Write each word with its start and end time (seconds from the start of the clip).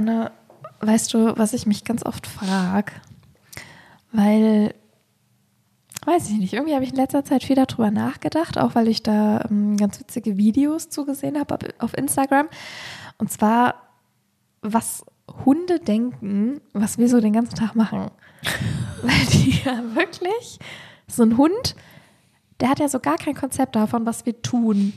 Anne, 0.00 0.32
weißt 0.80 1.12
du, 1.12 1.36
was 1.36 1.52
ich 1.52 1.66
mich 1.66 1.84
ganz 1.84 2.06
oft 2.06 2.26
frage? 2.26 2.92
Weil, 4.12 4.74
weiß 6.06 6.30
ich 6.30 6.38
nicht, 6.38 6.54
irgendwie 6.54 6.72
habe 6.72 6.84
ich 6.84 6.92
in 6.92 6.96
letzter 6.96 7.22
Zeit 7.22 7.44
viel 7.44 7.56
darüber 7.56 7.90
nachgedacht, 7.90 8.56
auch 8.56 8.74
weil 8.74 8.88
ich 8.88 9.02
da 9.02 9.44
ähm, 9.50 9.76
ganz 9.76 10.00
witzige 10.00 10.38
Videos 10.38 10.88
zugesehen 10.88 11.38
habe 11.38 11.54
auf, 11.54 11.60
auf 11.80 11.98
Instagram. 11.98 12.48
Und 13.18 13.30
zwar, 13.30 13.74
was 14.62 15.04
Hunde 15.44 15.80
denken, 15.80 16.62
was 16.72 16.96
wir 16.96 17.10
so 17.10 17.20
den 17.20 17.34
ganzen 17.34 17.56
Tag 17.56 17.76
machen. 17.76 18.10
weil 19.02 19.26
die 19.34 19.60
ja 19.62 19.82
wirklich, 19.94 20.60
so 21.08 21.24
ein 21.24 21.36
Hund, 21.36 21.76
der 22.60 22.70
hat 22.70 22.78
ja 22.78 22.88
so 22.88 23.00
gar 23.00 23.18
kein 23.18 23.34
Konzept 23.34 23.76
davon, 23.76 24.06
was 24.06 24.24
wir 24.24 24.40
tun. 24.40 24.94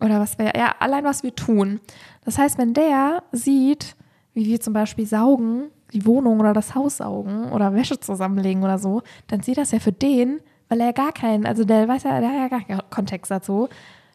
Oder 0.00 0.18
was 0.18 0.36
wir, 0.36 0.52
ja, 0.56 0.74
allein 0.80 1.04
was 1.04 1.22
wir 1.22 1.36
tun. 1.36 1.78
Das 2.24 2.38
heißt, 2.38 2.58
wenn 2.58 2.74
der 2.74 3.22
sieht, 3.30 3.94
wie 4.40 4.46
wir 4.46 4.60
zum 4.60 4.72
Beispiel 4.72 5.06
saugen, 5.06 5.70
die 5.92 6.06
Wohnung 6.06 6.40
oder 6.40 6.54
das 6.54 6.74
Haus 6.74 6.96
saugen 6.96 7.52
oder 7.52 7.74
Wäsche 7.74 8.00
zusammenlegen 8.00 8.62
oder 8.62 8.78
so, 8.78 9.02
dann 9.26 9.42
sieht 9.42 9.58
das 9.58 9.70
ja 9.70 9.80
für 9.80 9.92
den, 9.92 10.40
weil 10.70 10.80
er 10.80 10.94
gar 10.94 11.12
keinen, 11.12 11.44
also 11.44 11.64
der 11.64 11.86
weiß 11.86 12.04
ja, 12.04 12.20
der 12.20 12.30
hat 12.30 12.36
ja 12.36 12.48
gar 12.48 12.62
keinen 12.62 12.90
Kontext 12.90 13.30
dazu, 13.30 13.68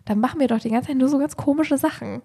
dann 0.05 0.19
machen 0.19 0.39
wir 0.39 0.47
doch 0.47 0.59
die 0.59 0.71
ganze 0.71 0.87
Zeit 0.87 0.97
nur 0.97 1.09
so 1.09 1.19
ganz 1.19 1.37
komische 1.37 1.77
Sachen. 1.77 2.23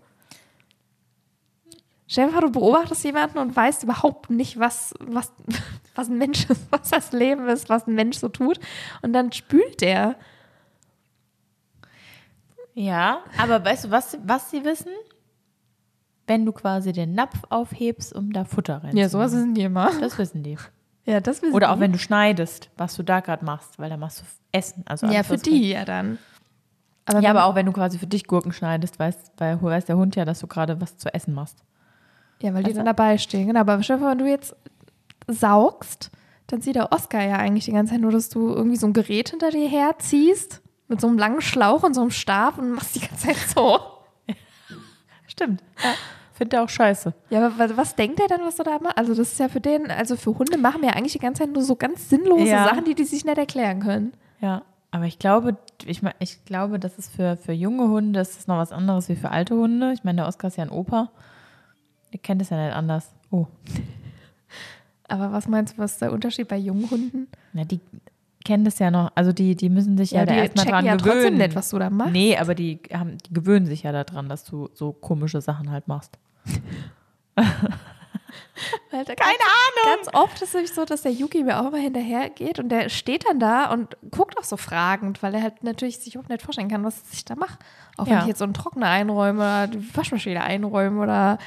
Stell 2.06 2.30
du 2.30 2.50
beobachtest 2.50 3.04
jemanden 3.04 3.38
und 3.38 3.54
weißt 3.54 3.84
überhaupt 3.84 4.30
nicht, 4.30 4.59
was, 4.59 4.95
was, 4.98 5.30
was 5.95 6.09
ein 6.09 6.16
Mensch 6.16 6.48
ist, 6.48 6.66
was 6.70 6.88
das 6.88 7.12
Leben 7.12 7.46
ist, 7.48 7.68
was 7.68 7.87
ein 7.87 7.95
Mensch 7.95 8.16
so 8.16 8.28
tut. 8.28 8.59
Und 9.02 9.12
dann 9.12 9.30
spült 9.30 9.82
der. 9.82 10.16
Ja, 12.74 13.23
aber 13.38 13.62
weißt 13.62 13.84
du, 13.84 13.90
was, 13.90 14.18
was 14.24 14.51
sie 14.51 14.64
wissen? 14.64 14.92
Wenn 16.30 16.46
du 16.46 16.52
quasi 16.52 16.92
den 16.92 17.12
Napf 17.14 17.42
aufhebst, 17.48 18.14
um 18.14 18.32
da 18.32 18.44
Futter 18.44 18.84
rein 18.84 18.96
Ja, 18.96 19.08
sowas 19.08 19.32
wissen 19.32 19.52
die 19.54 19.62
immer. 19.62 19.90
Das 20.00 20.16
wissen 20.16 20.44
die. 20.44 20.56
Ja, 21.04 21.20
das 21.20 21.42
wissen 21.42 21.54
Oder 21.54 21.70
auch 21.70 21.74
die. 21.74 21.80
wenn 21.80 21.90
du 21.92 21.98
schneidest, 21.98 22.70
was 22.76 22.95
du 22.95 23.02
da 23.02 23.18
gerade 23.18 23.45
machst, 23.45 23.80
weil 23.80 23.90
da 23.90 23.96
machst 23.96 24.20
du 24.20 24.24
Essen. 24.52 24.84
Also 24.87 25.09
Ja, 25.09 25.24
für 25.24 25.38
die 25.38 25.70
ja 25.70 25.84
dann. 25.84 26.18
Aber 27.06 27.18
Ja, 27.18 27.30
aber 27.30 27.46
auch 27.46 27.56
wenn 27.56 27.66
du 27.66 27.72
quasi 27.72 27.98
für 27.98 28.06
dich 28.06 28.28
Gurken 28.28 28.52
schneidest, 28.52 29.00
weiß, 29.00 29.16
weil 29.38 29.60
weiß 29.60 29.87
der 29.87 29.96
Hund 29.96 30.14
ja, 30.14 30.24
dass 30.24 30.38
du 30.38 30.46
gerade 30.46 30.80
was 30.80 30.96
zu 30.98 31.12
essen 31.12 31.34
machst. 31.34 31.64
Ja, 32.40 32.54
weil 32.54 32.62
die 32.62 32.68
Also- 32.68 32.78
dann 32.78 32.87
dabei 32.87 33.18
stehen. 33.18 33.48
Genau, 33.48 33.60
aber 33.60 33.82
vor, 33.82 34.00
wenn 34.00 34.18
du 34.18 34.28
jetzt 34.28 34.54
saugst, 35.26 36.12
dann 36.46 36.60
sieht 36.60 36.76
der 36.76 36.92
Oscar 36.92 37.24
ja 37.24 37.38
eigentlich 37.38 37.65
die 37.65 37.72
ganze 37.72 37.94
Zeit 37.94 38.02
nur, 38.02 38.12
dass 38.12 38.28
du 38.28 38.50
irgendwie 38.54 38.76
so 38.76 38.87
ein 38.87 38.92
Gerät 38.92 39.30
hinter 39.30 39.50
dir 39.50 39.68
herziehst, 39.68 40.62
mit 40.87 41.00
so 41.00 41.09
einem 41.09 41.18
langen 41.18 41.40
Schlauch 41.40 41.82
und 41.82 41.94
so 41.94 42.00
einem 42.02 42.10
Stab 42.12 42.56
und 42.59 42.70
machst 42.70 42.94
die 42.94 43.00
ganze 43.00 43.26
Zeit 43.26 43.37
so. 43.37 43.80
Stimmt. 45.26 45.62
Ja. 45.82 45.94
Finde 46.41 46.57
er 46.57 46.63
auch 46.63 46.71
scheiße. 46.71 47.13
Ja, 47.29 47.46
aber 47.46 47.77
was, 47.77 47.96
denkt 47.96 48.19
der 48.19 48.27
dann, 48.27 48.41
was 48.41 48.57
du 48.57 48.63
da 48.63 48.79
machst? 48.79 48.96
Also 48.96 49.15
das 49.15 49.33
ist 49.33 49.38
ja 49.38 49.51
für 49.51 49.60
den, 49.60 49.91
also 49.91 50.16
für 50.16 50.38
Hunde 50.38 50.57
machen 50.57 50.80
wir 50.80 50.88
ja 50.88 50.95
eigentlich 50.95 51.13
die 51.13 51.19
ganze 51.19 51.43
Zeit 51.43 51.52
nur 51.52 51.63
so 51.63 51.77
ganz 51.77 52.09
sinnlose 52.09 52.46
Ja. 52.46 52.65
Sachen, 52.65 52.87
die 52.87 52.95
die 52.95 53.05
sich 53.05 53.27
nicht 53.27 53.37
erklären 53.37 53.80
können. 53.80 54.13
Ja. 54.41 54.63
Aber 54.91 55.05
ich 55.05 55.18
glaube, 55.18 55.59
ich, 55.85 56.01
mein, 56.01 56.15
ich 56.18 56.43
glaube, 56.46 56.79
das 56.79 56.96
ist 56.99 57.13
für, 57.15 57.37
für 57.37 57.52
junge 57.52 57.88
Hunde 57.88 58.21
ist 58.21 58.38
das 58.38 58.46
noch 58.46 58.57
was 58.57 58.73
anderes 58.73 59.11
wie 59.11 59.16
für 59.16 59.30
alte 59.30 59.55
Hunde. 59.55 59.93
Ich 59.93 60.02
meine, 60.02 60.16
der 60.23 60.29
Oscar 60.29 60.49
ist 60.49 60.57
ja 60.57 60.65
ein 60.65 60.71
Opa. 60.71 61.11
Ihr 62.11 62.21
kennt 62.21 62.41
es 62.41 62.49
ja 62.49 62.57
nicht 62.65 62.74
anders. 62.74 63.11
Oh. 63.30 63.46
Aber 65.09 65.31
was 65.31 65.47
meinst 65.47 65.75
du, 65.75 65.78
was 65.83 65.93
ist 65.93 66.03
der 66.03 66.12
Unterschied 66.12 66.49
bei 66.49 66.56
jungen 66.56 66.91
Hunden? 66.91 67.28
Na, 67.53 67.65
die 67.65 67.81
kennen 68.44 68.65
das 68.65 68.78
ja 68.78 68.91
noch. 68.91 69.12
Also 69.15 69.33
die, 69.33 69.55
die 69.55 69.69
müssen 69.69 69.99
sich 69.99 70.12
ja, 70.12 70.21
Ja, 70.21 70.27
da 70.27 70.34
erstmal 70.37 70.65
dran 70.66 70.84
ja 70.87 70.97
gewöhnen. 70.97 71.12
trotzdem 71.15 71.37
nicht, 71.37 71.55
was 71.55 71.69
du 71.69 71.78
da 71.78 71.91
machst. 71.91 72.12
Nee, 72.12 72.37
aber 72.38 72.55
die, 72.55 72.81
haben, 72.93 73.19
die 73.19 73.33
gewöhnen 73.34 73.66
sich 73.66 73.83
ja 73.83 73.93
daran, 73.93 74.28
dass 74.28 74.44
du 74.44 74.71
so 74.72 74.93
komische 74.93 75.41
Sachen 75.41 75.71
halt 75.71 75.87
machst. 75.88 76.19
Keine 78.91 79.06
Ahnung. 79.06 79.84
Ganz 79.97 80.09
oft 80.15 80.34
ist 80.43 80.49
es 80.49 80.55
nämlich 80.55 80.72
so, 80.75 80.84
dass 80.84 81.03
der 81.03 81.12
Yuki 81.12 81.43
mir 81.44 81.60
auch 81.60 81.69
immer 81.69 81.78
hinterher 81.78 82.28
geht 82.28 82.59
und 82.59 82.69
der 82.69 82.88
steht 82.91 83.27
dann 83.27 83.41
da 83.41 83.72
und 83.72 83.97
guckt 84.10 84.37
auch 84.38 84.44
so 84.44 84.56
fragend, 84.56 85.23
weil 85.23 85.34
er 85.34 85.43
halt 85.43 85.62
natürlich 85.65 85.99
sich 85.99 86.15
überhaupt 86.15 86.29
nicht 86.31 86.43
vorstellen 86.43 86.69
kann, 86.69 86.84
was 86.84 87.03
ich 87.12 87.25
da 87.25 87.37
mache. 87.37 87.59
Auch 87.97 88.06
wenn 88.06 88.12
Ja. 88.15 88.21
ich 88.23 88.27
jetzt 88.27 88.39
so 88.39 88.45
einen 88.45 88.55
Trockner 88.55 88.87
einräume 88.89 89.41
oder 89.41 89.67
die 89.69 89.97
Waschmaschine 89.97 90.43
einräume 90.43 91.00
oder 91.00 91.39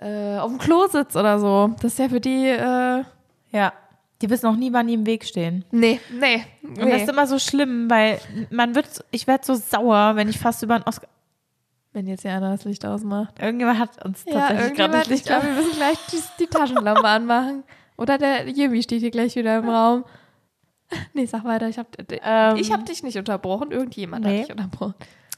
äh, 0.00 0.38
auf 0.38 0.50
dem 0.50 0.58
Klo 0.58 0.86
sitze 0.86 1.18
oder 1.18 1.38
so. 1.38 1.74
Das 1.82 1.92
ist 1.92 1.98
ja 1.98 2.08
für 2.08 2.20
die, 2.20 2.46
äh, 2.48 3.04
Ja. 3.50 3.72
Die 4.22 4.28
wissen 4.28 4.46
auch 4.48 4.56
nie, 4.56 4.70
wann 4.70 4.86
die 4.86 4.92
im 4.94 5.06
Weg 5.06 5.24
stehen. 5.24 5.64
nee, 5.70 5.98
nee, 6.12 6.44
Und 6.62 6.76
das 6.76 6.84
nee. 6.86 7.02
ist 7.02 7.08
immer 7.08 7.26
so 7.26 7.38
schlimm, 7.38 7.88
weil 7.88 8.20
man 8.50 8.74
wird, 8.74 9.02
ich 9.12 9.26
werde 9.26 9.46
so 9.46 9.54
sauer, 9.54 10.12
wenn 10.16 10.28
ich 10.28 10.38
fast 10.38 10.62
über 10.62 10.74
einen 10.74 10.84
Oscar. 10.84 11.08
Wenn 11.92 12.06
jetzt 12.06 12.22
Jana 12.22 12.52
das 12.52 12.64
Licht 12.64 12.84
ausmacht. 12.86 13.38
Irgendjemand 13.40 13.78
hat 13.80 14.04
uns 14.04 14.24
Ja, 14.24 14.32
tatsächlich 14.34 14.58
gerade 14.58 14.62
irgendjemand, 14.62 14.94
das 14.94 15.02
ich 15.02 15.08
Licht 15.10 15.26
glaube, 15.26 15.46
wir 15.46 15.52
müssen 15.54 15.72
gleich 15.76 15.98
die, 16.12 16.22
die 16.38 16.46
Taschenlampe 16.46 17.04
anmachen. 17.08 17.64
Oder 17.96 18.16
der 18.16 18.48
Jimmy 18.48 18.82
steht 18.82 19.00
hier 19.00 19.10
gleich 19.10 19.34
wieder 19.34 19.58
im 19.58 19.68
Raum. 19.68 20.04
Nee, 21.12 21.26
sag 21.26 21.44
weiter, 21.44 21.68
ich 21.68 21.78
habe 21.78 21.88
Ähm, 22.08 22.56
ich 22.56 22.72
hab 22.72 22.84
dich 22.86 23.02
nicht 23.02 23.16
unterbrochen, 23.18 23.70
irgendjemand 23.72 24.24
nee. 24.24 24.40
hat 24.40 24.48
dich 24.48 24.50
unterbrochen. 24.52 24.94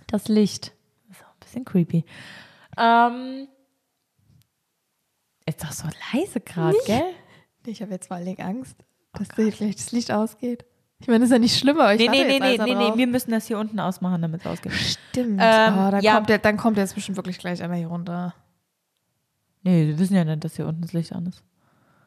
Das 0.06 0.28
Licht. 0.28 0.72
Das 1.08 1.18
ist 1.18 1.24
auch 1.24 1.30
ein 1.32 1.41
bisschen 1.41 1.64
creepy. 1.64 2.04
Ähm, 2.78 3.48
ist 5.46 5.62
doch 5.62 5.72
so 5.72 5.88
leise 6.12 6.41
gerade, 6.41 6.76
gell? 6.86 7.02
Ich 7.66 7.82
habe 7.82 7.92
jetzt 7.92 8.08
vor 8.08 8.16
allen 8.16 8.26
Dingen 8.26 8.41
Angst, 8.41 8.76
dass 9.14 9.28
dir 9.28 9.50
gleich 9.50 9.76
das 9.76 9.92
Licht 9.92 10.10
ausgeht. 10.10 10.64
Ich 11.02 11.08
meine, 11.08 11.18
das 11.18 11.30
ist 11.30 11.32
ja 11.32 11.38
nicht 11.40 11.58
schlimm, 11.58 11.80
aber 11.80 11.94
ich 11.94 12.00
Nee, 12.00 12.08
nee, 12.08 12.24
nee, 12.24 12.38
nee, 12.38 12.58
nee, 12.58 12.74
nee, 12.74 12.92
wir 12.96 13.06
müssen 13.08 13.32
das 13.32 13.48
hier 13.48 13.58
unten 13.58 13.80
ausmachen, 13.80 14.22
damit 14.22 14.40
es 14.42 14.46
ausgeht. 14.46 14.72
Stimmt. 14.72 15.40
Ähm, 15.42 15.74
oh, 15.74 15.90
dann, 15.90 16.00
ja. 16.00 16.14
kommt 16.14 16.28
der, 16.28 16.38
dann 16.38 16.56
kommt 16.56 16.76
jetzt 16.76 16.94
bestimmt 16.94 17.16
wirklich 17.16 17.38
gleich 17.38 17.60
einer 17.60 17.74
hier 17.74 17.88
runter. 17.88 18.34
Nee, 19.64 19.88
wir 19.88 19.98
wissen 19.98 20.14
ja 20.14 20.24
nicht, 20.24 20.44
dass 20.44 20.54
hier 20.54 20.66
unten 20.66 20.82
das 20.82 20.92
Licht 20.92 21.12
an 21.12 21.26
ist. 21.26 21.42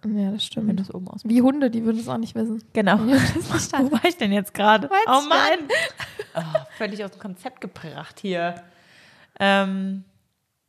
Ja, 0.06 0.32
das 0.32 0.32
Wenn 0.32 0.40
stimmt. 0.40 0.80
das 0.80 0.94
oben 0.94 1.10
aus. 1.10 1.22
Wie 1.26 1.42
Hunde, 1.42 1.70
die 1.70 1.84
würden 1.84 2.00
es 2.00 2.08
auch 2.08 2.18
nicht 2.18 2.36
wissen. 2.36 2.64
Genau. 2.72 2.98
Wo 3.00 3.92
war 3.92 4.06
ich 4.06 4.18
denn 4.18 4.32
jetzt 4.32 4.54
gerade? 4.54 4.90
Oh 5.08 5.22
Mann. 5.28 5.60
Oh, 6.36 6.60
völlig 6.78 7.04
aus 7.04 7.12
dem 7.12 7.20
Konzept 7.20 7.60
gebracht 7.60 8.20
hier. 8.22 8.56
Ähm, 9.40 10.06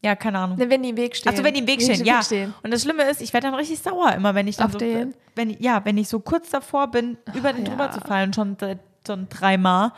ja, 0.06 0.14
keine 0.14 0.38
Ahnung. 0.38 0.56
Ne, 0.56 0.70
wenn 0.70 0.82
die 0.84 0.90
im 0.90 0.96
Weg 0.96 1.16
stehen. 1.16 1.32
Achso, 1.32 1.42
wenn 1.42 1.52
die 1.52 1.60
im 1.60 1.66
Weg 1.66 1.82
stehen, 1.82 2.04
ja. 2.04 2.22
stehen. 2.22 2.54
Und 2.62 2.72
das 2.72 2.82
Schlimme 2.82 3.02
ist, 3.10 3.20
ich 3.20 3.32
werde 3.32 3.48
dann 3.48 3.54
richtig 3.54 3.80
sauer 3.80 4.12
immer, 4.12 4.36
wenn 4.36 4.46
ich 4.46 4.56
dann 4.56 4.66
Auf 4.66 4.72
so, 4.72 4.78
den? 4.78 5.14
wenn 5.34 5.50
ja, 5.60 5.84
wenn 5.84 5.98
ich 5.98 6.08
so 6.08 6.20
kurz 6.20 6.50
davor 6.50 6.86
bin, 6.88 7.18
über 7.34 7.52
den 7.52 7.64
ja. 7.64 7.70
drüber 7.70 7.90
zu 7.90 8.00
fallen, 8.00 8.32
schon, 8.32 8.56
schon 9.04 9.28
dreimal. 9.28 9.92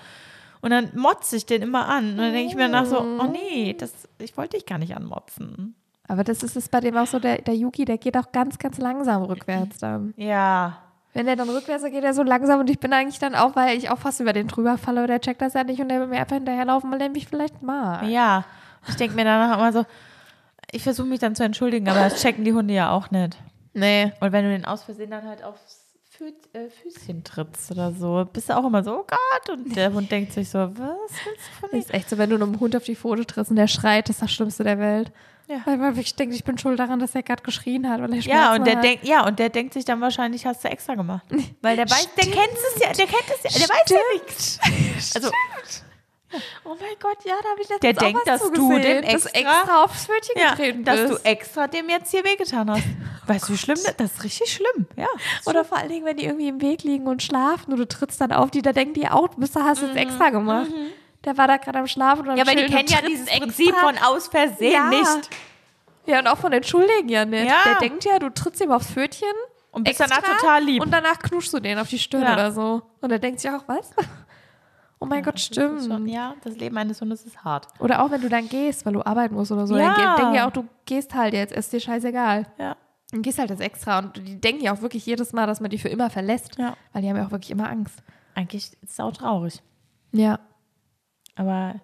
Und 0.62 0.70
dann 0.70 0.90
motze 0.96 1.36
ich 1.36 1.44
den 1.44 1.60
immer 1.60 1.86
an. 1.88 2.12
Und 2.12 2.18
dann 2.18 2.32
denke 2.32 2.48
ich 2.48 2.56
mir 2.56 2.70
danach 2.70 2.86
so, 2.86 3.00
oh 3.00 3.26
nee, 3.30 3.74
das, 3.78 3.92
ich 4.18 4.34
wollte 4.38 4.56
dich 4.56 4.64
gar 4.64 4.78
nicht 4.78 4.96
anmotzen. 4.96 5.74
Aber 6.08 6.24
das 6.24 6.42
ist 6.42 6.56
es 6.56 6.70
bei 6.70 6.80
dem 6.80 6.96
auch 6.96 7.06
so, 7.06 7.18
der, 7.18 7.42
der 7.42 7.54
Yuki, 7.54 7.84
der 7.84 7.98
geht 7.98 8.16
auch 8.16 8.32
ganz, 8.32 8.58
ganz 8.58 8.78
langsam 8.78 9.22
rückwärts 9.24 9.76
dann. 9.76 10.14
Ja. 10.16 10.78
Wenn 11.12 11.26
der 11.26 11.36
dann 11.36 11.50
rückwärts 11.50 11.84
geht, 11.84 11.92
geht 11.92 12.04
er 12.04 12.14
so 12.14 12.22
langsam 12.22 12.60
und 12.60 12.70
ich 12.70 12.80
bin 12.80 12.92
eigentlich 12.94 13.18
dann 13.18 13.34
auch, 13.34 13.56
weil 13.56 13.76
ich 13.76 13.90
auch 13.90 13.98
fast 13.98 14.20
über 14.20 14.32
den 14.32 14.48
drüber 14.48 14.78
falle, 14.78 15.06
der 15.06 15.20
checkt 15.20 15.42
das 15.42 15.54
ja 15.54 15.64
nicht 15.64 15.80
und 15.80 15.88
der 15.90 16.00
will 16.00 16.06
mir 16.06 16.20
einfach 16.20 16.36
hinterherlaufen, 16.36 16.90
weil 16.90 16.98
der 16.98 17.10
mich 17.10 17.28
vielleicht 17.28 17.62
mag. 17.62 18.04
Ja. 18.08 18.44
Ich 18.88 18.96
denke 18.96 19.14
mir 19.16 19.24
danach 19.24 19.56
immer 19.58 19.72
so, 19.72 19.84
ich 20.70 20.82
versuche 20.82 21.06
mich 21.06 21.20
dann 21.20 21.34
zu 21.34 21.44
entschuldigen, 21.44 21.88
aber 21.88 22.00
das 22.00 22.20
checken 22.20 22.44
die 22.44 22.52
Hunde 22.52 22.74
ja 22.74 22.90
auch 22.90 23.10
nicht. 23.10 23.36
Nee. 23.74 24.12
Und 24.20 24.32
wenn 24.32 24.44
du 24.44 24.50
den 24.50 24.64
aus 24.64 24.82
Versehen 24.82 25.10
dann 25.10 25.26
halt 25.26 25.42
aufs 25.44 25.84
Fü 26.10 26.32
äh, 26.52 26.68
Füßchen 26.68 27.22
trittst 27.22 27.70
oder 27.70 27.92
so, 27.92 28.26
bist 28.32 28.48
du 28.48 28.56
auch 28.56 28.64
immer 28.66 28.82
so, 28.82 28.92
oh 29.00 29.06
Gott. 29.06 29.56
Und 29.56 29.76
der 29.76 29.92
Hund 29.94 30.10
denkt 30.10 30.32
sich 30.32 30.50
so, 30.50 30.58
was 30.58 30.76
willst 30.76 31.46
du 31.46 31.60
von 31.60 31.68
Das 31.70 31.72
mir? 31.72 31.78
ist 31.78 31.94
echt 31.94 32.10
so, 32.10 32.18
wenn 32.18 32.30
du 32.30 32.36
einem 32.36 32.58
Hund 32.60 32.74
auf 32.76 32.82
die 32.84 32.96
Pfote 32.96 33.24
trittst 33.24 33.50
und 33.50 33.56
der 33.56 33.68
schreit, 33.68 34.08
das 34.08 34.16
ist 34.16 34.22
das 34.22 34.32
Schlimmste 34.32 34.64
der 34.64 34.78
Welt. 34.78 35.12
Ja. 35.48 35.62
Weil 35.64 35.78
man 35.78 35.94
wirklich 35.96 36.14
denkt, 36.16 36.34
ich 36.34 36.44
bin 36.44 36.58
schuld 36.58 36.78
daran, 36.78 36.98
dass 36.98 37.14
er 37.14 37.22
gerade 37.22 37.42
geschrien 37.42 37.88
hat, 37.88 38.02
weil 38.02 38.12
er 38.12 38.18
Ja, 38.20 38.54
und 38.54 38.66
der 38.66 38.76
hat. 38.76 38.84
denkt, 38.84 39.04
ja, 39.06 39.26
und 39.26 39.38
der 39.38 39.48
denkt 39.48 39.72
sich 39.72 39.84
dann 39.86 40.00
wahrscheinlich, 40.02 40.44
hast 40.44 40.62
du 40.64 40.68
extra 40.68 40.94
gemacht. 40.94 41.24
Weil 41.62 41.76
der 41.76 41.88
weiß, 41.88 42.08
der 42.16 42.24
kennt 42.24 42.52
es 42.52 42.82
ja, 42.82 42.92
der 42.92 43.06
kennt 43.06 43.24
es 43.42 43.54
ja, 43.54 43.66
der 43.66 43.68
weiß 43.74 43.90
ja 43.90 43.98
nichts. 44.14 44.58
Also, 45.14 45.30
Oh 46.64 46.76
mein 46.78 46.94
Gott, 47.00 47.16
ja, 47.24 47.34
da 47.42 47.48
habe 47.50 47.62
ich 47.62 47.68
letztens 47.70 47.80
Der 47.80 47.90
auch 47.96 48.12
denkt, 48.12 48.26
dass 48.26 48.42
du 48.52 48.78
dem 48.78 49.02
dass 49.02 49.26
extra- 49.26 49.38
extra 49.40 49.84
aufs 49.84 50.06
Pfötchen 50.06 50.34
ja, 50.36 50.50
getreten 50.50 50.84
dass 50.84 51.00
bist. 51.00 51.12
du 51.12 51.24
extra 51.28 51.66
dem 51.68 51.88
jetzt 51.88 52.10
hier 52.10 52.22
wehgetan 52.24 52.70
hast. 52.70 52.82
Weißt 53.26 53.48
du, 53.48 53.54
wie 53.54 53.58
schlimm 53.58 53.78
das 53.84 53.96
Das 53.96 54.12
ist 54.12 54.24
richtig 54.24 54.52
schlimm, 54.52 54.86
ja. 54.96 55.06
Oder 55.46 55.64
vor 55.64 55.78
allen 55.78 55.88
Dingen, 55.88 56.04
wenn 56.04 56.16
die 56.18 56.24
irgendwie 56.26 56.48
im 56.48 56.60
Weg 56.60 56.82
liegen 56.82 57.06
und 57.06 57.22
schlafen 57.22 57.72
und 57.72 57.78
du 57.78 57.88
trittst 57.88 58.20
dann 58.20 58.32
auf 58.32 58.50
die, 58.50 58.60
da 58.62 58.72
denken 58.72 58.94
die 58.94 59.08
auch, 59.08 59.28
du 59.28 59.36
bist, 59.40 59.56
hast 59.56 59.80
jetzt 59.82 59.96
extra 59.96 60.28
gemacht. 60.30 60.70
Der 61.24 61.36
war 61.38 61.48
da 61.48 61.56
gerade 61.56 61.78
am 61.78 61.86
Schlafen 61.86 62.22
und 62.22 62.30
am 62.30 62.36
Ja, 62.36 62.42
aber 62.44 62.54
die 62.54 62.66
kennen 62.66 62.88
ja 62.88 63.00
dieses. 63.00 63.26
Prinzip 63.26 63.74
von 63.76 63.96
aus 63.98 64.28
Versehen 64.28 64.72
Ja. 64.72 64.88
nicht. 64.90 65.30
Ja, 66.06 66.20
und 66.20 66.26
auch 66.26 66.38
von 66.38 66.52
den 66.52 66.62
Schuldigen 66.62 67.08
ja 67.08 67.24
nicht. 67.24 67.48
Ja. 67.48 67.56
Der 67.66 67.74
denkt 67.80 68.04
ja, 68.04 68.18
du 68.18 68.30
trittst 68.30 68.60
ihm 68.62 68.70
aufs 68.70 68.86
Pfötchen. 68.90 69.28
Und 69.70 69.84
bist 69.84 70.00
extra 70.00 70.20
danach 70.22 70.38
total 70.40 70.62
lieb. 70.64 70.82
Und 70.82 70.90
danach 70.90 71.18
knuschst 71.18 71.52
du 71.52 71.60
den 71.60 71.78
auf 71.78 71.88
die 71.88 71.98
Stirn 71.98 72.22
Ja. 72.22 72.32
oder 72.34 72.52
so. 72.52 72.82
Und 73.02 73.10
er 73.12 73.18
denkt 73.18 73.40
sich 73.40 73.50
auch, 73.50 73.64
was? 73.66 73.90
Oh 75.00 75.06
mein 75.06 75.22
Gott, 75.22 75.34
Das 75.34 75.42
stimmt. 75.44 75.82
schon, 75.84 76.06
ja, 76.08 76.34
das 76.42 76.56
Leben 76.56 76.76
eines 76.76 77.00
Hundes 77.00 77.24
ist 77.24 77.44
hart. 77.44 77.68
Oder 77.78 78.02
auch 78.02 78.10
wenn 78.10 78.20
du 78.20 78.28
dann 78.28 78.48
gehst, 78.48 78.84
weil 78.84 78.94
du 78.94 79.06
arbeiten 79.06 79.34
musst 79.34 79.52
oder 79.52 79.66
so. 79.66 79.76
Ja. 79.76 79.94
Dann 79.94 80.16
denken 80.16 80.34
ja 80.34 80.48
auch, 80.48 80.52
du 80.52 80.64
gehst 80.86 81.14
halt 81.14 81.34
jetzt, 81.34 81.52
ist 81.52 81.72
dir 81.72 81.80
scheißegal. 81.80 82.46
Ja. 82.58 82.76
Und 83.12 83.22
gehst 83.22 83.38
halt 83.38 83.50
jetzt 83.50 83.60
extra. 83.62 84.00
Und 84.00 84.16
die 84.16 84.40
denken 84.40 84.62
ja 84.62 84.72
auch 84.74 84.82
wirklich 84.82 85.06
jedes 85.06 85.32
Mal, 85.32 85.46
dass 85.46 85.60
man 85.60 85.70
die 85.70 85.78
für 85.78 85.88
immer 85.88 86.10
verlässt. 86.10 86.58
Ja. 86.58 86.74
Weil 86.92 87.02
die 87.02 87.08
haben 87.08 87.16
ja 87.16 87.26
auch 87.26 87.30
wirklich 87.30 87.50
immer 87.52 87.70
Angst. 87.70 88.02
Eigentlich 88.34 88.72
ist 88.82 88.90
es 88.92 89.00
auch 89.00 89.12
traurig. 89.12 89.62
Ja. 90.12 90.40
Aber 91.36 91.76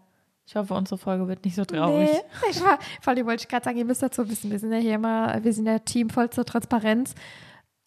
Ich 0.46 0.56
hoffe, 0.56 0.74
unsere 0.74 0.98
Folge 0.98 1.26
wird 1.28 1.44
nicht 1.44 1.54
so 1.54 1.64
traurig. 1.64 2.10
Nee, 2.10 2.50
ich 2.50 2.62
war, 2.62 2.78
vor 3.00 3.12
allem 3.12 3.26
wollte 3.26 3.42
ich 3.44 3.48
gerade 3.48 3.64
sagen, 3.64 3.78
ihr 3.78 3.84
müsst 3.86 4.02
dazu 4.02 4.28
wissen, 4.28 4.50
wir 4.50 4.58
sind 4.58 4.72
ja 4.72 4.78
hier 4.78 4.94
immer, 4.96 5.42
wir 5.42 5.52
sind 5.52 5.66
ja 5.66 5.78
Team 5.78 6.10
voll 6.10 6.28
zur 6.30 6.44
Transparenz. 6.44 7.14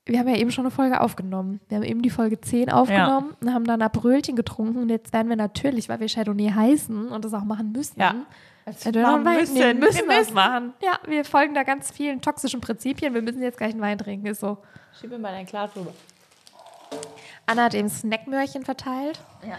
Wir 0.07 0.19
haben 0.19 0.27
ja 0.29 0.37
eben 0.37 0.51
schon 0.51 0.65
eine 0.65 0.71
Folge 0.71 1.01
aufgenommen. 1.01 1.59
Wir 1.67 1.77
haben 1.77 1.83
eben 1.83 2.01
die 2.01 2.09
Folge 2.09 2.39
10 2.39 2.71
aufgenommen 2.71 3.35
und 3.41 3.53
haben 3.53 3.65
dann 3.65 3.81
ein 3.81 3.91
Brötchen 3.91 4.35
getrunken. 4.35 4.77
Und 4.81 4.89
jetzt 4.89 5.11
werden 5.13 5.27
wir 5.29 5.35
natürlich, 5.35 5.89
weil 5.89 5.99
wir 5.99 6.07
Chardonnay 6.07 6.49
heißen 6.49 7.09
und 7.09 7.25
das 7.25 7.33
auch 7.33 7.43
machen 7.43 7.71
müssen, 7.73 7.99
Ja. 7.99 8.15
Wein 9.25 9.39
müssen. 9.41 9.53
nehmen, 9.53 9.79
müssen 9.79 10.07
Wir 10.09 10.19
das 10.19 10.33
machen. 10.33 10.73
Ja, 10.81 10.99
wir 11.07 11.23
folgen 11.25 11.53
da 11.53 11.63
ganz 11.63 11.91
vielen 11.91 12.21
toxischen 12.21 12.59
Prinzipien. 12.61 13.13
Wir 13.13 13.21
müssen 13.21 13.41
jetzt 13.41 13.57
gleich 13.57 13.71
einen 13.71 13.81
Wein 13.81 13.97
trinken, 13.97 14.25
ist 14.27 14.39
so. 14.41 14.57
Schieb 14.99 15.09
mir 15.11 15.19
mal 15.19 15.31
dein 15.31 15.45
Glas 15.45 15.71
rüber. 15.75 15.91
Anna 17.45 17.63
hat 17.65 17.73
eben 17.73 17.87
Snackmöhrchen 17.89 18.65
verteilt. 18.65 19.19
Ja. 19.47 19.55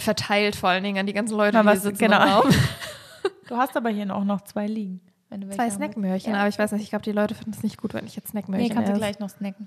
Verteilt 0.00 0.56
vor 0.56 0.70
allen 0.70 0.82
Dingen 0.82 0.98
an 0.98 1.06
die 1.06 1.12
ganzen 1.12 1.36
Leute, 1.36 1.52
Na, 1.56 1.62
die 1.62 1.66
was- 1.68 1.82
hier 1.82 1.90
sitzen 1.90 1.98
genau. 2.04 2.44
Du 3.48 3.56
hast 3.56 3.76
aber 3.76 3.90
hier 3.90 4.12
auch 4.14 4.24
noch 4.24 4.40
zwei 4.42 4.66
liegen. 4.66 5.00
Wenn 5.34 5.40
du 5.40 5.50
Zwei. 5.50 5.68
Snackmöhrchen, 5.68 6.32
Ja. 6.32 6.38
aber 6.40 6.48
ich 6.48 6.58
weiß 6.58 6.70
nicht, 6.72 6.82
ich 6.82 6.90
glaube, 6.90 7.02
die 7.04 7.10
Leute 7.12 7.34
finden 7.34 7.50
es 7.50 7.62
nicht 7.64 7.76
gut, 7.80 7.92
wenn 7.92 8.06
ich 8.06 8.14
jetzt 8.14 8.28
Snackmöhrchen 8.28 8.68
Nee, 8.68 8.72
kannst 8.72 8.88
du 8.88 8.92
esse. 8.92 9.00
gleich 9.00 9.18
noch 9.18 9.30
snacken. 9.30 9.66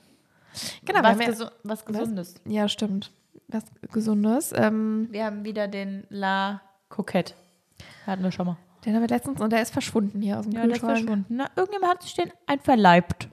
Genau, 0.86 1.02
wir 1.02 1.10
was, 1.10 1.20
ja- 1.20 1.26
gesu 1.26 1.46
was 1.64 1.86
Gesundes. 1.86 2.36
Ja, 2.46 2.68
stimmt. 2.70 3.12
Was 3.50 3.64
Gesundes. 3.92 4.54
Ähm, 4.56 5.08
Wir 5.12 5.26
haben 5.26 5.44
wieder 5.44 5.68
den 5.68 6.06
La 6.10 6.62
Coquette. 6.90 7.34
Hatten 8.06 8.24
wir 8.24 8.32
schon 8.32 8.46
mal. 8.48 8.58
den 8.86 8.96
haben 8.96 9.02
wir 9.02 9.10
letztens 9.10 9.42
und 9.42 9.52
der 9.52 9.62
ist 9.62 9.72
verschwunden 9.72 10.22
hier 10.22 10.40
aus 10.40 10.46
dem 10.46 10.54
Ja, 10.54 10.62
der 10.62 10.72
ist 10.72 10.80
Kühlschrank. 10.80 11.00
verschwunden. 11.00 11.26
Na, 11.36 11.48
irgendjemand 11.58 11.94
hat 11.96 12.04
sich 12.04 12.14
den 12.14 12.32
einverleibt. 12.46 13.28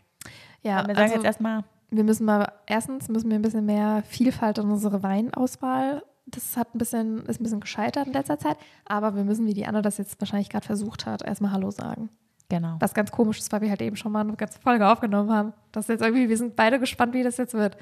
Ja, 0.62 0.78
Aber 0.78 0.88
wir 0.88 0.94
sagen 0.96 1.02
also, 1.04 1.14
jetzt 1.16 1.24
erstmal, 1.24 1.64
wir 1.90 2.02
müssen 2.04 2.24
mal, 2.24 2.50
erstens 2.66 3.08
müssen 3.08 3.30
wir 3.30 3.38
ein 3.38 3.42
bisschen 3.42 3.64
mehr 3.64 4.02
Vielfalt 4.08 4.58
in 4.58 4.68
unsere 4.70 5.02
Weinauswahl. 5.04 6.02
Das 6.26 6.56
hat 6.56 6.74
ein 6.74 6.78
bisschen, 6.78 7.24
ist 7.26 7.38
ein 7.38 7.42
bisschen 7.44 7.60
gescheitert 7.60 8.06
in 8.08 8.12
letzter 8.14 8.38
Zeit, 8.38 8.56
aber 8.86 9.14
wir 9.14 9.24
müssen, 9.24 9.46
wie 9.46 9.52
die 9.54 9.66
Anna 9.66 9.82
das 9.82 9.98
jetzt 9.98 10.18
wahrscheinlich 10.20 10.48
gerade 10.48 10.64
versucht 10.66 11.04
hat, 11.06 11.22
erstmal 11.22 11.52
Hallo 11.52 11.70
sagen. 11.70 12.08
Genau. 12.48 12.76
Was 12.80 12.94
ganz 12.94 13.10
komisch 13.10 13.38
ist, 13.38 13.52
weil 13.52 13.60
wir 13.62 13.70
halt 13.70 13.82
eben 13.82 13.96
schon 13.96 14.12
mal 14.12 14.20
eine 14.20 14.34
ganze 14.36 14.58
Folge 14.60 14.88
aufgenommen 14.88 15.30
haben. 15.32 15.52
Das 15.72 15.84
ist 15.84 15.88
jetzt 15.88 16.02
irgendwie, 16.02 16.28
wir 16.28 16.36
sind 16.36 16.56
beide 16.56 16.78
gespannt, 16.78 17.14
wie 17.14 17.22
das 17.22 17.36
jetzt 17.36 17.54
wird. 17.54 17.76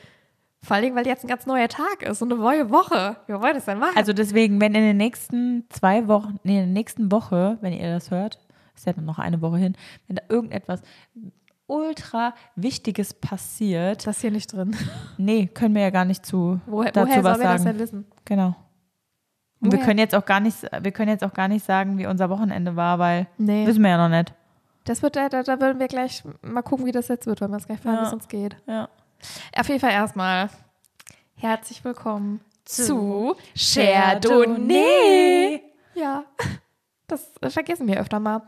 Vor 0.64 0.76
allen 0.76 0.84
Dingen, 0.84 0.96
weil 0.96 1.06
jetzt 1.06 1.24
ein 1.24 1.28
ganz 1.28 1.44
neuer 1.46 1.66
Tag 1.68 2.02
ist 2.02 2.22
und 2.22 2.32
eine 2.32 2.40
neue 2.40 2.70
Woche. 2.70 3.16
Wie 3.26 3.32
wollen 3.32 3.42
wir 3.42 3.54
das 3.54 3.64
denn 3.64 3.78
machen? 3.80 3.96
Also 3.96 4.12
deswegen, 4.12 4.60
wenn 4.60 4.74
in 4.76 4.82
den 4.82 4.96
nächsten 4.96 5.64
zwei 5.70 6.06
Wochen, 6.06 6.38
nee, 6.44 6.58
in 6.60 6.66
der 6.66 6.72
nächsten 6.72 7.10
Woche, 7.10 7.58
wenn 7.62 7.72
ihr 7.72 7.92
das 7.92 8.10
hört, 8.12 8.38
ist 8.76 8.86
ja 8.86 8.92
dann 8.92 9.04
noch 9.04 9.18
eine 9.18 9.40
Woche 9.42 9.56
hin, 9.58 9.76
wenn 10.06 10.16
da 10.16 10.22
irgendetwas 10.28 10.82
ultra 11.66 12.34
Wichtiges 12.54 13.14
passiert, 13.14 14.06
das 14.06 14.20
hier 14.20 14.30
nicht 14.30 14.52
drin. 14.52 14.76
nee, 15.18 15.46
können 15.46 15.74
wir 15.74 15.82
ja 15.82 15.90
gar 15.90 16.04
nicht 16.04 16.24
zu 16.24 16.60
Woher, 16.66 16.92
dazu 16.92 17.08
woher 17.08 17.24
was 17.24 17.38
sollen 17.38 17.40
wir 17.48 17.52
das 17.52 17.62
sagen. 17.62 17.64
denn 17.78 17.78
wissen? 17.82 18.06
Genau. 18.24 18.54
Und 19.60 19.72
wir 19.72 19.78
können 19.78 19.98
jetzt 19.98 20.14
auch 20.14 20.24
gar 20.24 20.40
nicht, 20.40 20.58
wir 20.80 20.90
können 20.92 21.10
jetzt 21.10 21.22
auch 21.22 21.32
gar 21.34 21.46
nicht 21.48 21.64
sagen, 21.64 21.96
wie 21.98 22.06
unser 22.06 22.28
Wochenende 22.30 22.74
war, 22.76 22.98
weil 22.98 23.28
Nee. 23.38 23.64
wissen 23.66 23.82
wir 23.82 23.90
ja 23.90 24.08
noch 24.08 24.14
nicht. 24.14 24.34
Das 24.84 25.02
wird, 25.02 25.16
da, 25.16 25.28
da, 25.28 25.60
würden 25.60 25.78
wir 25.78 25.88
gleich 25.88 26.22
mal 26.42 26.62
gucken, 26.62 26.86
wie 26.86 26.92
das 26.92 27.08
jetzt 27.08 27.26
wird, 27.26 27.40
weil 27.40 27.48
wir 27.48 27.54
uns 27.54 27.66
gleich 27.66 27.80
fragen, 27.80 27.96
Ja. 27.96 28.02
wie 28.02 28.06
es 28.06 28.12
uns 28.12 28.28
geht. 28.28 28.56
Ja. 28.66 28.88
Auf 29.56 29.68
jeden 29.68 29.80
Fall 29.80 29.92
erstmal 29.92 30.50
herzlich 31.36 31.84
willkommen 31.84 32.40
Zu 32.64 33.36
Chardonnay. 33.56 35.60
Ja, 35.94 36.24
das 37.06 37.30
vergessen 37.48 37.86
wir 37.86 38.00
öfter 38.00 38.18
mal. 38.18 38.42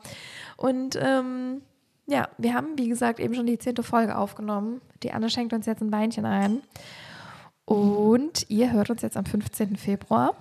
Und 0.57 0.97
ähm, 1.01 1.63
ja, 2.07 2.29
wir 2.39 2.55
haben, 2.55 2.77
wie 2.79 2.89
gesagt, 2.89 3.21
eben 3.21 3.35
schon 3.35 3.47
die 3.47 3.59
zehnte 3.59 3.83
Folge 3.85 4.17
aufgenommen. 4.19 4.81
Die 5.03 5.13
Anne 5.13 5.31
schenkt 5.31 5.53
uns 5.53 5.67
jetzt 5.67 5.83
ein 5.83 5.93
Weinchen 5.93 6.27
ein. 6.27 6.63
Und 7.65 8.51
ihr 8.51 8.73
hört 8.73 8.91
uns 8.91 9.03
jetzt 9.03 9.17
am 9.17 9.25
15. 9.25 9.77
Februar. 9.77 10.35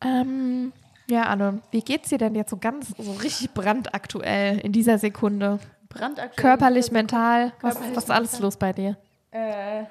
Ähm, 0.00 0.72
ja, 1.10 1.22
Anne, 1.22 1.60
wie 1.70 1.80
geht's 1.82 2.10
dir 2.10 2.18
denn 2.18 2.34
jetzt 2.34 2.50
so 2.50 2.56
ganz, 2.56 2.94
so 2.98 3.12
richtig 3.12 3.52
brandaktuell 3.52 4.58
in 4.58 4.72
dieser 4.72 4.98
Sekunde? 4.98 5.58
Brandaktuell. 5.88 6.36
Körperlich, 6.36 6.90
mental, 6.92 7.52
was, 7.60 7.74
Körperlich, 7.74 7.96
was 7.96 8.04
ist 8.04 8.10
alles 8.10 8.32
mental. 8.32 8.46
los 8.46 8.56
bei 8.56 8.72
dir? 8.72 8.96
Äh, 9.30 9.84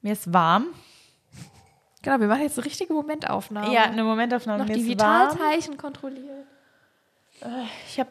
mir 0.00 0.12
ist 0.12 0.32
warm. 0.32 0.66
Genau, 2.02 2.18
wir 2.18 2.26
machen 2.26 2.42
jetzt 2.42 2.58
eine 2.58 2.66
richtige 2.66 2.92
Momentaufnahme. 2.92 3.72
Ja, 3.72 3.84
eine 3.84 4.02
Momentaufnahme. 4.02 4.60
noch 4.60 4.68
mir 4.68 4.74
die 4.74 4.92
ist 4.92 5.00
warm. 5.00 5.32
Vitalzeichen 5.32 5.76
kontrolliert. 5.76 6.46
Ich 7.88 7.98
habe 7.98 8.10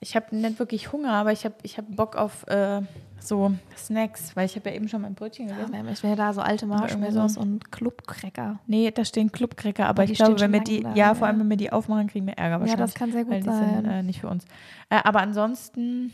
ich 0.00 0.16
hab 0.16 0.32
nicht 0.32 0.58
wirklich 0.58 0.92
Hunger, 0.92 1.12
aber 1.12 1.32
ich 1.32 1.44
habe 1.44 1.54
ich 1.62 1.78
hab 1.78 1.84
Bock 1.88 2.16
auf 2.16 2.46
äh, 2.46 2.82
so 3.26 3.52
Snacks, 3.76 4.34
weil 4.36 4.46
ich 4.46 4.56
habe 4.56 4.70
ja 4.70 4.76
eben 4.76 4.88
schon 4.88 5.02
mein 5.02 5.14
Brötchen 5.14 5.48
Ja, 5.48 5.54
gegessen. 5.54 5.76
haben 5.78 5.88
echt 5.88 6.02
wieder 6.02 6.16
da 6.16 6.32
so 6.32 6.40
alte 6.40 6.66
Marshmallows 6.66 7.34
so- 7.34 7.40
und 7.40 7.70
Clubcracker. 7.72 8.58
Nee, 8.66 8.90
da 8.90 9.04
stehen 9.04 9.32
Clubcracker, 9.32 9.86
aber 9.86 10.06
die 10.06 10.12
ich 10.12 10.18
glaube, 10.18 10.38
wenn 10.40 10.52
wir 10.52 10.60
die, 10.60 10.82
da, 10.82 10.94
ja, 10.94 11.14
vor 11.14 11.26
ja. 11.26 11.32
allem 11.32 11.40
wenn 11.40 11.50
wir 11.50 11.56
die 11.56 11.72
aufmachen, 11.72 12.06
kriegen 12.08 12.26
wir 12.26 12.34
Ärger 12.34 12.56
Ja, 12.56 12.60
wahrscheinlich. 12.60 12.84
das 12.86 12.94
kann 12.94 13.12
sehr 13.12 13.26
weil 13.28 13.40
gut 13.40 13.50
die 13.50 13.56
sind 13.56 13.74
sein. 13.74 13.84
äh, 13.86 14.02
nicht 14.02 14.20
für 14.20 14.28
uns. 14.28 14.44
Äh, 14.90 15.00
aber 15.04 15.20
ansonsten, 15.20 16.12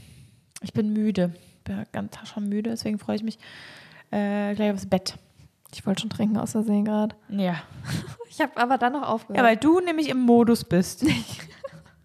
ich 0.62 0.72
bin 0.72 0.92
müde. 0.92 1.32
Bin 1.64 1.84
ganz 1.92 2.16
schon 2.26 2.48
müde, 2.48 2.70
deswegen 2.70 2.98
freue 2.98 3.16
ich 3.16 3.22
mich 3.22 3.38
äh, 4.10 4.54
gleich 4.54 4.72
aufs 4.72 4.86
Bett. 4.86 5.14
Ich 5.72 5.86
wollte 5.86 6.00
schon 6.02 6.10
trinken 6.10 6.36
aus 6.36 6.52
Versehen 6.52 6.84
gerade. 6.84 7.14
Ja. 7.28 7.56
Ich 8.32 8.40
habe 8.40 8.56
aber 8.58 8.78
dann 8.78 8.92
noch 8.92 9.02
aufgehört. 9.06 9.38
Ja, 9.38 9.44
weil 9.44 9.56
du 9.56 9.80
nämlich 9.80 10.08
im 10.08 10.20
Modus 10.20 10.62
bist. 10.64 11.04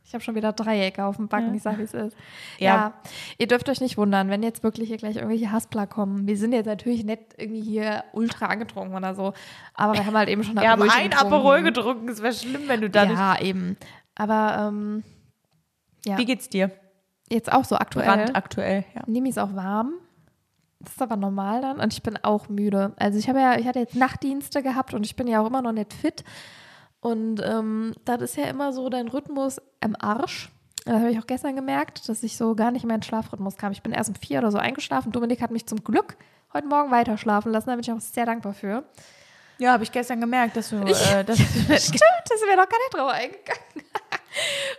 ich 0.06 0.14
habe 0.14 0.24
schon 0.24 0.36
wieder 0.36 0.54
Dreiecke 0.54 1.04
auf 1.04 1.16
dem 1.18 1.28
Backen, 1.28 1.50
Ja. 1.50 1.54
ich 1.56 1.64
sag, 1.64 1.78
wie 1.80 1.84
es 1.84 1.94
ist. 1.94 2.16
Ja. 2.60 2.68
Ja. 2.76 2.94
ihr 3.38 3.48
dürft 3.48 3.68
euch 3.70 3.82
nicht 3.82 3.98
wundern, 3.98 4.30
wenn 4.30 4.44
jetzt 4.44 4.64
wirklich 4.64 4.88
hier 4.88 4.98
gleich 4.98 5.16
irgendwelche 5.16 5.52
Haspler 5.52 5.88
kommen. 5.88 6.28
Wir 6.28 6.38
sind 6.38 6.54
jetzt 6.54 6.68
natürlich 6.68 7.04
nicht 7.04 7.22
irgendwie 7.38 7.62
hier 7.62 8.04
ultra 8.14 8.46
angetrunken 8.46 8.96
oder 8.96 9.16
so, 9.16 9.34
aber 9.74 9.94
wir 9.94 10.06
haben 10.06 10.16
halt 10.16 10.30
eben 10.30 10.44
schon 10.44 10.56
Wir 10.62 10.70
haben 10.70 10.82
ein 10.84 11.10
getrunken. 11.10 11.34
Aperol 11.34 11.64
getrunken. 11.64 12.10
Es 12.10 12.22
wäre 12.22 12.34
schlimm, 12.34 12.68
wenn 12.68 12.82
du 12.82 12.90
da. 12.90 13.04
Ja, 13.06 13.40
eben. 13.42 13.78
Aber 14.16 14.68
ähm, 14.70 15.04
ja, 16.06 16.18
Wie 16.18 16.26
geht's 16.26 16.48
dir? 16.50 16.72
jetzt 17.30 17.52
auch 17.52 17.66
so 17.66 17.76
aktuell. 17.76 18.06
Brandaktuell, 18.06 18.86
ja. 18.94 19.02
Nimi 19.08 19.30
ist 19.30 19.40
auch 19.40 19.56
warm. 19.56 19.94
Das 20.80 20.92
ist 20.94 21.02
aber 21.02 21.16
normal 21.16 21.62
dann. 21.62 21.80
Und 21.80 21.92
ich 21.94 22.04
bin 22.04 22.20
auch 22.24 22.48
müde. 22.48 22.94
Also 22.98 23.18
ich 23.18 23.28
habe 23.28 23.40
ja, 23.40 23.58
ich 23.58 23.66
hatte 23.66 23.80
jetzt 23.80 23.96
Nachtdienste 23.96 24.62
gehabt 24.62 24.94
und 24.94 25.04
ich 25.04 25.16
bin 25.16 25.26
ja 25.26 25.42
auch 25.42 25.48
immer 25.48 25.64
noch 25.64 25.72
nicht 25.72 25.92
fit. 25.94 26.24
Und 27.06 27.40
ähm, 27.46 27.94
das 28.04 28.20
ist 28.24 28.36
ja 28.36 28.46
immer 28.46 28.74
so 28.74 28.90
dein 28.90 29.08
Rhythmus 29.08 29.62
am 29.80 29.96
Arsch. 30.00 30.50
Das 30.86 30.96
habe 30.96 31.12
ich 31.12 31.20
auch 31.20 31.28
gestern 31.28 31.56
gemerkt, 31.56 32.10
dass 32.10 32.24
ich 32.24 32.36
so 32.36 32.56
gar 32.56 32.72
nicht 32.72 32.84
mehr 32.84 32.96
in 32.96 33.02
den 33.02 33.06
Schlafrhythmus 33.06 33.58
kam. 33.58 33.72
Ich 33.72 33.84
bin 33.84 33.92
erst 33.92 34.10
um 34.10 34.16
vier 34.16 34.40
oder 34.40 34.50
so 34.50 34.58
eingeschlafen. 34.58 35.12
Dominik 35.12 35.40
hat 35.40 35.52
mich 35.52 35.68
zum 35.68 35.84
Glück 35.84 36.18
heute 36.52 36.66
Morgen 36.66 36.90
weiter 36.90 37.20
schlafen 37.20 37.52
lassen. 37.52 37.68
Da 37.68 37.76
bin 37.76 37.82
ich 37.82 37.92
auch 37.92 38.00
sehr 38.00 38.26
dankbar 38.26 38.56
für. 38.56 38.86
Ja, 39.60 39.74
habe 39.74 39.84
ich 39.84 39.92
gestern 39.92 40.20
gemerkt, 40.20 40.58
dass 40.58 40.72
du. 40.72 40.78
Äh, 40.78 41.24
dass 41.24 41.38
Stimmt, 41.38 42.24
das 42.28 42.42
mir 42.44 42.58
noch 42.58 42.68
gar 42.68 42.80
nicht 42.80 42.94
drauf 42.96 43.12
eingegangen. 43.12 43.86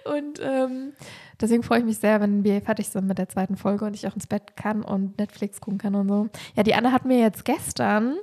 und 0.18 0.40
ähm, 0.42 0.94
deswegen 1.40 1.62
freue 1.62 1.78
ich 1.78 1.84
mich 1.84 1.98
sehr, 1.98 2.20
wenn 2.20 2.42
wir 2.42 2.60
fertig 2.60 2.88
sind 2.88 3.06
mit 3.06 3.18
der 3.18 3.28
zweiten 3.28 3.56
Folge 3.56 3.84
und 3.84 3.94
ich 3.94 4.04
auch 4.08 4.16
ins 4.16 4.26
Bett 4.26 4.56
kann 4.56 4.82
und 4.82 5.16
Netflix 5.16 5.60
gucken 5.60 5.78
kann 5.78 5.94
und 5.94 6.08
so. 6.08 6.28
Ja, 6.56 6.64
die 6.64 6.74
Anne 6.74 6.90
hat 6.90 7.04
mir 7.04 7.20
jetzt 7.20 7.44
gestern, 7.44 8.16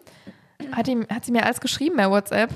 hat, 0.74 0.90
ihm, 0.90 1.08
hat 1.10 1.24
sie 1.24 1.32
mir 1.32 1.46
alles 1.46 1.62
geschrieben 1.62 1.96
bei 1.96 2.10
WhatsApp. 2.10 2.50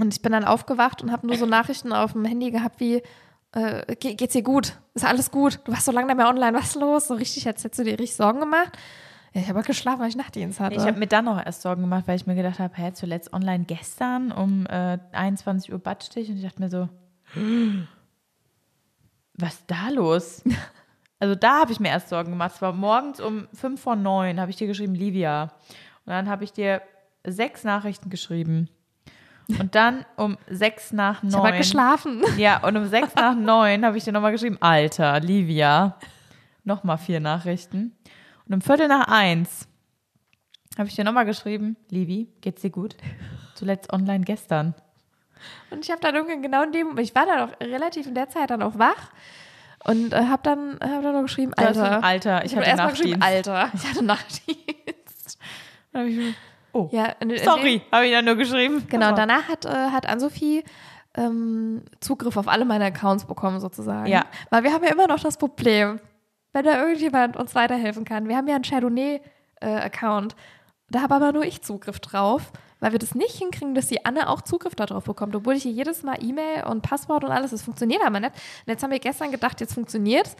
Und 0.00 0.14
ich 0.14 0.22
bin 0.22 0.32
dann 0.32 0.44
aufgewacht 0.44 1.02
und 1.02 1.12
habe 1.12 1.26
nur 1.26 1.36
so 1.36 1.46
Nachrichten 1.46 1.92
auf 1.92 2.12
dem 2.12 2.24
Handy 2.24 2.50
gehabt 2.50 2.80
wie, 2.80 3.02
äh, 3.52 3.94
"Ge- 3.96 4.14
geht's 4.14 4.32
dir 4.32 4.42
gut? 4.42 4.74
Ist 4.94 5.04
alles 5.04 5.30
gut? 5.30 5.60
Du 5.64 5.72
warst 5.72 5.84
so 5.84 5.92
lange 5.92 6.06
nicht 6.06 6.16
mehr 6.16 6.28
online, 6.28 6.56
was 6.56 6.68
ist 6.70 6.74
los? 6.76 7.08
So 7.08 7.14
richtig, 7.14 7.46
als 7.46 7.62
hättest 7.64 7.80
du 7.80 7.84
dir 7.84 7.92
richtig 7.98 8.16
Sorgen 8.16 8.40
gemacht. 8.40 8.72
Ja, 9.32 9.42
ich 9.42 9.48
habe 9.48 9.58
halt 9.58 9.66
geschlafen, 9.66 10.00
weil 10.00 10.08
ich 10.08 10.16
Nachtdienst 10.16 10.58
hatte. 10.58 10.74
ich 10.74 10.80
habe 10.88 10.98
mir 10.98 11.06
dann 11.06 11.24
noch 11.26 11.44
erst 11.44 11.62
Sorgen 11.62 11.82
gemacht, 11.82 12.04
weil 12.06 12.16
ich 12.16 12.26
mir 12.26 12.34
gedacht 12.34 12.58
habe, 12.58 12.74
hä, 12.76 12.92
zuletzt 12.94 13.32
online 13.32 13.64
gestern 13.64 14.32
um 14.32 14.66
äh, 14.66 14.98
21 15.12 15.72
Uhr 15.72 15.78
Badstich 15.78 16.28
und 16.30 16.36
ich 16.36 16.42
dachte 16.42 16.60
mir 16.60 16.68
so, 16.68 16.88
was 19.34 19.54
ist 19.54 19.64
da 19.70 19.88
los? 19.90 20.42
Also 21.22 21.34
da 21.34 21.60
habe 21.60 21.70
ich 21.72 21.80
mir 21.80 21.88
erst 21.90 22.08
Sorgen 22.08 22.30
gemacht. 22.30 22.52
Es 22.54 22.62
war 22.62 22.72
morgens 22.72 23.20
um 23.20 23.46
5 23.52 23.78
vor 23.78 23.94
9, 23.94 24.40
habe 24.40 24.50
ich 24.50 24.56
dir 24.56 24.66
geschrieben, 24.66 24.94
Livia. 24.94 25.52
Und 26.06 26.12
dann 26.14 26.30
habe 26.30 26.44
ich 26.44 26.52
dir 26.54 26.80
sechs 27.26 27.62
Nachrichten 27.62 28.08
geschrieben. 28.08 28.70
Und 29.58 29.74
dann 29.74 30.04
um 30.16 30.36
sechs 30.48 30.92
nach 30.92 31.22
ich 31.22 31.32
habe 31.34 31.44
halt 31.44 31.54
neun. 31.54 31.62
geschlafen. 31.62 32.22
Ja, 32.36 32.62
und 32.66 32.76
um 32.76 32.86
sechs 32.86 33.14
nach 33.14 33.34
neun 33.36 33.84
habe 33.84 33.96
ich 33.96 34.04
dir 34.04 34.12
nochmal 34.12 34.32
geschrieben, 34.32 34.58
Alter, 34.60 35.20
Livia. 35.20 35.98
Nochmal 36.64 36.98
vier 36.98 37.20
Nachrichten. 37.20 37.96
Und 38.46 38.54
um 38.54 38.60
Viertel 38.60 38.88
nach 38.88 39.08
eins 39.08 39.68
habe 40.78 40.88
ich 40.88 40.94
dir 40.94 41.04
nochmal 41.04 41.24
geschrieben, 41.24 41.76
Livi, 41.88 42.28
geht's 42.40 42.62
dir 42.62 42.70
gut? 42.70 42.96
Zuletzt 43.54 43.92
online 43.92 44.24
gestern. 44.24 44.74
Und 45.70 45.84
ich 45.84 45.90
habe 45.90 46.00
dann 46.00 46.14
irgendwie 46.14 46.40
genau 46.40 46.62
in 46.62 46.72
dem, 46.72 46.98
ich 46.98 47.14
war 47.14 47.26
dann 47.26 47.48
auch 47.48 47.60
relativ 47.60 48.06
in 48.06 48.14
der 48.14 48.28
Zeit 48.28 48.50
dann 48.50 48.62
auch 48.62 48.78
wach 48.78 49.10
und 49.84 50.12
äh, 50.12 50.24
habe 50.26 50.42
dann, 50.42 50.72
hab 50.80 51.02
dann 51.02 51.14
noch 51.14 51.22
geschrieben, 51.22 51.54
Alter. 51.54 52.04
Alter, 52.04 52.44
ich 52.44 52.54
hab 52.54 52.64
hatte 52.64 52.76
Nachtdienst. 52.76 53.22
Alter. 53.22 53.70
Ich 53.74 53.88
hatte 53.88 54.04
Nachtdienst. 54.04 55.38
Dann 55.92 56.02
hab 56.02 56.08
ich 56.08 56.34
oh, 56.72 56.88
Ja, 56.92 57.06
in, 57.20 57.30
in 57.30 57.42
sorry, 57.44 57.82
habe 57.92 58.06
ich 58.06 58.12
dann 58.12 58.24
nur 58.24 58.36
geschrieben. 58.36 58.86
Genau, 58.88 59.06
Aber- 59.06 59.16
danach 59.16 59.48
hat, 59.48 59.64
äh, 59.64 59.68
hat 59.68 60.06
Ann-Sophie 60.06 60.64
ähm, 61.16 61.82
Zugriff 62.00 62.36
auf 62.36 62.46
alle 62.48 62.64
meine 62.64 62.84
Accounts 62.86 63.24
bekommen, 63.24 63.58
sozusagen. 63.60 64.06
Ja. 64.06 64.24
Weil 64.50 64.62
wir 64.62 64.72
haben 64.72 64.84
ja 64.84 64.90
immer 64.92 65.06
noch 65.08 65.20
das 65.20 65.36
Problem, 65.36 65.98
wenn 66.52 66.64
da 66.64 66.80
irgendjemand 66.82 67.36
uns 67.36 67.54
weiterhelfen 67.54 68.04
kann. 68.04 68.28
Wir 68.28 68.36
haben 68.36 68.46
ja 68.48 68.54
einen 68.54 68.64
Chardonnay-Account. 69.60 70.36
da 70.90 71.02
habe 71.02 71.14
aber 71.14 71.32
nur 71.32 71.44
ich 71.44 71.62
Zugriff 71.62 72.00
drauf. 72.00 72.52
weil 72.82 72.92
wir 72.92 72.98
das 72.98 73.14
nicht 73.14 73.36
hinkriegen, 73.36 73.74
dass 73.74 73.88
die 73.88 74.06
Anne 74.06 74.26
auch 74.30 74.40
Zugriff 74.40 74.74
darauf 74.74 75.04
bekommt, 75.04 75.36
obwohl 75.36 75.54
ich 75.54 75.66
ihr 75.66 75.72
jedes 75.72 76.02
Mal 76.02 76.16
E-Mail 76.24 76.64
und 76.64 76.80
Passwort 76.80 77.24
und 77.24 77.30
alles, 77.30 77.50
das 77.50 77.60
funktioniert 77.62 78.00
aber 78.06 78.20
nicht. 78.20 78.32
Und 78.32 78.68
jetzt 78.68 78.82
haben 78.82 78.90
wir 78.90 78.98
gestern 79.00 79.30
gedacht, 79.30 79.60
jetzt 79.60 79.74
funktioniert's. 79.74 80.34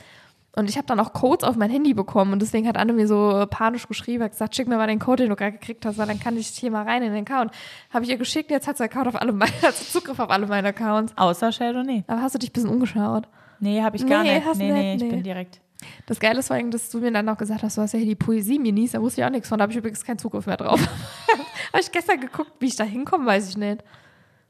Und 0.56 0.68
ich 0.68 0.76
habe 0.76 0.86
dann 0.86 0.98
auch 0.98 1.12
Codes 1.12 1.44
auf 1.48 1.54
mein 1.56 1.70
Handy 1.70 1.94
bekommen 1.94 2.32
und 2.32 2.42
deswegen 2.42 2.66
hat 2.66 2.76
Anne 2.76 2.92
mir 2.92 3.06
so 3.06 3.46
panisch 3.48 3.86
geschrieben, 3.86 4.24
hat 4.24 4.32
gesagt, 4.32 4.56
schick 4.56 4.66
mir 4.66 4.76
mal 4.76 4.88
den 4.88 4.98
Code, 4.98 5.22
den 5.22 5.30
du 5.30 5.36
gerade 5.36 5.52
gekriegt 5.52 5.86
hast, 5.86 5.96
weil 5.96 6.08
dann 6.08 6.18
kann 6.18 6.36
ich 6.36 6.48
hier 6.48 6.72
mal 6.72 6.82
rein 6.82 7.02
in 7.04 7.12
den 7.12 7.24
Account. 7.24 7.52
Habe 7.94 8.04
ich 8.04 8.10
ihr 8.10 8.16
geschickt, 8.16 8.50
jetzt 8.50 8.66
hat 8.66 8.76
sie 8.76 8.82
Account 8.84 9.06
auf 9.06 9.14
alle 9.20 9.32
meine, 9.32 9.52
Zugriff 9.92 10.18
auf 10.18 10.28
alle 10.30 10.46
meine 10.48 10.68
Accounts. 10.68 11.12
Außer 11.16 11.52
Chardonnay. 11.52 12.02
Aber 12.08 12.20
hast 12.22 12.34
du 12.34 12.38
dich 12.40 12.50
ein 12.50 12.52
bisschen 12.54 12.70
umgeschaut? 12.70 13.28
Nee, 13.60 13.80
habe 13.80 13.96
ich 13.96 14.04
gar 14.06 14.24
Nee, 14.24 14.34
nicht. 14.34 14.46
hast 14.46 14.58
Nee, 14.58 14.72
nee, 14.72 14.94
ich 14.96 15.02
nee. 15.02 15.08
bin 15.10 15.22
direkt. 15.22 15.60
Das 16.06 16.18
Geile 16.18 16.40
ist 16.40 16.48
vor 16.48 16.56
allem, 16.56 16.70
dass 16.72 16.90
du 16.90 16.98
mir 16.98 17.12
dann 17.12 17.28
auch 17.28 17.38
gesagt 17.38 17.62
hast, 17.62 17.76
du 17.78 17.82
hast 17.82 17.92
ja 17.92 17.98
hier 17.98 18.08
die 18.08 18.14
Poesie-Minis, 18.16 18.92
da 18.92 19.00
wusste 19.00 19.20
ich 19.20 19.24
auch 19.26 19.30
nichts 19.30 19.48
von, 19.48 19.58
da 19.58 19.62
habe 19.62 19.72
ich 19.72 19.78
übrigens 19.78 20.04
keinen 20.04 20.18
Zugriff 20.18 20.46
mehr 20.46 20.56
drauf. 20.56 20.80
habe 21.72 21.80
ich 21.80 21.90
gestern 21.92 22.20
geguckt, 22.20 22.52
wie 22.58 22.66
ich 22.66 22.76
da 22.76 22.84
hinkomme, 22.84 23.24
weiß 23.24 23.48
ich 23.50 23.56
nicht. 23.56 23.82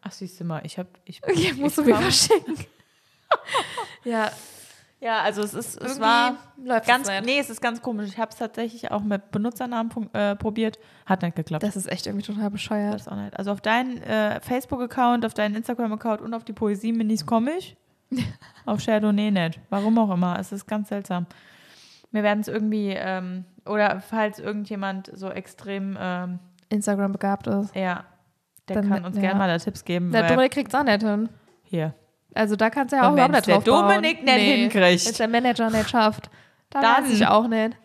Ach, 0.03 0.11
siehst 0.13 0.41
du 0.41 0.45
mal, 0.45 0.63
ich 0.65 0.79
habe. 0.79 0.89
Ich, 1.05 1.21
Okay, 1.23 1.53
musst 1.59 1.77
du 1.77 1.83
ich 1.83 1.89
mir 1.89 1.95
komm- 1.95 2.05
was 2.07 2.25
schicken. 2.27 2.57
ja, 4.05 4.31
Ja, 5.01 5.23
also 5.23 5.43
es 5.43 5.55
ist, 5.55 5.81
es 5.81 5.99
war 5.99 6.37
läuft 6.63 6.87
ganz, 6.87 7.09
es 7.09 7.25
nee, 7.25 7.39
es 7.39 7.49
ist 7.49 7.63
ganz 7.63 7.81
komisch. 7.81 8.09
Ich 8.09 8.19
habe 8.19 8.31
es 8.31 8.37
tatsächlich 8.37 8.91
auch 8.91 9.03
mit 9.03 9.31
Benutzernamen 9.31 9.91
äh, 10.13 10.37
probiert, 10.37 10.79
hat 11.07 11.23
nicht 11.23 11.37
geklappt. 11.37 11.63
Das 11.63 11.75
ist 11.75 11.91
echt 11.91 12.07
irgendwie 12.07 12.27
total 12.27 12.51
bescheuert. 12.51 13.09
Also 13.09 13.51
auf 13.51 13.63
deinen 13.63 14.03
äh, 14.03 14.41
Facebook-Account, 14.41 15.25
auf 15.25 15.33
deinen 15.33 15.55
Instagram-Account 15.55 16.21
und 16.21 16.35
auf 16.35 16.45
die 16.45 16.53
Poesie-Minis 16.53 17.25
komme 17.25 17.53
ich. 17.53 17.77
auf 18.67 18.85
Chardonnay 18.85 19.31
nicht. 19.31 19.61
Warum 19.71 19.99
auch 19.99 20.11
immer. 20.13 20.39
Es 20.39 20.53
ist 20.53 20.67
ganz 20.67 20.91
seltsam. 20.91 21.27
Wir 22.11 22.23
werden 22.23 22.41
es 22.41 22.49
irgendwie, 22.49 22.91
ähm, 22.91 23.45
oder 23.67 24.01
falls 24.01 24.39
irgendjemand 24.39 25.11
so 25.15 25.31
extrem, 25.31 25.97
ähm, 25.99 26.41
Instagram 26.69 27.13
begabt 27.13 27.47
ist. 27.47 27.75
ja, 27.75 28.05
der 28.69 28.77
Dann- 28.77 28.89
kann 28.89 29.05
uns 29.05 29.17
ja. 29.17 29.23
gerne 29.23 29.39
mal 29.39 29.49
da 29.49 29.59
Tipps 29.59 29.85
geben. 29.85 30.13
Der 30.13 30.29
Dominik 30.29 30.53
kriegt 30.53 30.73
es 30.73 30.79
auch 30.79 30.85
nicht 30.85 31.03
hin. 31.03 31.29
hier. 31.63 31.95
Also 32.35 32.57
da 32.57 32.71
kannst 32.71 32.93
du 32.93 32.97
ja 32.97 33.09
auch 33.09 33.13
überhaupt 33.13 33.33
nicht 33.35 33.49
drauf 33.49 33.65
der 33.65 33.71
bauen. 33.73 33.89
Dominik 33.89 34.23
nicht 34.25 34.35
hinkriegt. 34.39 35.07
Wenn 35.07 35.15
der 35.15 35.29
Manager 35.29 35.71
nicht 35.71 35.91
schafft, 35.91 36.31
dann, 36.71 36.83
Dann- 36.83 37.05
weiß 37.05 37.11
ich 37.13 37.27
auch 37.27 37.49
nicht. 37.49 37.77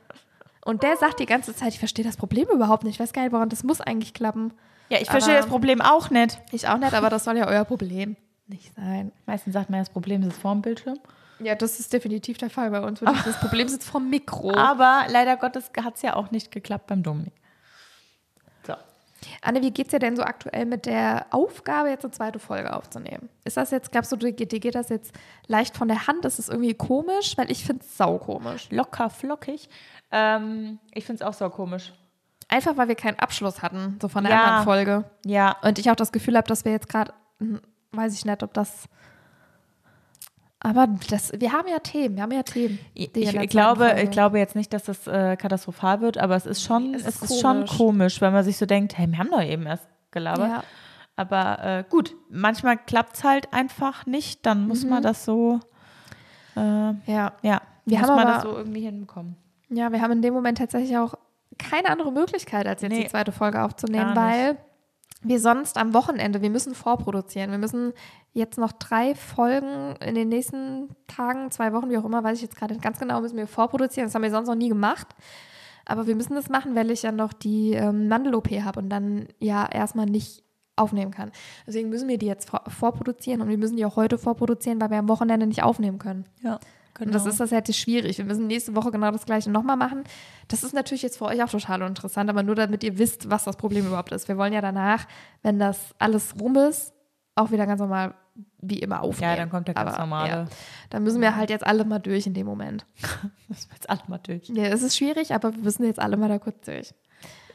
Und 0.65 0.81
der 0.83 0.97
sagt 0.97 1.19
die 1.19 1.25
ganze 1.25 1.55
Zeit, 1.55 1.69
ich 1.73 1.79
verstehe 1.79 2.03
das 2.05 2.17
Problem 2.17 2.47
überhaupt 2.51 2.83
nicht. 2.83 2.95
Ich 2.95 2.99
weiß 2.99 3.13
gar 3.13 3.21
nicht, 3.23 3.31
woran 3.31 3.49
das 3.49 3.63
muss 3.63 3.81
eigentlich 3.81 4.13
klappen. 4.13 4.53
Ja, 4.89 4.99
ich 4.99 5.09
verstehe 5.09 5.33
Aber- 5.35 5.41
das 5.41 5.49
Problem 5.49 5.81
auch 5.81 6.09
nicht. 6.09 6.39
Ich 6.51 6.67
auch 6.67 6.77
nicht, 6.77 6.93
aber 6.93 7.09
das 7.09 7.23
soll 7.23 7.37
ja 7.37 7.47
euer 7.47 7.65
Problem 7.65 8.15
nicht 8.47 8.73
sein. 8.75 9.11
Meistens 9.25 9.53
sagt 9.53 9.69
man, 9.69 9.79
das 9.79 9.89
Problem 9.89 10.21
ist 10.27 10.37
vorm 10.37 10.61
Bildschirm. 10.61 10.97
Ja, 11.39 11.53
das 11.55 11.79
ist 11.79 11.91
definitiv 11.91 12.37
der 12.37 12.49
Fall 12.49 12.71
bei 12.71 12.79
uns. 12.81 12.99
Das 13.01 13.39
Problem 13.39 13.67
sitzt 13.67 13.89
vom 13.89 14.09
Mikro. 14.09 14.53
Aber 14.55 15.05
leider 15.09 15.35
Gottes 15.37 15.69
hat 15.83 15.95
es 15.95 16.01
ja 16.01 16.15
auch 16.15 16.31
nicht 16.31 16.51
geklappt 16.51 16.87
beim 16.87 17.03
Dominik. 17.03 17.33
Anne, 19.41 19.61
wie 19.61 19.71
geht's 19.71 19.91
dir 19.91 19.99
denn 19.99 20.15
so 20.15 20.23
aktuell 20.23 20.65
mit 20.65 20.85
der 20.85 21.25
Aufgabe, 21.31 21.89
jetzt 21.89 22.03
eine 22.05 22.11
zweite 22.11 22.39
Folge 22.39 22.75
aufzunehmen? 22.75 23.29
Ist 23.43 23.57
das 23.57 23.71
jetzt, 23.71 23.91
glaubst 23.91 24.11
du, 24.11 24.15
dir 24.17 24.33
dir 24.33 24.59
geht 24.59 24.75
das 24.75 24.89
jetzt 24.89 25.13
leicht 25.47 25.75
von 25.75 25.87
der 25.87 26.07
Hand? 26.07 26.25
Ist 26.25 26.37
es 26.39 26.49
irgendwie 26.49 26.73
komisch? 26.73 27.37
Weil 27.37 27.49
ich 27.51 27.65
finde 27.65 27.83
es 27.83 27.97
saukomisch. 27.97 28.67
Locker, 28.71 29.09
flockig. 29.09 29.69
Ähm, 30.11 30.79
ich 30.93 31.05
finde 31.05 31.23
es 31.23 31.27
auch 31.27 31.33
so 31.33 31.49
komisch. 31.49 31.93
Einfach, 32.47 32.77
weil 32.77 32.87
wir 32.87 32.95
keinen 32.95 33.17
Abschluss 33.17 33.61
hatten, 33.63 33.97
so 34.01 34.07
von 34.07 34.23
der 34.23 34.33
Ja. 34.33 34.43
anderen 34.43 34.63
Folge. 34.63 35.05
Ja, 35.25 35.55
Und 35.63 35.79
ich 35.79 35.89
auch 35.89 35.95
das 35.95 36.11
Gefühl 36.11 36.37
habe, 36.37 36.47
dass 36.47 36.63
wir 36.63 36.71
jetzt 36.71 36.89
gerade, 36.89 37.13
hm, 37.39 37.59
weiß 37.91 38.13
ich 38.13 38.25
nicht, 38.25 38.43
ob 38.43 38.53
das. 38.53 38.87
Aber 40.65 40.87
das, 41.09 41.31
wir 41.39 41.51
haben 41.53 41.67
ja 41.67 41.77
Themen, 41.79 42.15
wir 42.15 42.23
haben 42.23 42.31
ja 42.31 42.41
Themen. 42.43 42.79
ich, 42.95 43.15
ich, 43.15 43.49
glaube, 43.49 43.85
Folge- 43.85 44.01
ich 44.01 44.09
glaube 44.11 44.39
jetzt 44.39 44.55
nicht, 44.55 44.73
dass 44.73 44.83
das 44.85 45.05
äh, 45.05 45.35
katastrophal 45.37 46.01
wird, 46.01 46.17
aber 46.17 46.35
es 46.35 46.45
ist 46.47 46.63
schon, 46.63 46.95
Es 46.95 47.05
es 47.05 47.21
ist 47.21 47.31
ist, 47.31 47.41
schon 47.41 47.65
komisch. 47.67 48.19
weil 48.21 48.31
man 48.31 48.43
sich 48.43 48.57
so 48.57 48.65
denkt, 48.65 48.97
hey, 48.97 49.07
wir 49.07 49.17
haben 49.19 49.29
doch 49.29 49.43
eben 49.43 49.65
erst 49.67 49.87
gelabert. 50.11 50.49
Ja. 50.49 50.63
Aber 51.17 51.63
äh, 51.63 51.83
gut, 51.89 52.15
manchmal 52.29 52.77
klappt 52.77 53.17
es 53.17 53.23
halt 53.23 53.53
einfach 53.53 54.05
nicht, 54.07 54.45
dann 54.45 54.67
muss 54.67 54.83
Mhm. 54.83 54.89
man 54.89 55.03
das 55.03 55.23
so, 55.23 55.59
äh, 56.55 56.59
Ja. 56.59 57.33
ja, 57.41 57.61
Wir 57.85 57.99
muss 57.99 58.09
haben 58.09 58.15
man 58.15 58.25
aber- 58.27 58.33
das 58.33 58.43
so 58.43 58.57
irgendwie 58.57 58.81
hinbekommen. 58.81 59.35
ja, 59.69 59.91
wir 59.91 60.01
haben 60.01 60.11
in 60.13 60.21
dem 60.21 60.33
Moment 60.33 60.57
tatsächlich 60.57 60.97
auch 60.97 61.13
keine 61.57 61.89
andere 61.89 62.11
Möglichkeit, 62.11 62.67
als 62.67 62.81
jetzt 62.81 62.91
Nee, 62.91 63.03
die 63.03 63.07
zweite 63.09 63.31
Folge 63.31 63.63
aufzunehmen, 63.63 64.15
weil 64.15 64.57
wir 65.27 65.39
sonst 65.39 65.77
am 65.77 65.93
Wochenende, 65.93 66.41
wir 66.41 66.49
müssen 66.49 66.75
vorproduzieren. 66.75 67.51
Wir 67.51 67.57
müssen 67.57 67.93
jetzt 68.33 68.57
noch 68.57 68.71
drei 68.71 69.15
Folgen 69.15 69.95
in 69.97 70.15
den 70.15 70.29
nächsten 70.29 70.89
Tagen, 71.07 71.51
zwei 71.51 71.73
Wochen, 71.73 71.89
wie 71.89 71.97
auch 71.97 72.05
immer, 72.05 72.23
weiß 72.23 72.37
ich 72.37 72.43
jetzt 72.43 72.55
gerade 72.55 72.77
ganz 72.77 72.99
genau, 72.99 73.21
müssen 73.21 73.37
wir 73.37 73.47
vorproduzieren. 73.47 74.07
Das 74.07 74.15
haben 74.15 74.21
wir 74.21 74.31
sonst 74.31 74.47
noch 74.47 74.55
nie 74.55 74.69
gemacht. 74.69 75.07
Aber 75.85 76.07
wir 76.07 76.15
müssen 76.15 76.35
das 76.35 76.49
machen, 76.49 76.75
weil 76.75 76.91
ich 76.91 77.03
ja 77.03 77.11
noch 77.11 77.33
die 77.33 77.73
ähm, 77.73 78.07
Mandel-OP 78.07 78.49
habe 78.61 78.79
und 78.79 78.89
dann 78.89 79.27
ja 79.39 79.67
erstmal 79.67 80.05
nicht 80.05 80.43
aufnehmen 80.75 81.11
kann. 81.11 81.31
Deswegen 81.65 81.89
müssen 81.89 82.07
wir 82.07 82.17
die 82.17 82.25
jetzt 82.25 82.49
vor 82.49 82.63
vorproduzieren 82.67 83.41
und 83.41 83.49
wir 83.49 83.57
müssen 83.57 83.77
die 83.77 83.85
auch 83.85 83.95
heute 83.95 84.17
vorproduzieren, 84.17 84.81
weil 84.81 84.89
wir 84.89 84.97
am 84.97 85.09
Wochenende 85.09 85.47
nicht 85.47 85.63
aufnehmen 85.63 85.99
können. 85.99 86.25
Ja, 86.41 86.59
genau. 86.95 87.07
Und 87.07 87.13
das 87.13 87.25
ist 87.25 87.39
das 87.39 87.51
halt 87.51 87.73
schwierig. 87.75 88.17
Wir 88.17 88.25
müssen 88.25 88.47
nächste 88.47 88.75
Woche 88.75 88.91
genau 88.91 89.11
das 89.11 89.25
gleiche 89.25 89.51
nochmal 89.51 89.77
machen. 89.77 90.03
Das 90.47 90.63
ist 90.63 90.73
natürlich 90.73 91.03
jetzt 91.03 91.17
für 91.17 91.25
euch 91.25 91.43
auch 91.43 91.49
total 91.49 91.81
interessant, 91.83 92.29
aber 92.29 92.41
nur 92.43 92.55
damit 92.55 92.83
ihr 92.83 92.97
wisst, 92.97 93.29
was 93.29 93.43
das 93.43 93.55
Problem 93.57 93.85
überhaupt 93.85 94.11
ist. 94.11 94.27
Wir 94.27 94.37
wollen 94.37 94.53
ja 94.53 94.61
danach, 94.61 95.05
wenn 95.43 95.59
das 95.59 95.93
alles 95.99 96.35
rum 96.39 96.55
ist, 96.55 96.93
auch 97.35 97.51
wieder 97.51 97.67
ganz 97.67 97.79
normal 97.79 98.15
wie 98.61 98.79
immer 98.79 99.01
aufnehmen. 99.01 99.31
ja, 99.31 99.35
dann 99.37 99.49
kommt 99.49 99.67
der 99.67 99.75
ganz 99.75 99.91
Aber, 99.91 99.99
normale. 99.99 100.29
Ja, 100.29 100.45
dann 100.89 101.03
müssen 101.03 101.21
wir 101.21 101.35
halt 101.35 101.49
jetzt 101.49 101.65
alle 101.65 101.85
mal 101.85 101.99
durch 101.99 102.25
in 102.27 102.33
dem 102.33 102.45
Moment. 102.47 102.85
Das 103.47 103.59
ist 103.59 103.69
jetzt 103.71 103.89
alle 103.89 104.01
mal 104.07 104.17
durch. 104.17 104.49
Ja, 104.49 104.63
es 104.63 104.81
ist 104.81 104.97
schwierig, 104.97 105.33
aber 105.33 105.53
wir 105.55 105.61
müssen 105.61 105.85
jetzt 105.85 105.99
alle 105.99 106.17
mal 106.17 106.27
da 106.27 106.39
kurz 106.39 106.65
durch. 106.65 106.93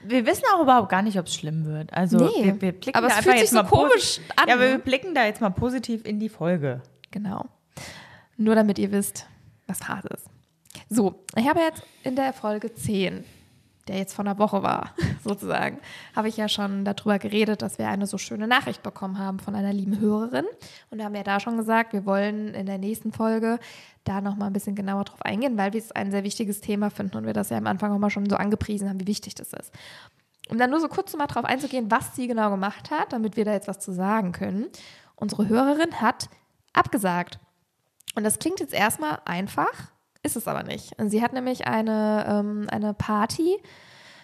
Wir 0.02 0.24
wissen 0.24 0.44
auch 0.54 0.62
überhaupt 0.62 0.88
gar 0.88 1.02
nicht, 1.02 1.18
ob 1.18 1.26
es 1.26 1.34
schlimm 1.34 1.66
wird. 1.66 1.92
Also 1.92 2.16
Nee, 2.18 2.44
wir, 2.44 2.60
wir 2.62 2.72
blicken 2.72 2.96
aber 2.96 3.08
da 3.08 3.18
es 3.18 3.24
fühlt 3.24 3.38
sich 3.40 3.50
so 3.50 3.62
komisch 3.64 4.20
an, 4.36 4.48
Ja, 4.48 4.54
aber 4.54 4.64
ne? 4.64 4.70
wir 4.70 4.78
blicken 4.78 5.14
da 5.14 5.26
jetzt 5.26 5.40
mal 5.40 5.50
positiv 5.50 6.06
in 6.06 6.18
die 6.20 6.28
Folge. 6.30 6.80
Genau. 7.10 7.44
Nur 8.38 8.54
damit 8.54 8.78
ihr 8.78 8.92
wisst, 8.92 9.26
was 9.70 10.04
ist. 10.16 10.26
So, 10.88 11.24
ich 11.36 11.48
habe 11.48 11.60
jetzt 11.60 11.82
in 12.04 12.16
der 12.16 12.32
Folge 12.32 12.74
10, 12.74 13.24
der 13.88 13.98
jetzt 13.98 14.14
von 14.14 14.26
der 14.26 14.38
Woche 14.38 14.62
war, 14.62 14.94
sozusagen, 15.24 15.78
habe 16.14 16.28
ich 16.28 16.36
ja 16.36 16.48
schon 16.48 16.84
darüber 16.84 17.18
geredet, 17.18 17.62
dass 17.62 17.78
wir 17.78 17.88
eine 17.88 18.06
so 18.06 18.18
schöne 18.18 18.46
Nachricht 18.46 18.82
bekommen 18.82 19.18
haben 19.18 19.38
von 19.38 19.54
einer 19.54 19.72
lieben 19.72 19.98
Hörerin. 20.00 20.44
Und 20.90 21.02
haben 21.02 21.14
wir 21.14 21.24
da 21.24 21.40
schon 21.40 21.56
gesagt, 21.56 21.92
wir 21.92 22.06
wollen 22.06 22.54
in 22.54 22.66
der 22.66 22.78
nächsten 22.78 23.12
Folge 23.12 23.58
da 24.04 24.20
nochmal 24.20 24.48
ein 24.48 24.52
bisschen 24.52 24.74
genauer 24.74 25.04
drauf 25.04 25.22
eingehen, 25.22 25.58
weil 25.58 25.72
wir 25.72 25.80
es 25.80 25.92
ein 25.92 26.10
sehr 26.10 26.24
wichtiges 26.24 26.60
Thema 26.60 26.90
finden 26.90 27.16
und 27.16 27.26
wir 27.26 27.32
das 27.32 27.50
ja 27.50 27.58
am 27.58 27.66
Anfang 27.66 27.92
auch 27.92 27.98
mal 27.98 28.10
schon 28.10 28.28
so 28.28 28.36
angepriesen 28.36 28.88
haben, 28.88 29.00
wie 29.00 29.06
wichtig 29.06 29.34
das 29.34 29.52
ist. 29.52 29.72
Um 30.48 30.58
dann 30.58 30.70
nur 30.70 30.80
so 30.80 30.88
kurz 30.88 31.14
mal 31.14 31.26
drauf 31.26 31.44
einzugehen, 31.44 31.90
was 31.90 32.16
sie 32.16 32.26
genau 32.26 32.50
gemacht 32.50 32.90
hat, 32.90 33.12
damit 33.12 33.36
wir 33.36 33.44
da 33.44 33.52
jetzt 33.52 33.68
was 33.68 33.78
zu 33.78 33.92
sagen 33.92 34.32
können. 34.32 34.66
Unsere 35.14 35.48
Hörerin 35.48 36.00
hat 36.00 36.28
abgesagt. 36.72 37.38
Und 38.14 38.24
das 38.24 38.38
klingt 38.38 38.60
jetzt 38.60 38.74
erstmal 38.74 39.18
einfach, 39.24 39.92
ist 40.22 40.36
es 40.36 40.48
aber 40.48 40.62
nicht. 40.62 40.98
Und 40.98 41.10
sie 41.10 41.22
hat 41.22 41.32
nämlich 41.32 41.66
eine, 41.66 42.26
ähm, 42.28 42.66
eine 42.70 42.94
Party. 42.94 43.56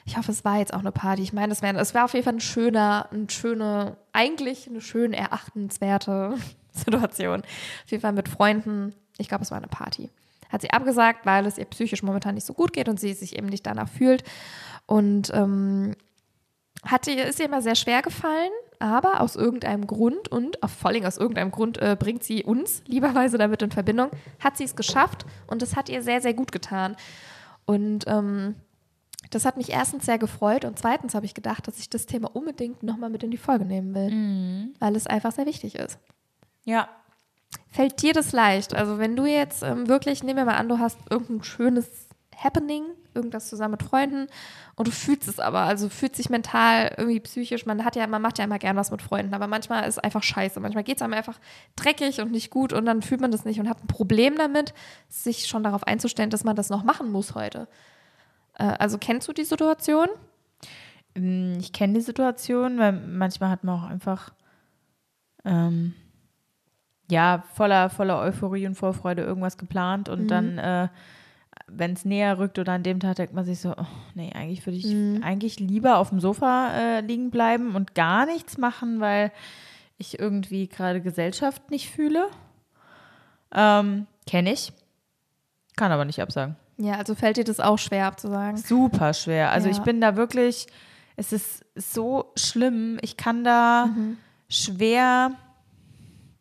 Ich 0.04 0.16
hoffe, 0.16 0.30
es 0.30 0.44
war 0.44 0.58
jetzt 0.58 0.74
auch 0.74 0.80
eine 0.80 0.92
Party. 0.92 1.22
Ich 1.22 1.32
meine, 1.32 1.52
es, 1.52 1.62
wär, 1.62 1.74
war 1.74 2.04
auf 2.04 2.12
jeden 2.12 2.24
Fall 2.24 2.34
ein 2.34 2.40
schöner, 2.40 3.08
ein 3.12 3.28
schöne, 3.28 3.96
eigentlich 4.12 4.68
eine 4.68 4.80
schön 4.80 5.12
erachtenswerte 5.12 6.34
Situation. 6.72 7.40
Auf 7.40 7.90
jeden 7.90 8.02
Fall 8.02 8.12
mit 8.12 8.28
Freunden. 8.28 8.94
Ich 9.18 9.28
glaube, 9.28 9.44
es 9.44 9.50
war 9.50 9.58
eine 9.58 9.68
Party. 9.68 10.10
Hat 10.48 10.62
sie 10.62 10.70
abgesagt, 10.70 11.26
weil 11.26 11.46
es 11.46 11.58
ihr 11.58 11.64
psychisch 11.64 12.02
momentan 12.02 12.34
nicht 12.34 12.46
so 12.46 12.54
gut 12.54 12.72
geht 12.72 12.88
und 12.88 13.00
sie 13.00 13.14
sich 13.14 13.36
eben 13.36 13.48
nicht 13.48 13.66
danach 13.66 13.88
fühlt. 13.88 14.22
Und 14.86 15.32
ähm, 15.34 15.96
hat 16.84 17.08
ist 17.08 17.40
ihr 17.40 17.46
immer 17.46 17.62
sehr 17.62 17.74
schwer 17.74 18.02
gefallen, 18.02 18.50
aber 18.78 19.20
aus 19.20 19.36
irgendeinem 19.36 19.86
Grund 19.86 20.28
und 20.28 20.62
auf, 20.62 20.70
vor 20.70 20.90
allem 20.90 21.04
aus 21.04 21.16
irgendeinem 21.16 21.50
Grund 21.50 21.78
äh, 21.78 21.96
bringt 21.98 22.24
sie 22.24 22.44
uns 22.44 22.82
lieberweise 22.86 23.38
damit 23.38 23.62
in 23.62 23.70
Verbindung, 23.70 24.10
hat 24.40 24.56
sie 24.56 24.64
es 24.64 24.76
geschafft 24.76 25.26
und 25.46 25.62
es 25.62 25.76
hat 25.76 25.88
ihr 25.88 26.02
sehr, 26.02 26.20
sehr 26.20 26.34
gut 26.34 26.52
getan. 26.52 26.96
Und 27.64 28.04
ähm, 28.06 28.54
das 29.30 29.44
hat 29.44 29.56
mich 29.56 29.70
erstens 29.70 30.06
sehr 30.06 30.18
gefreut 30.18 30.64
und 30.64 30.78
zweitens 30.78 31.14
habe 31.14 31.26
ich 31.26 31.34
gedacht, 31.34 31.66
dass 31.66 31.78
ich 31.78 31.90
das 31.90 32.06
Thema 32.06 32.30
unbedingt 32.34 32.82
nochmal 32.82 33.10
mit 33.10 33.22
in 33.22 33.30
die 33.30 33.36
Folge 33.36 33.64
nehmen 33.64 33.94
will, 33.94 34.74
weil 34.78 34.96
es 34.96 35.06
einfach 35.06 35.32
sehr 35.32 35.46
wichtig 35.46 35.74
ist. 35.74 35.98
Ja. 36.64 36.88
Fällt 37.68 38.02
dir 38.02 38.12
das 38.12 38.32
leicht? 38.32 38.74
Also 38.74 38.98
wenn 38.98 39.16
du 39.16 39.26
jetzt 39.26 39.62
ähm, 39.62 39.88
wirklich, 39.88 40.22
nehmen 40.22 40.38
wir 40.38 40.44
mal 40.44 40.56
an, 40.56 40.68
du 40.68 40.78
hast 40.78 40.98
irgendein 41.10 41.42
schönes 41.42 42.05
Happening, 42.36 42.84
irgendwas 43.14 43.48
zusammen 43.48 43.72
mit 43.72 43.82
Freunden. 43.82 44.26
Und 44.76 44.88
du 44.88 44.92
fühlst 44.92 45.26
es 45.26 45.40
aber, 45.40 45.60
also 45.60 45.88
fühlt 45.88 46.14
sich 46.14 46.28
mental, 46.28 46.94
irgendwie 46.96 47.20
psychisch, 47.20 47.64
man 47.66 47.84
hat 47.84 47.96
ja, 47.96 48.06
man 48.06 48.20
macht 48.22 48.38
ja 48.38 48.44
immer 48.44 48.58
gern 48.58 48.76
was 48.76 48.90
mit 48.90 49.00
Freunden, 49.02 49.34
aber 49.34 49.46
manchmal 49.46 49.82
ist 49.82 49.96
es 49.96 49.98
einfach 49.98 50.22
scheiße, 50.22 50.60
manchmal 50.60 50.84
geht 50.84 50.96
es 50.96 51.02
einem 51.02 51.14
einfach 51.14 51.38
dreckig 51.76 52.20
und 52.20 52.30
nicht 52.30 52.50
gut 52.50 52.72
und 52.72 52.84
dann 52.84 53.02
fühlt 53.02 53.20
man 53.20 53.30
das 53.30 53.44
nicht 53.44 53.58
und 53.58 53.68
hat 53.68 53.82
ein 53.82 53.88
Problem 53.88 54.36
damit, 54.36 54.74
sich 55.08 55.46
schon 55.46 55.64
darauf 55.64 55.84
einzustellen, 55.84 56.30
dass 56.30 56.44
man 56.44 56.56
das 56.56 56.68
noch 56.68 56.84
machen 56.84 57.10
muss 57.10 57.34
heute. 57.34 57.68
Äh, 58.58 58.64
also 58.78 58.98
kennst 58.98 59.26
du 59.28 59.32
die 59.32 59.44
Situation? 59.44 60.08
Mm, 61.14 61.54
Ich 61.58 61.72
kenne 61.72 61.94
die 61.94 62.00
Situation, 62.02 62.78
weil 62.78 62.92
manchmal 62.92 63.50
hat 63.50 63.64
man 63.64 63.80
auch 63.80 63.88
einfach 63.88 64.32
ähm, 65.44 65.94
ja 67.10 67.44
voller, 67.54 67.88
voller 67.88 68.20
Euphorie 68.20 68.66
und 68.66 68.74
Vorfreude 68.74 69.22
irgendwas 69.22 69.56
geplant 69.56 70.08
und 70.08 70.28
dann 70.28 70.58
äh, 70.58 70.88
wenn 71.68 71.92
es 71.92 72.04
näher 72.04 72.38
rückt 72.38 72.58
oder 72.58 72.72
an 72.72 72.82
dem 72.82 73.00
Tag 73.00 73.16
denkt 73.16 73.34
man 73.34 73.44
sich 73.44 73.60
so, 73.60 73.74
oh, 73.76 73.86
nee, 74.14 74.32
eigentlich 74.32 74.64
würde 74.66 74.78
ich 74.78 74.86
mhm. 74.86 75.20
eigentlich 75.22 75.58
lieber 75.58 75.98
auf 75.98 76.10
dem 76.10 76.20
Sofa 76.20 76.70
äh, 76.74 77.00
liegen 77.00 77.30
bleiben 77.30 77.74
und 77.74 77.94
gar 77.94 78.26
nichts 78.26 78.56
machen, 78.56 79.00
weil 79.00 79.32
ich 79.98 80.18
irgendwie 80.18 80.68
gerade 80.68 81.00
Gesellschaft 81.00 81.70
nicht 81.70 81.90
fühle. 81.90 82.28
Ähm, 83.52 84.06
Kenne 84.26 84.52
ich. 84.52 84.72
Kann 85.76 85.92
aber 85.92 86.04
nicht 86.04 86.20
absagen. 86.20 86.56
Ja, 86.78 86.94
also 86.94 87.14
fällt 87.14 87.36
dir 87.36 87.44
das 87.44 87.60
auch 87.60 87.78
schwer 87.78 88.06
abzusagen? 88.06 88.58
Super 88.58 89.14
schwer. 89.14 89.50
Also 89.50 89.68
ja. 89.68 89.72
ich 89.72 89.80
bin 89.80 90.00
da 90.00 90.16
wirklich, 90.16 90.66
es 91.16 91.32
ist 91.32 91.64
so 91.74 92.32
schlimm. 92.36 92.98
Ich 93.00 93.16
kann 93.16 93.44
da 93.44 93.86
mhm. 93.86 94.18
schwer. 94.48 95.32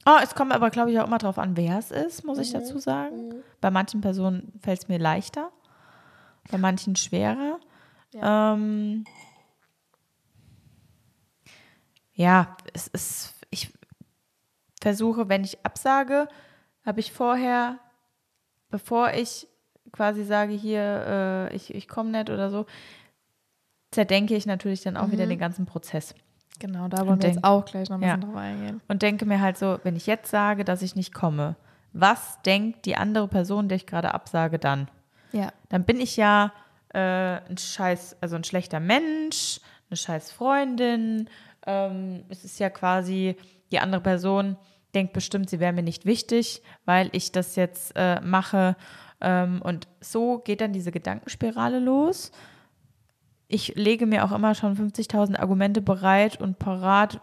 Oh, 0.08 0.20
es 0.22 0.36
kommt 0.36 0.54
aber, 0.54 0.70
glaube 0.70 0.92
ich, 0.92 1.00
auch 1.00 1.08
immer 1.08 1.18
drauf 1.18 1.40
an, 1.40 1.58
wer 1.58 1.80
es 1.80 1.90
ist, 1.90 2.24
muss 2.24 2.38
mhm. 2.38 2.44
ich 2.44 2.52
dazu 2.52 2.78
sagen. 2.78 3.30
Mhm. 3.30 3.44
Bei 3.60 3.72
manchen 3.72 4.02
Personen 4.02 4.54
fällt 4.62 4.84
es 4.84 4.88
mir 4.88 5.00
leichter, 5.00 5.52
bei 6.52 6.60
manchen 6.60 6.96
schwerer. 6.96 7.60
Ja. 8.14 8.54
Ähm, 8.54 9.06
ja, 12.14 12.56
es 12.74 12.88
ist, 12.88 13.34
ich 13.50 13.74
versuche, 14.80 15.28
wenn 15.28 15.44
ich 15.44 15.66
absage, 15.66 16.28
habe 16.86 17.00
ich 17.00 17.12
vorher, 17.12 17.80
bevor 18.70 19.12
ich 19.14 19.48
quasi 19.92 20.24
sage, 20.24 20.54
hier, 20.54 21.50
äh, 21.52 21.56
ich, 21.56 21.74
ich 21.74 21.88
komme 21.88 22.12
nicht 22.12 22.30
oder 22.30 22.52
so, 22.52 22.68
zerdenke 23.90 24.36
ich 24.36 24.46
natürlich 24.46 24.82
dann 24.82 24.98
auch 24.98 25.08
mhm. 25.08 25.14
wieder 25.14 25.26
den 25.26 25.40
ganzen 25.40 25.66
Prozess. 25.66 26.14
Genau, 26.60 26.88
da 26.88 27.00
wollen 27.00 27.10
wir 27.10 27.16
denk, 27.18 27.36
jetzt 27.36 27.44
auch 27.44 27.66
gleich 27.66 27.90
noch 27.90 27.98
ein 27.98 28.02
bisschen 28.02 28.22
ja. 28.22 28.28
drauf 28.28 28.36
eingehen. 28.36 28.82
Und 28.88 29.02
denke 29.02 29.26
mir 29.26 29.42
halt 29.42 29.58
so, 29.58 29.80
wenn 29.84 29.96
ich 29.96 30.08
jetzt 30.08 30.30
sage, 30.30 30.64
dass 30.64 30.82
ich 30.82 30.96
nicht 30.96 31.14
komme, 31.14 31.56
was 31.94 32.42
denkt 32.44 32.86
die 32.86 32.98
andere 32.98 33.28
Person, 33.28 33.70
der 33.70 33.78
ich 33.78 33.86
gerade 33.86 34.14
absage, 34.14 34.60
dann? 34.60 34.90
Ja. 35.32 35.52
Dann 35.70 35.84
bin 35.84 36.00
ich 36.00 36.18
ja 36.18 36.52
äh, 36.94 37.00
ein 37.50 37.58
scheiß, 37.58 38.18
also 38.22 38.36
ein 38.36 38.44
schlechter 38.44 38.80
Mensch, 38.80 39.60
eine 39.90 39.98
scheiß 39.98 40.32
Freundin. 40.32 41.30
Ähm, 41.66 42.24
es 42.30 42.44
ist 42.44 42.60
ja 42.60 42.70
quasi 42.70 43.36
die 43.72 43.80
andere 43.80 44.02
Person, 44.02 44.58
denkt 44.94 45.14
bestimmt, 45.14 45.50
sie 45.50 45.60
wäre 45.60 45.74
mir 45.74 45.84
nicht 45.84 46.06
wichtig, 46.06 46.62
weil 46.86 47.10
ich 47.12 47.32
das 47.32 47.56
jetzt 47.56 47.94
äh, 47.96 48.22
mache. 48.22 48.76
Ähm, 49.22 49.62
und 49.62 49.88
so 50.02 50.40
geht 50.40 50.62
dann 50.62 50.74
diese 50.74 50.92
Gedankenspirale 50.92 51.80
los. 51.80 52.32
Ich 53.48 53.76
lege 53.76 54.06
mir 54.06 54.26
auch 54.26 54.32
immer 54.32 54.56
schon 54.56 54.76
50.000 54.76 55.38
Argumente 55.38 55.82
bereit 55.82 56.42
und 56.42 56.58
parat, 56.60 57.22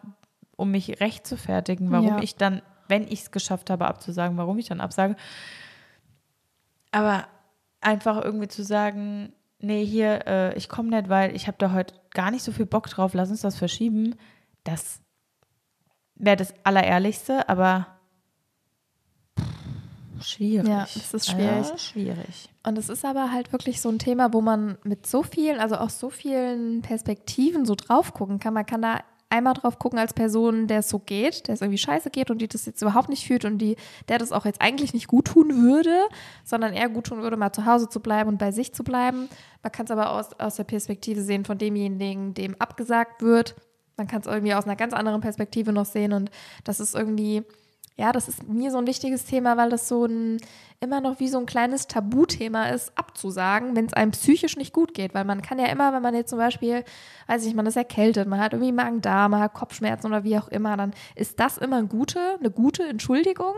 um 0.56 0.70
mich 0.70 1.00
recht 1.00 1.26
zu 1.26 1.36
fertigen, 1.36 1.90
warum 1.90 2.06
ja. 2.06 2.22
ich 2.22 2.36
dann, 2.36 2.62
wenn 2.88 3.04
ich 3.04 3.22
es 3.22 3.30
geschafft 3.30 3.70
habe, 3.70 3.86
abzusagen, 3.86 4.36
warum 4.36 4.58
ich 4.58 4.68
dann 4.68 4.80
absage. 4.80 5.16
Aber 6.92 7.26
einfach 7.80 8.22
irgendwie 8.22 8.48
zu 8.48 8.62
sagen, 8.62 9.32
nee, 9.58 9.84
hier, 9.84 10.26
äh, 10.26 10.56
ich 10.56 10.68
komme 10.68 10.90
nicht, 10.90 11.08
weil 11.08 11.34
ich 11.34 11.46
habe 11.46 11.56
da 11.58 11.72
heute 11.72 11.94
gar 12.10 12.30
nicht 12.30 12.44
so 12.44 12.52
viel 12.52 12.66
Bock 12.66 12.88
drauf, 12.88 13.14
lass 13.14 13.30
uns 13.30 13.40
das 13.40 13.56
verschieben, 13.56 14.14
das 14.64 15.00
wäre 16.14 16.36
das 16.36 16.54
Allerehrlichste, 16.64 17.48
aber 17.48 17.86
schwierig. 20.22 20.68
Ja, 20.68 20.80
das 20.80 21.14
ist 21.14 21.30
schwierig. 21.30 21.68
Ja, 21.68 21.78
schwierig. 21.78 22.48
Und 22.64 22.78
es 22.78 22.88
ist 22.88 23.04
aber 23.04 23.32
halt 23.32 23.52
wirklich 23.52 23.80
so 23.80 23.88
ein 23.88 23.98
Thema, 23.98 24.32
wo 24.32 24.40
man 24.40 24.78
mit 24.84 25.06
so 25.06 25.22
vielen, 25.22 25.60
also 25.60 25.76
aus 25.76 25.98
so 25.98 26.10
vielen 26.10 26.82
Perspektiven 26.82 27.64
so 27.64 27.74
drauf 27.74 28.14
gucken 28.14 28.38
kann. 28.38 28.54
Man 28.54 28.66
kann 28.66 28.82
da 28.82 29.00
einmal 29.30 29.54
drauf 29.54 29.78
gucken 29.78 29.98
als 29.98 30.12
Person, 30.12 30.66
der 30.66 30.80
es 30.80 30.88
so 30.88 30.98
geht, 30.98 31.48
der 31.48 31.54
es 31.54 31.62
irgendwie 31.62 31.78
scheiße 31.78 32.10
geht 32.10 32.30
und 32.30 32.38
die 32.38 32.48
das 32.48 32.66
jetzt 32.66 32.82
überhaupt 32.82 33.08
nicht 33.08 33.26
fühlt 33.26 33.44
und 33.44 33.58
die, 33.58 33.76
der 34.08 34.18
das 34.18 34.30
auch 34.30 34.44
jetzt 34.44 34.60
eigentlich 34.60 34.92
nicht 34.92 35.06
gut 35.06 35.26
tun 35.26 35.62
würde, 35.62 35.96
sondern 36.44 36.74
eher 36.74 36.90
gut 36.90 37.06
tun 37.06 37.22
würde, 37.22 37.36
mal 37.36 37.52
zu 37.52 37.64
Hause 37.64 37.88
zu 37.88 38.00
bleiben 38.00 38.28
und 38.28 38.38
bei 38.38 38.52
sich 38.52 38.74
zu 38.74 38.84
bleiben. 38.84 39.28
Man 39.62 39.72
kann 39.72 39.86
es 39.86 39.90
aber 39.90 40.10
aus, 40.12 40.38
aus 40.38 40.56
der 40.56 40.64
Perspektive 40.64 41.22
sehen 41.22 41.44
von 41.44 41.56
demjenigen, 41.56 42.34
dem 42.34 42.54
abgesagt 42.58 43.22
wird 43.22 43.54
man 43.96 44.06
kann 44.06 44.20
es 44.20 44.26
irgendwie 44.26 44.54
aus 44.54 44.64
einer 44.64 44.76
ganz 44.76 44.92
anderen 44.92 45.20
Perspektive 45.20 45.72
noch 45.72 45.84
sehen 45.84 46.12
und 46.12 46.30
das 46.64 46.80
ist 46.80 46.94
irgendwie, 46.94 47.44
ja, 47.96 48.12
das 48.12 48.28
ist 48.28 48.48
mir 48.48 48.70
so 48.70 48.78
ein 48.78 48.86
wichtiges 48.86 49.24
Thema, 49.24 49.56
weil 49.56 49.70
das 49.70 49.88
so 49.88 50.06
ein 50.06 50.38
immer 50.80 51.00
noch 51.00 51.20
wie 51.20 51.28
so 51.28 51.38
ein 51.38 51.46
kleines 51.46 51.86
Tabuthema 51.86 52.66
ist, 52.70 52.92
abzusagen, 52.98 53.76
wenn 53.76 53.86
es 53.86 53.92
einem 53.92 54.10
psychisch 54.10 54.56
nicht 54.56 54.72
gut 54.72 54.94
geht. 54.94 55.14
Weil 55.14 55.24
man 55.24 55.40
kann 55.40 55.58
ja 55.60 55.66
immer, 55.66 55.92
wenn 55.92 56.02
man 56.02 56.14
jetzt 56.14 56.30
zum 56.30 56.38
Beispiel, 56.38 56.84
weiß 57.28 57.46
ich, 57.46 57.54
man 57.54 57.66
ist 57.66 57.76
erkältet, 57.76 58.26
man 58.26 58.40
hat 58.40 58.52
irgendwie 58.52 58.72
Magen-Darm, 58.72 59.30
man 59.30 59.40
hat 59.40 59.54
Kopfschmerzen 59.54 60.08
oder 60.08 60.24
wie 60.24 60.36
auch 60.36 60.48
immer, 60.48 60.76
dann 60.76 60.92
ist 61.14 61.38
das 61.38 61.56
immer 61.56 61.76
eine 61.76 61.86
gute, 61.86 62.18
eine 62.40 62.50
gute 62.50 62.82
Entschuldigung, 62.82 63.54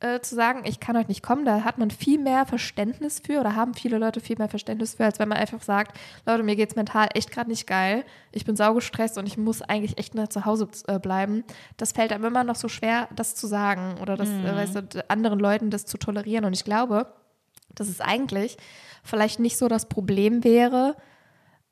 äh, 0.00 0.20
zu 0.20 0.34
sagen, 0.34 0.62
ich 0.64 0.80
kann 0.80 0.96
heute 0.96 1.08
nicht 1.08 1.22
kommen, 1.22 1.44
da 1.44 1.62
hat 1.62 1.78
man 1.78 1.90
viel 1.90 2.18
mehr 2.18 2.46
Verständnis 2.46 3.20
für 3.24 3.40
oder 3.40 3.54
haben 3.54 3.74
viele 3.74 3.98
Leute 3.98 4.20
viel 4.20 4.36
mehr 4.38 4.48
Verständnis 4.48 4.94
für, 4.94 5.04
als 5.04 5.18
wenn 5.18 5.28
man 5.28 5.38
einfach 5.38 5.62
sagt, 5.62 5.98
Leute, 6.26 6.42
mir 6.42 6.56
geht 6.56 6.70
es 6.70 6.76
mental 6.76 7.08
echt 7.14 7.30
gerade 7.30 7.50
nicht 7.50 7.66
geil, 7.66 8.04
ich 8.32 8.44
bin 8.44 8.56
saugestresst 8.56 9.18
und 9.18 9.26
ich 9.26 9.36
muss 9.36 9.62
eigentlich 9.62 9.98
echt 9.98 10.14
nur 10.14 10.30
zu 10.30 10.44
Hause 10.44 10.68
äh, 10.86 10.98
bleiben. 10.98 11.44
Das 11.76 11.92
fällt 11.92 12.12
einem 12.12 12.24
immer 12.24 12.44
noch 12.44 12.56
so 12.56 12.68
schwer, 12.68 13.08
das 13.14 13.34
zu 13.34 13.46
sagen 13.46 13.98
oder 14.00 14.16
das, 14.16 14.28
mhm. 14.28 14.46
äh, 14.46 14.56
weißt 14.56 14.74
du, 14.76 15.04
anderen 15.08 15.38
Leuten 15.38 15.70
das 15.70 15.86
zu 15.86 15.98
tolerieren. 15.98 16.44
Und 16.44 16.54
ich 16.54 16.64
glaube, 16.64 17.12
dass 17.74 17.88
es 17.88 18.00
eigentlich 18.00 18.56
vielleicht 19.04 19.38
nicht 19.38 19.56
so 19.56 19.68
das 19.68 19.86
Problem 19.86 20.44
wäre, 20.44 20.96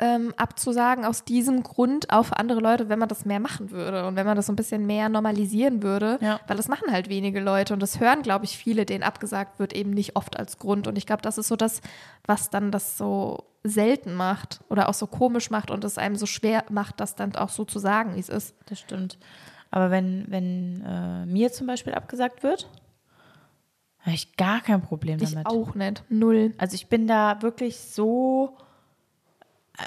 ähm, 0.01 0.33
abzusagen 0.37 1.05
aus 1.05 1.25
diesem 1.25 1.63
Grund 1.63 2.11
auch 2.11 2.25
für 2.27 2.39
andere 2.39 2.61
Leute, 2.61 2.89
wenn 2.89 2.99
man 2.99 3.09
das 3.09 3.25
mehr 3.25 3.41
machen 3.41 3.71
würde 3.71 4.07
und 4.07 4.15
wenn 4.15 4.27
man 4.27 4.37
das 4.37 4.47
so 4.47 4.53
ein 4.53 4.57
bisschen 4.57 4.87
mehr 4.87 5.09
normalisieren 5.09 5.83
würde, 5.83 6.19
ja. 6.21 6.41
weil 6.47 6.57
das 6.57 6.69
machen 6.69 6.93
halt 6.93 7.09
wenige 7.09 7.41
Leute 7.41 7.75
und 7.75 7.81
das 7.81 7.99
hören, 7.99 8.23
glaube 8.23 8.45
ich, 8.45 8.57
viele, 8.57 8.87
denen 8.87 9.03
abgesagt 9.03 9.59
wird, 9.59 9.73
eben 9.73 9.91
nicht 9.91 10.15
oft 10.15 10.39
als 10.39 10.59
Grund. 10.59 10.87
Und 10.87 10.97
ich 10.97 11.07
glaube, 11.07 11.23
das 11.23 11.37
ist 11.37 11.49
so 11.49 11.57
das, 11.57 11.81
was 12.25 12.51
dann 12.51 12.71
das 12.71 12.97
so 12.97 13.45
selten 13.65 14.15
macht 14.15 14.61
oder 14.69 14.89
auch 14.89 14.95
so 14.95 15.09
komisch 15.09 15.51
macht 15.51 15.71
und 15.71 15.83
es 15.85 15.99
einem 15.99 16.17
so 16.17 16.27
schwer 16.27 16.65
macht, 16.71 17.01
das 17.01 17.17
dann 17.17 17.35
auch 17.35 17.49
so 17.49 17.65
zu 17.65 17.81
sagen, 17.81 18.15
wie 18.15 18.21
es 18.21 18.29
ist. 18.29 18.55
Das 18.67 18.79
stimmt. 18.79 19.19
Aber 19.71 19.91
wenn, 19.91 20.27
wenn 20.29 20.83
äh, 20.87 21.27
mir 21.27 21.53
zum 21.53 21.67
Beispiel 21.67 21.95
abgesagt 21.95 22.45
wird, 22.45 22.71
habe 24.01 24.15
ich 24.15 24.37
gar 24.37 24.61
kein 24.61 24.81
Problem 24.81 25.19
damit. 25.19 25.39
Ich 25.41 25.47
auch 25.47 25.75
nicht. 25.75 26.05
Null. 26.09 26.55
Also 26.57 26.77
ich 26.77 26.87
bin 26.87 27.09
da 27.09 27.43
wirklich 27.43 27.79
so 27.81 28.57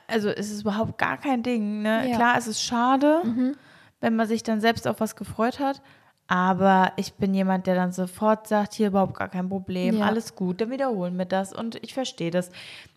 also 0.08 0.30
es 0.30 0.52
ist 0.52 0.62
überhaupt 0.62 0.98
gar 0.98 1.18
kein 1.18 1.44
Ding. 1.44 1.82
Ne? 1.82 2.10
Ja. 2.10 2.16
Klar, 2.16 2.38
es 2.38 2.48
ist 2.48 2.62
schade, 2.62 3.22
mhm. 3.24 3.56
wenn 4.00 4.16
man 4.16 4.28
sich 4.28 4.44
dann 4.44 4.62
selbst 4.62 4.88
auf 4.88 5.00
was 5.00 5.16
gefreut 5.16 5.60
hat. 5.60 5.82
Aber 6.28 6.94
ich 6.96 7.16
bin 7.16 7.34
jemand, 7.34 7.68
der 7.68 7.76
dann 7.76 7.92
sofort 7.92 8.48
sagt, 8.48 8.74
hier 8.74 8.88
überhaupt 8.88 9.16
gar 9.16 9.28
kein 9.28 9.50
Problem, 9.50 9.98
ja. 9.98 10.06
alles 10.06 10.36
gut, 10.36 10.62
dann 10.62 10.70
wiederholen 10.70 11.18
wir 11.18 11.26
das 11.26 11.52
und 11.54 11.84
ich 11.84 11.94
verstehe 11.94 12.32
das. 12.32 12.52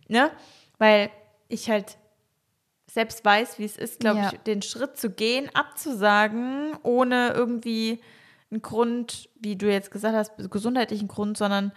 Ne? 0.07 0.31
Weil 0.79 1.11
ich 1.49 1.69
halt 1.69 1.99
selbst 2.87 3.25
weiß, 3.25 3.59
wie 3.59 3.65
es 3.65 3.77
ist, 3.77 3.99
glaube 3.99 4.21
ja. 4.21 4.31
ich, 4.33 4.39
den 4.41 4.63
Schritt 4.63 4.97
zu 4.97 5.11
gehen, 5.11 5.51
abzusagen, 5.53 6.77
ohne 6.85 7.33
irgendwie 7.33 8.01
einen 8.53 8.63
Grund, 8.63 9.29
wie 9.41 9.57
du 9.57 9.69
jetzt 9.69 9.91
gesagt 9.91 10.15
hast, 10.15 10.51
gesundheitlichen 10.51 11.09
Grund, 11.09 11.37
sondern, 11.37 11.73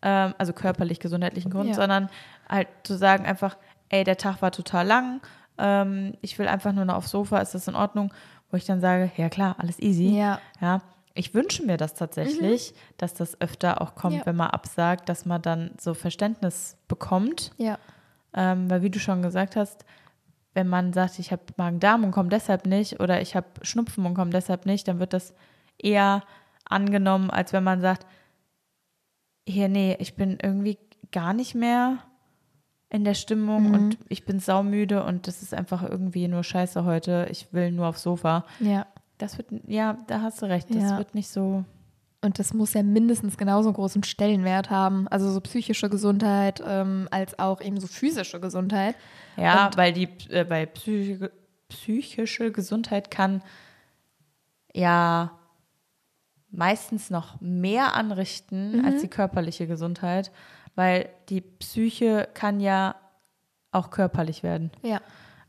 ähm, 0.00 0.34
also 0.38 0.54
körperlich 0.54 0.98
gesundheitlichen 0.98 1.50
Grund, 1.50 1.68
ja. 1.68 1.74
sondern 1.74 2.08
halt 2.48 2.68
zu 2.84 2.96
sagen 2.96 3.26
einfach, 3.26 3.58
ey, 3.92 4.02
der 4.02 4.16
Tag 4.16 4.42
war 4.42 4.50
total 4.50 4.86
lang, 4.86 5.20
ähm, 5.58 6.14
ich 6.20 6.38
will 6.38 6.48
einfach 6.48 6.72
nur 6.72 6.84
noch 6.84 6.96
aufs 6.96 7.10
Sofa, 7.10 7.38
ist 7.38 7.54
das 7.54 7.68
in 7.68 7.76
Ordnung? 7.76 8.12
Wo 8.50 8.56
ich 8.56 8.64
dann 8.64 8.80
sage, 8.80 9.10
ja 9.16 9.28
klar, 9.28 9.54
alles 9.58 9.78
easy. 9.78 10.16
Ja. 10.16 10.40
ja 10.60 10.80
ich 11.14 11.34
wünsche 11.34 11.64
mir 11.64 11.76
das 11.76 11.94
tatsächlich, 11.94 12.72
mhm. 12.72 12.76
dass 12.96 13.14
das 13.14 13.40
öfter 13.40 13.80
auch 13.80 13.94
kommt, 13.94 14.16
ja. 14.16 14.26
wenn 14.26 14.36
man 14.36 14.50
absagt, 14.50 15.08
dass 15.08 15.26
man 15.26 15.42
dann 15.42 15.72
so 15.78 15.94
Verständnis 15.94 16.76
bekommt. 16.88 17.52
Ja. 17.58 17.78
Ähm, 18.34 18.70
weil 18.70 18.82
wie 18.82 18.90
du 18.90 18.98
schon 18.98 19.22
gesagt 19.22 19.56
hast, 19.56 19.84
wenn 20.54 20.68
man 20.68 20.92
sagt, 20.92 21.18
ich 21.18 21.32
habe 21.32 21.42
Magen-Darm 21.56 22.04
und 22.04 22.12
komme 22.12 22.30
deshalb 22.30 22.66
nicht 22.66 23.00
oder 23.00 23.20
ich 23.20 23.36
habe 23.36 23.46
Schnupfen 23.62 24.04
und 24.06 24.14
komme 24.14 24.30
deshalb 24.30 24.66
nicht, 24.66 24.88
dann 24.88 25.00
wird 25.00 25.12
das 25.12 25.34
eher 25.78 26.22
angenommen, 26.64 27.30
als 27.30 27.52
wenn 27.52 27.64
man 27.64 27.80
sagt, 27.80 28.06
hier, 29.46 29.68
nee, 29.68 29.96
ich 29.98 30.14
bin 30.14 30.38
irgendwie 30.40 30.78
gar 31.10 31.34
nicht 31.34 31.54
mehr 31.54 31.98
in 32.92 33.04
der 33.04 33.14
Stimmung 33.14 33.68
mhm. 33.68 33.74
und 33.74 33.98
ich 34.08 34.26
bin 34.26 34.38
saumüde 34.38 35.02
und 35.02 35.26
das 35.26 35.42
ist 35.42 35.54
einfach 35.54 35.82
irgendwie 35.82 36.28
nur 36.28 36.44
scheiße 36.44 36.84
heute. 36.84 37.26
Ich 37.30 37.52
will 37.52 37.72
nur 37.72 37.86
aufs 37.86 38.02
Sofa. 38.02 38.44
Ja. 38.60 38.86
Das 39.16 39.38
wird, 39.38 39.48
ja, 39.66 39.96
da 40.08 40.20
hast 40.20 40.42
du 40.42 40.46
recht. 40.46 40.68
Das 40.74 40.82
ja. 40.82 40.98
wird 40.98 41.14
nicht 41.14 41.28
so. 41.28 41.64
Und 42.20 42.38
das 42.38 42.52
muss 42.52 42.74
ja 42.74 42.82
mindestens 42.82 43.38
genauso 43.38 43.70
einen 43.70 43.76
großen 43.76 44.02
Stellenwert 44.02 44.68
haben. 44.68 45.08
Also 45.08 45.30
so 45.30 45.40
psychische 45.40 45.88
Gesundheit 45.88 46.62
ähm, 46.66 47.08
als 47.10 47.38
auch 47.38 47.62
eben 47.62 47.80
so 47.80 47.86
physische 47.86 48.40
Gesundheit. 48.40 48.94
Ja, 49.36 49.66
und 49.66 49.76
weil 49.76 49.92
die, 49.94 50.08
äh, 50.28 50.48
weil 50.48 50.66
psychische, 50.66 51.32
psychische 51.68 52.52
Gesundheit 52.52 53.10
kann 53.10 53.42
ja 54.74 55.32
meistens 56.50 57.08
noch 57.08 57.40
mehr 57.40 57.94
anrichten 57.94 58.78
mhm. 58.78 58.84
als 58.84 59.00
die 59.00 59.08
körperliche 59.08 59.66
Gesundheit 59.66 60.30
weil 60.74 61.08
die 61.28 61.40
Psyche 61.40 62.28
kann 62.34 62.60
ja 62.60 62.94
auch 63.72 63.90
körperlich 63.90 64.42
werden. 64.42 64.70
Ja. 64.82 65.00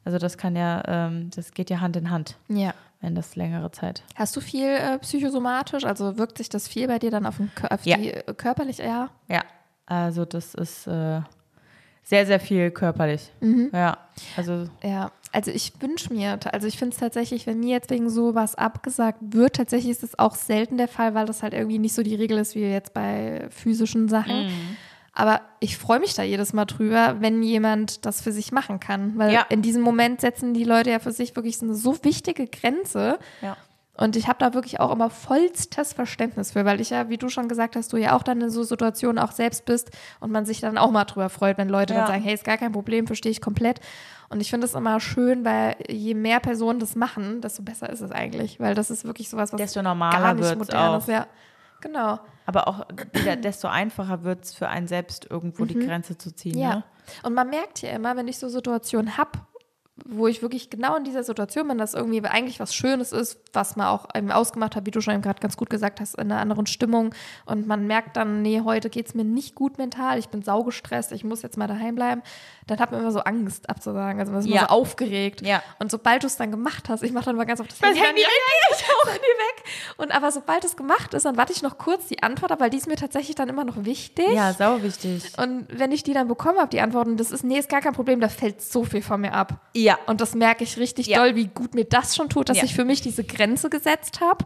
Also 0.05 0.17
das 0.17 0.37
kann 0.37 0.55
ja, 0.55 0.83
ähm, 0.87 1.29
das 1.35 1.53
geht 1.53 1.69
ja 1.69 1.81
Hand 1.81 1.95
in 1.95 2.09
Hand. 2.09 2.35
Ja. 2.49 2.73
Wenn 3.01 3.15
das 3.15 3.35
längere 3.35 3.71
Zeit. 3.71 4.03
Hast 4.15 4.35
du 4.35 4.41
viel 4.41 4.67
äh, 4.67 4.97
psychosomatisch? 4.99 5.83
Also 5.83 6.17
wirkt 6.17 6.37
sich 6.37 6.47
das 6.47 6.67
viel 6.67 6.87
bei 6.87 6.99
dir 6.99 7.11
dann 7.11 7.25
auf, 7.25 7.37
den, 7.37 7.51
auf 7.69 7.85
ja. 7.85 7.97
die 7.97 8.11
äh, 8.11 8.33
körperlich, 8.33 8.77
ja? 8.77 9.09
Ja. 9.27 9.43
Also 9.85 10.23
das 10.23 10.55
ist, 10.55 10.87
äh, 10.87 11.21
sehr, 12.03 12.25
sehr 12.25 12.39
viel 12.39 12.69
körperlich. 12.69 13.31
Mhm. 13.39 13.69
Ja, 13.73 13.97
also 14.35 14.67
Ja, 14.83 15.11
also 15.31 15.51
ich 15.51 15.71
wünsche 15.81 16.13
mir, 16.13 16.37
also 16.51 16.67
ich 16.67 16.77
finde 16.77 16.93
es 16.93 16.99
tatsächlich, 16.99 17.47
wenn 17.47 17.61
mir 17.61 17.69
jetzt 17.69 17.89
wegen 17.89 18.09
sowas 18.09 18.55
abgesagt 18.55 19.19
wird, 19.21 19.55
tatsächlich 19.55 19.91
ist 19.91 20.03
es 20.03 20.19
auch 20.19 20.35
selten 20.35 20.77
der 20.77 20.89
Fall, 20.89 21.15
weil 21.15 21.25
das 21.25 21.41
halt 21.41 21.53
irgendwie 21.53 21.79
nicht 21.79 21.95
so 21.95 22.03
die 22.03 22.15
Regel 22.15 22.37
ist 22.37 22.55
wie 22.55 22.61
jetzt 22.61 22.93
bei 22.93 23.47
physischen 23.49 24.09
Sachen. 24.09 24.47
Mhm. 24.47 24.72
Aber 25.15 25.41
ich 25.59 25.77
freue 25.77 25.99
mich 25.99 26.15
da 26.15 26.23
jedes 26.23 26.53
Mal 26.53 26.65
drüber, 26.65 27.17
wenn 27.19 27.43
jemand 27.43 28.05
das 28.05 28.21
für 28.21 28.31
sich 28.31 28.51
machen 28.51 28.79
kann. 28.79 29.13
Weil 29.17 29.31
Ja. 29.31 29.45
in 29.49 29.61
diesem 29.61 29.83
Moment 29.83 30.21
setzen 30.21 30.53
die 30.55 30.63
Leute 30.63 30.89
ja 30.89 30.99
für 30.99 31.11
sich 31.11 31.35
wirklich 31.35 31.59
so 31.59 31.65
eine 31.67 31.75
so 31.75 32.03
wichtige 32.03 32.47
Grenze. 32.47 33.19
ja. 33.41 33.55
Und 33.95 34.15
ich 34.15 34.27
habe 34.27 34.39
da 34.39 34.55
wirklich 34.55 34.79
auch 34.79 34.91
immer 34.91 35.11
vollstes 35.11 35.93
Verständnis 35.93 36.53
für, 36.53 36.65
weil 36.65 36.81
ich 36.81 36.89
ja, 36.89 37.09
wie 37.09 37.19
du 37.19 37.29
schon 37.29 37.47
gesagt 37.47 37.75
hast, 37.75 37.93
du 37.93 37.97
ja 37.97 38.15
auch 38.17 38.23
dann 38.23 38.41
in 38.41 38.49
so 38.49 38.63
Situationen 38.63 39.19
auch 39.23 39.31
selbst 39.31 39.65
bist 39.65 39.91
und 40.19 40.31
man 40.31 40.47
sich 40.47 40.61
dann 40.61 40.79
auch 40.79 40.89
mal 40.89 41.05
drüber 41.05 41.29
freut, 41.29 41.59
wenn 41.59 41.69
Leute 41.69 41.93
Ja. 41.93 41.99
dann 41.99 42.07
sagen, 42.07 42.23
hey, 42.23 42.33
ist 42.33 42.43
gar 42.43 42.57
kein 42.57 42.71
Problem, 42.71 43.05
verstehe 43.05 43.31
ich 43.31 43.39
komplett. 43.39 43.81
Und 44.29 44.39
ich 44.41 44.49
finde 44.49 44.65
es 44.65 44.73
immer 44.73 44.99
schön, 44.99 45.45
weil 45.45 45.75
je 45.87 46.15
mehr 46.15 46.39
Personen 46.39 46.79
das 46.79 46.95
machen, 46.95 47.39
desto 47.41 47.61
besser 47.61 47.87
ist 47.91 48.01
es 48.01 48.09
eigentlich, 48.11 48.59
weil 48.59 48.73
das 48.73 48.89
ist 48.89 49.05
wirklich 49.05 49.29
sowas, 49.29 49.53
was 49.53 49.59
Desto 49.61 49.83
normaler 49.83 50.19
gar 50.19 50.33
nicht 50.33 50.57
modern 50.57 50.97
ist. 50.97 51.03
auch. 51.03 51.07
Ja, 51.09 51.27
genau. 51.79 52.19
Aber 52.45 52.67
auch 52.67 52.85
wieder, 53.13 53.35
desto 53.35 53.67
einfacher 53.67 54.23
wird 54.23 54.45
es 54.45 54.53
für 54.53 54.67
einen 54.67 54.87
selbst, 54.87 55.27
irgendwo 55.29 55.65
die 55.65 55.75
Grenze 55.75 56.17
zu 56.17 56.35
ziehen. 56.35 56.55
Mhm. 56.55 56.61
Ja. 56.61 56.75
Ne? 56.75 56.83
Und 57.23 57.33
man 57.33 57.49
merkt 57.49 57.81
ja 57.81 57.89
immer, 57.91 58.15
wenn 58.15 58.27
ich 58.27 58.37
so 58.37 58.49
Situationen 58.49 59.17
habe, 59.17 59.39
wo 60.05 60.27
ich 60.27 60.41
wirklich 60.41 60.71
genau 60.71 60.95
in 60.95 61.03
dieser 61.03 61.23
Situation 61.23 61.67
bin, 61.67 61.77
dass 61.77 61.93
irgendwie 61.93 62.23
eigentlich 62.23 62.59
was 62.59 62.73
Schönes 62.73 63.11
ist, 63.11 63.39
was 63.53 63.75
man 63.75 63.87
auch 63.87 64.07
eben 64.15 64.31
ausgemacht 64.31 64.75
hat, 64.75 64.87
wie 64.87 64.91
du 64.91 65.01
schon 65.01 65.13
eben 65.13 65.21
gerade 65.21 65.39
ganz 65.39 65.55
gut 65.55 65.69
gesagt 65.69 65.99
hast, 65.99 66.15
in 66.15 66.31
einer 66.31 66.41
anderen 66.41 66.65
Stimmung. 66.65 67.13
Und 67.45 67.67
man 67.67 67.85
merkt 67.85 68.17
dann, 68.17 68.41
nee, 68.41 68.61
heute 68.61 68.89
geht 68.89 69.07
es 69.07 69.13
mir 69.13 69.23
nicht 69.23 69.53
gut 69.53 69.77
mental, 69.77 70.17
ich 70.17 70.29
bin 70.29 70.41
saugestresst, 70.41 71.11
ich 71.11 71.23
muss 71.23 71.43
jetzt 71.43 71.57
mal 71.57 71.67
daheim 71.67 71.93
bleiben. 71.93 72.23
Dann 72.67 72.79
hat 72.79 72.91
man 72.91 73.01
immer 73.01 73.11
so 73.11 73.19
Angst 73.19 73.69
abzusagen, 73.69 74.19
also 74.19 74.31
man 74.31 74.41
ist 74.41 74.47
Ja. 74.47 74.61
immer 74.61 74.69
so 74.69 74.75
aufgeregt. 74.75 75.41
Ja. 75.41 75.61
Und 75.79 75.91
sobald 75.91 76.23
du 76.23 76.27
es 76.27 76.37
dann 76.37 76.51
gemacht 76.51 76.89
hast, 76.89 77.03
ich 77.03 77.11
mache 77.11 77.25
dann 77.25 77.35
mal 77.35 77.45
ganz 77.45 77.59
oft 77.59 77.71
das 77.71 77.81
Handy, 77.81 77.99
Handy 77.99 78.21
ja, 78.21 78.27
ich 78.71 78.83
auch 78.85 79.07
Handy 79.11 79.19
weg. 79.21 79.63
Und 79.97 80.11
aber 80.11 80.31
sobald 80.31 80.63
es 80.63 80.75
gemacht 80.75 81.13
ist, 81.13 81.25
dann 81.25 81.37
warte 81.37 81.51
ich 81.53 81.61
noch 81.61 81.77
kurz 81.77 82.07
die 82.07 82.23
Antwort 82.23 82.51
ab, 82.51 82.59
weil 82.59 82.69
die 82.69 82.77
ist 82.77 82.87
mir 82.87 82.95
tatsächlich 82.95 83.35
dann 83.35 83.49
immer 83.49 83.63
noch 83.63 83.83
wichtig. 83.85 84.29
Ja, 84.33 84.53
sau 84.53 84.81
wichtig. 84.81 85.23
Und 85.37 85.67
wenn 85.69 85.91
ich 85.91 86.03
die 86.03 86.13
dann 86.13 86.27
bekommen 86.27 86.57
habe, 86.59 86.69
die 86.69 86.81
Antworten, 86.81 87.17
das 87.17 87.31
ist, 87.31 87.43
nee, 87.43 87.57
ist 87.59 87.69
gar 87.69 87.81
kein 87.81 87.93
Problem, 87.93 88.19
da 88.19 88.29
fällt 88.29 88.61
so 88.61 88.83
viel 88.83 89.01
von 89.01 89.21
mir 89.21 89.33
ab. 89.33 89.59
Ja. 89.75 89.97
Und 90.07 90.21
das 90.21 90.35
merke 90.35 90.63
ich 90.63 90.77
richtig 90.77 91.07
Ja. 91.07 91.19
doll, 91.19 91.35
wie 91.35 91.47
gut 91.47 91.75
mir 91.75 91.85
das 91.85 92.15
schon 92.15 92.29
tut, 92.29 92.49
dass 92.49 92.57
Ja. 92.57 92.63
ich 92.63 92.73
für 92.75 92.85
mich 92.85 93.01
diese 93.01 93.23
Grenze 93.23 93.69
gesetzt 93.69 94.21
habe. 94.21 94.45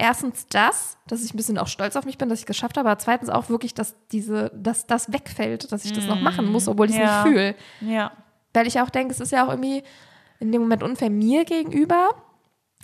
Erstens 0.00 0.46
das, 0.46 0.96
dass 1.08 1.24
ich 1.24 1.34
ein 1.34 1.36
bisschen 1.36 1.58
auch 1.58 1.66
stolz 1.66 1.96
auf 1.96 2.04
mich 2.04 2.18
bin, 2.18 2.28
dass 2.28 2.38
ich 2.38 2.44
es 2.44 2.46
geschafft 2.46 2.76
habe, 2.78 2.88
aber 2.88 2.98
zweitens 3.00 3.30
auch 3.30 3.48
wirklich, 3.48 3.74
dass 3.74 3.96
diese, 4.12 4.50
dass 4.54 4.86
das 4.86 5.12
wegfällt, 5.12 5.72
dass 5.72 5.84
ich 5.84 5.92
das 5.92 6.06
noch 6.06 6.20
machen 6.20 6.46
muss, 6.46 6.68
obwohl 6.68 6.86
ich 6.88 6.92
es 6.92 6.98
Mm, 6.98 7.02
Ja. 7.02 7.24
nicht 7.24 7.32
fühle. 7.32 7.54
Ja. 7.80 8.12
Weil 8.54 8.66
ich 8.68 8.80
auch 8.80 8.90
denke, 8.90 9.12
es 9.12 9.18
ist 9.18 9.32
ja 9.32 9.44
auch 9.44 9.50
irgendwie 9.50 9.82
in 10.38 10.52
dem 10.52 10.62
Moment 10.62 10.84
unfair 10.84 11.10
mir 11.10 11.44
gegenüber, 11.44 12.10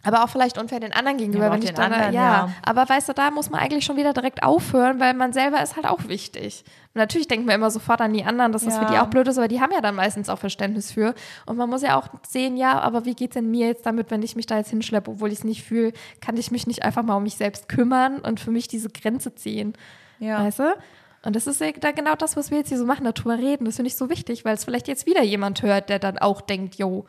aber 0.02 0.22
auch 0.22 0.28
vielleicht 0.28 0.58
unfair 0.58 0.80
den 0.80 0.92
anderen 0.92 1.16
gegenüber, 1.16 1.46
aber 1.46 1.54
wenn 1.54 1.62
ich 1.62 1.68
den 1.68 1.76
dann, 1.76 1.92
anderen, 1.92 2.12
ja. 2.12 2.46
ja. 2.46 2.52
Aber 2.62 2.86
weißt 2.86 3.08
du, 3.08 3.14
da 3.14 3.30
muss 3.30 3.48
man 3.48 3.60
eigentlich 3.60 3.86
schon 3.86 3.96
wieder 3.96 4.12
direkt 4.12 4.42
aufhören, 4.42 5.00
weil 5.00 5.14
man 5.14 5.32
selber 5.32 5.62
ist 5.62 5.76
halt 5.76 5.86
auch 5.86 6.08
wichtig. 6.08 6.62
Und 6.92 6.98
natürlich 6.98 7.26
denkt 7.26 7.46
man 7.46 7.54
immer 7.54 7.70
sofort 7.70 8.02
an 8.02 8.12
die 8.12 8.22
anderen, 8.22 8.52
dass 8.52 8.64
das 8.64 8.74
Ja. 8.74 8.80
für 8.84 8.92
die 8.92 8.98
auch 8.98 9.06
blöd 9.06 9.26
ist, 9.28 9.38
aber 9.38 9.48
die 9.48 9.62
haben 9.62 9.72
ja 9.72 9.80
dann 9.80 9.94
meistens 9.94 10.28
auch 10.28 10.38
Verständnis 10.38 10.92
für. 10.92 11.14
Und 11.46 11.56
man 11.56 11.70
muss 11.70 11.80
ja 11.80 11.98
auch 11.98 12.08
sehen, 12.28 12.58
ja, 12.58 12.78
aber 12.80 13.06
wie 13.06 13.14
geht's 13.14 13.34
denn 13.34 13.50
mir 13.50 13.68
jetzt 13.68 13.86
damit, 13.86 14.10
wenn 14.10 14.22
ich 14.22 14.36
mich 14.36 14.44
da 14.44 14.58
jetzt 14.58 14.70
hinschleppe, 14.70 15.10
obwohl 15.10 15.32
ich 15.32 15.38
es 15.38 15.44
nicht 15.44 15.62
fühle, 15.62 15.92
kann 16.20 16.36
ich 16.36 16.50
mich 16.50 16.66
nicht 16.66 16.82
einfach 16.82 17.02
mal 17.02 17.16
um 17.16 17.22
mich 17.22 17.36
selbst 17.36 17.70
kümmern 17.70 18.18
und 18.18 18.40
für 18.40 18.50
mich 18.50 18.68
diese 18.68 18.90
Grenze 18.90 19.34
ziehen. 19.34 19.72
Ja. 20.18 20.44
Weißt 20.44 20.58
du? 20.58 20.76
Und 21.24 21.34
das 21.34 21.46
ist 21.46 21.62
ja 21.62 21.72
da 21.72 21.92
genau 21.92 22.14
das, 22.14 22.36
was 22.36 22.50
wir 22.50 22.58
jetzt 22.58 22.68
hier 22.68 22.76
so 22.78 22.84
machen, 22.84 23.04
darüber 23.10 23.38
reden. 23.38 23.64
Das 23.64 23.76
finde 23.76 23.88
ich 23.88 23.96
so 23.96 24.10
wichtig, 24.10 24.44
weil 24.44 24.54
es 24.54 24.64
vielleicht 24.64 24.88
jetzt 24.88 25.06
wieder 25.06 25.22
jemand 25.22 25.62
hört, 25.62 25.88
der 25.88 25.98
dann 25.98 26.18
auch 26.18 26.42
denkt, 26.42 26.74
yo, 26.74 27.06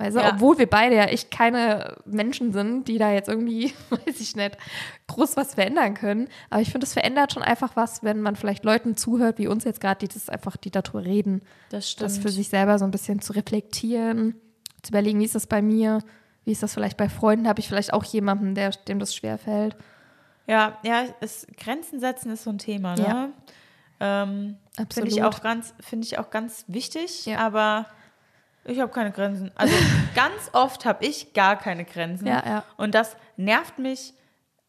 weißt 0.00 0.16
du, 0.16 0.20
Ja. 0.20 0.32
obwohl 0.34 0.58
wir 0.58 0.66
beide 0.68 0.96
ja 0.96 1.04
echt 1.04 1.30
keine 1.30 1.96
Menschen 2.04 2.52
sind, 2.52 2.88
die 2.88 2.98
da 2.98 3.12
jetzt 3.12 3.28
irgendwie, 3.28 3.72
weiß 3.90 4.20
ich 4.20 4.34
nicht, 4.34 4.56
groß 5.06 5.36
was 5.36 5.54
verändern 5.54 5.94
können. 5.94 6.28
Aber 6.50 6.60
ich 6.62 6.70
finde, 6.70 6.86
es 6.86 6.92
verändert 6.92 7.32
schon 7.32 7.42
einfach 7.42 7.76
was, 7.76 8.02
wenn 8.02 8.20
man 8.20 8.34
vielleicht 8.36 8.64
Leuten 8.64 8.96
zuhört, 8.96 9.38
wie 9.38 9.46
uns 9.46 9.64
jetzt 9.64 9.80
gerade, 9.80 9.98
die 10.06 10.12
das 10.12 10.28
einfach, 10.28 10.56
die 10.56 10.70
darüber 10.70 11.04
reden. 11.04 11.42
Das 11.70 11.94
Das 11.96 12.18
für 12.18 12.30
sich 12.30 12.48
selber 12.48 12.78
so 12.78 12.84
ein 12.84 12.90
bisschen 12.90 13.20
zu 13.20 13.32
reflektieren, 13.34 14.34
zu 14.82 14.90
überlegen, 14.90 15.20
wie 15.20 15.24
ist 15.24 15.34
das 15.34 15.46
bei 15.46 15.62
mir, 15.62 15.98
wie 16.44 16.52
ist 16.52 16.62
das 16.62 16.74
vielleicht 16.74 16.96
bei 16.96 17.08
Freunden, 17.08 17.46
habe 17.46 17.60
ich 17.60 17.68
vielleicht 17.68 17.92
auch 17.92 18.04
jemanden, 18.04 18.54
der, 18.54 18.70
dem 18.70 18.98
das 18.98 19.14
schwerfällt. 19.14 19.76
Ja, 20.46 20.78
ja, 20.82 21.04
es, 21.20 21.46
Grenzen 21.56 22.00
setzen 22.00 22.32
ist 22.32 22.42
so 22.44 22.50
ein 22.50 22.58
Thema, 22.58 22.96
ne? 22.96 23.02
Ja. 23.02 23.28
Ähm, 24.02 24.56
Finde 24.74 24.82
Absolut. 24.82 25.08
ich 25.12 25.22
auch 25.22 25.42
ganz, 25.42 25.74
finde 25.80 26.06
ich 26.06 26.18
auch 26.18 26.30
ganz 26.30 26.64
wichtig, 26.68 27.26
Ja. 27.26 27.38
aber 27.40 27.86
ich 28.64 28.80
habe 28.80 28.92
keine 28.92 29.10
Grenzen. 29.12 29.50
Also 29.54 29.74
ganz 30.14 30.50
oft 30.52 30.84
habe 30.84 31.04
ich 31.04 31.32
gar 31.32 31.56
keine 31.56 31.84
Grenzen. 31.84 32.26
Ja, 32.26 32.42
ja. 32.44 32.64
Und 32.76 32.94
das 32.94 33.16
nervt 33.36 33.78
mich 33.78 34.14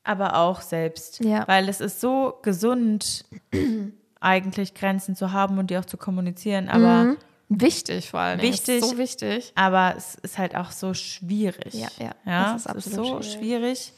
aber 0.03 0.35
auch 0.37 0.61
selbst. 0.61 1.23
Ja. 1.23 1.47
Weil 1.47 1.69
es 1.69 1.79
ist 1.81 2.01
so 2.01 2.39
gesund, 2.41 3.25
eigentlich 4.19 4.73
Grenzen 4.73 5.15
zu 5.15 5.31
haben 5.31 5.57
und 5.57 5.69
die 5.69 5.77
auch 5.77 5.85
zu 5.85 5.97
kommunizieren, 5.97 6.69
aber, 6.69 7.03
Mhm. 7.03 7.17
Wichtig 7.53 8.09
vor 8.09 8.21
allem. 8.21 8.41
Wichtig. 8.41 8.81
So 8.81 8.97
wichtig. 8.97 9.51
aber 9.55 9.95
es 9.97 10.15
ist 10.15 10.37
halt 10.37 10.55
auch 10.55 10.71
so 10.71 10.93
schwierig. 10.93 11.73
Ja, 11.73 11.89
ja, 11.99 12.11
ja 12.25 12.53
das 12.53 12.65
ist 12.65 12.69
es 12.77 12.85
ist 12.85 12.93
absolut 12.97 13.23
so 13.25 13.29
schwierig. 13.29 13.39
schwierig. 13.39 13.93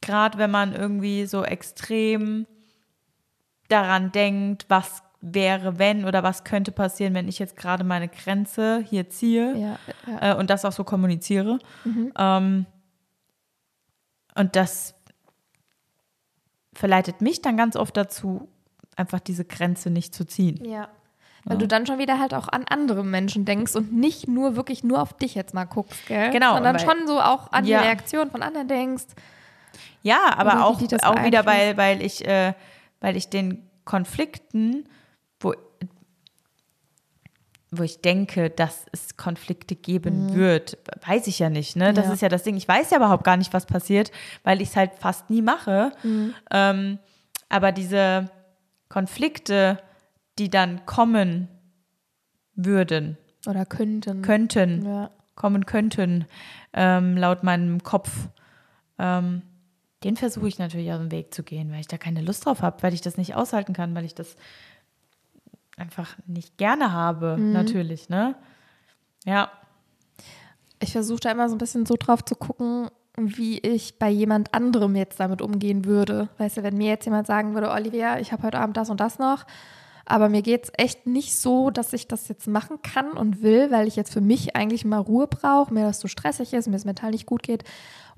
Gerade 0.00 0.38
wenn 0.38 0.52
man 0.52 0.72
irgendwie 0.72 1.26
so 1.26 1.42
extrem 1.42 2.46
daran 3.68 4.12
denkt, 4.12 4.66
was 4.68 5.02
wäre, 5.26 5.78
wenn 5.78 6.04
oder 6.04 6.22
was 6.22 6.44
könnte 6.44 6.70
passieren, 6.70 7.14
wenn 7.14 7.28
ich 7.28 7.38
jetzt 7.38 7.56
gerade 7.56 7.82
meine 7.82 8.08
Grenze 8.08 8.84
hier 8.88 9.08
ziehe 9.08 9.56
Ja, 9.56 9.78
ja. 10.06 10.32
äh, 10.32 10.36
und 10.36 10.50
das 10.50 10.64
auch 10.64 10.72
so 10.72 10.84
kommuniziere. 10.84 11.58
Mhm. 11.84 12.12
Ähm, 12.18 12.66
und 14.34 14.56
das 14.56 14.94
verleitet 16.74 17.20
mich 17.20 17.40
dann 17.40 17.56
ganz 17.56 17.76
oft 17.76 17.96
dazu, 17.96 18.48
einfach 18.96 19.20
diese 19.20 19.44
Grenze 19.44 19.90
nicht 19.90 20.14
zu 20.14 20.26
ziehen. 20.26 20.62
Ja. 20.64 20.88
Weil 21.46 21.58
du 21.58 21.68
dann 21.68 21.86
schon 21.86 21.98
wieder 21.98 22.18
halt 22.18 22.32
auch 22.32 22.48
an 22.48 22.64
andere 22.68 23.04
Menschen 23.04 23.44
denkst 23.44 23.76
und 23.76 23.92
nicht 23.92 24.26
nur 24.28 24.56
wirklich 24.56 24.82
nur 24.82 25.02
auf 25.02 25.12
dich 25.12 25.34
jetzt 25.34 25.52
mal 25.52 25.64
guckst, 25.64 26.06
gell? 26.06 26.30
Genau, 26.30 26.54
Sondern 26.54 26.78
schon 26.78 27.06
so 27.06 27.20
auch 27.20 27.52
an 27.52 27.66
Ja. 27.66 27.80
die 27.80 27.84
Reaktion 27.86 28.30
von 28.30 28.42
anderen 28.42 28.66
denkst. 28.66 29.04
Ja, 30.02 30.34
aber 30.36 30.64
auch, 30.64 30.80
auch 31.02 31.22
wieder, 31.24 31.44
weil, 31.44 31.76
weil 31.76 32.02
ich, 32.02 32.26
äh, 32.26 32.54
weil 33.00 33.16
ich 33.16 33.28
den 33.28 33.68
Konflikten, 33.84 34.88
wo 37.78 37.82
ich 37.82 38.00
denke, 38.00 38.50
dass 38.50 38.86
es 38.92 39.16
Konflikte 39.16 39.76
geben 39.76 40.32
wird, 40.34 40.78
weiß 41.06 41.26
ich 41.26 41.38
ja 41.38 41.50
nicht. 41.50 41.76
Ne? 41.76 41.92
Das 41.92 42.04
Mhm. 42.06 42.10
Ja. 42.10 42.14
ist 42.14 42.20
ja 42.22 42.28
das 42.28 42.42
Ding. 42.42 42.56
Ich 42.56 42.66
weiß 42.68 42.90
ja 42.90 42.96
überhaupt 42.98 43.24
gar 43.24 43.36
nicht, 43.36 43.52
was 43.52 43.66
passiert, 43.66 44.10
weil 44.42 44.60
ich 44.60 44.68
es 44.70 44.76
halt 44.76 44.92
fast 44.98 45.30
nie 45.30 45.42
mache. 45.42 45.92
Mhm. 46.02 46.34
Ähm, 46.50 46.98
aber 47.48 47.72
diese 47.72 48.30
Konflikte, 48.88 49.78
die 50.38 50.50
dann 50.50 50.86
kommen 50.86 51.48
würden, 52.54 53.16
Oder 53.46 53.66
könnten. 53.66 54.22
könnten, 54.22 54.86
Ja. 54.86 55.10
kommen 55.34 55.66
könnten, 55.66 56.26
ähm, 56.72 57.16
laut 57.16 57.42
meinem 57.42 57.82
Kopf, 57.82 58.28
ähm, 58.98 59.42
den 60.04 60.16
versuche 60.16 60.48
ich 60.48 60.58
natürlich 60.58 60.92
aus 60.92 60.98
dem 60.98 61.10
Weg 61.10 61.32
zu 61.34 61.42
gehen, 61.42 61.72
weil 61.72 61.80
ich 61.80 61.88
da 61.88 61.96
keine 61.98 62.20
Lust 62.20 62.44
drauf 62.46 62.62
habe, 62.62 62.82
weil 62.82 62.92
ich 62.94 63.00
das 63.00 63.16
nicht 63.16 63.34
aushalten 63.34 63.72
kann, 63.72 63.94
weil 63.94 64.04
ich 64.04 64.14
das 64.14 64.36
einfach 65.76 66.16
nicht 66.26 66.56
gerne 66.58 66.92
habe, 66.92 67.36
Mhm. 67.38 67.52
natürlich, 67.52 68.08
ne? 68.08 68.34
Ja, 69.24 69.50
Ich 70.80 70.92
versuche 70.92 71.20
da 71.20 71.30
immer 71.30 71.48
so 71.48 71.54
ein 71.54 71.58
bisschen 71.58 71.86
so 71.86 71.94
drauf 71.98 72.22
zu 72.24 72.34
gucken, 72.34 72.88
wie 73.16 73.58
ich 73.60 73.98
bei 73.98 74.10
jemand 74.10 74.52
anderem 74.52 74.96
jetzt 74.96 75.18
damit 75.18 75.40
umgehen 75.40 75.86
würde. 75.86 76.28
Weißt 76.36 76.58
du, 76.58 76.62
wenn 76.62 76.76
mir 76.76 76.88
jetzt 76.88 77.06
jemand 77.06 77.26
sagen 77.26 77.54
würde, 77.54 77.70
Olivia, 77.70 78.18
ich 78.18 78.32
habe 78.32 78.42
heute 78.42 78.58
Abend 78.58 78.76
das 78.76 78.90
und 78.90 79.00
das 79.00 79.18
noch, 79.18 79.46
aber 80.04 80.28
mir 80.28 80.42
geht 80.42 80.64
es 80.64 80.72
echt 80.76 81.06
nicht 81.06 81.38
so, 81.38 81.70
dass 81.70 81.92
ich 81.94 82.06
das 82.06 82.28
jetzt 82.28 82.48
machen 82.48 82.82
kann 82.82 83.12
und 83.12 83.40
will, 83.40 83.70
weil 83.70 83.86
ich 83.88 83.96
jetzt 83.96 84.12
für 84.12 84.20
mich 84.20 84.56
eigentlich 84.56 84.84
mal 84.84 84.98
Ruhe 84.98 85.26
brauche, 85.26 85.72
mir 85.72 85.86
das 85.86 86.00
zu 86.00 86.08
stressig 86.08 86.52
ist, 86.52 86.68
mir 86.68 86.76
es 86.76 86.84
mental 86.84 87.12
nicht 87.12 87.24
gut 87.24 87.42
geht, 87.42 87.64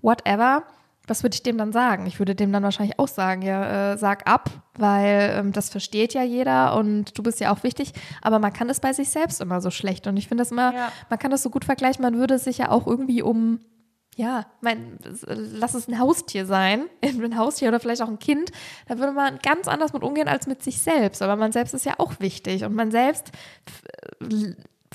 whatever. 0.02 0.64
Was 1.08 1.22
würde 1.22 1.34
ich 1.34 1.42
dem 1.42 1.56
dann 1.56 1.72
sagen? 1.72 2.06
Ich 2.06 2.18
würde 2.18 2.34
dem 2.34 2.52
dann 2.52 2.62
wahrscheinlich 2.62 2.98
auch 2.98 3.08
sagen, 3.08 3.42
ja, 3.42 3.92
äh, 3.92 3.96
sag 3.98 4.28
ab, 4.28 4.50
weil 4.76 5.34
ähm, 5.38 5.52
das 5.52 5.68
versteht 5.70 6.14
ja 6.14 6.22
jeder 6.24 6.76
und 6.76 7.16
du 7.16 7.22
bist 7.22 7.38
ja 7.40 7.52
auch 7.52 7.62
wichtig, 7.62 7.92
aber 8.22 8.38
man 8.38 8.52
kann 8.52 8.68
es 8.68 8.80
bei 8.80 8.92
sich 8.92 9.08
selbst 9.10 9.40
immer 9.40 9.60
so 9.60 9.70
schlecht. 9.70 10.06
Und 10.06 10.16
ich 10.16 10.26
finde 10.28 10.42
das 10.42 10.50
immer, 10.50 10.74
Ja. 10.74 10.92
man 11.08 11.18
kann 11.18 11.30
das 11.30 11.42
so 11.42 11.50
gut 11.50 11.64
vergleichen, 11.64 12.02
man 12.02 12.16
würde 12.16 12.38
sich 12.38 12.58
ja 12.58 12.70
auch 12.70 12.86
irgendwie 12.86 13.22
um, 13.22 13.60
ja, 14.16 14.46
mein, 14.62 14.98
lass 15.28 15.74
es 15.74 15.88
ein 15.88 15.98
Haustier 16.00 16.44
sein, 16.46 16.86
ein 17.04 17.36
Haustier 17.38 17.68
oder 17.68 17.78
vielleicht 17.80 18.02
auch 18.02 18.08
ein 18.08 18.18
Kind, 18.18 18.50
da 18.88 18.98
würde 18.98 19.12
man 19.12 19.38
ganz 19.42 19.68
anders 19.68 19.92
mit 19.92 20.02
umgehen 20.02 20.26
als 20.26 20.46
mit 20.46 20.62
sich 20.62 20.80
selbst, 20.80 21.22
aber 21.22 21.36
man 21.36 21.52
selbst 21.52 21.72
ist 21.74 21.84
ja 21.84 21.94
auch 21.98 22.14
wichtig. 22.18 22.64
Und 22.64 22.74
man 22.74 22.90
selbst 22.90 23.30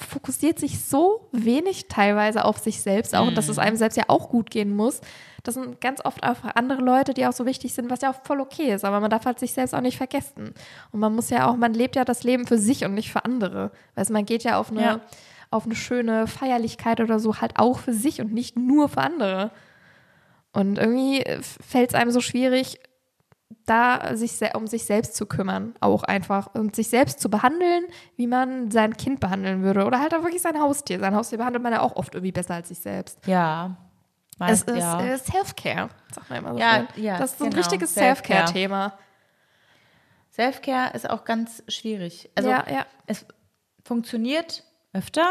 fokussiert 0.04 0.60
sich 0.60 0.84
so 0.84 1.28
wenig 1.32 1.88
teilweise 1.88 2.46
auf 2.46 2.58
sich 2.58 2.82
selbst 2.82 3.16
auch 3.16 3.28
und 3.28 3.36
dass 3.38 3.48
es 3.50 3.58
Mhm. 3.58 3.64
einem 3.64 3.76
selbst 3.78 3.96
ja 3.98 4.06
auch 4.08 4.30
gut 4.30 4.50
gehen 4.50 4.76
muss. 4.76 5.02
Das 5.44 5.56
sind 5.56 5.82
ganz 5.82 6.04
oft 6.06 6.24
einfach 6.24 6.56
andere 6.56 6.82
Leute, 6.82 7.14
die 7.14 7.26
auch 7.26 7.34
so 7.34 7.46
wichtig 7.46 7.74
sind, 7.74 7.90
was 7.90 8.02
ja 8.02 8.12
auch 8.12 8.22
voll 8.24 8.40
okay 8.42 8.74
ist. 8.74 8.86
Aber 8.86 9.00
man 9.00 9.10
darf 9.10 9.26
halt 9.26 9.40
sich 9.40 9.54
selbst 9.54 9.74
auch 9.74 9.82
nicht 9.82 9.98
vergessen. 9.98 10.54
Und 10.92 11.00
man 11.00 11.16
muss 11.16 11.30
ja 11.30 11.50
auch, 11.50 11.56
man 11.56 11.74
lebt 11.74 11.96
ja 11.96 12.06
das 12.06 12.24
Leben 12.24 12.46
für 12.46 12.58
sich 12.60 12.86
und 12.86 12.94
nicht 12.94 13.12
für 13.12 13.26
andere. 13.26 13.72
Weißt 13.96 14.10
du, 14.10 14.14
man 14.14 14.26
geht 14.26 14.44
ja 14.44 14.60
auf 14.60 14.70
eine, 14.72 14.82
Ja. 14.84 15.00
auf 15.50 15.66
eine 15.66 15.76
schöne 15.76 16.28
Feierlichkeit 16.28 17.00
oder 17.02 17.20
so 17.20 17.42
halt 17.42 17.54
auch 17.58 17.80
für 17.80 17.94
sich 17.94 18.22
und 18.22 18.34
nicht 18.34 18.56
nur 18.58 18.88
für 18.90 19.02
andere. 19.02 19.52
Und 20.54 20.78
irgendwie 20.78 21.24
fällt 21.66 21.90
es 21.90 21.96
einem 21.96 22.12
so 22.12 22.22
schwierig, 22.22 22.80
da 23.66 24.16
sich 24.16 24.40
um 24.56 24.68
sich 24.68 24.86
selbst 24.86 25.16
zu 25.16 25.26
kümmern, 25.26 25.74
auch 25.80 26.04
einfach 26.04 26.54
und 26.54 26.76
sich 26.76 26.90
selbst 26.90 27.20
zu 27.20 27.30
behandeln, 27.30 27.86
wie 28.16 28.28
man 28.28 28.72
sein 28.72 28.96
Kind 28.98 29.20
behandeln 29.20 29.64
würde 29.64 29.86
oder 29.86 30.00
halt 30.00 30.14
auch 30.14 30.24
wirklich 30.24 30.42
sein 30.42 30.60
Haustier. 30.60 31.00
Sein 31.00 31.16
Haustier 31.16 31.38
behandelt 31.38 31.64
man 31.64 31.74
ja 31.74 31.82
auch 31.82 31.96
oft 31.96 32.14
irgendwie 32.16 32.32
besser 32.32 32.56
als 32.56 32.70
sich 32.70 32.80
selbst. 32.80 33.26
Ja. 33.28 33.78
Es 34.34 34.66
Meist, 34.66 34.70
ist 34.70 34.78
ja. 34.80 35.02
äh, 35.02 35.18
Self-Care, 35.18 35.90
sagt 36.12 36.30
man 36.30 36.40
immer 36.40 36.54
so 36.54 36.60
Ja, 36.60 36.88
schön. 36.94 37.04
ja, 37.04 37.18
Das 37.18 37.32
ist 37.32 37.40
so 37.40 37.46
ein 37.46 37.52
genau, 37.52 37.62
richtiges 37.62 37.94
Self-Care. 37.94 38.48
Self-Care-Thema. 38.48 38.94
Self-Care 40.32 40.94
ist 40.94 41.10
auch 41.10 41.26
ganz 41.26 41.64
schwierig. 41.68 42.30
Also 42.36 42.50
ja, 42.50 42.66
ja. 42.70 42.86
es 43.06 43.26
funktioniert 43.84 44.64
öfter 44.94 45.28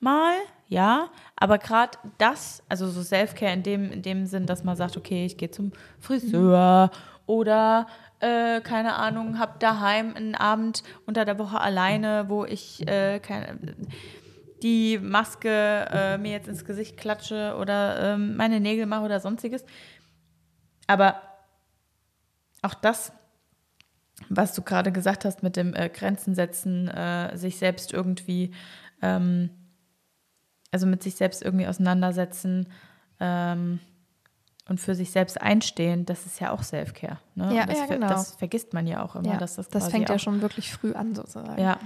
mal, 0.00 0.34
ja, 0.66 1.08
aber 1.36 1.58
gerade 1.58 1.98
das, 2.18 2.62
also 2.68 2.88
so 2.88 3.02
Self-Care 3.02 3.52
in 3.52 3.62
dem, 3.62 3.90
in 3.92 4.02
dem 4.02 4.26
Sinn, 4.26 4.46
dass 4.46 4.64
man 4.64 4.76
sagt, 4.76 4.96
okay, 4.96 5.24
ich 5.24 5.36
gehe 5.36 5.50
zum 5.50 5.72
Friseur 5.98 6.90
oder 7.28 7.86
äh, 8.18 8.60
keine 8.60 8.96
Ahnung, 8.96 9.38
hab 9.38 9.60
daheim 9.60 10.16
einen 10.16 10.34
Abend 10.34 10.82
unter 11.06 11.24
der 11.24 11.38
Woche 11.38 11.60
alleine, 11.60 12.28
wo 12.28 12.44
ich 12.44 12.86
äh, 12.88 13.20
keine, 13.20 13.58
die 14.62 14.98
Maske 14.98 15.86
äh, 15.90 16.18
mir 16.18 16.32
jetzt 16.32 16.48
ins 16.48 16.64
Gesicht 16.64 16.96
klatsche 16.96 17.56
oder 17.60 18.14
ähm, 18.14 18.36
meine 18.36 18.58
Nägel 18.58 18.86
mache 18.86 19.04
oder 19.04 19.20
sonstiges. 19.20 19.64
Aber 20.88 21.22
auch 22.62 22.74
das 22.74 23.12
was 24.28 24.54
du 24.54 24.62
gerade 24.62 24.92
gesagt 24.92 25.24
hast 25.24 25.42
mit 25.42 25.56
dem 25.56 25.74
äh, 25.74 25.88
Grenzen 25.88 26.34
setzen, 26.34 26.88
äh, 26.88 27.36
sich 27.36 27.56
selbst 27.56 27.92
irgendwie, 27.92 28.52
ähm, 29.00 29.50
also 30.70 30.86
mit 30.86 31.02
sich 31.02 31.14
selbst 31.14 31.42
irgendwie 31.42 31.66
auseinandersetzen 31.66 32.68
ähm, 33.20 33.80
und 34.68 34.80
für 34.80 34.94
sich 34.94 35.10
selbst 35.10 35.40
einstehen, 35.40 36.04
das 36.06 36.26
ist 36.26 36.40
ja 36.40 36.50
auch 36.52 36.62
Self-Care. 36.62 37.18
Ne? 37.34 37.54
Ja, 37.54 37.66
das, 37.66 37.78
ja, 37.78 37.86
genau. 37.86 38.08
das 38.08 38.34
vergisst 38.36 38.74
man 38.74 38.86
ja 38.86 39.02
auch 39.02 39.16
immer. 39.16 39.32
ja. 39.32 39.36
dass 39.38 39.56
das 39.56 39.68
das 39.68 39.88
fängt 39.88 40.08
ja 40.08 40.18
schon 40.18 40.40
wirklich 40.42 40.72
früh 40.72 40.92
an, 40.92 41.14
sozusagen. 41.14 41.60
Ja, 41.60 41.78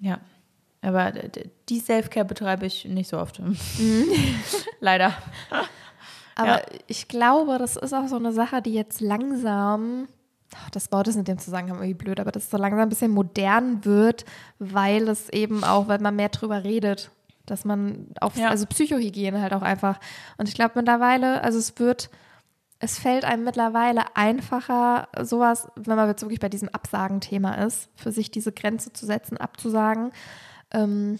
ja. 0.00 0.18
Aber 0.84 1.12
die 1.68 1.78
Self-Care 1.78 2.24
betreibe 2.24 2.66
ich 2.66 2.84
nicht 2.86 3.08
so 3.08 3.18
oft. 3.18 3.40
Leider. 4.80 5.12
Aber 6.34 6.48
Ja. 6.48 6.62
ich 6.86 7.08
glaube, 7.08 7.58
das 7.58 7.76
ist 7.76 7.92
auch 7.92 8.08
so 8.08 8.16
eine 8.16 8.32
Sache, 8.32 8.62
die 8.62 8.72
jetzt 8.74 9.00
langsam, 9.00 10.08
das 10.72 10.90
Wort 10.90 11.08
ist 11.08 11.16
in 11.16 11.24
dem 11.24 11.38
Zusammenhang 11.38 11.76
irgendwie 11.78 11.94
blöd, 11.94 12.20
aber 12.20 12.32
das 12.32 12.50
so 12.50 12.56
langsam 12.56 12.80
ein 12.80 12.88
bisschen 12.88 13.10
modern 13.12 13.84
wird, 13.84 14.24
weil 14.58 15.08
es 15.08 15.28
eben 15.28 15.62
auch, 15.64 15.88
weil 15.88 15.98
man 16.00 16.16
mehr 16.16 16.30
drüber 16.30 16.64
redet, 16.64 17.10
dass 17.52 17.64
man 17.64 18.06
auf, 18.20 18.36
Ja. 18.36 18.48
also 18.48 18.66
Psychohygiene 18.66 19.40
halt 19.40 19.52
auch 19.52 19.62
einfach. 19.62 20.00
Und 20.38 20.48
ich 20.48 20.54
glaube 20.54 20.72
mittlerweile, 20.76 21.42
also 21.42 21.58
es 21.58 21.78
wird, 21.78 22.10
es 22.80 22.98
fällt 22.98 23.24
einem 23.24 23.44
mittlerweile 23.44 24.16
einfacher, 24.16 25.06
sowas, 25.22 25.68
wenn 25.76 25.96
man 25.96 26.08
jetzt 26.08 26.22
wirklich 26.22 26.40
bei 26.40 26.48
diesem 26.48 26.68
Absagen-Thema 26.70 27.54
ist, 27.64 27.90
für 27.94 28.10
sich 28.10 28.30
diese 28.30 28.50
Grenze 28.52 28.92
zu 28.92 29.06
setzen, 29.06 29.36
abzusagen, 29.36 30.10
ähm, 30.72 31.18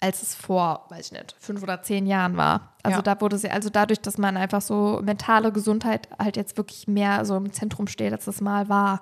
als 0.00 0.22
es 0.22 0.34
vor, 0.34 0.86
weiß 0.88 1.06
ich 1.06 1.12
nicht, 1.12 1.36
fünf 1.38 1.62
oder 1.62 1.82
zehn 1.82 2.06
Jahren 2.06 2.36
war. 2.36 2.72
Also 2.82 2.96
Ja. 2.98 3.02
da 3.02 3.20
wurde 3.20 3.38
sie, 3.38 3.50
also 3.50 3.70
dadurch, 3.70 4.00
dass 4.00 4.18
man 4.18 4.36
einfach 4.36 4.60
so 4.60 5.00
mentale 5.04 5.52
Gesundheit 5.52 6.08
halt 6.18 6.36
jetzt 6.36 6.56
wirklich 6.56 6.88
mehr 6.88 7.24
so 7.24 7.36
im 7.36 7.52
Zentrum 7.52 7.86
steht, 7.86 8.12
als 8.12 8.24
das 8.24 8.40
mal 8.40 8.68
war. 8.68 9.00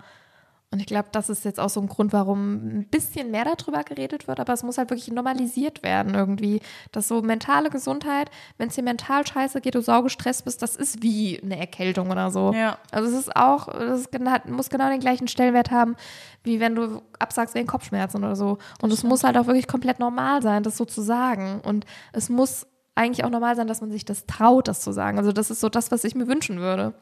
Und 0.73 0.79
ich 0.79 0.87
glaube, 0.87 1.09
das 1.11 1.29
ist 1.29 1.45
jetzt 1.45 1.59
auch 1.59 1.69
so 1.69 1.81
ein 1.81 1.89
Grund, 1.89 2.13
warum 2.13 2.55
ein 2.79 2.87
bisschen 2.89 3.33
mehr 3.33 3.45
darüber 3.45 3.83
geredet 3.83 4.29
wird, 4.29 4.39
aber 4.39 4.53
es 4.53 4.63
muss 4.63 4.79
halt 4.79 4.91
wirklich 4.91 5.11
normalisiert 5.11 5.83
werden 5.83 6.15
irgendwie. 6.15 6.61
Dass 6.93 7.09
so 7.09 7.23
mentale 7.23 7.71
Gesundheit, 7.71 8.31
wenn 8.57 8.69
es 8.69 8.77
dir 8.77 8.85
mental 8.85 9.27
scheiße 9.27 9.61
geht, 9.61 9.75
du 9.75 9.81
saugestresst 9.83 10.45
bist, 10.45 10.63
das 10.63 10.77
ist 10.77 11.03
wie 11.03 11.41
eine 11.43 11.59
Erkältung 11.59 12.13
oder 12.13 12.31
so. 12.31 12.53
Ja. 12.55 12.79
Also 12.93 13.09
es 13.11 13.19
ist 13.19 13.35
auch, 13.35 13.67
hat- 13.67 14.49
muss 14.49 14.71
genau 14.71 14.89
den 14.91 15.01
gleichen 15.01 15.27
Stellenwert 15.27 15.73
haben, 15.73 15.97
wie 16.45 16.61
wenn 16.61 16.77
du 16.77 17.03
absagst 17.19 17.57
wegen 17.57 17.67
Kopfschmerzen 17.67 18.19
oder 18.19 18.37
so. 18.37 18.59
Und 18.81 18.93
es 18.93 19.03
muss 19.03 19.25
halt 19.25 19.37
auch 19.39 19.47
wirklich 19.47 19.67
komplett 19.67 19.99
normal 19.99 20.41
sein, 20.41 20.63
das 20.63 20.77
so 20.77 20.85
zu 20.85 21.03
sagen. 21.03 21.61
Und 21.65 21.85
es 22.13 22.29
muss 22.29 22.69
eigentlich 22.95 23.25
auch 23.25 23.31
normal 23.31 23.57
sein, 23.57 23.67
dass 23.67 23.81
man 23.81 23.91
sich 23.91 24.05
das 24.05 24.25
traut, 24.27 24.69
das 24.69 24.83
zu 24.83 24.93
sagen. 24.93 25.19
Also 25.19 25.33
das 25.33 25.51
ist 25.51 25.61
so 25.61 25.69
das, 25.69 25.91
was 25.91 26.05
ich 26.05 26.15
mir 26.15 26.29
wünschen 26.29 26.61
würde. 26.61 26.95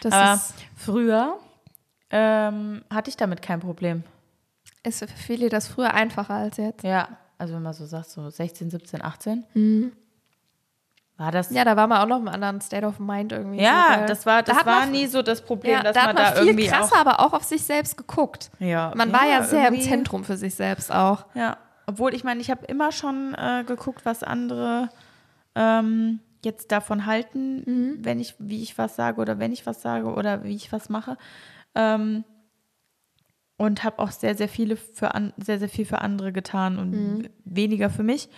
Das 0.00 0.12
Aber 0.12 0.34
ist, 0.36 0.54
früher 0.74 1.36
ähm, 2.10 2.82
hatte 2.92 3.10
ich 3.10 3.16
damit 3.16 3.42
kein 3.42 3.60
Problem. 3.60 4.02
ist 4.82 5.00
für 5.00 5.08
viele 5.08 5.48
das 5.48 5.66
früher 5.68 5.92
einfacher 5.94 6.34
als 6.34 6.56
jetzt. 6.56 6.84
Ja, 6.84 7.08
also 7.38 7.54
wenn 7.54 7.62
man 7.62 7.72
so 7.74 7.86
sagt, 7.86 8.08
so 8.10 8.28
16, 8.30 8.70
17, 8.70 9.02
18. 9.02 9.92
War 11.18 11.32
das. 11.32 11.50
Ja, 11.50 11.64
da 11.64 11.76
war 11.76 11.86
man 11.86 11.98
auch 12.02 12.06
noch 12.06 12.18
im 12.18 12.28
anderen 12.28 12.60
State 12.60 12.86
of 12.86 12.98
Mind 12.98 13.32
irgendwie. 13.32 13.62
Ja, 13.62 14.00
so, 14.00 14.06
das 14.06 14.26
war, 14.26 14.42
Da 14.42 14.52
das 14.52 14.58
hat 14.60 14.66
war 14.66 14.80
man- 14.80 14.90
nie 14.90 15.06
so 15.06 15.22
das 15.22 15.40
Problem, 15.40 15.72
ja, 15.72 15.82
dass 15.82 15.94
da 15.94 16.06
man 16.06 16.14
man 16.14 16.24
da 16.24 16.32
viel 16.32 16.48
irgendwie 16.48 16.66
krasser, 16.66 16.94
auch. 16.96 17.00
aber 17.00 17.20
auch 17.20 17.32
auf 17.32 17.42
sich 17.44 17.62
selbst 17.64 17.96
geguckt. 17.96 18.50
Ja, 18.58 18.92
Man 18.94 19.12
war 19.12 19.26
ja 19.26 19.42
sehr 19.42 19.68
im 19.68 19.80
Zentrum 19.80 20.24
für 20.24 20.36
sich 20.36 20.54
selbst 20.54 20.92
auch. 20.92 21.24
Ja, 21.34 21.56
obwohl 21.86 22.12
ich 22.14 22.22
meine, 22.22 22.40
ich 22.40 22.50
habe 22.50 22.66
immer 22.66 22.92
schon 22.92 23.34
äh, 23.34 23.64
geguckt, 23.66 24.04
was 24.04 24.22
andere 24.22 24.90
ähm, 25.54 26.20
jetzt 26.44 26.70
davon 26.70 27.06
halten, 27.06 27.62
Mhm. 27.64 28.04
wenn 28.04 28.20
ich, 28.20 28.34
wie 28.38 28.62
ich 28.62 28.76
was 28.76 28.94
sage 28.94 29.18
oder 29.20 29.38
wenn 29.38 29.52
ich 29.52 29.64
was 29.64 29.80
sage 29.80 30.12
oder 30.12 30.44
wie 30.44 30.54
ich 30.54 30.70
was 30.70 30.90
mache. 30.90 31.16
Ähm, 31.76 32.24
und 33.58 33.84
habe 33.84 34.00
auch 34.00 34.10
sehr, 34.10 34.34
sehr 34.34 34.48
viele 34.48 34.76
für 34.76 35.14
an, 35.14 35.32
sehr, 35.38 35.58
sehr 35.58 35.68
viel 35.68 35.86
für 35.86 36.00
andere 36.00 36.32
getan 36.32 36.78
und 36.78 36.90
Mhm. 36.90 37.28
weniger 37.44 37.88
für 37.88 38.02
mich. 38.02 38.28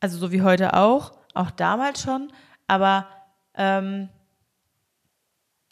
Also 0.00 0.18
so 0.18 0.30
wie 0.32 0.42
heute 0.42 0.74
auch, 0.74 1.12
auch 1.34 1.50
damals 1.50 2.02
schon, 2.02 2.32
aber 2.68 3.08
ähm, 3.54 4.08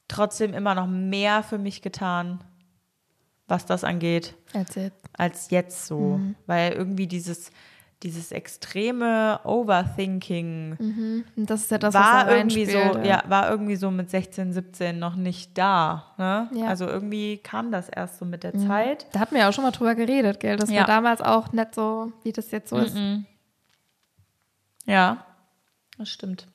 trotzdem 0.08 0.52
immer 0.54 0.74
noch 0.74 0.86
mehr 0.88 1.42
für 1.42 1.58
mich 1.58 1.80
getan, 1.82 2.42
was 3.46 3.66
das 3.66 3.84
angeht 3.84 4.34
Als 5.12 5.50
jetzt. 5.50 5.86
so. 5.86 6.18
Mhm. 6.18 6.34
Weil 6.46 6.72
irgendwie 6.72 7.06
dieses, 7.06 7.50
dieses 8.04 8.30
extreme 8.30 9.40
Overthinking 9.44 11.24
Und 11.36 11.50
das 11.50 11.62
ist 11.62 11.70
ja 11.72 11.78
das, 11.78 11.94
war 11.94 12.26
was 12.26 12.32
irgendwie 12.32 12.64
so, 12.66 12.78
reinspielt, 12.78 13.06
ja, 13.06 13.22
war 13.26 13.50
irgendwie 13.50 13.74
so 13.76 13.90
mit 13.90 14.08
16, 14.10 14.52
17 14.52 14.98
noch 14.98 15.16
nicht 15.16 15.58
da. 15.58 16.14
Ne? 16.16 16.48
Ja. 16.54 16.66
Also 16.68 16.86
irgendwie 16.86 17.38
kam 17.38 17.72
das 17.72 17.88
erst 17.88 18.18
so 18.18 18.24
mit 18.24 18.44
der 18.44 18.54
Zeit. 18.56 19.06
Da 19.12 19.20
hatten 19.20 19.34
wir 19.34 19.42
ja 19.42 19.48
auch 19.48 19.52
schon 19.52 19.64
mal 19.64 19.72
drüber 19.72 19.94
geredet, 19.96 20.38
gell? 20.40 20.56
Das 20.56 20.70
Ja. 20.70 20.80
war 20.80 20.86
damals 20.86 21.20
auch 21.20 21.52
nicht 21.52 21.74
so, 21.74 22.12
wie 22.22 22.32
das 22.32 22.50
jetzt 22.52 22.70
so 22.70 22.76
ist. 22.76 22.96
Ja, 24.84 25.24
das 25.98 26.08
stimmt. 26.08 26.46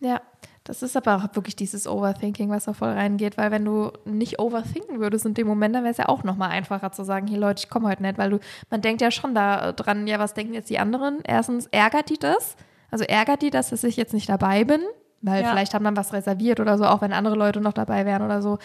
Ja, 0.00 0.20
das 0.64 0.82
ist 0.82 0.96
aber 0.96 1.16
auch 1.16 1.34
wirklich 1.34 1.56
dieses 1.56 1.86
Overthinking, 1.86 2.50
was 2.50 2.66
da 2.66 2.74
voll 2.74 2.90
reingeht, 2.90 3.38
weil 3.38 3.50
wenn 3.50 3.64
du 3.64 3.92
nicht 4.04 4.38
overthinken 4.38 5.00
würdest 5.00 5.24
in 5.24 5.34
dem 5.34 5.46
Moment, 5.46 5.74
dann 5.74 5.84
wäre 5.84 5.92
es 5.92 5.98
ja 5.98 6.08
auch 6.08 6.22
nochmal 6.22 6.50
einfacher 6.50 6.92
zu 6.92 7.02
sagen, 7.02 7.26
hier 7.26 7.38
Leute, 7.38 7.62
ich 7.64 7.70
komme 7.70 7.88
heute 7.88 8.02
nicht, 8.02 8.18
weil 8.18 8.30
du, 8.30 8.38
man 8.70 8.82
denkt 8.82 9.00
ja 9.00 9.10
schon 9.10 9.34
da 9.34 9.72
dran, 9.72 10.06
ja, 10.06 10.18
was 10.18 10.34
denken 10.34 10.52
jetzt 10.54 10.68
die 10.70 10.78
anderen? 10.78 11.20
Erstens, 11.24 11.66
ärgert 11.68 12.10
die 12.10 12.18
das? 12.18 12.56
Also 12.90 13.04
ärgert 13.04 13.42
die, 13.42 13.50
dass 13.50 13.72
ich 13.84 13.96
jetzt 13.96 14.12
nicht 14.12 14.28
dabei 14.28 14.64
bin? 14.64 14.80
Weil 15.22 15.42
Ja. 15.42 15.50
vielleicht 15.50 15.74
haben 15.74 15.84
dann 15.84 15.96
was 15.96 16.12
reserviert 16.12 16.60
oder 16.60 16.78
so, 16.78 16.84
auch 16.84 17.00
wenn 17.02 17.12
andere 17.12 17.36
Leute 17.36 17.60
noch 17.60 17.72
dabei 17.72 18.04
wären 18.06 18.22
oder 18.22 18.42
so. 18.42 18.58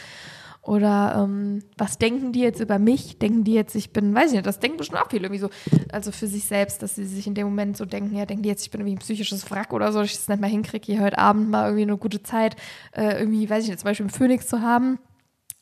Oder 0.65 1.21
ähm, 1.23 1.61
was 1.77 1.99
denken 1.99 2.31
die 2.31 2.39
jetzt 2.39 2.59
über 2.59 2.79
mich? 2.79 3.19
Denken 3.19 3.43
die 3.43 3.53
jetzt, 3.53 3.75
ich 3.75 3.93
bin, 3.93 4.15
weiß 4.15 4.29
ich 4.29 4.33
nicht, 4.33 4.47
das 4.47 4.59
denken 4.59 4.77
bestimmt 4.77 4.99
auch 4.99 5.11
viele 5.11 5.27
irgendwie 5.27 5.41
so, 5.41 5.49
also 5.91 6.11
für 6.11 6.25
sich 6.25 6.45
selbst, 6.45 6.81
dass 6.81 6.95
sie 6.95 7.05
sich 7.05 7.27
in 7.27 7.35
dem 7.35 7.45
Moment 7.45 7.77
so 7.77 7.85
denken, 7.85 8.15
ja, 8.15 8.25
denken 8.25 8.41
die 8.41 8.49
jetzt, 8.49 8.63
ich 8.63 8.71
bin 8.71 8.81
irgendwie 8.81 8.95
ein 8.95 8.99
psychisches 8.99 9.49
Wrack 9.51 9.73
oder 9.73 9.91
so, 9.93 9.99
dass 9.99 10.09
ich 10.09 10.17
das 10.17 10.27
nicht 10.27 10.41
mal 10.41 10.49
hinkriege, 10.49 10.85
hier 10.87 11.01
heute 11.01 11.19
Abend 11.19 11.51
mal 11.51 11.65
irgendwie 11.65 11.83
eine 11.83 11.97
gute 11.97 12.23
Zeit, 12.23 12.55
äh, 12.93 13.19
irgendwie, 13.19 13.47
weiß 13.47 13.63
ich 13.63 13.69
nicht, 13.69 13.79
zum 13.79 13.87
Beispiel 13.87 14.07
im 14.07 14.11
Phoenix 14.11 14.47
zu 14.47 14.61
haben. 14.61 14.97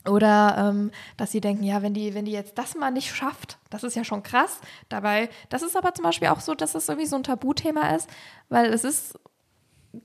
Oder 0.07 0.55
ähm, 0.57 0.91
dass 1.17 1.31
sie 1.31 1.41
denken, 1.41 1.63
ja, 1.63 1.81
wenn 1.81 1.93
die, 1.93 2.13
wenn 2.13 2.25
die 2.25 2.31
jetzt 2.31 2.57
das 2.57 2.75
mal 2.75 2.91
nicht 2.91 3.13
schafft, 3.13 3.57
das 3.69 3.83
ist 3.83 3.95
ja 3.95 4.05
schon 4.05 4.23
krass. 4.23 4.59
Dabei, 4.87 5.29
das 5.49 5.63
ist 5.63 5.75
aber 5.75 5.93
zum 5.93 6.03
Beispiel 6.03 6.29
auch 6.29 6.39
so, 6.39 6.55
dass 6.55 6.75
es 6.75 6.87
irgendwie 6.87 7.07
so 7.07 7.17
ein 7.17 7.23
Tabuthema 7.23 7.93
ist, 7.95 8.09
weil 8.47 8.71
es 8.73 8.85
ist 8.85 9.19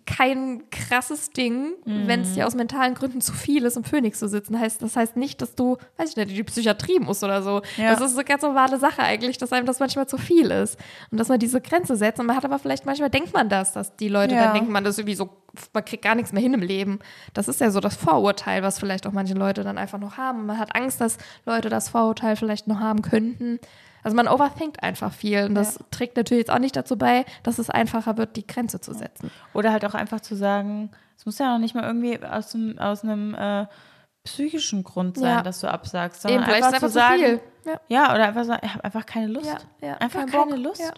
kein 0.05 0.69
krasses 0.71 1.31
Ding, 1.31 1.73
wenn 1.85 2.21
es 2.21 2.35
dir 2.35 2.47
aus 2.47 2.55
mentalen 2.55 2.95
Gründen 2.95 3.23
zu 3.23 3.33
viel 3.33 3.65
ist, 3.65 3.77
im 3.77 3.85
Phoenix 3.85 4.19
zu 4.19 4.29
sitzen. 4.29 4.59
Heißt, 4.61 4.83
das 4.83 4.97
heißt 4.97 5.17
nicht, 5.17 5.41
dass 5.41 5.55
du, 5.55 5.79
weiß 5.97 6.11
ich 6.11 6.17
nicht, 6.17 6.29
in 6.29 6.35
die 6.35 6.45
Psychiatrie 6.45 6.99
musst 6.99 7.25
oder 7.25 7.43
so. 7.43 7.63
Ja. 7.79 7.95
Das 7.95 8.01
ist 8.03 8.15
eine 8.15 8.25
ganz 8.25 8.43
normale 8.43 8.79
Sache 8.79 9.03
eigentlich, 9.03 9.39
dass 9.39 9.51
einem 9.53 9.65
das 9.67 9.81
manchmal 9.81 10.07
zu 10.07 10.19
viel 10.19 10.51
ist. 10.51 10.79
Und 11.11 11.19
dass 11.19 11.29
man 11.29 11.39
diese 11.39 11.63
Grenze 11.63 11.97
setzt. 11.97 12.21
Und 12.21 12.27
man 12.27 12.37
hat 12.37 12.45
aber 12.45 12.59
vielleicht, 12.59 12.85
manchmal 12.85 13.09
denkt 13.09 13.33
man 13.33 13.49
das, 13.49 13.73
dass 13.73 13.97
die 13.97 14.09
Leute 14.09 14.35
Ja. 14.35 14.45
dann 14.45 14.55
denken, 14.55 14.73
man 14.73 14.85
ist 14.85 14.99
irgendwie 14.99 15.15
so, 15.15 15.31
man 15.73 15.85
kriegt 15.85 16.05
gar 16.05 16.15
nichts 16.15 16.33
mehr 16.33 16.43
hin 16.43 16.53
im 16.53 16.61
Leben. 16.61 16.99
Das 17.33 17.49
ist 17.49 17.61
ja 17.61 17.71
so 17.71 17.81
das 17.81 17.97
Vorurteil, 17.97 18.63
was 18.63 18.79
vielleicht 18.79 19.07
auch 19.07 19.13
manche 19.13 19.35
Leute 19.35 19.63
dann 19.65 19.79
einfach 19.79 19.99
noch 19.99 20.19
haben. 20.19 20.45
Man 20.45 20.59
hat 20.59 20.77
Angst, 20.77 21.01
dass 21.01 21.17
Leute 21.47 21.71
das 21.71 21.89
Vorurteil 21.89 22.37
vielleicht 22.37 22.67
noch 22.67 22.81
haben 22.81 23.01
könnten. 23.01 23.59
Also 24.09 24.17
man 24.17 24.27
overthinkt 24.27 24.83
einfach 24.83 25.13
viel 25.13 25.45
und 25.45 25.55
das 25.55 25.79
trägt 25.91 26.17
natürlich 26.17 26.47
jetzt 26.47 26.51
auch 26.51 26.59
nicht 26.59 26.75
dazu 26.77 26.97
bei, 26.97 27.27
dass 27.43 27.59
es 27.59 27.69
einfacher 27.69 28.17
wird, 28.17 28.37
die 28.37 28.47
Grenze 28.47 28.81
zu 28.81 28.95
setzen. 28.95 29.31
Oder 29.53 29.71
halt 29.71 29.85
auch 29.85 29.93
einfach 29.93 30.21
zu 30.21 30.35
sagen, 30.35 30.91
es 31.19 31.27
muss 31.27 31.39
ja 31.39 31.53
noch 31.53 31.59
nicht 31.59 31.75
mal 31.75 31.85
irgendwie 31.85 32.19
aus 32.25 32.55
einem, 32.55 32.79
aus 32.79 33.05
einem 33.05 33.35
äh, 33.35 33.67
psychischen 34.25 34.83
Grund 34.83 35.19
sein, 35.19 35.29
Ja. 35.37 35.43
dass 35.43 35.61
du 35.61 35.69
absagst, 35.71 36.23
sondern 36.23 36.45
Eben, 36.45 36.53
einfach, 36.53 36.69
einfach 36.69 36.81
zu 36.81 36.89
sagen. 36.89 37.41
Ja. 37.67 37.81
ja, 37.89 38.15
oder 38.15 38.29
einfach 38.29 38.45
sagen, 38.45 38.61
ich 38.65 38.73
habe 38.73 38.85
einfach 38.85 39.05
keine 39.05 39.27
Lust. 39.27 39.47
Ja, 39.83 39.89
ja, 39.89 39.95
einfach 39.99 40.21
kein 40.21 40.31
keine 40.31 40.55
Bock. 40.55 40.65
Lust. 40.65 40.81
Ja. 40.81 40.93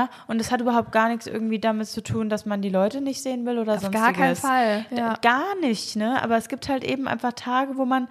Ja. 0.00 0.08
und 0.28 0.40
es 0.40 0.52
hat 0.52 0.60
überhaupt 0.60 0.92
gar 0.92 1.08
nichts 1.08 1.26
irgendwie 1.26 1.58
damit 1.58 1.88
zu 1.88 2.02
tun, 2.04 2.28
dass 2.28 2.46
man 2.46 2.62
die 2.62 2.68
Leute 2.68 3.00
nicht 3.00 3.20
sehen 3.20 3.46
will 3.46 3.58
oder 3.58 3.74
Auf 3.74 3.80
sonstiges. 3.80 4.04
gar 4.06 4.12
keinen 4.12 4.36
Fall. 4.36 4.86
Ja. 4.90 5.14
Gar 5.22 5.56
nicht, 5.60 5.96
ne? 5.96 6.22
Aber 6.22 6.36
es 6.36 6.48
gibt 6.48 6.68
halt 6.68 6.84
eben 6.84 7.08
einfach 7.08 7.32
Tage, 7.32 7.76
wo 7.76 7.84
man, 7.84 8.06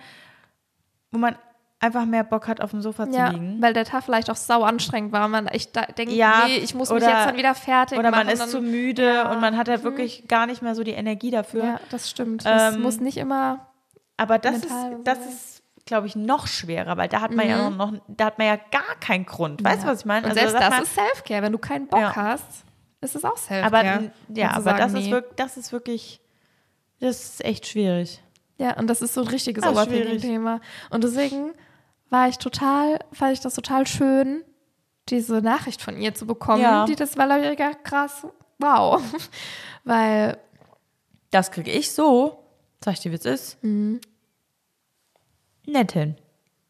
wo 1.11 1.19
man 1.19 1.35
einfach 1.83 2.05
mehr 2.05 2.23
Bock 2.23 2.47
hat, 2.47 2.61
auf 2.61 2.71
dem 2.71 2.81
Sofa 2.81 3.05
Ja, 3.11 3.27
zu 3.27 3.33
liegen. 3.33 3.61
weil 3.61 3.73
der 3.73 3.85
Tag 3.85 4.03
vielleicht 4.03 4.29
auch 4.29 4.35
sau 4.35 4.63
anstrengend 4.63 5.11
war 5.11 5.27
man 5.27 5.47
echt 5.47 5.75
denkt, 5.97 6.13
Ja, 6.13 6.43
nee, 6.47 6.55
ich 6.57 6.73
muss 6.73 6.89
mich 6.89 6.97
oder- 7.03 7.09
jetzt 7.11 7.25
dann 7.27 7.37
wieder 7.37 7.53
fertig 7.55 7.97
Oder 7.99 8.09
machen. 8.11 8.25
man 8.25 8.33
ist 8.33 8.49
zu 8.49 8.61
müde 8.61 9.29
und 9.29 9.41
man 9.41 9.57
hat 9.57 9.67
halt 9.69 9.83
wirklich 9.83 10.27
gar 10.27 10.45
nicht 10.47 10.61
mehr 10.61 10.75
so 10.75 10.83
die 10.83 10.91
Energie 10.91 11.29
dafür. 11.31 11.63
Ja, 11.63 11.79
das 11.91 12.09
stimmt. 12.09 12.45
Das 12.45 12.75
Ähm, 12.75 12.81
muss 12.81 12.99
nicht 12.99 13.17
immer. 13.17 13.67
Aber 14.17 14.39
das 14.39 14.57
ist, 14.57 14.71
das 15.03 15.17
ist, 15.19 15.63
glaube 15.85 16.07
ich, 16.07 16.15
noch 16.15 16.47
schwerer, 16.47 16.95
weil 16.97 17.09
da 17.09 17.19
hat 17.21 17.31
man 17.31 17.47
ja 17.49 17.69
noch, 17.69 17.93
da 18.07 18.25
hat 18.25 18.37
man 18.37 18.47
ja 18.47 18.55
gar 18.55 18.95
keinen 18.99 19.25
Grund. 19.25 19.63
Weißt 19.63 19.83
du, 19.83 19.87
ja. 19.87 19.91
was 19.93 19.99
ich 20.01 20.05
meine? 20.05 20.25
Also 20.25 20.37
selbst 20.39 20.55
das 20.55 20.69
man- 20.69 20.83
ist 20.83 20.93
Self-Care. 20.95 21.41
Wenn 21.41 21.51
du 21.51 21.57
keinen 21.57 21.87
Bock 21.87 21.99
Ja. 21.99 22.15
hast, 22.15 22.63
ist 23.01 23.15
es 23.15 23.25
auch 23.25 23.37
Self-Care. 23.37 23.65
aber 23.65 24.09
ja, 24.29 24.51
aber 24.51 24.61
sagen, 24.61 24.77
das 24.77 24.93
ist 24.93 24.99
nee. 25.05 25.11
wirklich, 25.11 25.35
das 25.35 25.57
ist 25.57 25.71
wirklich, 25.73 26.21
das 27.01 27.23
ist 27.23 27.43
echt 27.45 27.67
schwierig. 27.67 28.21
Ja, 28.59 28.77
und 28.77 28.87
das 28.87 29.01
ist 29.01 29.15
so 29.15 29.21
ein 29.21 29.27
richtiges 29.27 29.65
Overthinking-Thema. 29.65 30.61
Und 30.91 31.03
deswegen 31.03 31.51
war 32.09 32.27
ich 32.29 32.37
total, 32.37 32.99
fand 33.11 33.33
ich 33.33 33.39
das 33.39 33.55
total 33.55 33.87
schön, 33.87 34.43
diese 35.09 35.41
Nachricht 35.41 35.81
von 35.81 35.97
ihr 35.97 36.13
zu 36.13 36.25
bekommen. 36.25 36.61
Ja. 36.61 36.85
Die 36.85 36.95
das 36.95 37.17
war, 37.17 37.25
glaube 37.25 37.45
ich, 37.51 37.57
gar 37.57 37.73
krass. 37.75 38.25
Wow. 38.59 39.01
Weil, 39.83 40.37
Das 41.31 41.51
kriege 41.51 41.71
ich 41.71 41.91
so, 41.91 42.43
sag 42.83 42.93
ich 42.93 42.99
dir, 43.01 43.11
wie 43.11 43.15
es 43.15 43.25
ist, 43.25 43.63
Mhm. 43.63 43.99
nett 45.65 45.91
hin. 45.93 46.15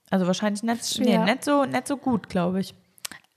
Also 0.09 0.27
wahrscheinlich 0.27 0.63
nicht, 0.63 0.99
nee, 0.99 1.17
nicht, 1.17 1.43
so, 1.43 1.65
nicht 1.65 1.87
so 1.87 1.97
gut, 1.97 2.29
glaube 2.29 2.59
ich. 2.59 2.75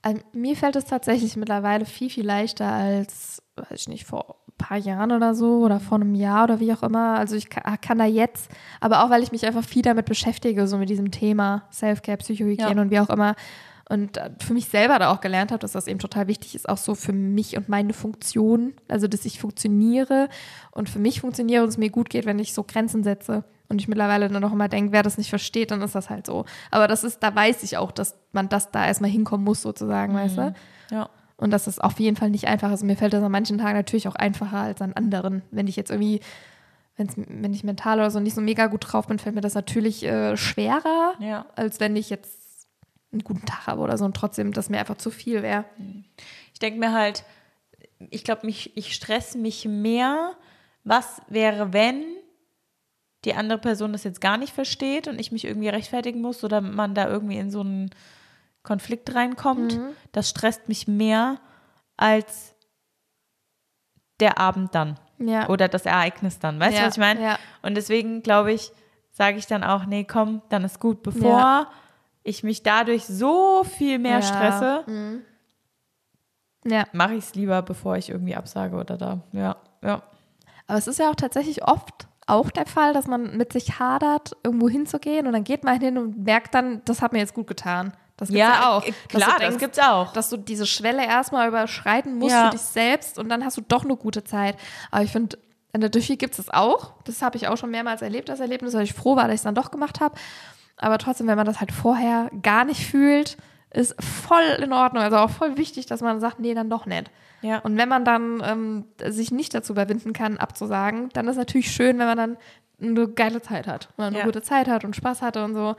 also, 0.03 0.21
mir 0.33 0.55
fällt 0.55 0.75
es 0.75 0.85
tatsächlich 0.85 1.35
mittlerweile 1.35 1.85
viel, 1.85 2.09
viel 2.09 2.25
leichter 2.25 2.71
als, 2.71 3.41
weiß 3.55 3.81
ich 3.81 3.87
nicht, 3.87 4.05
vor 4.05 4.35
paar 4.57 4.77
Jahren 4.77 5.11
oder 5.11 5.35
so 5.35 5.59
oder 5.59 5.79
vor 5.79 5.97
einem 5.99 6.15
Jahr 6.15 6.43
oder 6.45 6.59
wie 6.59 6.73
auch 6.73 6.83
immer. 6.83 7.17
Also 7.17 7.35
ich 7.35 7.49
kann, 7.49 7.79
kann 7.81 7.97
da 7.97 8.05
jetzt, 8.05 8.49
aber 8.79 9.03
auch 9.03 9.09
weil 9.09 9.23
ich 9.23 9.31
mich 9.31 9.45
einfach 9.45 9.63
viel 9.63 9.81
damit 9.83 10.05
beschäftige, 10.05 10.67
so 10.67 10.77
mit 10.77 10.89
diesem 10.89 11.11
Thema 11.11 11.63
Self-Care, 11.71 12.17
Psychohygiene 12.17 12.75
Ja. 12.75 12.81
und 12.81 12.91
wie 12.91 12.99
auch 12.99 13.09
immer. 13.09 13.35
Und 13.89 14.17
äh, 14.17 14.31
für 14.39 14.53
mich 14.53 14.65
selber 14.67 14.99
da 14.99 15.11
auch 15.11 15.21
gelernt 15.21 15.51
habe, 15.51 15.59
dass 15.59 15.71
das 15.71 15.87
eben 15.87 15.99
total 15.99 16.27
wichtig 16.27 16.55
ist, 16.55 16.67
auch 16.67 16.77
so 16.77 16.93
für 16.95 17.13
mich 17.13 17.55
und 17.55 17.69
meine 17.69 17.93
Funktion, 17.93 18.73
also 18.89 19.07
dass 19.07 19.23
ich 19.25 19.39
funktioniere 19.39 20.27
und 20.71 20.89
für 20.89 20.99
mich 20.99 21.21
funktioniere 21.21 21.63
und 21.63 21.69
es 21.69 21.77
mir 21.77 21.89
gut 21.89 22.09
geht, 22.09 22.25
wenn 22.25 22.39
ich 22.39 22.53
so 22.53 22.63
Grenzen 22.63 23.03
setze. 23.03 23.43
Und 23.69 23.81
ich 23.81 23.87
mittlerweile 23.89 24.29
dann 24.29 24.41
noch 24.41 24.53
immer 24.53 24.69
denke, 24.69 24.93
wer 24.93 25.03
das 25.03 25.17
nicht 25.17 25.29
versteht, 25.29 25.71
dann 25.71 25.81
ist 25.81 25.93
das 25.93 26.09
halt 26.09 26.25
so. 26.25 26.45
Aber 26.71 26.87
das 26.87 27.03
ist, 27.03 27.21
da 27.21 27.35
weiß 27.35 27.63
ich 27.63 27.75
auch, 27.77 27.91
dass 27.91 28.15
man 28.31 28.47
das 28.47 28.71
da 28.71 28.85
erstmal 28.87 29.09
hinkommen 29.11 29.43
muss, 29.43 29.61
sozusagen, 29.61 30.13
weißt 30.13 30.37
du? 30.37 30.53
Ja. 30.91 31.09
Und 31.37 31.51
dass 31.51 31.67
es 31.67 31.77
auf 31.79 31.99
jeden 31.99 32.17
Fall 32.17 32.29
nicht 32.31 32.47
einfach 32.47 32.71
ist. 32.71 32.81
Und 32.81 32.87
mir 32.87 32.95
fällt 32.97 33.13
das 33.13 33.23
an 33.23 33.31
manchen 33.31 33.57
Tagen 33.59 33.77
natürlich 33.77 34.07
auch 34.07 34.15
einfacher 34.15 34.57
als 34.57 34.81
an 34.81 34.93
anderen. 34.93 35.43
Wenn 35.51 35.67
ich 35.67 35.75
jetzt 35.75 35.91
irgendwie, 35.91 36.19
wenn's, 36.95 37.13
wenn 37.15 37.53
ich 37.53 37.63
mental 37.63 37.99
oder 37.99 38.09
so 38.09 38.19
nicht 38.19 38.33
so 38.33 38.41
mega 38.41 38.65
gut 38.67 38.85
drauf 38.91 39.05
bin, 39.07 39.19
fällt 39.19 39.35
mir 39.35 39.41
das 39.41 39.53
natürlich 39.53 40.03
äh, 40.03 40.35
schwerer, 40.35 41.13
Ja. 41.19 41.45
als 41.55 41.79
wenn 41.79 41.95
ich 41.95 42.09
jetzt 42.09 42.67
einen 43.11 43.23
guten 43.23 43.45
Tag 43.45 43.67
habe 43.67 43.81
oder 43.81 43.97
so 43.97 44.05
und 44.05 44.15
trotzdem 44.17 44.51
das 44.51 44.69
mir 44.69 44.79
einfach 44.79 44.97
zu 44.97 45.11
viel 45.11 45.43
wäre. 45.43 45.63
Ich 46.53 46.59
denke 46.59 46.79
mir 46.79 46.91
halt, 46.91 47.23
ich 48.09 48.23
glaube, 48.23 48.45
mich, 48.45 48.75
ich 48.75 48.93
stresse 48.93 49.37
mich 49.37 49.65
mehr, 49.65 50.33
was 50.83 51.21
wäre, 51.29 51.71
wenn 51.71 52.03
die 53.25 53.33
andere 53.33 53.59
Person 53.59 53.91
das 53.93 54.03
jetzt 54.03 54.21
gar 54.21 54.37
nicht 54.37 54.53
versteht 54.53 55.07
und 55.07 55.19
ich 55.19 55.31
mich 55.31 55.45
irgendwie 55.45 55.69
rechtfertigen 55.69 56.21
muss 56.21 56.43
oder 56.43 56.61
man 56.61 56.95
da 56.95 57.07
irgendwie 57.07 57.37
in 57.37 57.51
so 57.51 57.61
einen 57.61 57.89
Konflikt 58.67 59.15
reinkommt. 59.15 59.79
Das 60.11 60.29
stresst 60.29 60.67
mich 60.67 60.87
mehr 60.87 61.39
als 61.95 62.53
der 64.19 64.37
Abend 64.39 64.75
dann 64.75 64.99
Ja. 65.19 65.47
oder 65.47 65.69
das 65.69 65.85
Ereignis 65.85 66.39
dann. 66.39 66.59
Weißt 66.59 66.73
du, 66.75 66.81
Ja, 66.81 66.87
was 66.87 66.95
ich 66.95 66.99
meine? 66.99 67.23
ja. 67.23 67.39
Und 67.61 67.75
deswegen 67.75 68.21
glaube 68.23 68.51
ich, 68.51 68.71
sage 69.11 69.37
ich 69.37 69.47
dann 69.47 69.63
auch, 69.63 69.85
nee, 69.85 70.03
komm, 70.03 70.41
dann 70.49 70.63
ist 70.65 70.79
gut, 70.79 71.01
bevor 71.01 71.71
ich 72.23 72.43
mich 72.43 72.61
dadurch 72.61 73.05
so 73.05 73.63
viel 73.63 73.99
mehr 73.99 74.21
stresse 74.21 74.83
ja. 76.65 76.85
mache 76.91 77.13
ich 77.13 77.23
es 77.23 77.35
lieber, 77.35 77.61
bevor 77.61 77.95
ich 77.95 78.09
irgendwie 78.09 78.35
absage 78.35 78.75
oder 78.75 78.97
da. 78.97 79.21
Ja, 79.31 79.55
ja. 79.81 80.01
Aber 80.67 80.77
es 80.77 80.87
ist 80.87 80.99
ja 80.99 81.09
auch 81.09 81.15
tatsächlich 81.15 81.63
oft 81.63 82.07
auch 82.25 82.51
der 82.51 82.65
Fall, 82.65 82.91
dass 82.93 83.07
man 83.07 83.37
mit 83.37 83.53
sich 83.53 83.79
hadert, 83.79 84.35
irgendwo 84.43 84.67
hinzugehen 84.67 85.27
und 85.27 85.33
dann 85.33 85.45
geht 85.45 85.63
man 85.63 85.79
hin 85.79 85.97
und 85.97 86.25
merkt 86.25 86.53
dann, 86.53 86.81
das 86.83 87.01
hat 87.01 87.13
mir 87.13 87.19
jetzt 87.19 87.33
gut 87.33 87.47
getan. 87.47 87.93
Das 88.17 88.29
gibt's 88.29 88.39
ja, 88.41 88.69
auch. 88.71 88.83
äh, 88.83 88.93
Dass 89.11 89.21
klar, 89.23 89.37
denkst, 89.37 89.53
das 89.55 89.57
gibt's 89.59 89.79
auch. 89.79 90.11
dass 90.13 90.29
du 90.29 90.37
diese 90.37 90.65
Schwelle 90.65 91.05
erstmal 91.05 91.47
überschreiten 91.47 92.17
musst 92.17 92.31
Ja. 92.33 92.45
für 92.45 92.51
dich 92.57 92.61
selbst 92.61 93.17
und 93.19 93.29
dann 93.29 93.45
hast 93.45 93.57
du 93.57 93.61
doch 93.61 93.83
eine 93.85 93.95
gute 93.95 94.23
Zeit. 94.23 94.57
Aber 94.91 95.03
ich 95.03 95.11
finde, 95.11 95.37
in 95.73 95.81
der 95.81 95.89
Düffi 95.89 96.17
gibt 96.17 96.31
es 96.37 96.45
das 96.45 96.53
auch. 96.53 96.93
Das 97.03 97.21
habe 97.21 97.37
ich 97.37 97.47
auch 97.47 97.57
schon 97.57 97.69
mehrmals 97.69 98.01
erlebt, 98.01 98.29
das 98.29 98.39
Erlebnis, 98.39 98.73
weil 98.73 98.83
ich 98.83 98.93
froh 98.93 99.15
war, 99.15 99.23
dass 99.25 99.33
ich 99.33 99.39
es 99.39 99.43
dann 99.43 99.53
doch 99.55 99.69
gemacht 99.71 99.99
habe. 99.99 100.15
Aber 100.77 100.97
trotzdem, 100.97 101.27
wenn 101.27 101.37
man 101.37 101.45
das 101.45 101.59
halt 101.59 101.71
vorher 101.71 102.29
gar 102.41 102.65
nicht 102.65 102.85
fühlt, 102.87 103.37
ist 103.71 103.95
voll 104.01 104.43
in 104.63 104.73
Ordnung. 104.73 105.03
Also 105.03 105.17
auch 105.17 105.29
voll 105.29 105.57
wichtig, 105.57 105.85
dass 105.85 106.01
man 106.01 106.19
sagt, 106.19 106.39
nee, 106.39 106.53
dann 106.55 106.69
doch 106.69 106.85
nicht. 106.85 107.11
Ja. 107.43 107.59
Und 107.59 107.77
wenn 107.77 107.89
man 107.89 108.03
dann 108.05 108.41
ähm, 108.43 108.85
sich 109.11 109.31
nicht 109.31 109.53
dazu 109.53 109.73
überwinden 109.73 110.13
kann, 110.13 110.37
abzusagen, 110.37 111.09
dann 111.13 111.27
ist 111.27 111.35
natürlich 111.37 111.69
schön, 111.71 111.99
wenn 111.99 112.07
man 112.07 112.17
dann 112.17 112.37
eine 112.81 113.07
geile 113.09 113.41
Zeit 113.41 113.67
hat. 113.67 113.89
Wenn 113.97 114.05
man 114.05 114.13
eine 114.13 114.19
Ja. 114.19 114.25
gute 114.25 114.41
Zeit 114.41 114.67
hat 114.67 114.83
und 114.85 114.95
Spaß 114.95 115.21
hatte 115.21 115.43
und 115.43 115.53
so. 115.53 115.75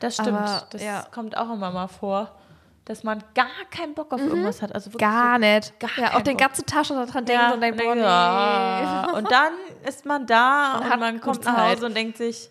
Das 0.00 0.14
stimmt. 0.14 0.28
Aber, 0.38 0.66
das 0.70 0.82
ja. 0.82 1.06
kommt 1.12 1.36
auch 1.36 1.52
immer 1.52 1.70
mal 1.70 1.88
vor, 1.88 2.34
dass 2.84 3.02
man 3.04 3.22
gar 3.34 3.46
keinen 3.70 3.94
Bock 3.94 4.12
auf 4.12 4.20
irgendwas 4.20 4.62
hat. 4.62 4.74
Also 4.74 4.90
Mhm. 4.90 4.98
Gar 4.98 5.38
nicht. 5.38 5.78
gar 5.78 5.90
ja, 5.98 6.16
auch 6.16 6.22
den 6.22 6.36
ganzen 6.36 6.64
Taschen 6.64 6.96
daran 6.96 7.08
so, 7.12 7.20
denken 7.20 7.32
ja, 7.42 7.52
und 7.52 7.60
denkt, 7.60 7.80
und, 7.80 7.86
boah, 7.86 7.94
denkt, 7.94 9.12
nee. 9.12 9.18
und 9.18 9.30
dann 9.30 9.52
ist 9.86 10.06
man 10.06 10.26
da 10.26 10.78
und, 10.80 10.88
hat 10.90 10.98
man 11.00 11.20
kommt 11.20 11.44
nach. 11.44 11.70
Hause 11.70 11.86
und 11.86 11.94
denkt 11.96 12.16
sich, 12.16 12.50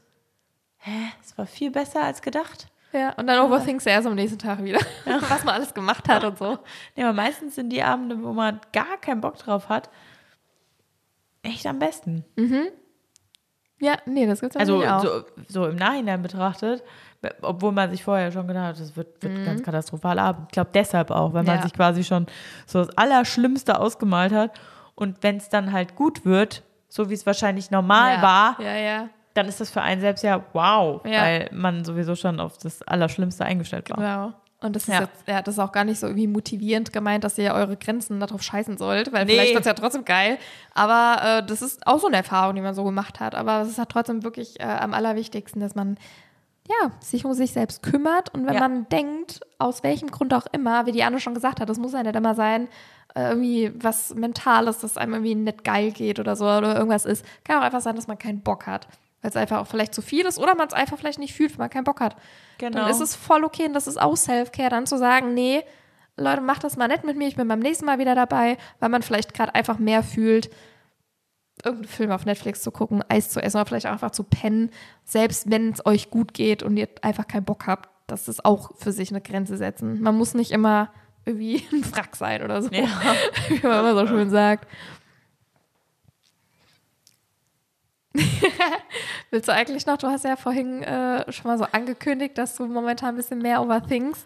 hä, 0.78 0.92
es 1.24 1.38
war 1.38 1.46
viel 1.48 1.72
besser 1.72 2.04
als 2.04 2.22
gedacht. 2.22 2.68
Ja, 2.94 3.14
und 3.14 3.28
dann 3.28 3.40
overthinkst 3.46 3.86
du 3.86 3.90
erst 3.90 4.08
am 4.08 4.16
nächsten 4.16 4.40
Tag 4.40 4.64
wieder, 4.64 4.80
was 5.06 5.44
man 5.44 5.56
alles 5.56 5.74
gemacht 5.74 6.08
hat 6.08 6.24
und 6.24 6.38
so. 6.38 6.58
Ja, 6.96 7.06
aber 7.10 7.14
meistens 7.14 7.56
sind 7.56 7.70
die 7.70 7.84
Abende, 7.84 8.22
wo 8.24 8.32
man 8.32 8.62
gar 8.72 8.98
keinen 9.02 9.22
Bock 9.22 9.38
drauf 9.38 9.70
hat, 9.70 9.90
echt 11.42 11.66
am 11.66 11.80
besten. 11.80 12.24
Ja, 13.80 13.98
nee, 14.06 14.26
das 14.26 14.40
gibt's 14.40 14.56
Also 14.56 14.84
auch. 14.84 15.02
so, 15.02 15.24
so 15.48 15.66
im 15.68 15.76
Nachhinein 15.76 16.22
betrachtet, 16.22 16.84
obwohl 17.42 17.72
man 17.72 17.90
sich 17.92 18.04
vorher 18.04 18.32
schon 18.32 18.48
gedacht 18.48 18.66
hat, 18.66 18.80
das 18.80 18.96
wird, 18.96 19.22
wird 19.24 19.34
ein 19.38 19.46
ganz 19.46 19.64
katastrophaler 19.64 20.22
Abend. 20.24 20.46
Ich 20.48 20.52
glaube 20.54 20.70
deshalb 20.74 21.12
auch, 21.12 21.34
weil 21.34 21.44
man 21.44 21.56
Mhm. 21.56 21.60
Ja. 21.60 21.64
sich 21.64 21.74
quasi 21.74 22.04
schon 22.04 22.28
so 22.66 22.84
das 22.84 22.98
Allerschlimmste 22.98 23.80
ausgemalt 23.80 24.32
hat. 24.34 24.52
Und 24.96 25.22
wenn 25.24 25.38
es 25.38 25.50
dann 25.50 25.72
halt 25.72 25.96
gut 25.96 26.26
wird, 26.26 26.64
so 26.90 27.10
wie 27.10 27.14
es 27.14 27.26
wahrscheinlich 27.26 27.72
normal 27.72 28.16
ja. 28.16 28.22
war, 28.22 28.62
Ja, 28.62 29.10
dann 29.34 29.48
ist 29.48 29.60
das 29.62 29.70
für 29.70 29.82
einen 29.82 30.02
selbst 30.02 30.24
ja 30.24 30.44
wow, 30.54 31.02
weil 31.04 31.50
man 31.54 31.86
sowieso 31.86 32.16
schon 32.16 32.40
auf 32.40 32.58
das 32.58 32.82
Allerschlimmste 32.82 33.46
eingestellt 33.46 33.90
war. 33.92 33.98
Genau. 33.98 34.34
Und 34.60 34.76
das 34.76 34.84
ist 34.88 34.94
Ja. 34.96 35.02
jetzt, 35.02 35.28
ja, 35.28 35.44
das 35.44 35.54
ist 35.56 35.60
auch 35.60 35.72
gar 35.72 35.84
nicht 35.84 36.00
so 36.00 36.08
irgendwie 36.08 36.26
motivierend 36.26 36.92
gemeint, 36.92 37.24
dass 37.24 37.38
ihr 37.38 37.54
eure 37.54 37.78
Grenzen 37.78 38.20
darauf 38.20 38.42
scheißen 38.42 38.78
sollt, 38.80 39.14
weil 39.14 39.26
Nee. 39.26 39.34
vielleicht 39.34 39.54
wird 39.54 39.62
es 39.62 39.68
ja 39.68 39.74
trotzdem 39.76 40.04
geil. 40.06 40.40
Aber 40.74 41.22
äh, 41.44 41.46
das 41.46 41.62
ist 41.62 41.86
auch 41.86 42.00
so 42.00 42.08
eine 42.08 42.16
Erfahrung, 42.18 42.56
die 42.56 42.62
man 42.62 42.74
so 42.74 42.84
gemacht 42.84 43.20
hat. 43.20 43.36
Aber 43.36 43.62
es 43.62 43.68
ist 43.68 43.78
halt 43.78 43.90
trotzdem 43.90 44.24
wirklich 44.24 44.60
äh, 44.60 44.64
am 44.64 44.96
allerwichtigsten, 44.96 45.62
dass 45.62 45.76
man 45.76 46.00
ja, 46.68 46.92
sich 47.00 47.24
um 47.26 47.34
sich 47.34 47.52
selbst 47.54 47.82
kümmert 47.82 48.34
und 48.34 48.46
wenn 48.46 48.56
Ja. 48.56 48.60
man 48.60 48.90
denkt, 48.90 49.40
aus 49.58 49.84
welchem 49.84 50.12
Grund 50.12 50.34
auch 50.34 50.46
immer, 50.52 50.86
wie 50.86 50.92
die 50.92 51.04
Anne 51.04 51.20
schon 51.20 51.34
gesagt 51.34 51.60
hat, 51.62 51.70
das 51.70 51.78
muss 51.80 51.94
ja 51.94 52.04
nicht 52.04 52.16
immer 52.16 52.36
sein, 52.36 52.68
äh, 53.16 53.30
irgendwie 53.30 53.72
was 53.76 54.14
Mentales, 54.16 54.80
dass 54.80 54.98
einem 54.98 55.14
irgendwie 55.14 55.36
nicht 55.36 55.64
geil 55.64 55.92
geht 55.92 56.20
oder 56.20 56.36
so 56.36 56.46
oder 56.46 56.76
irgendwas 56.76 57.06
ist. 57.06 57.24
Kann 57.46 57.58
auch 57.60 57.64
einfach 57.64 57.82
sein, 57.82 57.96
dass 57.96 58.08
man 58.08 58.18
keinen 58.18 58.42
Bock 58.42 58.68
hat, 58.68 58.88
weil 59.22 59.30
es 59.30 59.38
einfach 59.38 59.60
auch 59.60 59.68
vielleicht 59.68 59.94
zu 59.94 60.02
viel 60.02 60.26
ist 60.26 60.38
oder 60.40 60.56
man 60.56 60.68
es 60.68 60.74
einfach 60.74 60.98
vielleicht 60.98 61.20
nicht 61.20 61.34
fühlt, 61.34 61.52
wenn 61.52 61.60
man 61.60 61.70
keinen 61.70 61.86
Bock 61.86 62.02
hat. 62.02 62.18
Genau. 62.58 62.80
Dann 62.80 62.90
ist 62.90 63.00
es 63.02 63.16
voll 63.16 63.46
okay 63.46 63.66
und 63.66 63.74
das 63.74 63.88
ist 63.88 64.00
auch 64.00 64.18
Self-Care, 64.18 64.70
dann 64.70 64.86
zu 64.88 64.98
sagen, 64.98 65.34
nee, 65.34 65.64
Leute, 66.18 66.42
macht 66.42 66.64
das 66.64 66.76
mal 66.78 66.88
nicht 66.88 67.04
mit 67.06 67.16
mir, 67.16 67.28
ich 67.28 67.36
bin 67.36 67.48
beim 67.48 67.60
nächsten 67.60 67.86
Mal 67.86 68.00
wieder 68.00 68.16
dabei, 68.16 68.58
weil 68.80 68.90
man 68.90 69.04
vielleicht 69.04 69.34
gerade 69.34 69.54
einfach 69.56 69.78
mehr 69.80 70.02
fühlt, 70.04 70.50
irgendeinen 71.64 71.90
Film 71.92 72.12
auf 72.12 72.26
Netflix 72.26 72.62
zu 72.62 72.72
gucken, 72.72 73.04
Eis 73.10 73.30
zu 73.30 73.42
essen 73.42 73.58
oder 73.58 73.66
vielleicht 73.66 73.88
auch 73.88 73.92
einfach 73.92 74.12
zu 74.12 74.24
pennen, 74.24 74.72
selbst 75.04 75.50
wenn 75.50 75.72
es 75.72 75.86
euch 75.86 76.10
gut 76.10 76.34
geht 76.34 76.64
und 76.64 76.78
ihr 76.78 76.88
einfach 77.02 77.28
keinen 77.28 77.46
Bock 77.46 77.68
habt, 77.68 77.90
das 78.08 78.28
ist 78.28 78.46
auch 78.46 78.72
für 78.78 78.92
sich 78.92 79.10
eine 79.12 79.22
Grenze 79.22 79.58
setzen. 79.58 80.02
Man 80.02 80.16
muss 80.16 80.34
nicht 80.34 80.52
immer 80.52 80.92
irgendwie 81.26 81.64
ein 81.72 81.84
Wrack 81.94 82.16
sein 82.16 82.44
oder 82.44 82.62
so, 82.62 82.70
Ja. 82.72 82.88
wie 83.50 83.68
man 83.68 83.80
immer 83.80 83.96
so 83.96 84.08
schön 84.08 84.30
sagt. 84.30 84.68
Willst 89.32 89.48
du 89.48 89.54
eigentlich 89.54 89.86
noch, 89.86 89.98
du 89.98 90.08
hast 90.08 90.24
ja 90.26 90.36
vorhin 90.36 90.82
äh, 90.84 91.32
schon 91.32 91.50
mal 91.52 91.58
so 91.58 91.66
angekündigt, 91.66 92.38
dass 92.38 92.56
du 92.56 92.66
momentan 92.66 93.10
ein 93.10 93.16
bisschen 93.16 93.40
mehr 93.40 93.62
overthinkst. 93.62 94.26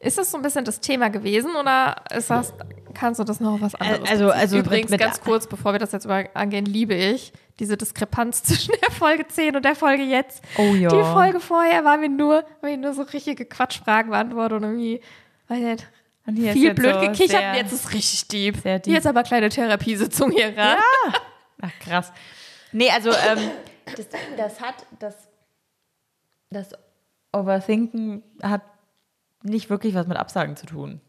Ist 0.00 0.18
das 0.18 0.30
so 0.30 0.38
ein 0.38 0.42
bisschen 0.42 0.64
das 0.64 0.80
Thema 0.80 1.08
gewesen 1.10 1.54
oder 1.56 2.02
ist 2.10 2.30
das, 2.30 2.54
kannst 2.94 3.20
du 3.20 3.24
das 3.24 3.40
noch 3.40 3.54
auf 3.54 3.60
was 3.60 3.74
anderes? 3.74 4.08
also- 4.08 4.30
also 4.30 4.58
Übrigens, 4.58 4.90
mit- 4.90 5.00
mit- 5.00 5.06
ganz 5.08 5.20
kurz, 5.20 5.46
bevor 5.46 5.72
wir 5.72 5.78
das 5.78 5.92
jetzt 5.92 6.04
über 6.04 6.24
angehen, 6.34 6.64
liebe 6.66 6.94
ich 6.94 7.32
diese 7.58 7.76
Diskrepanz 7.76 8.42
zwischen 8.44 8.74
der 8.82 8.90
Folge 8.90 9.26
10 9.26 9.56
und 9.56 9.64
der 9.64 9.74
Folge 9.76 10.02
jetzt. 10.02 10.42
Oh 10.56 10.74
ja. 10.74 10.88
Die 10.88 11.12
Folge 11.12 11.40
vorher 11.40 11.84
war 11.84 11.96
mir 11.98 12.08
nur, 12.08 12.44
war 12.60 12.70
mir 12.70 12.76
nur 12.76 12.92
so 12.94 13.02
richtige 13.02 13.44
Quatschfragen 13.44 14.10
beantwortet 14.10 14.58
und 14.58 14.64
irgendwie, 14.64 15.00
weiß 15.48 15.58
ich 15.58 15.64
nicht, 15.64 15.86
Und 16.26 16.36
hier 16.36 16.48
ist 16.52 16.58
viel 16.58 16.74
blöd 16.74 16.94
so 16.94 17.00
gekichert 17.00 17.30
sehr- 17.30 17.50
und 17.50 17.56
jetzt 17.56 17.72
ist 17.72 17.92
richtig 17.92 18.28
deep. 18.28 18.56
sehr 18.62 18.78
deep. 18.78 18.94
Jetzt 18.94 19.06
aber 19.06 19.22
kleine 19.22 19.48
Therapiesitzung 19.48 20.30
hier 20.30 20.56
ran. 20.56 20.78
Ach, 21.62 21.70
krass. 21.84 22.12
Nee, 22.72 22.88
also 22.90 23.10
ähm, 23.10 23.50
das, 23.96 24.06
das 24.36 24.60
hat, 24.60 24.86
das, 24.98 25.14
das 26.50 26.70
Overthinken 27.32 28.22
hat 28.42 28.62
nicht 29.42 29.70
wirklich 29.70 29.94
was 29.94 30.06
mit 30.06 30.16
Absagen 30.16 30.56
zu 30.56 30.66
tun. 30.66 31.00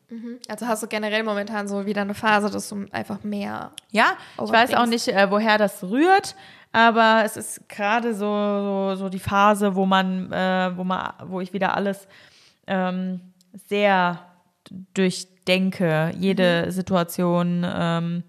Also 0.47 0.67
hast 0.67 0.83
du 0.83 0.87
generell 0.87 1.23
momentan 1.23 1.67
so 1.67 1.85
wieder 1.85 2.01
eine 2.01 2.13
Phase, 2.13 2.49
dass 2.49 2.69
du 2.69 2.85
einfach 2.91 3.23
mehr. 3.23 3.71
Ja, 3.91 4.13
ich 4.43 4.51
weiß 4.51 4.73
auch 4.73 4.85
nicht, 4.85 5.07
äh, 5.07 5.29
woher 5.29 5.57
das 5.57 5.83
rührt, 5.83 6.35
aber 6.71 7.23
es 7.25 7.37
ist 7.37 7.67
gerade 7.69 8.13
so, 8.13 8.25
so, 8.25 8.95
so 8.95 9.09
die 9.09 9.19
Phase, 9.19 9.75
wo 9.75 9.85
man, 9.85 10.31
äh, 10.31 10.71
wo 10.75 10.83
man, 10.83 11.13
wo 11.25 11.41
ich 11.41 11.53
wieder 11.53 11.75
alles 11.75 12.07
ähm, 12.67 13.21
sehr 13.67 14.19
durchdenke. 14.93 16.11
Jede 16.17 16.71
Situation 16.71 17.65
ähm, 17.65 18.23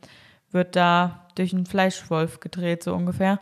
wird 0.50 0.76
da 0.76 1.26
durch 1.34 1.52
einen 1.52 1.66
Fleischwolf 1.66 2.40
gedreht, 2.40 2.82
so 2.82 2.94
ungefähr. 2.94 3.40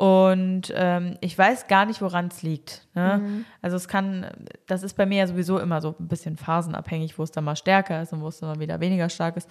Und 0.00 0.72
ähm, 0.74 1.18
ich 1.20 1.36
weiß 1.36 1.66
gar 1.66 1.84
nicht, 1.84 2.00
woran 2.00 2.28
es 2.28 2.42
liegt. 2.42 2.88
Ne? 2.94 3.44
Also 3.60 3.76
es 3.76 3.86
kann, 3.86 4.26
das 4.66 4.82
ist 4.82 4.94
bei 4.94 5.04
mir 5.04 5.18
ja 5.18 5.26
sowieso 5.26 5.58
immer 5.58 5.82
so 5.82 5.94
ein 6.00 6.08
bisschen 6.08 6.38
phasenabhängig, 6.38 7.18
wo 7.18 7.22
es 7.22 7.32
dann 7.32 7.44
mal 7.44 7.54
stärker 7.54 8.00
ist 8.00 8.14
und 8.14 8.22
wo 8.22 8.28
es 8.28 8.38
dann 8.40 8.48
mal 8.48 8.60
wieder 8.60 8.80
weniger 8.80 9.10
stark 9.10 9.36
ist. 9.36 9.46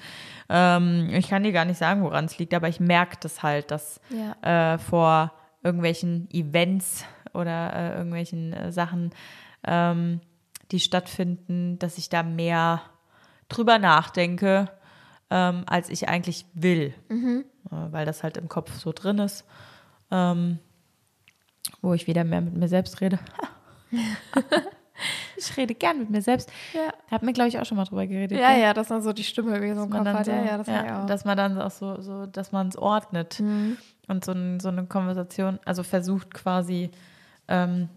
Ähm, 0.50 1.10
ich 1.12 1.30
kann 1.30 1.44
dir 1.44 1.52
gar 1.52 1.66
nicht 1.66 1.78
sagen, 1.78 2.02
woran 2.02 2.26
es 2.26 2.40
liegt, 2.40 2.56
aber 2.56 2.68
ich 2.68 2.80
merke 2.80 3.18
das 3.20 3.44
halt, 3.44 3.70
dass 3.70 4.02
Ja. 4.10 4.74
äh, 4.74 4.78
vor 4.80 5.34
irgendwelchen 5.62 6.28
Events 6.32 7.06
oder 7.36 7.72
äh, 7.76 7.98
irgendwelchen 7.98 8.54
äh, 8.54 8.72
Sachen, 8.72 9.12
ähm, 9.68 10.20
die 10.72 10.80
stattfinden, 10.80 11.78
dass 11.78 12.00
ich 12.00 12.10
da 12.10 12.24
mehr 12.24 12.82
drüber 13.50 13.78
nachdenke, 13.78 14.68
ähm, 15.30 15.64
als 15.68 15.90
ich 15.90 16.10
eigentlich 16.10 16.48
will, 16.56 16.96
äh, 17.12 17.44
weil 17.92 18.08
das 18.08 18.24
halt 18.24 18.38
im 18.38 18.50
Kopf 18.50 18.74
so 18.80 18.92
drin 18.94 19.20
ist, 19.20 19.46
ähm, 20.12 20.60
wo 21.82 21.94
ich 21.94 22.08
wieder 22.08 22.24
mehr 22.24 22.42
mit 22.42 22.56
mir 22.56 22.68
selbst 22.68 23.00
rede. 23.02 23.20
ich 25.38 25.56
rede 25.58 25.74
gern 25.76 26.00
mit 26.00 26.10
mir 26.10 26.22
selbst. 26.22 26.52
Ja. 26.74 26.94
Hab 27.10 27.24
mir, 27.24 27.34
glaube 27.34 27.48
ich, 27.50 27.58
auch 27.60 27.66
schon 27.66 27.78
mal 27.78 27.86
drüber 27.86 28.06
geredet. 28.08 28.40
Ja, 28.40 28.52
gell? 28.54 28.62
ja, 28.62 28.74
dass 28.74 28.90
man 28.90 29.02
so 29.02 29.14
die 29.14 29.24
Stimme 29.24 29.54
irgendwie 29.56 29.76
so 29.76 29.84
im 29.84 29.90
Kopf 29.90 30.04
dann 30.04 30.18
hat. 30.18 30.26
so, 30.26 30.32
ja, 30.32 30.44
ja, 30.44 30.58
das 30.58 30.68
ja, 30.68 30.86
ja, 30.86 31.02
auch. 31.04 31.06
dass 31.08 31.26
man 31.26 31.38
dann 31.38 31.60
auch 31.62 31.72
so, 31.72 32.02
so 32.02 32.26
dass 32.26 32.52
man 32.52 32.68
es 32.68 32.78
ordnet 32.78 33.40
Mhm. 33.40 33.78
und 34.08 34.26
so, 34.26 34.32
ein, 34.34 34.60
so 34.60 34.70
eine 34.70 34.86
Konversation, 34.86 35.60
also 35.66 35.84
versucht 35.84 36.34
quasi 36.34 36.92
ähm, 37.48 37.90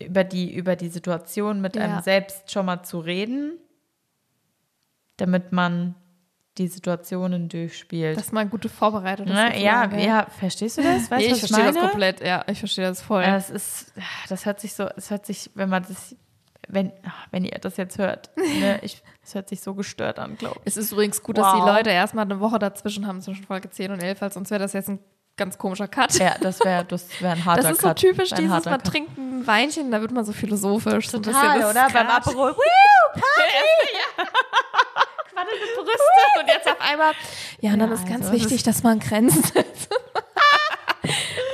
über 0.00 0.24
die 0.24 0.52
über 0.52 0.74
die 0.74 0.88
Situation 0.88 1.60
mit 1.60 1.76
Ja. 1.76 1.82
einem 1.82 2.02
selbst 2.02 2.50
schon 2.50 2.66
mal 2.66 2.82
zu 2.82 2.98
reden, 2.98 3.52
damit 5.16 5.52
man 5.52 5.94
die 6.58 6.68
Situationen 6.68 7.48
durchspielt. 7.48 8.16
dass 8.18 8.30
man 8.30 8.50
gute 8.50 8.68
vorbereitet 8.68 9.26
ist. 9.26 9.32
Ne? 9.34 9.58
Ja, 9.62 9.86
ja, 9.96 10.26
verstehst 10.38 10.76
du 10.78 10.82
das? 10.82 11.10
Weißt 11.10 11.26
Nee, 11.26 11.32
ich 11.32 11.38
verstehe 11.38 11.64
das 11.64 11.78
komplett. 11.78 12.20
Ja, 12.20 12.44
ich 12.46 12.58
verstehe 12.58 12.86
das 12.86 13.00
voll. 13.00 13.22
Es 13.22 13.48
ist, 13.50 13.92
das 14.28 14.44
hört 14.44 14.60
sich 14.60 14.74
so, 14.74 14.86
es 14.96 15.10
hört 15.10 15.24
sich, 15.24 15.50
wenn 15.54 15.70
man 15.70 15.84
das, 15.88 16.14
wenn, 16.68 16.92
wenn 17.30 17.44
ihr 17.44 17.58
das 17.58 17.78
jetzt 17.78 17.96
hört, 17.98 18.30
ne, 18.36 18.78
ich, 18.82 19.02
es 19.24 19.34
hört 19.34 19.48
sich 19.48 19.62
so 19.62 19.74
gestört 19.74 20.18
an, 20.18 20.36
glaube 20.36 20.56
ich. 20.60 20.66
Es 20.66 20.76
ist 20.76 20.92
übrigens 20.92 21.22
gut, 21.22 21.38
dass 21.38 21.52
die 21.54 21.60
Wow. 21.60 21.66
Leute 21.68 21.90
erstmal 21.90 22.24
eine 22.26 22.38
Woche 22.40 22.58
dazwischen 22.58 23.06
haben 23.06 23.22
zwischen 23.22 23.44
Folge 23.44 23.70
10 23.70 23.92
und 23.92 24.02
11, 24.02 24.20
weil 24.20 24.32
sonst 24.32 24.50
wäre 24.50 24.60
das 24.60 24.74
jetzt 24.74 24.90
ein 24.90 24.98
ganz 25.38 25.56
komischer 25.56 25.88
Cut. 25.88 26.12
Ja, 26.18 26.34
das 26.38 26.60
wäre 26.60 26.84
das 26.84 27.06
wär 27.22 27.32
ein 27.32 27.44
harter 27.46 27.62
das 27.68 27.72
ist 27.72 27.80
so 27.80 27.88
Cut. 27.88 27.96
typisch 27.98 28.28
dieses, 28.30 28.64
man 28.66 28.74
Cut. 28.74 28.84
trinkt 28.84 29.16
ein 29.16 29.46
Weinchen, 29.46 29.90
da 29.90 30.02
wird 30.02 30.12
man 30.12 30.26
so 30.26 30.32
philosophisch. 30.32 31.08
so 31.08 31.16
ein 31.16 31.22
Total, 31.22 31.56
bisschen 31.58 31.70
oder? 31.70 31.88
Beim 31.90 32.22
Skat. 32.22 32.26
Aperol. 35.42 35.58
Quaddelte 35.58 35.74
Brüste 35.76 36.40
und 36.40 36.48
jetzt 36.48 36.68
auf 36.68 36.80
einmal. 36.80 37.12
Ja, 37.60 37.72
und 37.72 37.78
dann 37.80 37.88
Ja, 37.90 37.94
ist 37.96 38.06
ganz 38.08 38.26
also, 38.26 38.32
wichtig, 38.32 38.62
dass 38.62 38.82
man 38.82 38.98
Grenzen 38.98 39.42
setzt. 39.42 39.88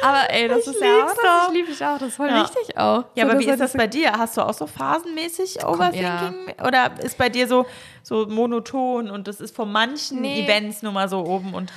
aber 0.02 0.30
ey, 0.30 0.46
das 0.48 0.60
Ich 0.66 0.66
ist 0.74 0.80
ja 0.80 1.04
auch, 1.04 1.14
das 1.14 1.48
ich 1.48 1.54
liebe 1.54 1.70
ich 1.72 1.84
auch, 1.84 1.98
das 1.98 2.08
ist 2.08 2.16
voll 2.16 2.28
Ja. 2.28 2.42
wichtig 2.42 2.76
auch. 2.78 3.04
Ja, 3.14 3.24
So, 3.24 3.30
aber 3.30 3.40
wie 3.40 3.46
ist 3.46 3.60
das 3.60 3.72
bei 3.72 3.86
dir? 3.86 4.12
Hast 4.12 4.36
du 4.36 4.42
auch 4.42 4.54
so 4.54 4.66
phasenmäßig 4.66 5.58
Komm, 5.60 5.74
Overthinking? 5.74 6.54
Oder 6.64 6.92
ist 7.02 7.18
bei 7.18 7.28
dir 7.28 7.48
so, 7.48 7.66
so 8.02 8.26
monoton 8.26 9.10
und 9.10 9.26
das 9.26 9.40
ist 9.40 9.56
von 9.56 9.70
manchen 9.72 10.20
Nee. 10.20 10.44
Events 10.44 10.82
nur 10.82 10.92
mal 10.92 11.08
so 11.08 11.20
oben 11.24 11.54
und 11.54 11.72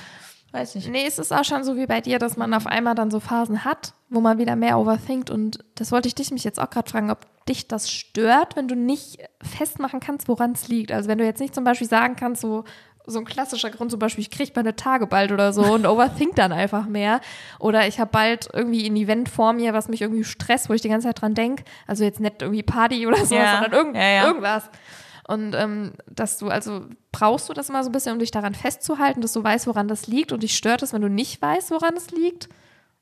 weiß 0.52 0.74
nicht. 0.74 0.88
Nee, 0.88 1.04
es 1.06 1.18
ist 1.18 1.32
auch 1.32 1.44
schon 1.44 1.64
so 1.64 1.76
wie 1.76 1.86
bei 1.86 2.00
dir, 2.00 2.18
dass 2.18 2.36
man 2.36 2.52
auf 2.54 2.66
einmal 2.66 2.94
dann 2.94 3.10
so 3.10 3.20
Phasen 3.20 3.64
hat, 3.64 3.94
wo 4.08 4.20
man 4.20 4.38
wieder 4.38 4.56
mehr 4.56 4.78
overthinkt. 4.78 5.30
Und 5.30 5.58
das 5.74 5.92
wollte 5.92 6.08
ich 6.08 6.14
dich 6.14 6.30
mich 6.30 6.44
jetzt 6.44 6.60
auch 6.60 6.70
gerade 6.70 6.90
fragen, 6.90 7.10
ob 7.10 7.26
dich 7.46 7.68
das 7.68 7.90
stört, 7.90 8.56
wenn 8.56 8.68
du 8.68 8.76
nicht 8.76 9.18
festmachen 9.42 10.00
kannst, 10.00 10.28
woran 10.28 10.52
es 10.52 10.68
liegt. 10.68 10.92
Also 10.92 11.08
wenn 11.08 11.18
du 11.18 11.24
jetzt 11.24 11.40
nicht 11.40 11.54
zum 11.54 11.64
Beispiel 11.64 11.88
sagen 11.88 12.14
kannst, 12.16 12.42
so, 12.42 12.64
so 13.06 13.18
ein 13.18 13.24
klassischer 13.24 13.70
Grund, 13.70 13.90
zum 13.90 13.98
Beispiel, 13.98 14.22
ich 14.22 14.30
kriege 14.30 14.52
meine 14.54 14.76
Tage 14.76 15.06
bald 15.06 15.32
oder 15.32 15.52
so 15.52 15.62
und 15.62 15.86
overthink 15.86 16.36
dann 16.36 16.52
einfach 16.52 16.86
mehr. 16.86 17.20
Oder 17.58 17.88
ich 17.88 17.98
habe 17.98 18.10
bald 18.12 18.48
irgendwie 18.52 18.86
ein 18.88 18.96
Event 18.96 19.28
vor 19.28 19.52
mir, 19.52 19.72
was 19.72 19.88
mich 19.88 20.02
irgendwie 20.02 20.24
stresst, 20.24 20.68
wo 20.68 20.74
ich 20.74 20.82
die 20.82 20.88
ganze 20.88 21.08
Zeit 21.08 21.20
dran 21.20 21.34
denke. 21.34 21.64
Also 21.86 22.04
jetzt 22.04 22.20
nicht 22.20 22.42
irgendwie 22.42 22.62
Party 22.62 23.06
oder 23.06 23.24
so, 23.24 23.34
Ja, 23.34 23.54
sondern 23.54 23.72
irgend, 23.72 23.96
ja, 23.96 24.08
ja. 24.08 24.26
irgendwas. 24.26 24.70
Und 25.28 25.54
ähm, 25.54 25.92
dass 26.10 26.38
du, 26.38 26.48
also 26.48 26.86
brauchst 27.12 27.48
du 27.48 27.52
das 27.52 27.68
mal 27.68 27.82
so 27.84 27.88
ein 27.90 27.92
bisschen, 27.92 28.12
um 28.12 28.18
dich 28.18 28.30
daran 28.32 28.54
festzuhalten, 28.54 29.20
dass 29.20 29.32
du 29.32 29.42
weißt, 29.44 29.66
woran 29.68 29.86
das 29.88 30.06
liegt 30.08 30.32
und 30.32 30.42
dich 30.42 30.56
stört 30.56 30.82
es, 30.82 30.92
wenn 30.92 31.02
du 31.02 31.08
nicht 31.08 31.40
weißt, 31.40 31.70
woran 31.70 31.96
es 31.96 32.10
liegt? 32.10 32.48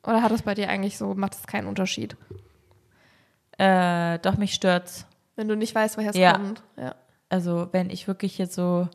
Oder 0.02 0.22
hat 0.22 0.30
das 0.30 0.42
bei 0.42 0.54
dir 0.54 0.68
eigentlich 0.68 0.98
so, 0.98 1.14
macht 1.14 1.34
es 1.34 1.46
keinen 1.46 1.66
Unterschied? 1.66 2.16
Äh, 3.58 4.18
doch, 4.20 4.36
mich 4.36 4.54
stört's. 4.54 5.06
Wenn 5.36 5.48
du 5.48 5.56
nicht 5.56 5.74
weißt, 5.74 5.96
woher 5.98 6.10
es 6.10 6.16
Ja. 6.16 6.32
kommt. 6.32 6.62
Ja. 6.76 6.94
Also, 7.28 7.68
wenn 7.72 7.90
ich 7.90 8.06
wirklich 8.08 8.38
jetzt 8.38 8.54
so 8.54 8.88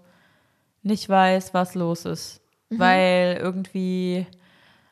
nicht 0.83 1.07
weiß, 1.09 1.53
was 1.53 1.75
los 1.75 2.05
ist, 2.05 2.41
Mhm. 2.69 2.79
weil 2.79 3.37
irgendwie 3.41 4.27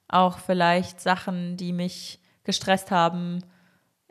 auch 0.07 0.37
vielleicht 0.39 1.01
Sachen, 1.01 1.57
die 1.57 1.73
mich 1.73 2.19
gestresst 2.43 2.91
haben, 2.91 3.39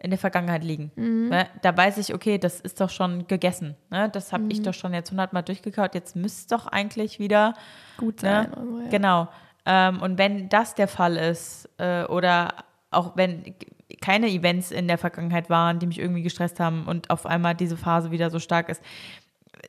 in 0.03 0.11
der 0.11 0.19
Vergangenheit 0.19 0.65
liegen. 0.65 0.91
Mhm. 0.97 1.29
Ne? 1.29 1.47
Da 1.63 1.77
weiß 1.77 1.99
ich, 1.99 2.13
okay, 2.15 2.37
das 2.39 2.61
ist 2.61 2.81
doch 2.81 2.91
schon 2.91 3.27
gegessen. 3.29 3.77
Ne? 3.91 4.09
Das 4.11 4.33
habe 4.33 4.45
Mhm. 4.45 4.51
ich 4.51 4.63
doch 4.63 4.75
schon 4.75 4.93
jetzt 4.95 5.11
hundertmal 5.11 5.43
durchgekaut. 5.45 5.95
Jetzt 5.95 6.17
müsste 6.17 6.57
doch 6.57 6.67
eigentlich 6.67 7.19
wieder 7.19 7.55
Gut 7.97 8.23
Ne? 8.23 8.29
sein. 8.29 8.55
Also, 8.55 8.79
ja. 8.81 8.89
Genau. 8.89 9.29
Ähm, 9.65 10.03
und 10.03 10.19
wenn 10.19 10.49
das 10.49 10.75
der 10.75 10.89
Fall 10.89 11.17
ist, 11.17 11.69
äh, 11.79 12.05
oder 12.05 12.53
auch 12.91 13.17
wenn 13.17 13.55
keine 14.01 14.29
Events 14.29 14.73
in 14.73 14.89
der 14.89 14.99
Vergangenheit 14.99 15.49
waren, 15.51 15.79
die 15.79 15.87
mich 15.87 16.01
irgendwie 16.01 16.23
gestresst 16.23 16.59
haben 16.59 16.87
und 16.87 17.11
auf 17.11 17.25
einmal 17.25 17.55
diese 17.55 17.77
Phase 17.77 18.11
wieder 18.11 18.29
so 18.31 18.41
stark 18.41 18.69
ist, 18.69 18.83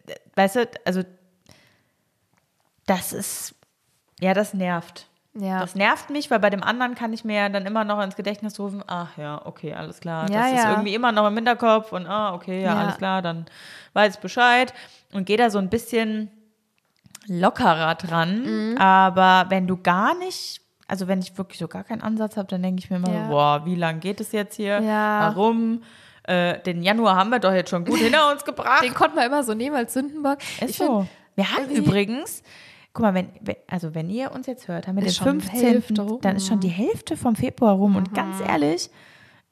äh, 0.08 0.16
weißt 0.36 0.56
du, 0.56 0.68
also 0.86 1.04
das 2.86 3.14
ist, 3.14 3.56
ja, 4.20 4.34
das 4.34 4.54
nervt. 4.54 5.08
Ja. 5.36 5.60
Das 5.62 5.74
nervt 5.74 6.12
mich, 6.12 6.30
weil 6.30 6.40
bei 6.40 6.52
dem 6.52 6.62
anderen 6.62 6.94
kann 6.94 7.12
ich 7.12 7.26
mir 7.26 7.36
ja 7.36 7.50
dann 7.50 7.66
immer 7.66 7.84
noch 7.84 8.00
ins 8.02 8.16
Gedächtnis 8.16 8.60
rufen, 8.60 8.84
ach 8.86 9.18
ja, 9.18 9.42
okay, 9.46 9.74
alles 9.74 10.00
klar. 10.00 10.30
Ja, 10.30 10.42
das 10.44 10.52
ist 10.52 10.64
ja. 10.64 10.72
irgendwie 10.72 10.94
immer 10.94 11.12
noch 11.12 11.28
im 11.28 11.36
Hinterkopf 11.36 11.92
und 11.92 12.06
ah, 12.06 12.36
okay, 12.36 12.62
ja, 12.62 12.76
alles 12.76 12.98
klar, 12.98 13.24
dann 13.24 13.46
weiß 13.94 14.16
ich 14.16 14.20
Bescheid 14.22 14.74
und 15.12 15.26
gehe 15.26 15.38
da 15.38 15.50
so 15.50 15.58
ein 15.58 15.70
bisschen 15.70 16.30
lockerer 17.28 17.96
dran. 17.96 18.74
Mhm. 18.74 18.78
Aber 18.78 19.46
wenn 19.50 19.66
du 19.66 19.78
gar 19.78 20.16
nicht, 20.18 20.62
also 20.88 21.08
wenn 21.08 21.20
ich 21.20 21.36
wirklich 21.38 21.58
so 21.58 21.68
gar 21.68 21.84
keinen 21.84 22.02
Ansatz 22.02 22.38
habe, 22.38 22.48
dann 22.48 22.62
denke 22.62 22.84
ich 22.84 22.90
mir 22.92 22.98
immer, 22.98 23.12
Ja. 23.12 23.28
boah, 23.28 23.62
wie 23.66 23.76
lang 23.76 24.00
geht 24.02 24.20
es 24.22 24.32
jetzt 24.34 24.56
hier? 24.56 24.80
Ja. 24.82 25.34
Warum? 25.34 25.82
Äh, 26.24 26.60
den 26.60 26.84
Januar 26.84 27.16
haben 27.16 27.30
wir 27.32 27.40
doch 27.40 27.54
jetzt 27.54 27.70
schon 27.70 27.86
gut 27.86 27.98
hinter 28.00 28.32
uns 28.32 28.46
gebracht. 28.46 28.84
Den 28.84 28.94
konnten 28.94 29.18
wir 29.18 29.26
immer 29.26 29.44
so 29.44 29.54
nehmen 29.54 29.76
als 29.76 29.94
Sündenbock. 29.94 30.38
Ist 30.62 30.70
ich 30.70 30.78
find, 30.78 30.90
so. 30.90 31.08
Wir 31.36 31.52
haben 31.52 31.70
übrigens, 31.70 32.44
guck 32.94 33.02
mal, 33.02 33.14
wenn, 33.14 33.30
wenn, 33.42 33.56
also 33.68 33.96
wenn 33.96 34.10
ihr 34.10 34.32
uns 34.32 34.48
jetzt 34.48 34.68
hört, 34.68 34.88
haben 34.88 34.96
wir 34.96 35.04
den 35.04 35.12
schon 35.12 35.42
15. 35.42 35.60
Hälfte 35.60 36.02
rum. 36.02 36.18
Mhm. 36.18 36.22
Dann 36.22 36.36
ist 36.36 36.48
schon 36.48 36.60
die 36.60 36.70
Hälfte 36.70 37.18
vom 37.18 37.36
Februar 37.36 37.74
rum. 37.74 37.96
Und 37.96 38.14
ganz 38.14 38.40
ehrlich, 38.48 38.90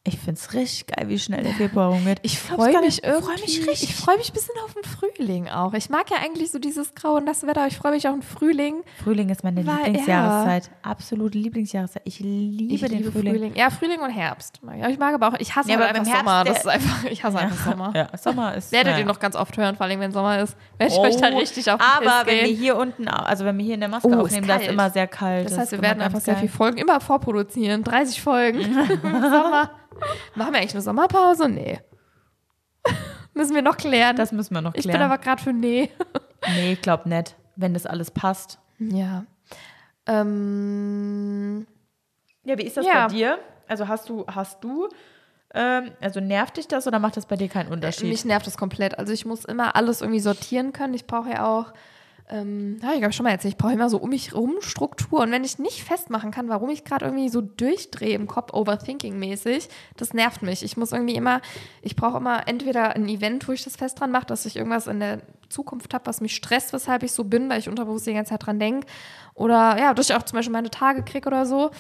ich 0.04 0.18
finde 0.18 0.34
es 0.34 0.54
richtig 0.54 0.88
geil, 0.88 1.10
wie 1.10 1.20
schnell 1.20 1.44
der 1.44 1.54
Februar 1.54 1.90
rumgeht. 1.90 2.18
Ich 2.24 2.40
freue 2.40 2.72
mich 2.72 2.82
nicht. 2.82 3.04
irgendwie. 3.06 3.20
Ich 3.20 3.26
freue 3.28 3.36
mich 3.42 3.68
richtig. 3.70 3.84
Ich 3.90 3.96
freue 3.96 4.18
mich 4.18 4.30
ein 4.32 4.34
bisschen 4.34 4.56
auf 4.66 4.74
den 4.74 4.84
Frühling 4.84 5.48
auch. 5.50 5.74
Ich 5.76 5.92
mag 5.92 6.10
ja 6.10 6.18
eigentlich 6.24 6.50
so 6.52 6.58
dieses 6.58 6.96
graue 6.96 7.18
und 7.18 7.26
nasse 7.26 7.46
Wetter. 7.46 7.68
Ich 7.68 7.78
freue 7.78 7.92
mich 7.92 8.08
auf 8.08 8.16
den 8.16 8.24
Frühling. 8.24 8.82
Frühling 9.04 9.30
ist 9.30 9.44
meine 9.44 9.64
Weil- 9.68 9.76
Lieblingsjahreszeit. 9.86 10.72
Absolute 10.82 11.38
Lieblingsjahreszeit. 11.38 12.02
Ich 12.06 12.20
liebe 12.20 12.74
Ich 12.74 12.82
den 12.82 12.98
liebe 13.04 13.12
Frühling. 13.12 13.54
Ja, 13.56 13.70
Frühling 13.70 14.00
und 14.02 14.10
Herbst. 14.10 14.60
ich. 14.90 14.98
Mag 14.98 15.14
aber 15.14 15.28
auch, 15.28 15.40
ich 15.40 15.56
hasse 15.56 15.70
Ja, 15.70 15.76
aber 15.78 15.86
einfach 15.90 16.06
Sommer. 16.18 16.44
Das 16.46 16.58
ist 16.62 16.68
einfach, 16.68 17.04
ich 17.06 17.24
hasse 17.24 17.38
einfach 17.38 17.64
Sommer. 17.72 17.94
Ja, 17.96 18.08
Sommer 18.18 18.56
ist. 18.56 18.72
Werdet 18.72 18.98
ihr 18.98 19.06
noch 19.06 19.20
ganz 19.20 19.36
oft 19.36 19.56
hören, 19.58 19.76
vor 19.76 19.86
allem 19.86 20.00
wenn 20.00 20.12
Sommer 20.12 20.40
ist. 20.40 20.58
Werde 20.80 20.94
ich 20.94 21.00
euch 21.00 21.18
da 21.18 21.28
richtig 21.28 21.70
auf 21.70 21.80
den 21.80 21.86
Oh, 21.86 22.10
Aber 22.10 22.24
Piss 22.26 22.34
wenn 22.34 22.38
wir 22.40 22.48
gehen. 22.48 22.58
hier 22.58 22.76
unten, 22.78 23.08
also 23.08 23.46
wenn 23.46 23.56
wir 23.56 23.66
hier 23.66 23.76
in 23.76 23.82
der 23.82 23.90
Maske 23.90 24.08
Oh, 24.10 24.22
aufnehmen, 24.22 24.48
da 24.48 24.56
ist 24.56 24.68
immer 24.68 24.90
sehr 24.90 25.06
kalt. 25.08 25.46
Das 25.52 25.60
heißt, 25.60 25.72
wir 25.74 25.82
werden 25.84 26.02
einfach 26.02 26.22
sehr 26.22 26.34
geil. 26.34 26.42
viel 26.42 26.50
Folgen 26.50 26.78
immer 26.80 27.00
vorproduzieren. 27.00 27.84
30 27.84 28.20
Folgen 28.20 28.62
im 28.62 28.74
Sommer. 29.22 29.70
Machen 30.36 30.54
wir 30.54 30.60
eigentlich 30.60 30.74
eine 30.74 30.82
Sommerpause? 30.82 31.50
Nee. 31.50 31.80
Müssen 33.34 33.56
wir 33.56 33.62
noch 33.62 33.78
klären. 33.78 34.16
Das 34.18 34.32
müssen 34.32 34.54
wir 34.54 34.62
noch 34.62 34.74
ich 34.76 34.84
bin 34.84 34.92
klären. 34.92 35.04
aber 35.10 35.18
gerade 35.18 35.42
für 35.42 35.54
nee. 35.54 35.90
nee, 36.56 36.74
ich 36.74 36.82
glaub 36.82 37.06
nicht. 37.06 37.36
Wenn 37.56 37.74
das 37.74 37.86
alles 37.86 38.12
passt. 38.12 38.60
Ja. 38.80 39.26
Ähm, 40.06 41.68
Ja, 42.44 42.58
wie 42.58 42.64
ist 42.64 42.78
das 42.78 42.86
Ja. 42.86 43.08
bei 43.08 43.14
dir? 43.14 43.40
Also 43.68 43.88
hast 43.88 44.10
du, 44.10 44.26
hast 44.28 44.64
du, 44.64 44.90
ähm, 45.54 45.92
also 46.02 46.20
nervt 46.20 46.58
dich 46.58 46.68
das 46.68 46.88
oder 46.88 47.00
macht 47.00 47.16
das 47.18 47.26
bei 47.26 47.36
dir 47.38 47.48
keinen 47.48 47.72
Unterschied? 47.72 48.10
mich 48.10 48.26
nervt 48.26 48.48
das 48.48 48.58
komplett. 48.58 48.98
Also 49.00 49.14
ich 49.14 49.26
muss 49.26 49.46
immer 49.46 49.76
alles 49.76 50.02
irgendwie 50.02 50.20
sortieren 50.20 50.74
können. 50.74 50.94
Ich 50.94 51.06
brauche 51.08 51.30
ja 51.30 51.46
auch, 51.48 51.72
ähm, 52.32 52.78
habe 52.82 52.94
ich 52.94 53.00
glaube 53.00 53.10
ich 53.12 53.16
schon 53.16 53.26
mal 53.26 53.32
erzählt, 53.32 53.54
ich 53.54 53.58
brauche 53.58 53.74
immer 53.74 53.90
so 53.90 53.98
um 53.98 54.10
mich 54.10 54.34
rum 54.34 54.56
Struktur. 54.62 55.20
Und 55.20 55.32
wenn 55.32 55.44
ich 55.44 55.60
nicht 55.60 55.84
festmachen 55.84 56.32
kann, 56.32 56.48
warum 56.50 56.70
ich 56.70 56.84
gerade 56.86 57.06
irgendwie 57.06 57.30
so 57.30 57.42
durchdrehe 57.42 58.16
im 58.16 58.26
Kopf, 58.28 58.54
Overthinking-mäßig, 58.54 59.68
das 59.98 60.14
nervt 60.14 60.42
mich. 60.42 60.64
Ich 60.64 60.78
muss 60.78 60.92
irgendwie 60.92 61.16
immer, 61.16 61.42
ich 61.82 61.96
brauche 61.96 62.18
immer 62.18 62.48
entweder 62.48 62.96
ein 62.96 63.08
Event, 63.10 63.48
wo 63.48 63.52
ich 63.52 63.64
das 63.64 63.76
fest 63.76 64.00
dran 64.00 64.12
mache, 64.12 64.26
dass 64.26 64.46
ich 64.46 64.56
irgendwas 64.56 64.88
in 64.88 65.00
der 65.00 65.22
Zukunft 65.50 65.94
habe, 65.94 66.06
was 66.06 66.22
mich 66.22 66.36
stresst, 66.36 66.74
weshalb 66.74 67.04
ich 67.04 67.12
so 67.12 67.26
bin, 67.26 67.50
weil 67.50 67.60
ich 67.60 67.70
unterbewusst 67.70 68.08
die 68.08 68.14
ganze 68.14 68.30
Zeit 68.32 68.46
dran 68.46 68.60
denke. 68.60 68.88
Oder 69.34 69.78
ja, 69.78 69.94
dass 69.94 70.10
ich 70.10 70.16
auch 70.16 70.24
zum 70.24 70.38
Beispiel 70.38 70.54
meine 70.54 70.70
Tage 70.70 71.04
kriege 71.04 71.28
oder 71.28 71.46
so. 71.46 71.72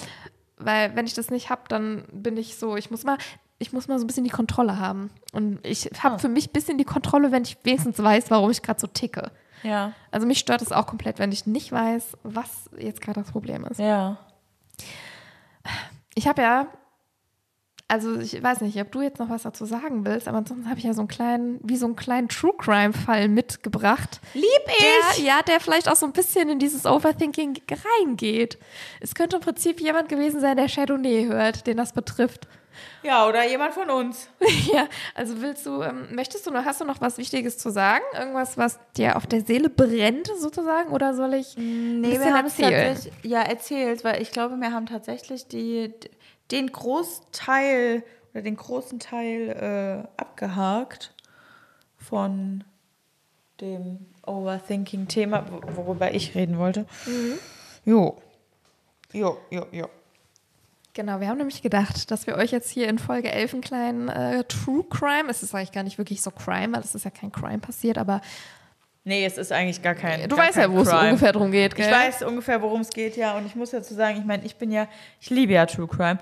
Weil 0.57 0.95
wenn 0.95 1.05
ich 1.05 1.13
das 1.13 1.29
nicht 1.31 1.49
habe, 1.49 1.61
dann 1.69 2.03
bin 2.11 2.37
ich 2.37 2.57
so, 2.57 2.75
ich 2.75 2.91
muss 2.91 3.03
mal, 3.03 3.17
ich 3.57 3.73
muss 3.73 3.87
mal 3.87 3.97
so 3.99 4.03
ein 4.03 4.07
bisschen 4.07 4.23
die 4.25 4.29
Kontrolle 4.29 4.77
haben. 4.79 5.09
Und 5.33 5.59
ich 5.65 5.89
habe 6.03 6.15
Ah. 6.15 6.19
für 6.19 6.29
mich 6.29 6.49
ein 6.49 6.53
bisschen 6.53 6.77
die 6.77 6.83
Kontrolle, 6.83 7.31
wenn 7.31 7.43
ich 7.43 7.57
wenigstens 7.63 7.97
weiß, 8.01 8.29
warum 8.29 8.51
ich 8.51 8.61
gerade 8.61 8.79
so 8.79 8.87
ticke. 8.87 9.31
Ja. 9.63 9.93
Also 10.11 10.27
mich 10.27 10.39
stört 10.39 10.61
es 10.61 10.71
auch 10.71 10.87
komplett, 10.87 11.19
wenn 11.19 11.31
ich 11.31 11.45
nicht 11.45 11.71
weiß, 11.71 12.17
was 12.23 12.69
jetzt 12.77 13.01
gerade 13.01 13.21
das 13.21 13.31
Problem 13.31 13.65
ist. 13.65 13.79
Ja. 13.79 14.17
Ich 16.15 16.27
habe 16.27 16.41
ja, 16.41 16.67
also 17.87 18.19
ich 18.19 18.41
weiß 18.41 18.61
nicht, 18.61 18.79
ob 18.79 18.89
du 18.91 19.01
jetzt 19.01 19.19
noch 19.19 19.29
was 19.29 19.43
dazu 19.43 19.65
sagen 19.65 20.05
willst, 20.05 20.29
aber 20.29 20.37
ansonsten 20.37 20.69
habe 20.69 20.79
ich 20.79 20.85
ja 20.85 20.93
so 20.93 21.01
einen 21.01 21.09
kleinen, 21.09 21.59
wie 21.61 21.75
so 21.75 21.85
einen 21.85 21.97
kleinen 21.97 22.29
True 22.29 22.53
Crime 22.57 22.93
Fall 22.93 23.27
mitgebracht. 23.27 24.21
Lieb 24.33 24.45
Der, 24.79 25.25
ja, 25.25 25.41
der 25.41 25.59
vielleicht 25.59 25.89
auch 25.89 25.97
so 25.97 26.05
ein 26.05 26.13
bisschen 26.13 26.47
in 26.47 26.57
dieses 26.57 26.85
Overthinking 26.85 27.61
reingeht. 27.69 28.57
Es 29.01 29.13
könnte 29.13 29.35
im 29.35 29.41
Prinzip 29.41 29.81
jemand 29.81 30.07
gewesen 30.07 30.39
sein, 30.39 30.55
der 30.55 30.69
Chardonnay 30.69 31.25
hört, 31.25 31.67
den 31.67 31.75
das 31.75 31.91
betrifft. 31.91 32.47
Ja, 33.03 33.27
oder 33.27 33.45
jemand 33.47 33.73
von 33.73 33.89
uns. 33.89 34.27
Ja, 34.73 34.87
also 35.15 35.41
willst 35.41 35.65
du, 35.65 35.81
ähm, 35.81 36.13
möchtest 36.15 36.45
du 36.47 36.51
noch, 36.51 36.63
hast 36.65 36.79
du 36.81 36.85
noch 36.85 37.01
was 37.01 37.17
Wichtiges 37.17 37.57
zu 37.57 37.69
sagen? 37.71 38.03
Irgendwas, 38.17 38.57
was 38.57 38.79
dir 38.95 39.15
auf 39.17 39.27
der 39.27 39.41
Seele 39.41 39.69
brennt, 39.69 40.27
sozusagen? 40.39 40.91
Oder 40.91 41.13
soll 41.13 41.33
ich 41.33 41.57
ein 41.57 42.01
Nee, 42.01 42.09
bisschen 42.11 42.23
wir 42.25 42.33
haben 42.33 42.45
es 42.47 42.59
erzählen? 42.59 42.95
tatsächlich, 42.95 43.31
ja, 43.31 43.41
erzählt, 43.41 44.03
weil 44.03 44.21
ich 44.21 44.31
glaube, 44.31 44.55
wir 44.57 44.71
haben 44.71 44.85
tatsächlich 44.85 45.47
die, 45.47 45.93
den 46.51 46.71
Großteil 46.71 48.03
oder 48.33 48.41
den 48.43 48.55
großen 48.55 48.99
Teil 48.99 50.05
äh, 50.07 50.21
abgehakt 50.21 51.13
von 51.97 52.63
dem 53.59 54.05
Overthinking-Thema, 54.25 55.45
wo- 55.51 55.75
worüber 55.85 56.13
ich 56.13 56.33
reden 56.35 56.57
wollte. 56.57 56.85
Jo. 57.85 58.17
Jo, 59.13 59.37
jo, 59.49 59.65
jo. 59.71 59.87
Genau, 60.93 61.21
wir 61.21 61.29
haben 61.29 61.37
nämlich 61.37 61.61
gedacht, 61.61 62.11
dass 62.11 62.27
wir 62.27 62.35
euch 62.35 62.51
jetzt 62.51 62.69
hier 62.69 62.89
in 62.89 62.99
Folge 62.99 63.31
11 63.31 63.53
einen 63.53 63.61
kleinen 63.61 64.09
äh, 64.09 64.43
True 64.43 64.83
Crime, 64.89 65.29
es 65.29 65.41
ist 65.41 65.55
eigentlich 65.55 65.71
gar 65.71 65.83
nicht 65.83 65.97
wirklich 65.97 66.21
so 66.21 66.31
Crime, 66.31 66.73
weil 66.73 66.81
es 66.81 66.95
ist 66.95 67.05
ja 67.05 67.11
kein 67.11 67.31
Crime 67.31 67.59
passiert, 67.59 67.97
aber 67.97 68.19
Nee, 69.03 69.25
es 69.25 69.39
ist 69.39 69.51
eigentlich 69.51 69.81
gar 69.81 69.95
kein. 69.95 70.29
du 70.29 70.35
gar 70.35 70.45
weißt 70.45 70.57
ja, 70.57 70.63
kein 70.63 70.73
wo 70.73 70.81
es 70.81 70.89
Crime. 70.89 71.07
ungefähr 71.09 71.31
drum 71.31 71.51
geht, 71.51 71.75
gell? 71.75 71.87
Ich 71.87 71.91
weiß 71.91 72.21
ungefähr, 72.21 72.61
worum 72.61 72.81
es 72.81 72.89
geht, 72.91 73.17
ja. 73.17 73.35
Und 73.35 73.47
ich 73.47 73.55
muss 73.55 73.71
dazu 73.71 73.95
sagen, 73.95 74.17
ich 74.19 74.25
meine, 74.25 74.45
ich 74.45 74.57
bin 74.57 74.71
ja, 74.71 74.87
ich 75.19 75.31
liebe 75.31 75.53
ja 75.53 75.65
True 75.65 75.87
Crime. 75.87 76.19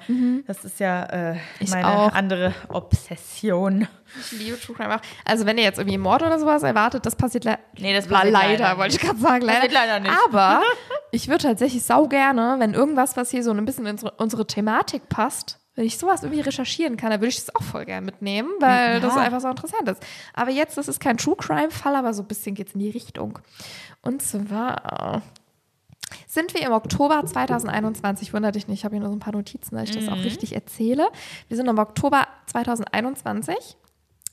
Das 0.48 0.64
ist 0.64 0.80
ja 0.80 1.04
äh, 1.04 1.34
Mhm. 1.34 1.70
Meine 1.72 1.88
auch. 1.88 2.14
andere 2.14 2.54
Obsession. 2.70 3.88
Ich 4.20 4.32
liebe 4.40 4.60
True 4.60 4.76
Crime 4.76 4.96
auch. 4.96 5.02
Also 5.26 5.46
wenn 5.46 5.58
ihr 5.58 5.64
jetzt 5.66 5.78
irgendwie 5.78 5.98
Mord 5.98 6.22
oder 6.24 6.40
sowas 6.40 6.64
erwartet, 6.64 7.06
das 7.06 7.16
passiert 7.16 7.44
le 7.44 7.58
Nee, 7.78 7.94
das 7.94 8.08
passiert 8.08 8.34
leider, 8.34 8.64
leider 8.64 8.78
wollte 8.78 8.96
ich 8.96 9.02
gerade 9.02 9.20
sagen, 9.20 9.42
leider. 9.46 9.60
Passiert 9.60 9.74
leider 9.74 10.00
nicht. 10.00 10.14
Aber 10.28 10.62
ich 11.12 11.28
würde 11.28 11.44
tatsächlich 11.44 11.84
sau 11.84 12.08
gerne, 12.08 12.56
wenn 12.60 12.74
irgendwas, 12.74 13.18
was 13.18 13.30
hier 13.30 13.44
so 13.44 13.52
ein 13.52 13.66
bisschen 13.66 13.86
in 13.86 13.92
unsere, 13.92 14.12
unsere 14.18 14.48
Thematik 14.48 15.10
passt, 15.10 15.59
wenn 15.80 15.86
ich 15.86 15.98
sowas 15.98 16.24
irgendwie 16.24 16.42
recherchieren 16.42 16.98
kann, 16.98 17.10
dann 17.10 17.22
würde 17.22 17.30
ich 17.30 17.38
das 17.38 17.56
auch 17.56 17.64
voll 17.64 17.86
gerne 17.86 18.06
mitnehmen, 18.06 18.50
weil 18.60 18.96
Ja. 18.96 19.00
das 19.00 19.16
einfach 19.16 19.40
so 19.40 19.48
interessant 19.48 19.88
ist. 19.88 20.06
Aber 20.34 20.52
jetzt, 20.52 20.78
das 20.78 20.90
ist 20.90 21.00
kein 21.00 21.16
True 21.18 21.38
Crime-Fall, 21.38 21.96
aber 21.96 22.14
so 22.14 22.22
ein 22.22 22.28
bisschen 22.28 22.54
geht 22.54 22.68
es 22.68 22.74
in 22.74 22.82
die 22.82 22.90
Richtung. 22.90 23.40
Und 24.02 24.22
zwar 24.22 25.22
sind 26.28 26.54
wir 26.54 26.64
im 26.66 26.74
Oktober 26.74 27.26
2021, 27.26 28.34
wundert 28.34 28.56
dich 28.56 28.68
nicht, 28.68 28.80
ich 28.80 28.84
habe 28.84 28.96
hier 28.96 29.00
nur 29.00 29.10
so 29.10 29.16
ein 29.16 29.20
paar 29.22 29.32
Notizen, 29.32 29.76
dass 29.76 29.86
ich 29.88 29.96
das 29.96 30.08
Mhm. 30.08 30.10
auch 30.14 30.24
richtig 30.26 30.54
erzähle. 30.54 31.08
Wir 31.48 31.56
sind 31.56 31.68
im 31.70 31.78
Oktober 31.80 32.28
2021. 32.48 33.78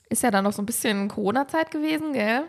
Ist 0.09 0.25
ja 0.25 0.33
dann 0.33 0.43
noch 0.43 0.53
so 0.53 0.63
ein 0.63 0.67
bisschen 0.67 1.07
Corona-Zeit 1.07 1.71
gewesen, 1.71 2.13
gell? 2.13 2.43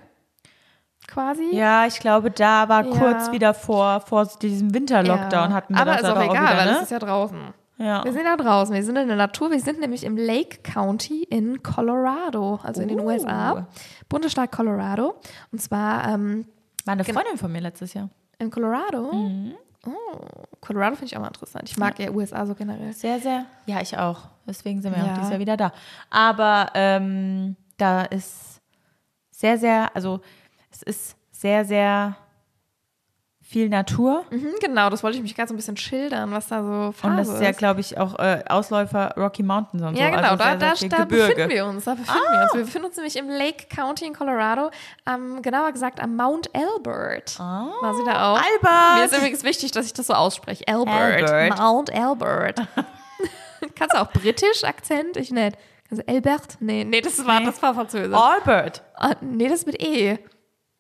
Quasi. 1.08 1.56
Ja, 1.56 1.86
ich 1.86 2.00
glaube, 2.00 2.32
da 2.32 2.68
war 2.68 2.84
Ja. 2.84 2.98
kurz 2.98 3.32
wieder 3.32 3.54
vor, 3.54 4.02
vor 4.02 4.26
diesem 4.42 4.74
Winterlockdown 4.74 5.52
Ja. 5.52 5.56
hatten 5.56 5.76
wir 5.76 5.82
Aber 5.82 5.92
das 5.92 6.02
ist 6.02 6.08
auch 6.08 6.16
aber 6.16 6.26
egal, 6.26 6.38
auch 6.38 6.42
wieder, 6.50 6.58
weil 6.58 6.66
ne? 6.66 6.76
es 6.78 6.82
ist 6.84 6.92
ja 6.92 7.00
draußen. 7.00 7.54
Ja. 7.78 8.04
Wir 8.04 8.14
sind 8.14 8.26
da 8.26 8.36
draußen, 8.38 8.74
wir 8.74 8.84
sind 8.84 8.96
in 8.98 9.08
der 9.08 9.18
Natur, 9.18 9.52
wir 9.52 9.60
sind 9.60 9.80
nämlich 9.80 10.04
im 10.04 10.18
Lake 10.18 10.60
County 10.64 11.24
in 11.24 11.62
Colorado, 11.64 12.60
also 12.64 12.82
in 12.82 12.88
den 12.88 13.00
Uh. 13.00 13.06
USA, 13.08 13.68
Bundesstaat 14.10 14.52
Colorado. 14.52 15.16
Und 15.52 15.62
zwar 15.62 16.08
ähm, 16.10 16.46
War 16.86 16.94
eine. 16.94 17.04
Freundin 17.04 17.38
von 17.38 17.52
mir 17.52 17.62
letztes 17.62 17.94
Jahr. 17.94 18.10
in 18.40 18.50
Colorado. 18.52 19.12
Mhm. 19.14 19.54
Oh, 19.86 20.18
Colorado 20.60 20.96
finde 20.96 21.06
ich 21.06 21.16
auch 21.18 21.22
mal 21.22 21.28
interessant. 21.28 21.70
Ich 21.70 21.78
mag 21.78 21.98
ja 22.00 22.12
USA 22.12 22.46
so 22.46 22.56
generell. 22.56 22.92
Sehr, 22.94 23.20
sehr. 23.20 23.46
Ja, 23.68 23.80
ich 23.82 23.98
auch. 23.98 24.28
Deswegen 24.46 24.82
sind 24.82 24.94
wir 24.96 25.02
Ja. 25.04 25.12
auch 25.12 25.18
dieses 25.18 25.30
Jahr 25.30 25.40
wieder 25.40 25.56
da. 25.58 25.72
Aber 26.10 26.72
ähm, 26.74 27.56
da 27.78 28.02
ist 28.02 28.60
sehr, 29.32 29.58
sehr, 29.58 29.96
also 29.96 30.20
es 30.72 30.82
ist 30.84 31.16
sehr, 31.32 31.64
sehr 31.64 32.16
viel 33.50 33.70
Natur. 33.70 34.26
Mhm, 34.30 34.56
genau, 34.60 34.90
das 34.90 35.04
wollte 35.04 35.16
ich 35.18 35.24
mich 35.24 35.34
gerade 35.34 35.48
so 35.48 35.54
ein 35.54 35.58
bisschen 35.58 35.78
schildern, 35.78 36.32
was 36.32 36.48
da 36.48 36.62
so 36.62 36.92
Phase 36.92 37.08
Und 37.12 37.18
das 37.18 37.30
ist 37.30 37.42
ja, 37.42 37.52
glaube 37.54 37.80
ich, 37.80 37.98
auch 37.98 38.20
äh, 38.20 38.44
Ausläufer 38.50 39.14
Rocky 39.16 39.42
Mountains 39.42 39.82
und 39.84 39.96
so. 39.96 40.02
Ja, 40.02 40.10
genau, 40.10 40.32
also 40.32 40.44
da, 40.44 40.60
sehr, 40.60 40.76
sehr 40.76 40.90
da, 40.90 40.98
da 40.98 41.06
befinden 41.06 41.50
wir 41.50 41.66
uns. 41.66 41.86
Da 41.86 41.92
befinden 41.96 42.20
wir 42.30 42.42
uns. 42.44 42.54
Wir 42.54 42.62
befinden 42.64 42.88
uns 42.88 42.96
nämlich 42.98 43.16
im 43.16 43.30
Lake 43.30 43.68
County 43.74 44.06
in 44.06 44.14
Colorado, 44.14 44.70
am, 45.06 45.42
genauer 45.42 45.72
gesagt 45.72 46.02
am 46.02 46.16
Mount 46.18 46.50
Albert. 46.54 47.38
Ah, 47.40 47.68
War 47.82 47.94
sie 47.96 48.04
da 48.06 48.34
auch? 48.34 48.38
Albert! 48.38 48.98
Mir 48.98 49.06
ist 49.06 49.18
übrigens 49.18 49.44
wichtig, 49.44 49.72
dass 49.72 49.86
ich 49.86 49.94
das 49.94 50.08
so 50.08 50.14
ausspreche. 50.14 50.68
Albert. 50.68 51.32
Albert. 51.32 51.58
Mount 51.60 51.94
Albert. 51.94 52.62
Kannst 53.76 53.96
du 53.96 54.02
auch 54.02 54.12
britisch 54.12 54.64
Akzent? 54.66 55.16
Ich 55.18 55.32
nicht. 55.32 55.58
Kannst 55.88 56.04
du 56.08 56.14
Albert? 56.14 56.58
Nee, 56.60 56.84
nee, 56.84 57.00
das 57.02 57.26
war, 57.26 57.40
Nee. 57.40 57.46
das 57.46 57.62
war 57.62 57.74
Französisch. 57.74 58.14
Albert. 58.16 58.84
Ah, 58.96 59.14
nee, 59.22 59.48
das 59.48 59.66
mit 59.66 59.82
E. 59.82 60.18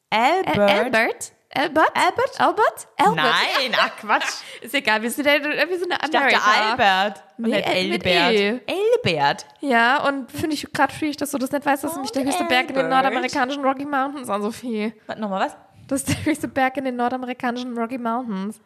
Albert. 0.09 0.57
Al- 0.57 0.70
Albert? 0.70 1.32
Albert? 1.54 1.89
Albert? 1.95 2.39
Albert? 2.41 2.88
Albert? 2.98 3.16
Nein, 3.16 3.76
ach 3.80 3.95
Quatsch. 3.98 4.41
Ist 4.62 4.74
egal, 4.76 5.02
wir 5.02 5.10
sind, 5.10 5.26
ja- 5.26 5.41
wir 5.41 5.80
sind 5.80 5.91
in 5.91 5.98
Ich 6.04 6.10
dachte. 6.12 6.38
Albert. 6.43 7.24
Und 7.38 7.50
Nee, 7.50 7.62
Elbert. 7.62 8.62
Elbert. 8.68 9.45
Ja, 9.62 10.04
und 10.08 10.32
finde 10.32 10.56
ich 10.56 10.68
gerade 10.74 10.93
schwierig, 10.93 11.18
dass 11.18 11.32
du 11.32 11.38
das 11.38 11.52
nicht 11.52 11.66
weißt, 11.66 11.84
das 11.84 11.91
ist 11.91 11.95
nämlich 11.98 12.12
der 12.12 12.26
höchste 12.26 12.43
Berg 12.45 12.70
in 12.70 12.76
den 12.76 12.86
Albert. 12.86 13.04
nordamerikanischen 13.04 13.64
Rocky 13.64 13.86
Mountains 13.86 14.30
an 14.30 14.41
Sophie. 14.41 14.93
Warte, 15.08 15.22
nochmal 15.22 15.45
was? 15.48 15.58
Das 15.88 16.02
ist 16.02 16.10
der 16.10 16.26
höchste 16.26 16.48
Berg 16.50 16.76
in 16.78 16.86
den 16.86 16.95
nordamerikanischen 16.98 17.78
Rocky 17.78 17.98
Mountains. 17.98 18.60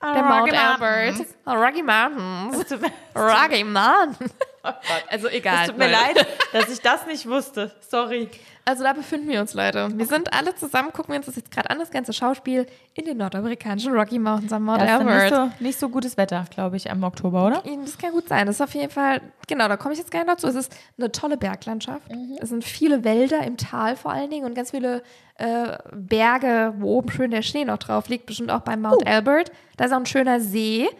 Ah, 0.00 0.14
Der 0.14 0.22
Mount 0.24 0.40
Rocky 0.52 0.56
Albert. 0.56 1.14
Mountains. 1.16 1.34
Oh, 1.46 1.52
Rocky 1.52 1.82
Mountains. 1.82 2.72
Rocky 3.14 3.64
Mountains. 3.64 4.34
Oh. 4.64 4.68
Also 5.10 5.28
egal. 5.28 5.62
Es 5.62 5.68
tut 5.68 5.78
mir 5.78 5.90
leid, 5.90 6.26
dass 6.52 6.68
ich 6.68 6.80
das 6.80 7.06
nicht 7.06 7.26
wusste. 7.28 7.74
Sorry. 7.80 8.28
Also 8.68 8.84
da 8.84 8.92
befinden 8.92 9.28
wir 9.30 9.40
uns, 9.40 9.54
Leute. 9.54 9.88
Wir 9.96 10.04
sind 10.04 10.30
alle 10.34 10.54
zusammen, 10.54 10.92
gucken 10.92 11.14
wir 11.14 11.16
uns 11.16 11.24
das 11.24 11.36
jetzt 11.36 11.50
gerade 11.50 11.70
an, 11.70 11.78
das 11.78 11.90
ganze 11.90 12.12
Schauspiel 12.12 12.66
in 12.92 13.06
den 13.06 13.16
nordamerikanischen 13.16 13.94
Rocky 13.94 14.18
Mountains 14.18 14.52
am 14.52 14.64
Mount 14.64 14.82
Das 14.82 14.90
ist 14.90 14.98
dann 14.98 15.08
Albert. 15.08 15.22
nicht 15.22 15.58
so, 15.58 15.64
nicht 15.64 15.78
so 15.80 15.88
gutes 15.88 16.18
Wetter, 16.18 16.44
glaube 16.50 16.76
ich, 16.76 16.84
im 16.84 17.02
Oktober, 17.02 17.46
oder? 17.46 17.62
Das 17.82 17.96
kann 17.96 18.12
gut 18.12 18.28
sein. 18.28 18.44
Das 18.44 18.56
ist 18.56 18.60
auf 18.60 18.74
jeden 18.74 18.90
Fall, 18.90 19.22
genau, 19.46 19.68
da 19.68 19.78
komme 19.78 19.94
ich 19.94 19.98
jetzt 19.98 20.10
gerne 20.10 20.26
dazu. 20.26 20.48
Es 20.48 20.54
ist 20.54 20.76
eine 20.98 21.10
tolle 21.10 21.38
Berglandschaft. 21.38 22.02
Es 22.42 22.50
sind 22.50 22.62
viele 22.62 23.04
Wälder 23.04 23.42
im 23.42 23.56
Tal 23.56 23.96
vor 23.96 24.12
allen 24.12 24.28
Dingen 24.28 24.44
und 24.44 24.54
ganz 24.54 24.72
viele 24.72 25.02
äh, 25.36 25.78
Berge, 25.94 26.74
wo 26.76 26.98
oben 26.98 27.10
schön 27.10 27.30
der 27.30 27.40
Schnee 27.40 27.64
noch 27.64 27.78
drauf 27.78 28.10
liegt. 28.10 28.26
Bestimmt 28.26 28.50
auch 28.50 28.60
beim 28.60 28.82
Mount 28.82 29.06
Albert. 29.06 29.50
Da 29.78 29.86
ist 29.86 29.92
auch 29.92 29.96
ein 29.96 30.04
schöner 30.04 30.40
See. 30.40 30.90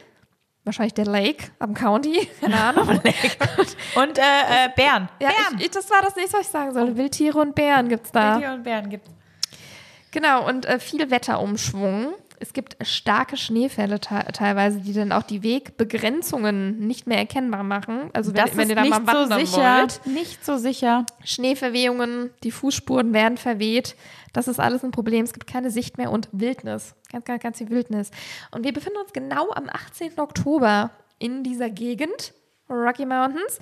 Wahrscheinlich 0.68 0.92
der 0.92 1.06
Lake 1.06 1.46
am 1.60 1.72
County. 1.72 2.28
Keine 2.42 2.60
Ahnung. 2.62 2.86
Und 2.88 4.18
äh, 4.18 4.20
äh, 4.20 4.68
Bären. 4.76 5.08
ja, 5.18 5.30
Bären. 5.30 5.56
ich, 5.56 5.64
ich, 5.64 5.70
das 5.70 5.88
war 5.88 6.02
das 6.02 6.14
nächste, 6.14 6.36
was 6.36 6.44
ich 6.44 6.52
sagen 6.52 6.74
sollte. 6.74 6.94
Wildtiere 6.94 7.38
und 7.38 7.54
Bären 7.54 7.88
gibt 7.88 8.04
es 8.04 8.12
da. 8.12 8.34
Wildtiere 8.34 8.52
und 8.52 8.62
Bären 8.64 8.90
gibt 8.90 9.08
Genau, 10.10 10.46
und 10.46 10.66
äh, 10.66 10.78
viel 10.78 11.10
Wetterumschwung. 11.10 12.12
Es 12.40 12.52
gibt 12.52 12.76
starke 12.86 13.36
Schneefälle 13.36 14.00
te 14.00 14.24
teilweise, 14.32 14.80
die 14.80 14.92
dann 14.92 15.12
auch 15.12 15.22
die 15.22 15.42
Wegbegrenzungen 15.42 16.86
nicht 16.86 17.06
mehr 17.06 17.18
erkennbar 17.18 17.62
machen. 17.64 18.10
Also 18.12 18.34
wenn, 18.34 18.44
Das 18.44 18.56
wenn 18.56 18.68
ihr 18.68 18.76
da 18.76 18.82
nicht 18.82 18.90
mal 18.90 19.00
so 19.00 19.30
wandern 19.30 19.46
sicher. 19.46 19.78
wollt. 19.80 20.06
Nicht 20.06 20.44
so 20.44 20.56
sicher. 20.56 21.04
Schneeverwehungen, 21.24 22.30
die 22.44 22.50
Fußspuren 22.50 23.12
werden 23.12 23.38
verweht. 23.38 23.96
Das 24.32 24.48
ist 24.48 24.60
alles 24.60 24.84
ein 24.84 24.90
Problem. 24.90 25.24
Es 25.24 25.32
gibt 25.32 25.46
keine 25.46 25.70
Sicht 25.70 25.98
mehr 25.98 26.10
und 26.10 26.28
Wildnis. 26.32 26.94
Ganz, 27.10 27.24
ganz, 27.24 27.42
ganz 27.42 27.58
viel 27.58 27.70
Wildnis. 27.70 28.10
Und 28.50 28.64
wir 28.64 28.72
befinden 28.72 28.98
uns 29.00 29.12
genau 29.12 29.50
am 29.52 29.68
18. 29.68 30.18
Oktober 30.18 30.90
in 31.18 31.42
dieser 31.42 31.70
Gegend, 31.70 32.34
Rocky 32.70 33.06
Mountains. 33.06 33.58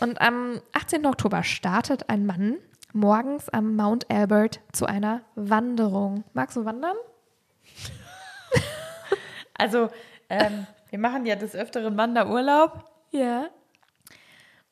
Und 0.00 0.20
am 0.20 0.60
18. 0.72 1.06
Oktober 1.06 1.42
startet 1.42 2.08
ein 2.08 2.26
Mann 2.26 2.56
morgens 2.92 3.48
am 3.50 3.76
Mount 3.76 4.10
Albert 4.10 4.60
zu 4.72 4.86
einer 4.86 5.22
Wanderung. 5.34 6.24
Magst 6.32 6.56
du 6.56 6.64
wandern? 6.64 6.96
Also, 9.60 9.90
ähm, 10.28 10.68
wir 10.88 11.00
machen 11.00 11.26
ja 11.26 11.34
des 11.34 11.56
Öfteren 11.56 11.96
Wanderurlaub. 11.96 12.84
Ja. 13.10 13.48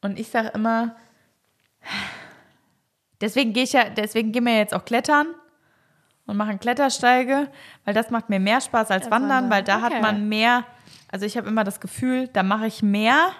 Und 0.01 0.21
ich 0.21 0.29
sage 0.29 0.53
immer, 0.55 0.95
deswegen 3.21 3.53
gehe 3.53 3.65
ich 3.65 3.73
ja, 3.73 3.91
deswegen 3.91 4.31
gehen 4.31 4.45
wir 4.45 4.57
jetzt 4.57 4.75
auch 4.75 4.85
klettern 4.85 5.27
und 6.27 6.37
machen 6.37 6.61
Klettersteige, 6.61 7.49
weil 7.85 7.95
das 7.95 8.11
macht 8.11 8.29
mir 8.29 8.41
mehr 8.41 8.61
Spaß 8.61 8.91
als 8.91 9.11
Wandern, 9.11 9.45
Wandern, 9.45 9.51
weil 9.51 9.63
da 9.65 9.79
okay. 9.79 9.95
hat 9.95 10.03
man 10.03 10.29
mehr, 10.29 10.65
also 11.11 11.27
ich 11.27 11.37
habe 11.37 11.49
immer 11.49 11.65
das 11.65 11.81
Gefühl, 11.81 12.29
da 12.29 12.43
mache 12.43 12.67
ich 12.67 12.83
mehr 12.83 13.31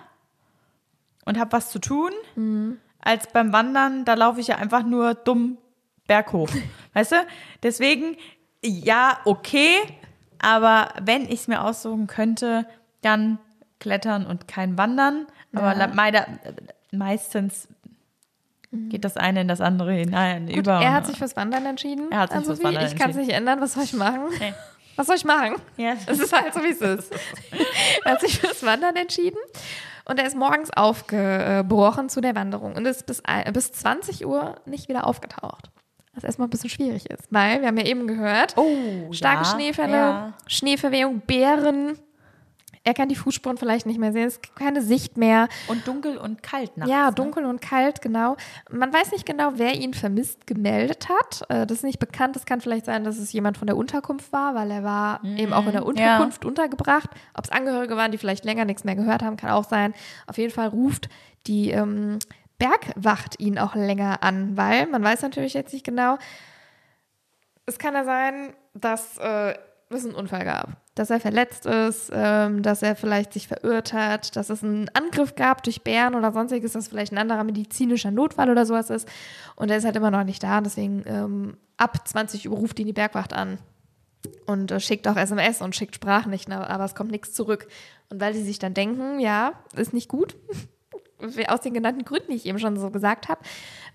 und 1.25 1.39
habe 1.39 1.53
was 1.53 1.71
zu 1.71 1.79
tun, 1.79 2.11
Mhm. 2.35 2.79
als 3.01 3.29
beim 3.29 3.53
Wandern, 3.53 4.05
da 4.05 4.15
laufe 4.15 4.41
ich 4.41 4.49
ja 4.49 4.57
einfach 4.57 4.83
nur 4.85 5.15
dumm 5.15 5.59
berghoch. 6.07 6.51
weißt 6.95 7.13
du? 7.13 7.27
Deswegen, 7.63 8.17
ja, 8.65 9.19
okay, 9.25 9.79
aber 10.41 10.89
wenn 11.03 11.23
ich 11.25 11.41
es 11.41 11.49
mir 11.49 11.63
aussuchen 11.65 12.07
könnte, 12.07 12.67
dann 13.03 13.39
klettern 13.79 14.27
und 14.27 14.49
kein 14.49 14.77
Wandern. 14.79 15.27
Aber 15.55 15.77
Ja. 15.77 16.27
meistens 16.93 17.69
geht 18.73 19.05
das 19.05 19.17
eine 19.17 19.43
in 19.43 19.49
das 19.49 19.61
andere 19.61 19.93
hinein. 19.93 20.47
Gut, 20.47 20.57
über. 20.59 20.81
er 20.81 20.93
hat 20.93 21.07
sich 21.07 21.19
fürs 21.19 21.37
Wandern 21.37 21.67
entschieden. 21.67 22.11
Er 22.11 22.21
hat 22.21 22.31
sich 22.31 22.39
also 22.39 22.55
fürs 22.55 22.65
Wandern 22.65 22.87
Ich 22.87 22.97
kann 22.97 23.11
es 23.11 23.17
nicht 23.17 23.31
ändern. 23.31 23.61
Was 23.61 23.75
soll 23.75 23.85
ich 23.85 23.93
machen? 23.93 24.21
Nee. 24.39 24.55
Was 24.97 25.07
soll 25.09 25.17
ich 25.17 25.25
machen? 25.25 25.57
Ja. 25.77 25.95
Es 26.07 26.19
ist 26.19 26.33
halt 26.33 26.55
so, 26.55 26.63
wie 26.63 26.71
es 26.71 26.81
ist. 26.81 27.13
er 28.05 28.13
hat 28.13 28.21
sich 28.21 28.39
fürs 28.41 28.65
Wandern 28.65 28.97
entschieden. 28.97 29.39
Und 30.09 30.19
er 30.21 30.27
ist 30.27 30.37
morgens 30.37 30.71
aufgebrochen 30.71 32.09
zu 32.09 32.21
der 32.21 32.35
Wanderung 32.37 32.77
und 32.77 32.87
ist 32.87 33.07
bis, 33.07 33.23
bis 33.53 33.73
20 33.73 34.25
Uhr 34.25 34.55
nicht 34.65 34.89
wieder 34.89 35.07
aufgetaucht. 35.07 35.71
Was 36.17 36.25
erstmal 36.25 36.49
ein 36.49 36.51
bisschen 36.51 36.71
schwierig 36.71 37.09
ist, 37.11 37.25
weil 37.31 37.61
wir 37.61 37.69
haben 37.69 37.77
ja 37.79 37.85
eben 37.87 38.07
gehört, 38.09 38.55
Oh, 38.57 39.13
starke 39.13 39.45
ja, 39.45 39.55
Schneefälle, 39.55 39.93
ja. 39.97 40.33
Schneeverwehung, 40.47 41.21
Bären. 41.21 41.99
Er 42.85 42.95
kann 42.95 43.09
die 43.09 43.17
Fußspuren 43.17 43.59
vielleicht 43.59 43.85
nicht 43.85 43.99
mehr 43.99 44.13
sehen, 44.13 44.29
es 44.29 44.35
ist 44.35 44.55
keine 44.55 44.81
Sicht 44.81 45.17
mehr. 45.17 45.49
Und 45.67 45.89
dunkel 45.89 46.17
und 46.19 46.41
kalt 46.45 46.77
nachts. 46.77 46.89
Ja, 46.91 47.07
ne? 47.09 47.15
dunkel 47.15 47.45
und 47.45 47.61
kalt, 47.61 48.01
genau. 48.01 48.37
Man 48.71 48.95
weiß 48.95 49.11
nicht 49.11 49.27
genau, 49.27 49.51
wer 49.57 49.75
ihn 49.75 49.93
vermisst 49.93 50.47
gemeldet 50.47 51.09
hat. 51.09 51.43
Äh, 51.51 51.67
Das 51.67 51.79
ist 51.79 51.83
nicht 51.85 51.99
bekannt. 51.99 52.37
Es 52.37 52.47
kann 52.47 52.61
vielleicht 52.61 52.87
sein, 52.87 53.03
dass 53.03 53.19
es 53.19 53.33
jemand 53.33 53.59
von 53.59 53.67
der 53.67 53.77
Unterkunft 53.77 54.33
war, 54.33 54.55
weil 54.55 54.71
er 54.71 54.85
war 54.85 55.21
eben 55.25 55.53
auch 55.53 55.67
in 55.67 55.73
der 55.73 55.85
Unterkunft 55.85 56.45
untergebracht. 56.45 57.11
Ob 57.35 57.45
es 57.45 57.51
Angehörige 57.51 57.97
waren, 57.97 58.13
die 58.13 58.19
vielleicht 58.19 58.45
länger 58.45 58.65
nichts 58.65 58.85
mehr 58.85 58.95
gehört 58.95 59.21
haben, 59.23 59.37
kann 59.37 59.51
auch 59.51 59.65
sein. 59.65 59.93
Auf 60.29 60.39
jeden 60.39 60.53
Fall 60.53 60.69
ruft 60.69 61.09
die 61.49 61.73
ähm, 61.73 62.21
Bergwacht 62.59 63.39
ihn 63.39 63.59
auch 63.59 63.75
länger 63.75 64.23
an, 64.23 64.57
weil 64.57 64.87
man 64.87 65.03
weiß 65.03 65.23
natürlich 65.23 65.55
jetzt 65.55 65.73
nicht 65.73 65.85
genau. 65.85 66.19
Es 67.67 67.79
kann 67.79 67.95
ja 67.95 68.05
sein, 68.05 68.55
dass 68.75 69.19
äh, 69.19 69.55
es 69.89 70.05
einen 70.05 70.15
Unfall 70.15 70.45
gab, 70.45 70.77
dass 70.95 71.11
er 71.11 71.21
verletzt 71.21 71.67
ist, 71.67 72.11
ähm, 72.13 72.63
dass 72.63 72.83
er 72.83 72.97
vielleicht 72.97 73.33
sich 73.33 73.49
verirrt 73.49 73.93
hat, 73.93 74.35
dass 74.37 74.51
es 74.51 74.65
einen 74.65 74.89
Angriff 74.95 75.35
gab 75.35 75.63
durch 75.63 75.83
Bären 75.83 76.15
oder 76.15 76.33
sonstiges, 76.33 76.73
dass 76.73 76.89
vielleicht 76.89 77.13
ein 77.13 77.19
anderer 77.19 77.45
medizinischer 77.45 78.11
Notfall 78.11 78.51
oder 78.51 78.67
sowas 78.67 78.91
ist. 78.91 79.09
Und 79.55 79.71
er 79.71 79.77
ist 79.77 79.85
halt 79.85 79.97
immer 79.97 80.11
noch 80.11 80.25
nicht 80.25 80.43
da. 80.43 80.59
Und 80.59 80.65
deswegen 80.65 81.05
ähm, 81.07 81.57
ab 81.77 82.07
20 82.07 82.49
Uhr 82.49 82.57
ruft 82.57 82.79
ihn 82.79 82.87
die 82.87 82.93
Bergwacht 82.93 83.33
an 83.33 83.59
und 84.47 84.71
äh, 84.71 84.81
schickt 84.81 85.07
auch 85.07 85.17
SMS 85.17 85.61
und 85.61 85.77
schickt 85.77 85.95
Sprachnachrichten, 85.95 86.53
aber, 86.53 86.71
aber 86.71 86.85
es 86.85 86.95
kommt 86.95 87.11
nichts 87.11 87.33
zurück. 87.33 87.69
Und 88.09 88.21
weil 88.21 88.35
sie 88.35 88.43
sich 88.43 88.59
dann 88.59 88.75
denken, 88.75 89.21
ja, 89.21 89.53
ist 89.75 89.93
nicht 89.93 90.09
gut, 90.09 90.37
aus 91.49 91.61
den 91.61 91.75
genannten 91.75 92.05
Gründen, 92.05 92.31
die 92.31 92.37
ich 92.37 92.47
eben 92.47 92.59
schon 92.59 92.77
so 92.79 92.91
gesagt 92.91 93.29
habe, 93.29 93.41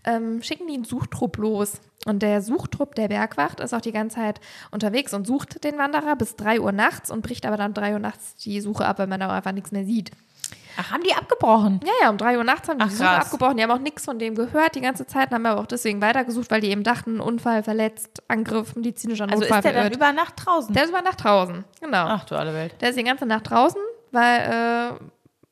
ähm, 0.03 0.41
schicken 0.41 0.67
die 0.67 0.73
einen 0.73 0.83
Suchtrupp 0.85 1.37
los. 1.37 1.79
Und 2.05 2.23
der 2.23 2.41
Suchtrupp 2.41 2.95
der 2.95 3.07
Bergwacht 3.09 3.59
ist 3.59 3.73
auch 3.73 3.81
die 3.81 3.91
ganze 3.91 4.15
Zeit 4.15 4.41
unterwegs 4.71 5.13
und 5.13 5.27
sucht 5.27 5.63
den 5.63 5.77
Wanderer 5.77 6.15
bis 6.15 6.35
3 6.35 6.59
Uhr 6.59 6.71
nachts 6.71 7.11
und 7.11 7.21
bricht 7.21 7.45
aber 7.45 7.57
dann 7.57 7.73
3 7.75 7.93
Uhr 7.93 7.99
nachts 7.99 8.35
die 8.37 8.59
Suche 8.59 8.85
ab, 8.85 8.97
weil 8.97 9.07
man 9.07 9.19
da 9.19 9.27
auch 9.27 9.33
einfach 9.33 9.51
nichts 9.51 9.71
mehr 9.71 9.85
sieht. 9.85 10.11
Ach, 10.77 10.91
haben 10.91 11.03
die 11.03 11.13
abgebrochen? 11.13 11.81
Ja, 11.85 11.91
ja, 12.01 12.09
um 12.09 12.17
3 12.17 12.37
Uhr 12.37 12.43
nachts 12.43 12.69
haben 12.69 12.79
die 12.79 12.85
Ach, 12.85 12.89
die 12.89 12.95
Suche 12.95 13.07
krass. 13.07 13.25
abgebrochen. 13.25 13.57
Die 13.57 13.63
haben 13.63 13.71
auch 13.71 13.77
nichts 13.79 14.05
von 14.05 14.17
dem 14.17 14.35
gehört 14.35 14.73
die 14.73 14.81
ganze 14.81 15.05
Zeit, 15.05 15.29
haben 15.31 15.45
aber 15.45 15.61
auch 15.61 15.65
deswegen 15.67 16.01
weitergesucht, 16.01 16.49
weil 16.49 16.61
die 16.61 16.69
eben 16.69 16.83
dachten, 16.83 17.19
Unfall, 17.19 17.61
verletzt, 17.61 18.23
Angriff, 18.27 18.75
medizinischer 18.75 19.25
Also 19.25 19.41
Notfall, 19.41 19.59
ist 19.59 19.65
der 19.65 19.73
dann 19.73 19.91
über 19.91 20.11
Nacht 20.13 20.33
draußen? 20.43 20.73
Der 20.73 20.85
ist 20.85 20.89
über 20.89 21.01
Nacht 21.01 21.23
draußen, 21.23 21.63
genau. 21.81 22.05
Ach 22.07 22.23
du 22.25 22.35
alle 22.35 22.53
Welt. 22.53 22.73
Der 22.81 22.89
ist 22.89 22.97
die 22.97 23.03
ganze 23.03 23.25
Nacht 23.25 23.49
draußen, 23.49 23.81
weil, 24.11 24.39
äh, 24.39 25.03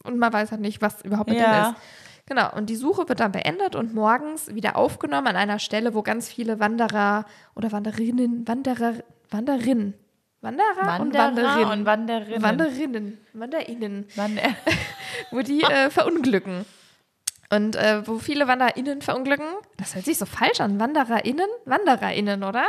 und 0.03 0.17
man 0.17 0.31
weiß 0.33 0.51
halt 0.51 0.61
nicht, 0.61 0.81
was 0.81 1.01
überhaupt 1.03 1.29
mit 1.29 1.39
Ja. 1.39 1.51
dem 1.51 1.71
ist. 1.71 1.81
Genau, 2.25 2.53
und 2.55 2.69
die 2.69 2.75
Suche 2.75 3.09
wird 3.09 3.19
dann 3.21 3.31
beendet 3.31 3.75
und 3.75 3.93
morgens 3.95 4.53
wieder 4.53 4.75
aufgenommen 4.75 5.27
an 5.27 5.35
einer 5.35 5.57
Stelle, 5.57 5.95
wo 5.95 6.03
ganz 6.03 6.29
viele 6.29 6.59
Wanderer 6.59 7.25
oder 7.55 7.71
Wanderinnen, 7.71 8.47
Wanderer, 8.47 8.93
Wanderinnen, 9.31 9.95
Wanderer 10.41 10.99
und 10.99 11.13
Wanderer 11.15 11.25
Wanderinnen, 11.25 11.71
und 11.71 11.85
Wanderinnen. 11.85 12.41
Wanderinnen, 12.43 13.17
Wanderinnen, 13.33 14.07
Wander 14.15 14.41
wo 15.31 15.41
die 15.41 15.61
äh, 15.63 15.89
verunglücken. 15.89 16.65
Und 17.51 17.75
äh, 17.75 18.07
wo 18.07 18.19
viele 18.19 18.47
WanderInnen 18.47 19.01
verunglücken, 19.01 19.47
das 19.77 19.95
hört 19.95 20.05
sich 20.05 20.19
so 20.19 20.27
falsch 20.27 20.61
an. 20.61 20.79
WandererInnen? 20.79 21.47
WandererInnen, 21.65 22.43
oder? 22.43 22.65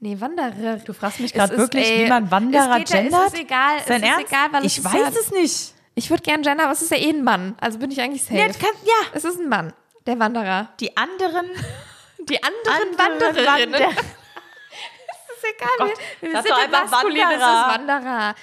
Nee, 0.00 0.18
Wanderer. 0.18 0.76
Du 0.78 0.94
fragst 0.94 1.20
mich 1.20 1.32
Es 1.32 1.36
gerade 1.36 1.58
wirklich, 1.58 1.86
ey, 1.86 2.06
wie 2.06 2.08
man 2.08 2.30
Wanderer 2.30 2.70
es 2.78 2.90
geht 2.90 3.02
gendert? 3.02 3.26
Es 3.28 3.34
ist 3.34 3.40
egal. 3.40 3.76
Ist 3.76 3.90
es 3.90 3.96
ist 3.96 4.02
Ernst? 4.02 4.26
egal, 4.32 4.46
weil 4.52 4.64
ich 4.64 4.78
es 4.78 4.84
weiß 4.84 4.94
ja, 4.94 5.08
es 5.20 5.30
nicht. 5.30 5.73
Ich 5.94 6.10
würde 6.10 6.22
gern 6.22 6.42
gender, 6.42 6.64
aber 6.64 6.72
es 6.72 6.82
ist 6.82 6.90
ja 6.90 6.96
eh 6.96 7.10
ein 7.10 7.22
Mann. 7.22 7.54
Also 7.60 7.78
bin 7.78 7.90
ich 7.90 8.00
eigentlich 8.00 8.22
safe. 8.22 8.36
Ja, 8.36 8.46
du 8.48 8.54
kannst- 8.54 8.84
ja. 8.84 8.94
Es 9.12 9.24
ist 9.24 9.38
ein 9.40 9.48
Mann, 9.48 9.72
der 10.06 10.18
Wanderer. 10.18 10.70
Die 10.80 10.96
anderen, 10.96 11.46
Die 12.28 12.42
anderen, 12.42 12.98
anderen 12.98 12.98
Wandererinnen. 12.98 13.72
Wander 13.74 13.78
Das 13.78 13.94
ist 15.36 15.44
egal. 15.56 15.68
Gott, 15.78 15.92
wir, 16.20 16.30
sind 16.32 16.48
doch 16.48 16.58
einfach 16.58 16.90
Maskulin, 16.90 17.18
Wanderer. 17.22 17.36
ist 17.68 17.78
Wanderer. 17.78 18.34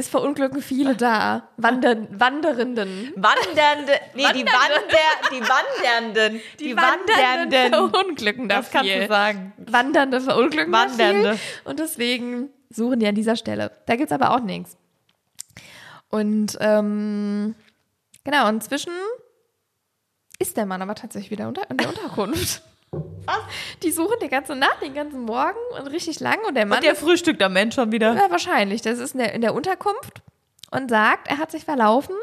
Es 0.00 0.08
verunglücken 0.08 0.62
viele 0.62 0.94
da. 0.94 1.48
Wandern, 1.56 2.06
Wandernden. 2.20 3.12
Wandernde, 3.16 3.92
nee, 4.14 4.22
die. 4.32 4.46
Wander, 4.46 4.80
die 5.32 5.40
Wandernden, 5.40 6.40
die, 6.60 6.76
Wandernden. 6.76 7.72
verunglücken 7.92 8.48
da 8.48 8.58
Das 8.58 8.70
kannst 8.70 8.88
viel. 8.90 9.00
du 9.02 9.08
sagen. 9.08 9.52
Wandernde 9.58 10.20
verunglücken 10.20 10.72
da 10.72 10.78
Wandernde. 10.88 11.36
viel. 11.36 11.60
Und 11.70 11.80
deswegen 11.80 12.48
suchen 12.70 13.00
die 13.00 13.08
an 13.08 13.16
dieser 13.16 13.34
Stelle. 13.34 13.72
Da 13.86 13.96
gibt 13.96 14.10
es 14.10 14.14
aber 14.14 14.30
auch 14.30 14.40
nichts. 14.40 14.76
Und 16.10 16.56
ähm, 16.60 17.54
genau, 18.24 18.48
inzwischen 18.48 18.92
ist 20.38 20.56
der 20.56 20.66
Mann 20.66 20.82
aber 20.82 20.94
tatsächlich 20.94 21.30
wieder 21.30 21.48
unter, 21.48 21.68
in 21.70 21.76
der 21.76 21.88
Unterkunft. 21.88 22.62
Was? 22.90 23.40
Die 23.82 23.90
suchen 23.90 24.16
die 24.22 24.28
ganze 24.28 24.54
Nacht, 24.54 24.80
den 24.80 24.94
ganzen 24.94 25.22
Morgen 25.22 25.58
und 25.78 25.86
richtig 25.88 26.20
lang. 26.20 26.38
Und 26.46 26.54
der 26.54 26.64
Mann 26.64 26.78
Und 26.78 26.84
der 26.84 26.94
frühstückt 26.94 27.42
am 27.42 27.52
Mensch 27.52 27.74
schon 27.74 27.92
wieder. 27.92 28.14
ja, 28.14 28.30
wahrscheinlich, 28.30 28.80
das 28.80 28.98
ist 28.98 29.12
in 29.12 29.18
der, 29.18 29.34
in 29.34 29.42
der 29.42 29.54
Unterkunft 29.54 30.22
und 30.70 30.88
sagt, 30.88 31.28
er 31.28 31.36
hat 31.38 31.50
sich 31.50 31.64
verlaufen 31.64 32.16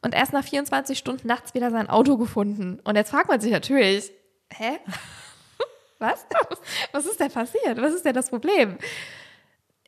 und 0.00 0.14
erst 0.14 0.32
nach 0.32 0.44
24 0.44 0.96
Stunden 0.96 1.26
nachts 1.26 1.52
wieder 1.52 1.70
sein 1.70 1.90
Auto 1.90 2.16
gefunden. 2.16 2.80
Und 2.84 2.96
jetzt 2.96 3.10
fragt 3.10 3.28
man 3.28 3.40
sich 3.40 3.52
natürlich, 3.52 4.10
hä? 4.50 4.78
Was? 5.98 6.24
Was 6.92 7.06
ist 7.06 7.18
denn 7.18 7.30
passiert? 7.30 7.82
Was 7.82 7.92
ist 7.92 8.04
denn 8.04 8.14
das 8.14 8.30
Problem? 8.30 8.78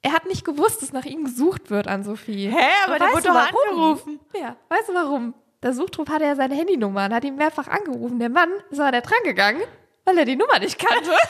Er 0.03 0.13
hat 0.13 0.27
nicht 0.27 0.45
gewusst, 0.45 0.83
dass 0.83 0.93
nach 0.93 1.05
ihm 1.05 1.25
gesucht 1.25 1.71
wird 1.71 1.87
an 1.87 2.03
Sophie. 2.03 2.49
Hä, 2.49 2.67
aber 2.85 2.95
Und 2.95 3.01
der 3.03 3.13
wurde 3.13 3.23
doch 3.23 3.35
angerufen. 3.35 4.21
Ja, 4.35 4.57
weißt 4.69 4.89
du 4.89 4.95
warum? 4.95 5.35
Der 5.63 5.75
Suchtrupp 5.75 6.09
hatte 6.09 6.25
ja 6.25 6.35
seine 6.35 6.55
Handynummer 6.55 7.05
und 7.05 7.15
hat 7.15 7.25
ihn 7.25 7.37
mehrfach 7.37 7.69
angerufen. 7.69 8.19
Der 8.19 8.31
Mann 8.31 8.51
ist 8.71 8.81
aber 8.81 8.93
der 8.93 9.03
dran 9.03 9.23
gegangen, 9.25 9.63
weil 10.07 10.17
er 10.17 10.25
die 10.25 10.37
Nummer 10.37 10.59
nicht 10.59 10.79
kannte. 10.79 11.11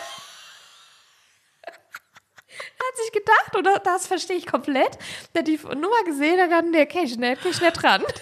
hat 2.90 2.96
sich 2.96 3.12
gedacht, 3.12 3.56
und 3.56 3.86
das 3.86 4.06
verstehe 4.06 4.36
ich 4.36 4.46
komplett, 4.46 4.98
der 5.34 5.40
hat 5.40 5.48
die 5.48 5.58
Nummer 5.58 6.02
gesehen, 6.04 6.36
da 6.38 6.46
kann 6.46 6.72
der 6.72 6.82
okay, 6.82 7.06
schnell, 7.08 7.36
okay, 7.38 7.52
schnell 7.52 7.72
dran. 7.72 8.04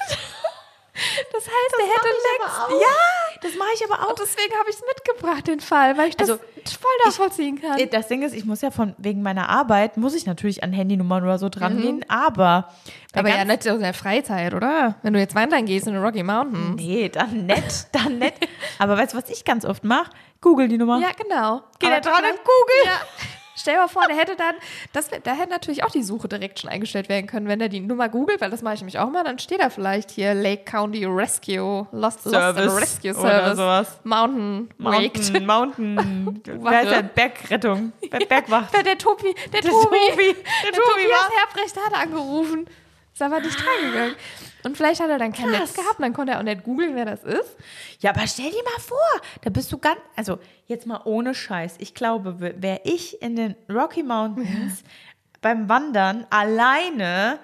Das 1.33 1.45
heißt, 1.45 1.75
er 1.79 1.87
hätte 1.87 2.09
längst. 2.09 2.83
Ja, 2.83 3.28
Das 3.43 3.55
mache 3.57 3.69
ich 3.75 3.85
aber 3.85 4.03
auch. 4.05 4.11
und 4.11 4.19
deswegen 4.19 4.53
habe 4.59 4.69
ich 4.71 4.77
es 4.77 4.83
mitgebracht, 4.87 5.47
den 5.47 5.61
Fall, 5.61 5.97
weil 5.97 6.09
ich 6.09 6.17
das 6.17 6.31
Also, 6.31 6.43
voll 6.65 6.91
nachvollziehen 7.05 7.61
kann. 7.61 7.79
Das 7.91 8.09
Ding 8.09 8.23
ist, 8.23 8.35
ich 8.35 8.45
muss 8.45 8.61
ja 8.63 8.71
von 8.71 8.95
wegen 8.99 9.23
meiner 9.23 9.49
Arbeit, 9.49 9.97
muss 9.97 10.15
ich 10.15 10.27
natürlich 10.27 10.63
an 10.63 10.73
Handynummern 10.73 11.23
oder 11.23 11.39
so 11.39 11.49
dran 11.49 11.81
gehen, 11.81 12.05
aber. 12.09 12.69
Mhm. 13.15 13.19
aber 13.19 13.29
ja, 13.29 13.45
nicht 13.45 13.65
in 13.67 13.81
der 13.81 13.95
Freizeit, 13.95 14.55
oder? 14.55 14.97
Wenn 15.03 15.13
du 15.13 15.21
jetzt 15.21 15.35
wandern 15.35 15.67
gehst 15.67 15.87
in 15.87 15.95
den 15.95 16.03
Rocky 16.03 16.23
Mountains. 16.23 16.77
Nee, 16.77 17.09
dann 17.09 17.47
nett, 17.47 17.87
dann 17.93 18.19
nett. 18.19 18.35
aber 18.79 18.97
weißt 18.97 19.13
du, 19.15 19.19
was 19.19 19.31
ich 19.31 19.45
ganz 19.45 19.65
oft 19.65 19.85
mache? 19.85 20.11
Google 20.41 20.69
die 20.69 20.79
Nummer. 20.79 21.01
Ja, 21.01 21.11
genau. 21.17 21.63
Geh 21.79 21.87
Aber 21.87 22.01
da 22.01 22.11
dran 22.11 22.25
und 22.25 22.39
google. 22.39 22.85
Ja. 22.85 22.93
Stell 23.59 23.75
dir 23.75 23.81
mal 23.81 23.89
vor, 23.89 24.05
der 24.09 24.17
hätte 24.17 24.37
dann, 24.37 24.55
das, 24.93 25.09
da 25.11 25.33
hätte 25.33 25.51
natürlich 25.51 25.83
auch 25.85 25.91
die 25.91 26.03
Suche 26.03 26.29
direkt 26.29 26.61
schon 26.61 26.71
eingestellt 26.71 27.09
werden 27.09 27.27
können, 27.27 27.49
wenn 27.49 27.61
er 27.61 27.69
die 27.69 27.81
Nummer 27.81 28.09
googelt, 28.09 28.41
weil 28.41 28.51
das 28.51 28.63
mache 28.63 28.75
ich 28.75 28.81
nämlich 28.81 28.99
auch 28.99 29.11
mal, 29.11 29.25
dann 29.25 29.39
steht 29.39 29.61
da 29.61 29.69
vielleicht 29.71 30.11
hier 30.13 30.33
Lake 30.35 30.65
County 30.65 31.05
Rescue, 31.05 31.87
Lost, 31.93 32.25
Lost 32.25 32.27
and 32.27 32.35
Service 32.57 32.81
Rescue 32.81 33.11
oder 33.11 33.21
Service, 33.55 33.57
sowas. 33.57 34.01
Mountain. 34.05 34.69
Mountain, 34.79 35.47
Mountain, 35.47 36.41
wer 36.63 36.83
ist 36.83 36.91
der? 36.93 37.03
Bergrettung, 37.03 37.93
Ber- 38.11 38.19
Bergwacht. 38.29 38.73
Der, 38.75 38.83
der 38.83 38.99
Tobi, 38.99 39.35
der, 39.53 39.61
Der 39.61 39.71
Tobi, 39.71 39.85
Tobi, 39.85 39.97
der 40.07 40.71
der 40.71 40.73
Tobi 40.73 41.03
Tobias 41.03 41.31
Herbrecht 41.35 41.77
hat 41.77 42.03
angerufen. 42.03 42.67
Ist 43.19 43.23
aber 43.23 43.41
nicht 43.41 43.59
dran 43.59 43.91
gegangen. 43.91 44.15
Und 44.63 44.77
vielleicht 44.77 45.01
hat 45.01 45.11
er 45.11 45.19
dann 45.19 45.33
kein 45.33 45.51
Netz 45.51 45.75
gehabt, 45.75 45.97
dann 45.99 46.13
konnte 46.13 46.35
er 46.35 46.39
auch 46.39 46.45
nicht 46.45 46.63
googeln, 46.63 46.95
wer 46.95 47.05
das 47.05 47.25
ist. 47.25 47.57
Ja, 47.99 48.11
aber 48.11 48.25
stell 48.29 48.49
dir 48.49 48.63
mal 48.63 48.81
vor, 48.81 48.99
da 49.43 49.51
bist 49.51 49.73
du 49.73 49.79
ganz, 49.79 49.99
also 50.15 50.39
jetzt 50.67 50.87
mal 50.87 51.01
ohne 51.05 51.35
Scheiß. 51.35 51.77
Ich 51.79 51.95
glaube, 51.95 52.39
wäre 52.39 52.81
ich 52.85 53.21
in 53.21 53.35
den 53.35 53.57
Rocky 53.69 54.05
Mountains 54.05 54.85
beim 55.41 55.69
Wandern 55.69 56.29
alleine, 56.31 57.41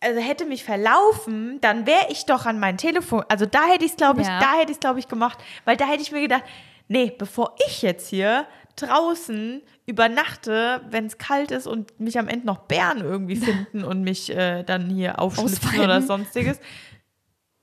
also 0.00 0.18
hätte 0.18 0.46
mich 0.46 0.64
verlaufen, 0.64 1.60
dann 1.60 1.84
wäre 1.86 2.06
ich 2.08 2.24
doch 2.24 2.46
an 2.46 2.58
mein 2.58 2.78
Telefon. 2.78 3.22
Also 3.28 3.44
da 3.44 3.66
hätte 3.66 3.84
ich 3.84 3.90
es, 3.90 3.96
glaube 3.98 4.22
ich, 4.22 4.26
Ja. 4.26 4.38
da 4.40 4.52
hätte 4.54 4.70
ich 4.70 4.76
es, 4.76 4.80
glaube 4.80 4.98
ich, 4.98 5.08
gemacht. 5.08 5.38
Weil 5.66 5.76
da 5.76 5.84
hätte 5.86 6.00
ich 6.00 6.10
mir 6.10 6.22
gedacht, 6.22 6.44
nee, 6.88 7.12
bevor 7.18 7.54
ich 7.66 7.82
jetzt 7.82 8.08
hier 8.08 8.46
draußen 8.76 9.60
übernachte, 9.88 10.82
wenn 10.90 11.06
es 11.06 11.16
kalt 11.16 11.50
ist 11.50 11.66
und 11.66 11.98
mich 11.98 12.18
am 12.18 12.28
Ende 12.28 12.46
noch 12.46 12.58
Bären 12.58 13.00
irgendwie 13.00 13.36
finden 13.36 13.84
und 13.84 14.02
mich 14.02 14.30
äh, 14.30 14.62
dann 14.62 14.90
hier 14.90 15.18
aufschlitzen 15.18 15.80
oder 15.80 16.02
sonstiges. 16.02 16.60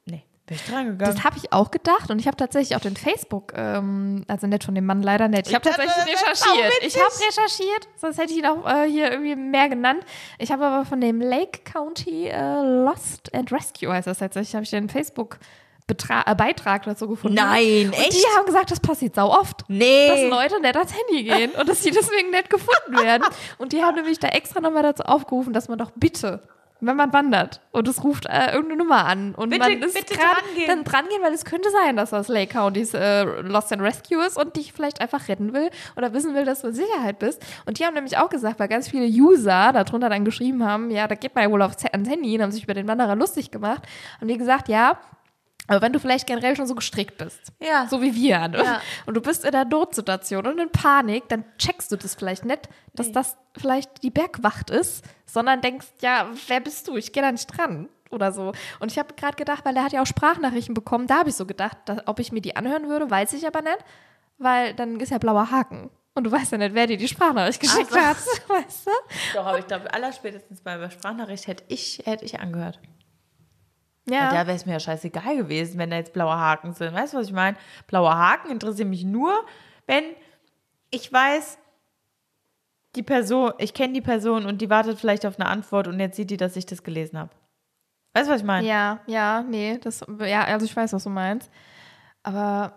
Nee, 0.06 0.24
wäre 0.48 0.60
ich 0.60 0.66
dran 0.66 0.88
gegangen. 0.88 1.14
Das 1.14 1.24
habe 1.24 1.38
ich 1.38 1.54
auch 1.54 1.70
gedacht 1.70 2.10
und 2.10 2.18
ich 2.18 2.26
habe 2.26 2.36
tatsächlich 2.36 2.76
auch 2.76 2.82
den 2.82 2.96
Facebook, 2.96 3.54
ähm, 3.56 4.26
also 4.28 4.48
nicht 4.48 4.64
von 4.64 4.74
dem 4.74 4.88
Mann 4.88 5.04
leider 5.04 5.28
nicht. 5.28 5.48
Ich 5.48 5.54
habe 5.54 5.70
tatsächlich 5.70 5.94
recherchiert. 5.94 6.74
Ich 6.82 6.96
habe 6.96 7.14
recherchiert, 7.28 7.88
sonst 7.96 8.18
hätte 8.18 8.34
ich 8.34 8.40
ihn 8.40 8.48
auch 8.48 8.68
äh, 8.68 8.90
hier 8.90 9.12
irgendwie 9.12 9.36
mehr 9.36 9.70
genannt. 9.70 10.04
Ich 10.40 10.52
habe 10.52 10.66
aber 10.66 10.84
von 10.84 11.00
dem 11.02 11.22
Lake 11.22 11.60
County 11.64 12.26
äh, 12.26 12.62
Lost 12.64 13.36
and 13.36 13.52
Rescue 13.52 13.94
heißt 13.94 14.08
das 14.08 14.18
tatsächlich, 14.18 14.56
habe 14.56 14.64
ich 14.64 14.72
den 14.72 14.90
Facebook 14.90 15.38
Betra 15.88 16.24
äh, 16.26 16.34
Beitrag 16.36 16.84
dazu 16.84 17.08
gefunden. 17.08 17.36
Nein, 17.36 17.88
und 17.88 17.94
echt? 17.94 18.14
die 18.14 18.24
haben 18.36 18.46
gesagt, 18.46 18.72
das 18.72 18.80
passiert 18.80 19.16
sau 19.16 19.30
oft. 19.30 19.62
Nee. 19.68 20.08
Dass 20.10 20.22
Leute 20.30 20.60
nicht 20.62 20.76
ans 20.76 20.94
Handy 20.94 21.24
gehen 21.24 21.52
und 21.52 21.70
dass 21.70 21.84
sie 21.84 21.92
deswegen 21.92 22.32
nicht 22.32 22.50
gefunden 22.50 22.98
werden. 23.04 23.24
Und 23.60 23.72
die 23.74 23.84
haben 23.84 23.96
nämlich 23.96 24.18
da 24.20 24.30
extra 24.30 24.62
nochmal 24.62 24.84
dazu 24.84 25.04
aufgerufen, 25.04 25.54
dass 25.54 25.68
man 25.68 25.78
doch 25.78 25.92
bitte, 25.96 26.42
wenn 26.82 26.98
man 26.98 27.14
wandert 27.14 27.62
und 27.72 27.88
es 27.88 28.04
ruft 28.04 28.26
äh, 28.26 28.48
irgendeine 28.54 28.78
Nummer 28.78 29.06
an 29.06 29.34
und 29.36 29.50
Bitte- 29.50 29.62
man 29.70 29.82
ist 29.84 29.94
bitte 29.94 30.16
gerade 30.16 30.42
drangehen. 30.42 30.68
dann 30.68 30.84
dran 30.84 31.06
gehen, 31.08 31.22
weil 31.22 31.34
es 31.34 31.46
könnte 31.46 31.70
sein, 31.70 31.96
dass 31.96 32.10
das 32.10 32.28
Lake 32.28 32.52
Countys 32.54 32.94
äh, 32.94 33.24
Lost 33.24 33.72
and 33.72 33.82
Rescue 33.82 34.24
ist 34.26 34.38
und 34.38 34.56
dich 34.56 34.74
vielleicht 34.74 35.02
einfach 35.02 35.28
retten 35.28 35.54
will 35.54 35.70
oder 35.96 36.14
wissen 36.14 36.34
will, 36.36 36.46
dass 36.46 36.62
du 36.62 36.68
in 36.68 36.74
Sicherheit 36.74 37.20
bist. 37.20 37.42
Und 37.66 37.80
die 37.80 37.86
haben 37.86 37.94
nämlich 37.94 38.18
auch 38.18 38.30
gesagt, 38.30 38.60
weil 38.60 38.68
ganz 38.68 38.90
viele 38.90 39.06
User 39.06 39.72
darunter 39.72 40.10
dann 40.10 40.26
geschrieben 40.26 40.66
haben, 40.66 40.90
ja, 40.92 41.08
da 41.08 41.16
geht 41.16 41.34
man 41.36 41.44
ja 41.46 41.52
wohl 41.52 41.62
aufs, 41.62 41.86
ans 41.86 42.10
Handy 42.10 42.36
und 42.36 42.42
haben 42.44 42.52
sich 42.52 42.64
über 42.64 42.74
den 42.74 42.88
Wanderer 42.88 43.16
lustig 43.16 43.52
gemacht, 43.52 43.84
haben 44.20 44.28
die 44.28 44.38
gesagt, 44.38 44.68
ja, 44.68 44.98
aber 45.68 45.82
wenn 45.82 45.94
du 45.94 46.00
vielleicht 46.00 46.28
generell 46.28 46.56
schon 46.56 46.68
so 46.68 46.76
gestrickt 46.76 47.18
bist, 47.18 47.52
Ja. 47.60 47.88
so 47.88 48.02
wie 48.02 48.14
wir, 48.16 48.48
ne? 48.48 48.64
Ja. 48.64 48.82
und 49.06 49.16
du 49.16 49.22
bist 49.22 49.44
in 49.46 49.54
einer 49.54 49.66
Notsituation 49.66 50.46
und 50.48 50.60
in 50.60 50.72
Panik, 50.72 51.28
dann 51.30 51.44
checkst 51.58 51.92
du 51.92 51.96
das 51.96 52.16
vielleicht 52.16 52.46
nicht, 52.46 52.70
dass 52.94 53.12
das 53.12 53.38
vielleicht 53.58 54.04
die 54.04 54.12
Bergwacht 54.12 54.70
ist, 54.70 55.04
sondern 55.26 55.62
denkst, 55.62 55.88
ja, 56.02 56.28
wer 56.48 56.60
bist 56.60 56.88
du? 56.88 56.96
Ich 56.98 57.12
gehe 57.14 57.24
da 57.24 57.32
nicht 57.32 57.48
dran 57.48 57.90
oder 58.12 58.32
so. 58.32 58.54
Und 58.80 58.92
ich 58.92 59.00
habe 59.00 59.14
gerade 59.16 59.36
gedacht, 59.36 59.66
weil 59.66 59.74
der 59.74 59.84
hat 59.84 59.92
ja 59.94 60.02
auch 60.02 60.06
Sprachnachrichten 60.08 60.74
bekommen, 60.74 61.08
da 61.08 61.20
habe 61.20 61.30
ich 61.30 61.36
so 61.36 61.46
gedacht, 61.46 61.78
dass, 61.86 62.08
ob 62.08 62.20
ich 62.20 62.32
mir 62.32 62.42
die 62.42 62.56
anhören 62.56 62.88
würde, 62.88 63.10
weiß 63.10 63.34
ich 63.34 63.46
aber 63.48 63.62
nicht, 63.62 63.80
weil 64.38 64.74
dann 64.74 65.00
ist 65.00 65.10
ja 65.12 65.18
blauer 65.18 65.52
Haken. 65.52 65.90
Und 66.18 66.24
du 66.24 66.32
weißt 66.32 66.54
ja 66.54 66.58
nicht, 66.58 66.74
wer 66.74 66.88
dir 66.88 66.96
die 66.96 67.10
Sprachnachricht 67.10 67.60
geschickt 67.60 67.92
so. 67.92 68.00
hat, 68.00 68.16
weißt 68.48 68.88
du? 68.88 68.92
Doch, 69.34 69.46
aber 69.46 69.60
ich 69.60 69.68
glaube, 69.68 69.94
allerspätestens 69.94 70.62
bei 70.62 70.78
der 70.78 70.90
Sprachnachricht 70.90 71.48
hätte 71.48 71.64
ich, 71.68 72.02
hätte 72.06 72.24
ich 72.24 72.40
angehört. 72.40 72.80
Ja. 74.08 74.30
Da 74.30 74.46
wäre 74.46 74.56
es 74.56 74.66
mir 74.66 74.74
ja 74.74 74.80
scheißegal 74.80 75.36
gewesen, 75.36 75.80
wenn 75.80 75.90
da 75.90 75.96
jetzt 75.98 76.14
blaue 76.14 76.36
Haken 76.36 76.74
sind. 76.74 76.94
Weißt 76.94 77.14
du, 77.14 77.18
was 77.18 77.28
ich 77.28 77.34
meine? 77.34 77.58
Blaue 77.88 78.14
Haken 78.16 78.52
interessieren 78.52 78.90
mich 78.90 79.04
nur, 79.04 79.34
wenn 79.88 80.04
ich 80.92 81.12
weiß, 81.12 81.58
die 82.96 83.04
Person, 83.04 83.54
ich 83.58 83.74
kenne 83.74 83.94
die 83.94 84.02
Person 84.02 84.46
und 84.46 84.62
die 84.62 84.70
wartet 84.70 85.00
vielleicht 85.00 85.26
auf 85.26 85.40
eine 85.40 85.50
Antwort 85.50 85.88
und 85.88 86.00
jetzt 86.00 86.16
sieht 86.16 86.30
die, 86.30 86.38
dass 86.38 86.56
ich 86.56 86.66
das 86.66 86.84
gelesen 86.84 87.18
habe. 87.18 87.32
Weißt 88.14 88.28
du, 88.30 88.34
was 88.34 88.42
ich 88.42 88.46
meine? 88.48 88.66
Ja, 88.66 89.00
ja, 89.08 89.42
nee, 89.42 89.78
das, 89.80 90.06
ja, 90.20 90.44
also 90.46 90.66
ich 90.66 90.76
weiß, 90.76 90.94
was 90.94 91.04
du 91.04 91.10
meinst. 91.10 91.50
Aber 92.24 92.74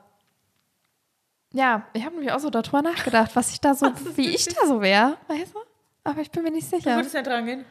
ja, 1.53 1.87
ich 1.93 2.05
habe 2.05 2.15
nämlich 2.17 2.33
auch 2.33 2.41
so 2.41 2.51
darüber 2.51 2.83
nachgedacht, 2.83 3.37
was 3.37 3.53
ich 3.53 3.61
da 3.61 3.75
so, 3.75 3.87
wie 4.17 4.31
ich 4.31 4.47
da 4.47 4.67
so 4.67 4.81
wäre, 4.81 5.17
weißt 5.29 5.55
du? 5.55 5.59
Aber 6.05 6.21
ich 6.21 6.31
bin 6.31 6.43
mir 6.43 6.51
nicht 6.51 6.73
Du 6.73 6.77
sicher. 6.77 6.97
würdest 6.97 7.15
nicht 7.15 7.27
dran 7.27 7.45
gehen. 7.47 7.65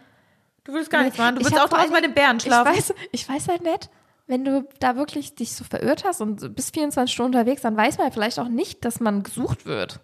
Du 0.68 0.74
würdest 0.74 0.92
gar 0.92 1.04
nichts 1.04 1.18
machen. 1.18 1.36
Du 1.36 1.42
würdest 1.42 1.56
hab 1.60 1.72
auch 1.72 1.78
draußen 1.78 1.92
bei 1.94 2.02
den 2.02 2.14
Bären 2.14 2.40
schlafen. 2.40 2.72
Ich 2.74 2.78
weiß, 2.78 2.94
ich 3.14 3.30
weiß 3.30 3.48
halt 3.48 3.64
nicht, 3.64 3.90
wenn 4.28 4.44
du 4.44 4.68
da 4.80 4.96
wirklich 4.98 5.34
dich 5.34 5.56
so 5.56 5.64
verirrt 5.64 6.04
hast 6.04 6.20
und 6.22 6.56
bis 6.56 6.70
24 6.72 7.12
Stunden 7.14 7.36
unterwegs, 7.36 7.62
dann 7.62 7.78
weiß 7.78 7.98
man 7.98 8.08
ja 8.08 8.12
vielleicht 8.12 8.38
auch 8.38 8.50
nicht, 8.50 8.84
dass 8.86 9.00
man 9.00 9.24
gesucht 9.24 9.66
wird. 9.66 10.02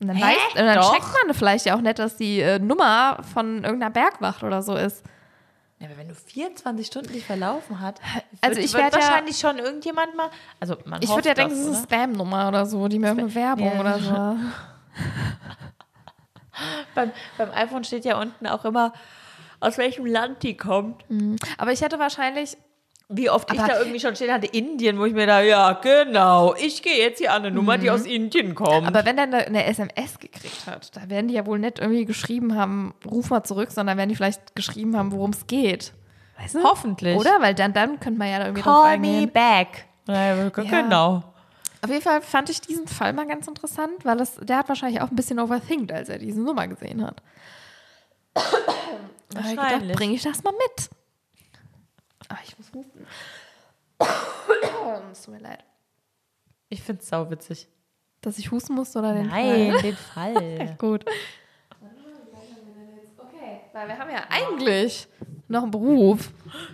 Und 0.00 0.06
dann, 0.06 0.20
weiß, 0.20 0.36
und 0.54 0.64
dann 0.64 0.80
checkt 0.92 1.08
man 1.26 1.34
vielleicht 1.34 1.66
ja 1.66 1.74
auch 1.74 1.80
nicht, 1.80 1.98
dass 1.98 2.16
die 2.16 2.40
äh, 2.40 2.60
Nummer 2.60 3.18
von 3.34 3.64
irgendeiner 3.64 3.90
Bergwacht 3.90 4.44
oder 4.44 4.62
so 4.62 4.76
ist. 4.76 5.02
Ja, 5.80 5.88
aber 5.88 5.98
wenn 5.98 6.08
du 6.08 6.14
24 6.14 6.86
Stunden 6.86 7.12
dich 7.12 7.24
verlaufen 7.24 7.80
hat, 7.80 8.00
Also 8.40 8.56
wird, 8.56 8.66
ich 8.66 8.72
wird 8.72 8.84
werd 8.84 8.94
ja- 8.94 9.00
wahrscheinlich 9.00 9.38
schon 9.38 9.58
irgendjemand 9.58 10.14
mal. 10.16 10.30
Also 10.60 10.76
man 10.84 11.02
Ich 11.02 11.08
würde 11.08 11.28
ja 11.28 11.34
denken, 11.34 11.54
das, 11.54 11.60
ist 11.60 11.66
eine 11.74 11.82
Spam-Nummer 11.82 12.46
oder 12.48 12.66
so, 12.66 12.86
die 12.86 13.00
mir 13.00 13.08
irgendeine 13.08 13.34
Werbung 13.34 13.72
Ja. 13.74 13.80
oder 13.80 13.98
so. 13.98 14.12
beim, 16.94 17.10
beim 17.36 17.50
iPhone 17.52 17.84
steht 17.84 18.04
ja 18.04 18.20
unten 18.20 18.46
auch 18.46 18.64
immer, 18.64 18.92
aus 19.60 19.78
welchem 19.78 20.06
Land 20.06 20.42
die 20.42 20.56
kommt. 20.56 21.04
Aber 21.58 21.72
ich 21.72 21.80
hätte 21.80 21.98
wahrscheinlich, 21.98 22.56
Wie 23.10 23.30
oft 23.30 23.50
ich 23.52 23.58
Aber- 23.58 23.68
da 23.72 23.78
irgendwie 23.78 24.00
schon 24.00 24.14
stehen 24.16 24.30
hatte, 24.30 24.46
Indien, 24.48 24.98
wo 24.98 25.06
ich 25.06 25.14
mir 25.14 25.26
da, 25.26 25.40
ja, 25.40 25.72
genau, 25.72 26.54
ich 26.56 26.82
gehe 26.82 26.98
jetzt 26.98 27.18
hier 27.18 27.32
an 27.32 27.42
eine 27.42 27.50
Nummer, 27.50 27.78
die 27.78 27.90
aus 27.90 28.04
Indien 28.04 28.54
kommt. 28.54 28.86
aber 28.86 29.06
wenn 29.06 29.16
der 29.16 29.24
eine, 29.24 29.46
eine 29.46 29.64
SMS 29.64 30.18
gekriegt 30.18 30.66
hat, 30.66 30.94
da 30.94 31.08
werden 31.08 31.28
die 31.28 31.34
ja 31.34 31.46
wohl 31.46 31.58
nicht 31.58 31.78
irgendwie 31.78 32.04
geschrieben 32.04 32.54
haben, 32.54 32.92
ruf 33.10 33.30
mal 33.30 33.42
zurück, 33.44 33.70
sondern 33.70 33.96
werden 33.96 34.10
die 34.10 34.14
vielleicht 34.16 34.54
geschrieben 34.54 34.94
haben, 34.94 35.10
worum 35.12 35.30
es 35.30 35.46
geht. 35.46 35.94
Weißt 36.38 36.56
du? 36.56 36.62
Hoffentlich. 36.62 37.16
Oder? 37.16 37.40
Weil 37.40 37.54
dann, 37.54 37.72
dann 37.72 37.98
könnte 37.98 38.18
man 38.18 38.28
ja 38.28 38.40
irgendwie 38.40 38.60
drauf 38.60 38.82
Call 38.84 38.98
me 38.98 39.08
eingehen. 39.08 39.32
back. 39.32 39.86
Ja, 40.06 40.48
genau. 40.50 41.24
Auf 41.80 41.88
jeden 41.90 42.02
Fall 42.02 42.20
fand 42.20 42.50
ich 42.50 42.60
diesen 42.60 42.88
Fall 42.88 43.14
mal 43.14 43.26
ganz 43.26 43.46
interessant, 43.48 44.04
weil 44.04 44.20
es, 44.20 44.34
der 44.36 44.58
hat 44.58 44.68
wahrscheinlich 44.68 45.00
auch 45.00 45.08
ein 45.10 45.16
bisschen 45.16 45.40
overthinkt, 45.40 45.90
als 45.92 46.10
er 46.10 46.18
diese 46.18 46.40
Nummer 46.42 46.68
gesehen 46.68 47.02
hat. 47.06 47.22
Wahrscheinlich. 49.34 49.96
bringe 49.96 50.14
ich 50.14 50.22
das 50.22 50.42
mal 50.42 50.52
mit. 50.52 50.90
Aber 52.28 52.40
ich 52.44 52.56
muss 52.58 52.68
husten. 52.72 53.06
es 55.12 55.22
tut 55.22 55.34
mir 55.34 55.40
leid. 55.40 55.64
Ich 56.68 56.82
finde 56.82 57.02
es 57.02 57.08
sauwitzig. 57.08 57.68
Dass 58.20 58.38
ich 58.38 58.50
husten 58.50 58.74
musste 58.74 58.98
oder 58.98 59.14
den 59.14 59.28
Nein, 59.28 59.72
Fall? 59.72 59.82
den 59.82 59.96
Fall. 59.96 60.76
Gut. 60.78 61.04
Okay, 63.16 63.60
weil 63.72 63.88
wir 63.88 63.98
haben 63.98 64.10
ja 64.10 64.24
eigentlich 64.28 65.08
noch 65.46 65.62
einen 65.62 65.70
Beruf. 65.70 66.30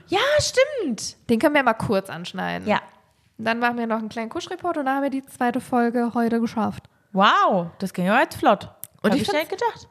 ja, 0.08 0.20
stimmt. 0.40 1.16
Den 1.28 1.38
können 1.38 1.54
wir 1.54 1.62
mal 1.62 1.74
kurz 1.74 2.08
anschneiden. 2.10 2.66
Ja. 2.66 2.80
Dann 3.36 3.58
machen 3.58 3.78
wir 3.78 3.86
noch 3.86 3.98
einen 3.98 4.08
kleinen 4.08 4.30
Kuschreport 4.30 4.76
und 4.78 4.86
dann 4.86 4.96
haben 4.96 5.02
wir 5.02 5.10
die 5.10 5.24
zweite 5.26 5.60
Folge 5.60 6.12
heute 6.14 6.40
geschafft. 6.40 6.84
Wow, 7.12 7.68
das 7.78 7.92
ging 7.92 8.06
ja 8.06 8.20
jetzt 8.20 8.36
flott. 8.36 8.68
Und 9.02 9.10
Hab 9.10 9.16
ich 9.16 9.22
ich 9.22 9.32
nicht 9.32 9.50
gedacht. 9.50 9.88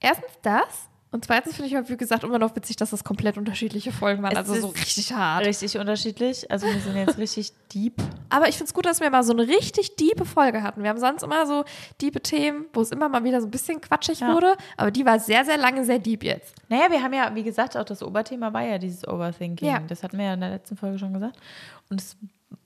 Erstens 0.00 0.32
das 0.42 0.88
und 1.14 1.24
zweitens 1.24 1.54
finde 1.54 1.68
ich 1.68 1.76
halt, 1.76 1.88
wie 1.88 1.96
gesagt, 1.96 2.24
immer 2.24 2.40
noch 2.40 2.56
witzig, 2.56 2.74
dass 2.74 2.90
das 2.90 3.04
komplett 3.04 3.38
unterschiedliche 3.38 3.92
Folgen 3.92 4.24
waren. 4.24 4.32
Es 4.32 4.38
also 4.38 4.54
so 4.56 4.66
richtig 4.66 5.12
hart. 5.12 5.46
Richtig 5.46 5.78
unterschiedlich. 5.78 6.50
Also 6.50 6.66
wir 6.66 6.80
sind 6.80 6.96
jetzt 6.96 7.18
richtig 7.18 7.52
deep. 7.72 8.02
Aber 8.30 8.48
ich 8.48 8.56
finde 8.56 8.64
es 8.64 8.74
gut, 8.74 8.84
dass 8.84 8.98
wir 8.98 9.08
mal 9.10 9.22
so 9.22 9.32
eine 9.32 9.46
richtig 9.46 9.94
diepe 9.94 10.24
Folge 10.24 10.64
hatten. 10.64 10.82
Wir 10.82 10.90
haben 10.90 10.98
sonst 10.98 11.22
immer 11.22 11.46
so 11.46 11.64
diepe 12.00 12.20
Themen, 12.20 12.64
wo 12.72 12.80
es 12.80 12.90
immer 12.90 13.08
mal 13.08 13.22
wieder 13.22 13.40
so 13.40 13.46
ein 13.46 13.52
bisschen 13.52 13.80
quatschig 13.80 14.18
Ja. 14.18 14.34
wurde. 14.34 14.56
Aber 14.76 14.90
die 14.90 15.06
war 15.06 15.20
sehr, 15.20 15.44
sehr 15.44 15.56
lange 15.56 15.84
sehr 15.84 16.00
deep 16.00 16.24
jetzt. 16.24 16.52
Naja, 16.68 16.90
wir 16.90 17.00
haben 17.00 17.12
ja, 17.12 17.32
wie 17.32 17.44
gesagt, 17.44 17.76
auch 17.76 17.84
das 17.84 18.02
Oberthema 18.02 18.52
war 18.52 18.64
ja 18.64 18.78
dieses 18.78 19.06
Overthinking. 19.06 19.68
Ja. 19.68 19.78
Das 19.86 20.02
hatten 20.02 20.18
wir 20.18 20.24
ja 20.24 20.34
in 20.34 20.40
der 20.40 20.50
letzten 20.50 20.76
Folge 20.76 20.98
schon 20.98 21.12
gesagt. 21.12 21.36
Und 21.90 22.00
es 22.00 22.16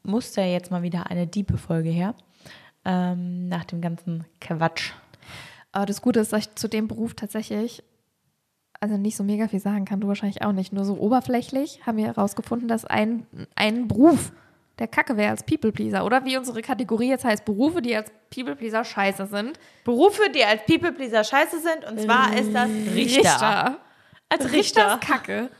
musste 0.04 0.40
ja 0.40 0.46
jetzt 0.46 0.70
mal 0.70 0.80
wieder 0.80 1.10
eine 1.10 1.26
diepe 1.26 1.58
Folge 1.58 1.90
her. 1.90 2.14
Ähm, 2.86 3.48
nach 3.48 3.66
dem 3.66 3.82
ganzen 3.82 4.24
Quatsch. 4.40 4.92
Aber 5.70 5.84
das 5.84 6.00
Gute 6.00 6.20
ist, 6.20 6.32
dass 6.32 6.46
ich 6.46 6.54
zu 6.54 6.66
dem 6.66 6.88
Beruf 6.88 7.12
tatsächlich 7.12 7.82
also 8.80 8.96
nicht 8.96 9.16
so 9.16 9.24
mega 9.24 9.48
viel 9.48 9.60
sagen 9.60 9.84
kann, 9.84 10.00
du 10.00 10.08
wahrscheinlich 10.08 10.42
auch 10.42 10.52
nicht. 10.52 10.72
Nur 10.72 10.84
so 10.84 10.94
oberflächlich 10.94 11.80
haben 11.86 11.98
wir 11.98 12.06
herausgefunden, 12.06 12.68
dass 12.68 12.84
ein, 12.84 13.26
ein 13.54 13.88
Beruf 13.88 14.32
der 14.78 14.86
Kacke 14.86 15.16
wäre 15.16 15.30
als 15.30 15.42
People-Pleaser. 15.42 16.04
Oder 16.04 16.24
wie 16.24 16.36
unsere 16.36 16.62
Kategorie 16.62 17.08
jetzt 17.08 17.24
heißt, 17.24 17.44
Berufe, 17.44 17.82
die 17.82 17.96
als 17.96 18.12
People-Pleaser 18.32 18.84
scheiße 18.84 19.26
sind. 19.26 19.58
Berufe, 19.84 20.30
die 20.30 20.44
als 20.44 20.62
People-Pleaser 20.66 21.24
scheiße 21.24 21.60
sind. 21.60 21.84
Und 21.90 22.00
zwar 22.00 22.32
ist 22.36 22.54
das 22.54 22.68
Richter. 22.94 23.78
Als 24.28 24.44
Richter 24.44 24.52
Richter. 24.52 24.94
ist 24.94 25.00
Kacke. 25.00 25.50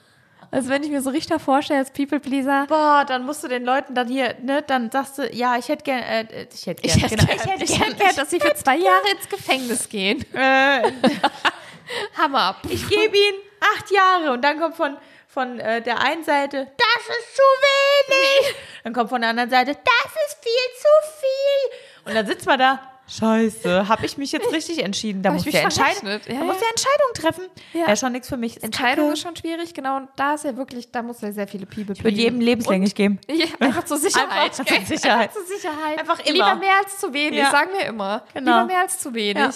Also 0.50 0.70
wenn 0.70 0.82
ich 0.82 0.90
mir 0.90 1.02
so 1.02 1.10
Richter 1.10 1.38
vorstelle 1.38 1.80
als 1.80 1.90
People-Pleaser, 1.90 2.66
Boah, 2.68 3.04
dann 3.06 3.26
musst 3.26 3.44
du 3.44 3.48
den 3.48 3.64
Leuten 3.64 3.94
dann 3.94 4.08
hier, 4.08 4.34
ne, 4.42 4.62
dann 4.66 4.90
sagst 4.90 5.18
du, 5.18 5.28
ja, 5.30 5.58
ich 5.58 5.68
hätte 5.68 5.84
gern, 5.84 6.02
äh, 6.02 6.46
ich 6.52 6.66
hätte 6.66 6.82
gern, 6.82 6.96
ich 6.96 7.02
hätte 7.02 7.16
genau, 7.16 7.44
gern, 7.44 7.60
ich 7.60 7.78
hätte 7.78 7.96
gern, 7.96 8.16
dass 8.16 8.30
sie 8.30 8.40
für 8.40 8.54
zwei 8.54 8.78
Jahre 8.78 9.10
ins 9.14 9.28
Gefängnis 9.28 9.88
gehen. 9.90 10.24
äh, 10.32 10.82
Hammer. 12.16 12.56
ich 12.68 12.88
gebe 12.88 13.16
ihnen 13.16 13.38
acht 13.76 13.90
Jahre 13.90 14.32
und 14.32 14.42
dann 14.42 14.58
kommt 14.60 14.76
von, 14.76 14.96
von 15.26 15.58
äh, 15.60 15.82
der 15.82 16.00
einen 16.00 16.24
Seite, 16.24 16.70
das 16.76 17.16
ist 17.18 17.36
zu 17.36 17.42
wenig. 17.42 18.54
Dann 18.84 18.92
kommt 18.92 19.10
von 19.10 19.20
der 19.20 19.30
anderen 19.30 19.50
Seite, 19.50 19.72
das 19.72 20.12
ist 20.28 20.38
viel 20.42 20.52
zu 20.80 21.20
viel. 21.20 22.06
Und 22.08 22.14
dann 22.14 22.26
sitzt 22.26 22.46
man 22.46 22.58
da, 22.58 22.80
Scheiße, 23.10 23.88
habe 23.88 24.04
ich 24.04 24.18
mich 24.18 24.32
jetzt 24.32 24.52
richtig 24.52 24.84
entschieden? 24.84 25.22
Da 25.22 25.30
muss 25.30 25.40
ich 25.40 25.46
mich 25.46 25.54
Entscheidung, 25.54 25.94
verrechnet. 26.00 26.28
da 26.28 26.32
Ja, 26.34 26.40
muss 26.44 26.60
ja. 26.60 26.68
Entscheidung 26.68 27.14
treffen. 27.14 27.44
Ja. 27.72 27.86
Wäre 27.86 27.96
schon 27.96 28.12
nichts 28.12 28.28
für 28.28 28.36
mich. 28.36 28.62
Entscheidung 28.62 29.10
ist 29.12 29.20
schon 29.22 29.34
schwierig, 29.34 29.72
genau. 29.72 29.96
Und 29.96 30.10
da 30.16 30.34
ist 30.34 30.44
ja 30.44 30.54
wirklich, 30.58 30.90
da 30.92 31.00
muss 31.00 31.22
ja 31.22 31.32
sehr 31.32 31.48
viele 31.48 31.64
People 31.64 31.94
Ich 31.94 32.04
würde 32.04 32.14
jedem 32.18 32.38
lebenslänglich 32.42 32.94
geben. 32.94 33.18
Ja, 33.28 33.46
einfach 33.60 33.84
zur 33.86 33.96
Sicherheit. 33.96 34.28
Einfach 34.60 34.64
zur? 34.66 34.84
Sicherheit. 34.84 35.30
Einfach 35.30 35.34
zur 35.36 35.46
Sicherheit. 35.56 35.98
Einfach 36.00 36.18
immer. 36.20 36.32
Lieber 36.32 36.54
mehr 36.56 36.76
als 36.84 36.98
zu 36.98 37.14
wenig, 37.14 37.38
Ja. 37.38 37.50
sagen 37.50 37.70
wir 37.78 37.86
immer. 37.86 38.24
Genau. 38.34 38.52
Lieber 38.58 38.66
mehr 38.66 38.80
als 38.80 38.98
zu 38.98 39.14
wenig. 39.14 39.54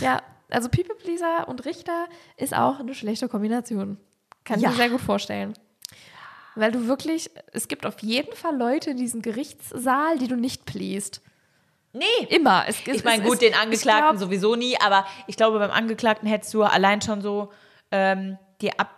Ja. 0.00 0.22
Also 0.52 0.68
People 0.68 0.94
Pleaser 0.94 1.48
und 1.48 1.64
Richter 1.64 2.06
ist 2.36 2.54
auch 2.56 2.80
eine 2.80 2.94
schlechte 2.94 3.28
Kombination. 3.28 3.98
Kann 4.44 4.56
ich 4.58 4.62
Ja. 4.64 4.70
mir 4.70 4.76
sehr 4.76 4.90
gut 4.90 5.00
vorstellen. 5.00 5.54
Weil 6.56 6.72
du 6.72 6.86
wirklich, 6.88 7.30
es 7.52 7.68
gibt 7.68 7.86
auf 7.86 8.00
jeden 8.00 8.34
Fall 8.34 8.56
Leute 8.56 8.90
in 8.90 8.96
diesem 8.96 9.22
Gerichtssaal, 9.22 10.18
die 10.18 10.26
du 10.28 10.36
nicht 10.36 10.66
pleased. 10.66 11.20
Nee. 11.92 12.04
Immer. 12.28 12.64
Es, 12.68 12.80
es, 12.86 12.96
Ich 12.98 13.04
meine, 13.04 13.22
gut, 13.24 13.34
es- 13.34 13.38
den 13.40 13.54
Angeklagten 13.54 14.16
glaub, 14.16 14.18
sowieso 14.18 14.56
nie, 14.56 14.76
aber 14.80 15.06
ich 15.26 15.36
glaube, 15.36 15.58
beim 15.58 15.70
Angeklagten 15.70 16.28
hättest 16.28 16.52
du 16.54 16.62
allein 16.62 17.00
schon 17.02 17.20
so 17.22 17.52
ähm, 17.90 18.38
die 18.60 18.78
Ab 18.78 18.90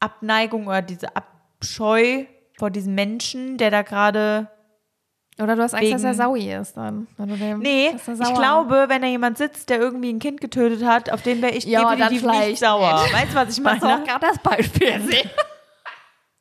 Abneigung 0.00 0.66
oder 0.66 0.82
diese 0.82 1.08
Abscheu 1.16 2.26
vor 2.58 2.70
diesem 2.70 2.94
Menschen, 2.94 3.56
der 3.56 3.70
da 3.70 3.82
gerade. 3.82 4.48
Oder 5.38 5.54
du 5.54 5.62
hast 5.62 5.74
Angst, 5.74 5.92
dass 5.92 6.02
er 6.02 6.14
Saui 6.14 6.50
ist 6.50 6.76
dann. 6.76 7.06
Dem, 7.18 7.58
Nee, 7.58 7.90
ich 7.94 8.34
glaube, 8.34 8.86
wenn 8.88 9.02
da 9.02 9.08
jemand 9.08 9.36
sitzt, 9.36 9.68
der 9.68 9.78
irgendwie 9.78 10.10
ein 10.12 10.18
Kind 10.18 10.40
getötet 10.40 10.82
hat, 10.84 11.10
auf 11.10 11.20
den 11.22 11.42
wäre 11.42 11.52
ich 11.54 11.64
Ja, 11.64 11.94
definitiv 11.94 12.22
nicht 12.22 12.58
sauer. 12.58 13.02
nicht. 13.02 13.12
Weißt 13.14 13.32
du, 13.32 13.36
was 13.36 13.58
ich 13.58 13.62
Kannst 13.62 13.82
du 13.82 13.86
auch 13.86 13.90
meine? 13.90 14.04
gerade 14.06 14.26
das 14.26 14.38
Beispiel 14.38 15.00
sehen. 15.02 15.30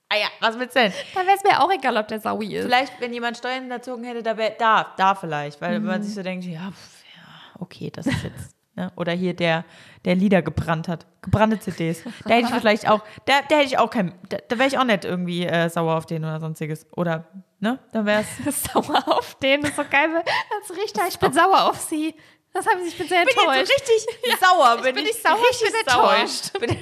Ah 0.08 0.18
ja, 0.18 0.28
was 0.40 0.58
willst 0.60 0.76
du 0.76 0.82
denn? 0.82 0.94
Dann 1.16 1.26
wäre 1.26 1.36
es 1.36 1.44
mir 1.44 1.60
auch 1.64 1.72
egal, 1.74 1.98
ob 1.98 2.08
der 2.08 2.20
Saui 2.20 2.56
ist. 2.56 2.64
Vielleicht, 2.66 3.02
wenn 3.02 3.12
jemand 3.12 3.38
Steuern 3.38 3.62
hinterzogen 3.62 4.04
hätte, 4.06 4.22
da 4.22 4.38
wäre 4.38 4.54
da, 4.58 4.94
da 4.96 5.16
vielleicht, 5.16 5.60
weil 5.62 5.80
man 5.80 6.00
Mhm. 6.00 6.04
sich 6.04 6.14
so 6.14 6.22
denkt, 6.22 6.46
ja, 6.46 6.70
pf, 6.72 7.04
ja, 7.16 7.60
okay, 7.60 7.90
das 7.92 8.06
ist 8.06 8.24
jetzt. 8.24 8.55
Ne? 8.76 8.92
Oder 8.98 9.14
hier 9.14 9.34
der, 9.34 9.64
der 10.04 10.16
Lieder 10.16 10.42
gebrannt 10.42 10.88
hat, 10.90 11.06
gebrannte 11.22 11.60
CDs. 11.60 12.04
Da 12.26 12.34
hätte 12.36 12.50
ich 12.50 12.56
vielleicht 12.60 12.90
auch, 12.90 13.02
da, 13.26 13.34
da 13.48 13.56
hätte 13.56 13.68
ich 13.68 13.78
auch 13.78 13.90
kein, 13.90 14.14
da, 14.30 14.38
da 14.48 14.58
wäre 14.58 14.68
ich 14.68 14.78
auch 14.78 14.84
nicht 14.84 15.06
irgendwie 15.06 15.46
äh, 15.46 15.70
sauer 15.70 15.96
auf 15.96 16.06
den 16.06 16.24
oder 16.24 16.40
sonstiges. 16.42 16.86
Oder, 16.96 17.26
ne? 17.60 17.80
Dann 17.94 18.06
wäre 18.06 18.26
es. 18.46 18.64
sauer 18.74 19.04
auf 19.08 19.36
den, 19.36 19.62
das 19.62 19.72
ist 19.72 19.76
so 19.78 19.84
geil. 19.90 20.10
Als 20.16 20.78
Richter, 20.78 21.04
ich 21.08 21.18
bin 21.20 21.32
sauer 21.32 21.70
auf 21.70 21.80
sie. 21.80 22.16
Das 22.54 22.66
haben 22.68 22.82
sie, 22.82 22.90
ich 22.90 22.98
bin 22.98 23.08
sehr 23.08 23.22
enttäuscht. 23.22 23.72
richtig 23.72 24.40
sauer. 24.40 24.82
bin 24.82 24.96
nicht 25.04 25.22
sauer, 25.22 25.38
ich 25.52 25.60
bin 25.62 25.74
enttäuscht. 25.80 26.60
Bin, 26.60 26.78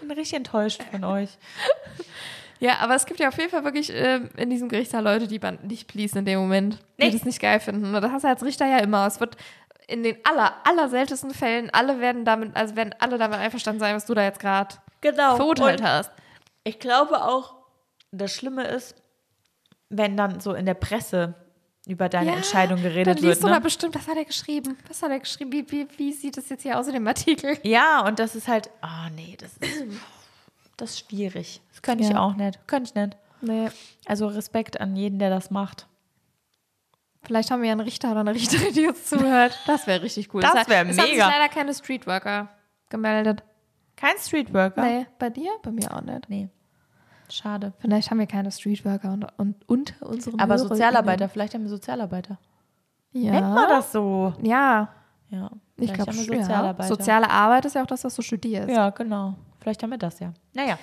bin 0.00 0.10
richtig 0.12 0.36
enttäuscht 0.36 0.82
von 0.90 1.04
euch. 1.04 1.30
Ja, 2.60 2.78
aber 2.78 2.94
es 2.94 3.04
gibt 3.06 3.20
ja 3.20 3.28
auf 3.28 3.36
jeden 3.36 3.50
Fall 3.50 3.64
wirklich 3.64 3.90
ähm, 3.92 4.30
in 4.36 4.48
diesem 4.48 4.68
Gerichtssaal 4.68 5.02
Leute, 5.02 5.28
die 5.28 5.38
man 5.38 5.58
nicht 5.64 5.86
pleasen 5.88 6.18
in 6.18 6.24
dem 6.24 6.38
Moment, 6.40 6.78
Nee. 6.96 7.10
die 7.10 7.18
das 7.18 7.24
nicht 7.26 7.40
geil 7.40 7.60
finden. 7.60 7.84
Und 7.94 8.00
das 8.00 8.10
hast 8.10 8.22
du 8.24 8.28
als 8.28 8.42
Richter 8.44 8.66
ja 8.66 8.78
immer. 8.78 9.06
Es 9.06 9.20
wird 9.20 9.36
in 9.86 10.02
den 10.02 10.16
aller, 10.24 10.54
aller 10.64 10.88
seltensten 10.88 11.32
Fällen, 11.32 11.70
alle 11.70 12.00
werden 12.00 12.24
damit, 12.24 12.56
also 12.56 12.74
werden 12.76 12.94
alle 12.98 13.18
damit 13.18 13.38
einverstanden 13.38 13.80
sein, 13.80 13.94
was 13.94 14.06
du 14.06 14.14
da 14.14 14.22
jetzt 14.22 14.40
gerade 14.40 14.74
Genau. 15.00 15.36
verurteilt 15.36 15.80
Und 15.80 15.86
hast. 15.86 16.10
Ich 16.64 16.78
glaube 16.78 17.22
auch, 17.24 17.54
das 18.10 18.32
Schlimme 18.32 18.64
ist, 18.64 18.94
wenn 19.90 20.16
dann 20.16 20.40
so 20.40 20.54
in 20.54 20.64
der 20.66 20.74
Presse 20.74 21.34
über 21.86 22.08
deine 22.08 22.32
Entscheidung 22.36 22.80
geredet 22.80 23.06
dann 23.08 23.22
wird. 23.22 23.32
liest 23.34 23.42
du 23.42 23.48
da 23.48 23.56
Ne? 23.56 23.60
bestimmt, 23.60 23.94
was 23.94 24.08
hat 24.08 24.16
er 24.16 24.24
geschrieben? 24.24 24.78
Was 24.88 25.02
hat 25.02 25.10
er 25.10 25.18
geschrieben? 25.20 25.52
Wie, 25.52 25.70
wie, 25.70 25.86
wie 25.98 26.12
sieht 26.12 26.38
es 26.38 26.48
jetzt 26.48 26.62
hier 26.62 26.78
aus 26.78 26.86
in 26.86 26.94
dem 26.94 27.06
Artikel? 27.06 27.58
Ja, 27.62 28.06
und 28.06 28.18
das 28.18 28.34
ist 28.34 28.48
halt, 28.48 28.70
oh 28.82 29.10
nee, 29.14 29.36
das 29.38 29.52
ist, 29.58 29.84
das 30.78 30.90
ist 30.92 30.98
schwierig. 31.10 31.60
Das 31.72 31.82
könnte 31.82 32.04
ich 32.04 32.10
Ja. 32.10 32.20
auch 32.20 32.34
nicht. 32.34 32.58
Könnte 32.66 32.88
ich 32.88 32.94
nicht. 32.94 33.16
Nee. 33.42 33.68
Also 34.06 34.26
Respekt 34.28 34.80
an 34.80 34.96
jeden, 34.96 35.18
der 35.18 35.28
das 35.28 35.50
macht. 35.50 35.86
Vielleicht 37.24 37.50
haben 37.50 37.60
wir 37.62 37.68
ja 37.68 37.72
einen 37.72 37.80
Richter 37.80 38.10
oder 38.10 38.20
eine 38.20 38.34
Richterin, 38.34 38.72
die 38.74 38.86
uns 38.86 39.06
zuhört. 39.06 39.58
Das 39.66 39.86
wäre 39.86 40.02
richtig 40.02 40.32
cool. 40.34 40.42
Das 40.42 40.52
Es 40.54 40.60
hat- 40.60 40.68
wär 40.68 40.82
Es 40.82 40.88
haben 40.98 41.06
sich 41.06 41.12
mega. 41.12 41.26
leider 41.28 41.48
keine 41.48 41.72
Streetworker 41.74 42.48
gemeldet. 42.90 43.42
Kein 43.96 44.16
Streetworker? 44.18 44.82
Nee, 44.82 45.06
bei 45.18 45.30
dir? 45.30 45.50
Bei 45.62 45.70
mir 45.70 45.94
auch 45.94 46.00
nicht. 46.02 46.28
Nee. 46.28 46.48
Schade. 47.30 47.72
Vielleicht 47.78 48.10
haben 48.10 48.18
wir 48.18 48.26
keine 48.26 48.50
Streetworker 48.52 49.12
und, 49.12 49.24
und 49.38 49.56
unter 49.68 50.06
unseren 50.06 50.34
Aber 50.38 50.54
HörerInnen. 50.54 50.68
Sozialarbeiter, 50.68 51.28
vielleicht 51.28 51.54
haben 51.54 51.62
wir 51.62 51.70
Sozialarbeiter. 51.70 52.38
Ja. 53.12 53.32
Nennt 53.32 53.54
man 53.54 53.68
das 53.68 53.92
so? 53.92 54.34
Ja, 54.42 54.88
Ja. 55.30 55.50
ich 55.78 55.92
glaube. 55.94 56.12
Ja. 56.12 56.22
Sozialarbeiter. 56.22 56.88
Soziale 56.88 57.30
Arbeit 57.30 57.64
ist 57.64 57.74
ja 57.76 57.82
auch 57.82 57.86
das, 57.86 58.04
was 58.04 58.14
du 58.14 58.22
studierst. 58.22 58.68
ja, 58.68 58.90
genau. 58.90 59.34
Vielleicht 59.60 59.82
haben 59.82 59.90
wir 59.90 59.98
das 59.98 60.20
ja. 60.20 60.32
Naja. 60.52 60.78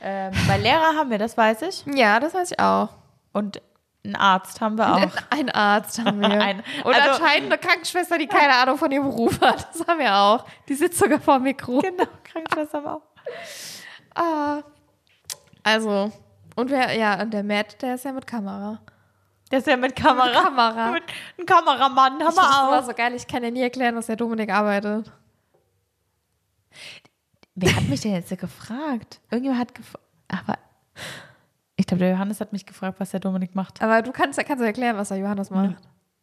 Ähm, 0.00 0.32
bei 0.48 0.56
Lehrer 0.58 0.96
haben 0.96 1.10
wir, 1.10 1.18
das 1.18 1.36
weiß 1.36 1.62
ich. 1.62 1.84
Ja, 1.94 2.18
das 2.18 2.34
weiß 2.34 2.50
ich 2.50 2.58
auch. 2.58 2.88
Und 3.32 3.62
einen 4.06 4.16
Arzt 4.16 4.60
haben 4.60 4.76
wir 4.78 4.94
auch. 4.94 5.10
Ein 5.30 5.50
Arzt 5.50 5.98
haben 6.04 6.20
wir. 6.20 6.30
Ein- 6.40 6.62
und 6.84 6.94
also- 6.94 7.22
anscheinend 7.22 7.52
eine 7.52 7.58
Krankenschwester, 7.58 8.18
die 8.18 8.26
keine 8.26 8.54
Ahnung 8.54 8.78
von 8.78 8.90
ihrem 8.90 9.04
Beruf 9.04 9.40
hat. 9.40 9.68
Das 9.74 9.86
haben 9.86 9.98
wir 9.98 10.14
auch. 10.14 10.44
Die 10.68 10.74
sitzt 10.74 10.98
sogar 10.98 11.20
vor 11.20 11.34
dem 11.38 11.44
Mikro. 11.44 11.80
genau, 11.82 12.04
Krankenschwester 12.24 12.78
haben 12.78 12.84
wir 12.84 12.94
auch. 12.94 13.02
Ah. 14.14 14.62
Also, 15.62 16.12
und 16.54 16.70
wer, 16.70 16.96
ja, 16.96 17.20
und 17.20 17.34
der 17.34 17.42
Matt, 17.42 17.82
der 17.82 17.96
ist 17.96 18.04
ja 18.04 18.12
mit 18.12 18.26
Kamera. 18.26 18.80
Der 19.50 19.58
ist 19.58 19.66
ja 19.66 19.76
mit 19.76 19.94
Kamera. 19.94 20.26
Mit 20.26 20.34
Kamera. 20.34 20.90
Mit, 20.92 21.02
ein 21.38 21.46
Kameramann 21.46 22.12
haben 22.14 22.18
Ich 22.20 22.26
das 22.26 22.36
wir 22.36 22.78
auch. 22.78 22.84
so 22.84 22.92
geil, 22.92 23.14
ich 23.14 23.26
kann 23.26 23.42
ja 23.44 23.50
nie 23.50 23.62
erklären, 23.62 23.94
was 23.96 24.06
der 24.06 24.16
Dominik 24.16 24.50
arbeitet. 24.50 25.10
Wer 27.54 27.74
hat 27.74 27.84
mich 27.84 28.00
denn 28.00 28.12
jetzt 28.12 28.36
gefragt? 28.38 29.20
Irgendjemand 29.30 29.60
hat 29.60 29.74
gefragt. 29.74 30.04
Aber 30.28 30.58
ich 31.86 31.88
glaube, 31.88 32.00
der 32.00 32.10
Johannes 32.14 32.40
hat 32.40 32.52
mich 32.52 32.66
gefragt, 32.66 32.98
was 32.98 33.10
der 33.12 33.20
Dominik 33.20 33.54
macht. 33.54 33.80
Aber 33.80 34.02
du 34.02 34.10
kannst, 34.10 34.36
kannst 34.44 34.60
du 34.60 34.66
erklären, 34.66 34.96
was 34.96 35.08
der 35.10 35.18
Johannes 35.18 35.50
macht. 35.50 35.76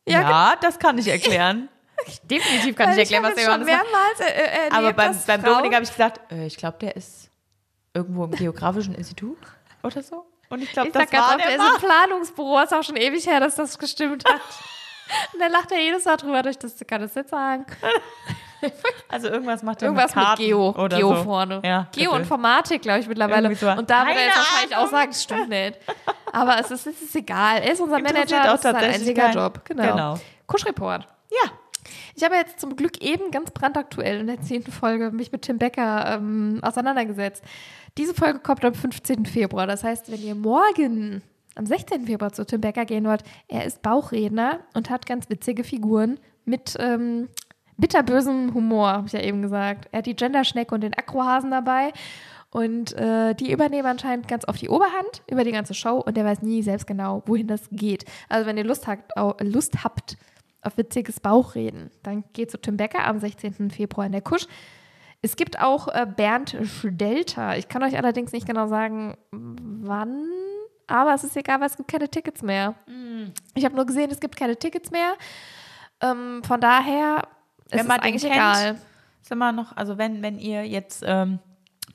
Ja, 0.05 0.57
das 0.59 0.78
kann 0.78 0.97
ich 0.97 1.07
erklären. 1.07 1.70
Definitiv 2.24 2.76
kann 2.76 2.89
ich 2.89 2.95
Weil 2.95 2.99
erklären, 2.99 3.24
was 3.24 3.36
der 3.36 3.43
jetzt 3.43 3.51
schon 3.53 3.61
Johannes 3.61 3.68
macht. 3.68 3.91
mehrmals 3.93 4.20
äh, 4.20 4.24
äh, 4.26 4.57
erlebt, 4.57 4.74
Aber 4.76 4.91
beim, 4.93 5.16
beim 5.26 5.41
Dominik 5.43 5.74
habe 5.74 5.84
ich 5.86 5.89
gesagt, 5.91 6.20
äh, 6.34 6.45
ich 6.47 6.57
glaube, 6.57 6.78
der 6.82 6.97
ist 6.97 7.30
irgendwo 7.93 8.26
im 8.26 8.32
Geografischen 8.32 8.93
Institut 8.95 9.38
oder 9.84 10.03
so. 10.03 10.26
Und 10.49 10.61
ich 10.61 10.72
glaube, 10.74 10.89
Ich 10.89 10.93
das 10.93 11.09
sag 11.09 11.14
war 11.14 11.38
der 11.38 11.47
der 11.47 11.55
ist 11.55 11.76
im. 11.76 11.80
Planungsbüro, 11.82 12.59
ist 12.59 12.74
auch 12.74 12.84
schon 12.84 12.97
ewig 12.97 13.26
her, 13.26 13.39
dass 13.39 13.55
das 13.55 13.80
gestimmt 13.80 14.26
hat. 14.28 14.41
Und 15.34 15.39
dann 15.39 15.51
lacht 15.51 15.72
er 15.72 15.80
jedes 15.80 16.03
Mal 16.03 16.18
drüber, 16.18 16.41
durch 16.43 16.57
das 16.57 16.76
kann 16.86 17.01
es 17.03 17.16
nicht 17.16 17.30
sagen. 17.30 17.66
Also 19.09 19.28
irgendwas 19.28 19.61
macht 19.64 19.82
er 19.82 19.88
Irgendwas 19.89 20.16
mit, 20.16 20.24
Karten 20.24 20.41
Geo, 20.41 20.70
oder 20.72 20.97
Geo 20.97 21.16
so. 21.16 21.24
vorne. 21.24 21.61
Ja. 21.64 21.88
Geoinformatik, 21.91 22.82
glaube 22.82 22.99
ich, 22.99 23.07
mittlerweile. 23.07 23.53
So. 23.55 23.70
Und 23.70 23.89
da 23.89 24.05
wird 24.07 24.18
er 24.18 24.26
jetzt 24.26 24.38
wahrscheinlich 24.38 24.76
auch 24.76 24.88
sagen, 24.88 25.11
es 25.11 25.24
stimmt 25.24 25.49
nicht. 25.49 25.78
Aber 26.32 26.59
es 26.59 26.72
ist, 26.72 26.88
es 26.88 27.01
ist 27.01 27.16
egal. 27.16 27.57
Er 27.61 27.74
ist 27.74 27.82
unser 27.82 27.99
Manager, 27.99 28.41
auch 28.41 28.45
das 28.45 28.55
ist 28.55 28.61
sein 28.64 28.76
einziger 28.76 29.24
keinen. 29.24 29.34
Job. 29.36 29.66
Genau. 29.66 29.84
Genau. 29.91 30.20
Kuschreport. 30.47 31.07
Ja. 31.30 31.51
Ich 32.16 32.24
habe 32.24 32.36
jetzt 32.36 32.59
zum 32.59 32.76
Glück 32.76 33.01
eben 33.01 33.32
ganz 33.32 33.51
brandaktuell 33.51 34.20
in 34.22 34.28
der 34.28 34.41
zehnten 34.41 34.72
Folge 34.72 35.11
mich 35.11 35.32
mit 35.32 35.43
Tim 35.43 35.57
Becker 35.57 36.16
ähm, 36.16 36.59
auseinandergesetzt. 36.61 37.43
Diese 37.97 38.14
Folge 38.14 38.39
kommt 38.39 38.64
am 38.66 38.74
15. 38.74 39.26
Februar. 39.26 39.68
Das 39.68 39.84
heißt, 39.84 40.11
wenn 40.11 40.22
ihr 40.22 40.36
morgen 40.36 41.22
am 41.55 41.66
16. 41.66 42.05
Februar 42.05 42.32
zu 42.34 42.45
Tim 42.45 42.61
Becker 42.61 42.86
gehen 42.86 43.05
wollt, 43.05 43.24
er 43.47 43.66
ist 43.66 43.82
Bauchredner 43.82 44.59
und 44.74 44.89
hat 44.89 45.05
ganz 45.05 45.30
witzige 45.30 45.64
Figuren 45.64 46.20
mit 46.45 46.76
ähm, 46.80 47.30
bitterbösem 47.84 48.54
Humor, 48.54 48.94
habe 48.94 49.08
ich 49.08 49.14
ja 49.14 49.20
eben 49.20 49.42
gesagt. 49.42 49.90
Er 49.92 49.98
hat 49.98 50.06
die 50.06 50.16
Genderschnecke 50.16 50.74
und 50.74 50.80
den 50.80 50.94
Akrohasen 50.94 51.52
dabei. 51.52 51.92
Und 52.50 52.94
äh, 52.94 53.36
die 53.36 53.52
übernehmen 53.52 53.88
anscheinend 53.88 54.30
ganz 54.30 54.48
oft 54.48 54.62
die 54.62 54.70
Oberhand 54.70 55.22
über 55.30 55.44
die 55.44 55.52
ganze 55.52 55.74
Show 55.74 55.98
und 55.98 56.16
der 56.16 56.24
weiß 56.24 56.44
nie 56.44 56.64
selbst 56.64 56.88
genau, 56.88 57.24
wohin 57.26 57.48
das 57.48 57.68
geht. 57.72 58.06
Also 58.30 58.48
wenn 58.48 58.56
ihr 58.56 58.64
Lust 58.64 58.88
habt, 58.88 59.12
Lust 59.42 59.84
habt 59.84 60.16
auf 60.62 60.78
witziges 60.78 61.20
Bauchreden, 61.20 61.92
dann 62.04 62.24
geht 62.32 62.52
zu 62.52 62.58
Tim 62.58 62.78
Becker 62.78 63.06
am 63.06 63.20
16. 63.20 63.70
Februar 63.70 64.06
in 64.06 64.14
der 64.14 64.22
Kusch. 64.22 64.48
Es 65.22 65.36
gibt 65.36 65.60
auch 65.60 65.90
äh, 65.90 66.06
Bernd 66.06 66.56
Stelter. 66.64 67.58
Ich 67.58 67.68
kann 67.68 67.84
euch 67.84 67.98
allerdings 67.98 68.32
nicht 68.32 68.48
genau 68.48 68.68
sagen, 68.68 69.18
wann, 69.32 70.30
aber 70.88 71.16
es 71.16 71.26
ist 71.26 71.36
egal, 71.36 71.60
weil 71.60 71.68
es 71.68 71.76
gibt 71.76 71.92
keine 71.92 72.08
Tickets 72.08 72.44
mehr. 72.44 72.76
Ich 73.56 73.66
habe 73.66 73.76
nur 73.76 73.86
gesehen, 73.86 74.10
es 74.10 74.22
gibt 74.22 74.38
keine 74.38 74.56
Tickets 74.56 74.90
mehr. 74.90 75.16
Ähm, 76.02 76.44
von 76.46 76.62
daher 76.62 77.24
ist 77.66 77.74
Wenn 77.80 77.88
man 77.88 77.97
es 77.99 78.01
den 78.01 78.09
eigentlich 78.09 78.22
kennt, 78.24 78.36
egal. 78.36 78.78
Ist 79.22 79.32
immer 79.32 79.51
noch, 79.51 79.76
also 79.78 79.97
wenn, 79.97 80.22
wenn 80.22 80.38
ihr 80.39 80.68
jetzt 80.68 81.03
ähm, 81.05 81.39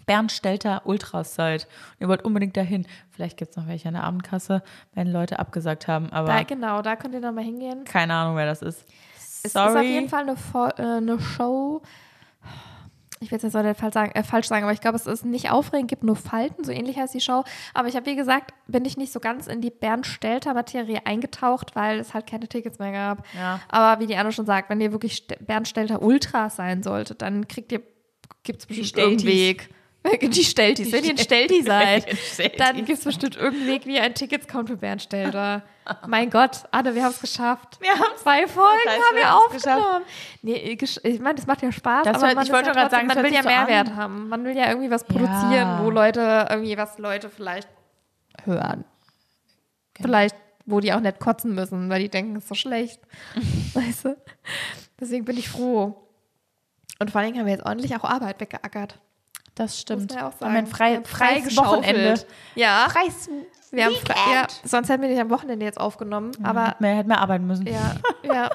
Bernd 0.07 0.33
Stelter 0.33 0.83
Ultras 0.87 1.35
seid 1.35 1.65
und 1.95 2.01
ihr 2.01 2.09
wollt 2.09 2.25
unbedingt 2.25 2.57
dahin, 2.57 2.87
vielleicht 3.11 3.37
gibt 3.37 3.51
es 3.51 3.57
noch 3.59 3.67
welche 3.69 3.89
an 3.89 3.95
der 3.95 4.05
Abendkasse, 4.05 4.63
wenn 4.95 5.07
Leute 5.13 5.39
abgesagt 5.39 5.87
haben, 5.89 6.11
aber 6.13 6.29
Da, 6.29 6.43
genau, 6.45 6.81
da 6.81 6.97
könnt 6.97 7.13
ihr 7.15 7.21
dann 7.21 7.35
mal 7.35 7.45
hingehen. 7.45 7.85
keine 7.85 8.15
Ahnung, 8.15 8.37
wer 8.37 8.47
das 8.47 8.63
ist. 8.63 8.87
Es 9.43 9.53
Sorry. 9.53 9.69
ist 9.71 9.77
auf 9.77 9.83
jeden 9.83 10.09
Fall 10.09 10.23
eine, 10.23 10.37
Fo- 10.37 10.69
äh, 10.79 10.97
eine 10.97 11.21
Show. 11.21 11.83
Ich 13.21 13.31
will 13.31 13.37
es 13.37 13.43
jetzt 13.43 13.55
nicht 13.55 13.79
falsch 13.79 13.95
sagen, 13.95 14.13
äh, 14.13 14.23
falsch 14.23 14.49
sagen, 14.49 14.65
aber 14.65 14.73
ich 14.73 14.81
glaube, 14.81 14.97
es 14.97 15.07
ist 15.07 15.25
nicht 15.25 15.51
aufregend, 15.51 15.89
gibt 15.89 16.05
nur 16.05 16.17
Falten, 16.17 16.65
so 16.65 16.73
ähnlich 16.73 16.97
heißt 16.97 17.15
die 17.15 17.21
Show. 17.21 17.45
Aber 17.75 17.89
ich 17.89 17.97
habe, 17.97 18.07
wie 18.07 18.17
gesagt, 18.17 18.53
bin 18.67 18.85
ich 18.85 18.97
nicht 18.97 19.13
so 19.13 19.21
ganz 19.21 19.47
in 19.47 19.61
die 19.61 19.71
Bernd 19.71 20.07
Stelter-Materie 20.07 21.07
eingetaucht, 21.07 21.75
weil 21.75 21.99
es 21.99 22.15
halt 22.15 22.27
keine 22.27 22.49
Tickets 22.49 22.79
mehr 22.79 22.93
gab. 22.93 23.27
Ja. 23.35 23.61
Aber 23.69 24.01
wie 24.01 24.07
die 24.07 24.17
Anne 24.17 24.33
schon 24.33 24.47
sagt, 24.47 24.71
wenn 24.71 24.81
ihr 24.81 24.93
wirklich 24.93 25.27
Bernd 25.41 25.69
Stelter 25.69 26.03
Ultras 26.03 26.57
sein 26.57 26.83
solltet, 26.83 27.23
dann 27.23 27.49
kriegt 27.49 27.73
ihr, 27.73 27.83
gibt 28.43 28.61
es 28.61 28.67
bestimmt 28.67 28.89
Steltis. 28.89 29.25
irgendeinen 29.25 29.37
Weg. 29.37 29.71
Die 30.23 30.45
Steltis, 30.45 30.93
wenn 30.93 31.05
ihr 31.05 31.11
ein 31.11 31.19
Stelti 31.19 31.63
seid, 31.63 32.07
dann 32.59 32.77
gibt 32.77 32.91
es 32.99 33.05
bestimmt 33.05 33.37
irgendeinen 33.37 33.67
Weg, 33.69 33.85
wie 33.87 33.99
ein 33.99 34.15
Tickets 34.15 34.47
kauft 34.47 34.69
für 34.69 34.77
Bernd 34.77 35.03
Stelter. 35.03 35.63
mein 36.07 36.31
Gott, 36.31 36.65
Anne, 36.71 36.95
wir 36.95 37.03
haben 37.03 37.11
es 37.11 37.21
geschafft. 37.21 37.79
Wir 37.81 37.91
haben's. 37.91 38.23
Zwei 38.23 38.47
Folgen 38.47 38.79
Das 38.85 38.95
heißt, 38.95 39.03
haben 39.05 39.17
wir 39.17 39.35
aufgenommen. 39.35 40.05
Nee, 40.43 40.77
gesch- 40.81 41.05
ich 41.05 41.19
meine, 41.21 41.35
das 41.35 41.47
macht 41.47 41.63
ja 41.63 41.73
Spaß, 41.73 42.05
Das 42.05 42.17
aber 42.23 42.29
hört- 42.35 42.47
ich 42.47 42.53
wollte 42.53 42.69
ja 42.69 42.73
gerade 42.75 42.91
sagen, 42.91 43.07
man 43.09 43.23
will 43.23 43.33
ja 43.35 43.43
so 43.43 43.49
Mehrwert 43.49 43.89
an. 43.89 43.97
haben. 43.97 44.29
Man 44.29 44.45
will 44.45 44.57
ja 44.57 44.69
irgendwie 44.69 44.91
was 44.91 45.03
Ja. 45.03 45.09
produzieren, 45.09 45.79
wo 45.85 45.91
Leute 45.91 46.47
irgendwie 46.49 46.77
was 46.79 46.97
Leute 46.99 47.29
vielleicht 47.29 47.69
hören. 48.45 48.85
Vielleicht, 50.01 50.37
wo 50.65 50.81
die 50.81 50.93
auch 50.93 51.01
nicht 51.01 51.19
kotzen 51.19 51.55
müssen, 51.55 51.91
weil 51.91 52.01
die 52.01 52.09
denken, 52.09 52.37
es 52.37 52.45
ist 52.45 52.49
so 52.51 52.55
schlecht. 52.55 53.01
weißt 53.75 54.05
du? 54.07 54.17
Deswegen 55.01 55.25
bin 55.25 55.37
ich 55.37 55.49
froh. 55.49 56.07
Und 57.01 57.11
vor 57.11 57.21
allem 57.21 57.37
haben 57.37 57.47
wir 57.47 57.53
jetzt 57.53 57.67
ordentlich 57.67 57.95
auch 57.97 58.05
Arbeit 58.05 58.41
weggeackert. 58.41 59.01
Das 59.59 59.79
stimmt. 59.81 60.03
Muss 60.03 60.11
man 60.15 60.19
ja 60.19 60.29
auch 60.29 60.41
Wir 60.41 60.47
haben 60.47 60.57
ein 60.57 60.67
sagen. 60.67 60.77
frei, 60.77 60.93
Wir 60.93 61.05
freies. 61.05 61.57
Wochenende. 61.57 62.15
Ja. 62.55 62.87
Freies 62.89 63.29
Wir 63.73 63.85
haben 63.87 63.93
Weekend. 63.93 64.09
frei, 64.09 64.35
ja, 64.35 64.47
sonst 64.65 64.89
hätten 64.89 65.03
wir 65.03 65.09
nicht 65.09 65.21
am 65.21 65.31
Wochenende 65.31 65.67
jetzt 65.67 65.81
aufgenommen. 65.81 66.31
Aber 66.45 66.77
mehr 66.79 66.95
hätten 66.97 67.09
wir 67.09 67.19
arbeiten 67.19 67.47
müssen. 67.47 67.67
ja, 67.67 67.97
ja. 68.23 68.51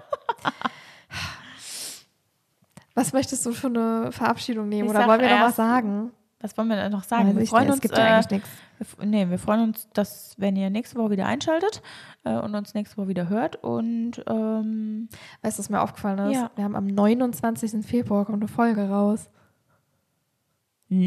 Was 2.96 3.12
möchtest 3.12 3.46
du 3.46 3.54
für 3.54 3.68
eine 3.68 4.12
Verabschiedung 4.12 4.70
nehmen? 4.70 4.86
Ich 4.90 4.96
Oder 4.96 5.08
wollen 5.08 5.22
wir 5.22 5.30
noch 5.30 5.42
was 5.48 5.56
sagen? 5.56 6.12
Was 6.42 6.58
wollen 6.58 6.68
wir 6.68 6.76
denn 6.76 6.92
noch 6.92 7.04
sagen? 7.04 7.30
Weiß 7.30 7.36
wir 7.38 7.48
freuen 7.48 7.64
nicht, 7.64 7.74
uns. 7.74 7.78
es 7.78 7.82
gibt 7.82 7.98
ja 7.98 8.06
äh, 8.06 8.12
eigentlich 8.12 8.30
nichts. 8.30 8.50
wir 8.98 9.06
Nee, 9.06 9.30
wir 9.30 9.40
freuen 9.40 9.62
uns, 9.62 9.88
dass, 9.94 10.36
wenn 10.38 10.56
ihr 10.56 10.70
nächste 10.70 10.98
Woche 10.98 11.12
wieder 11.12 11.26
einschaltet 11.26 11.82
äh, 12.24 12.34
und 12.36 12.54
uns 12.54 12.74
nächste 12.74 12.98
Woche 12.98 13.08
wieder 13.08 13.30
hört. 13.30 13.64
Und 13.64 14.24
ähm, 14.28 15.10
Weißt 15.42 15.58
du, 15.58 15.60
was 15.62 15.70
mir 15.70 15.82
aufgefallen 15.82 16.32
ist? 16.32 16.36
Ja. 16.38 16.52
Wir 16.56 16.64
haben 16.66 16.76
am 16.76 16.86
29. 16.88 17.86
Februar 17.86 18.26
kommt 18.26 18.42
eine 18.42 18.48
Folge 18.48 18.90
raus. 18.90 19.30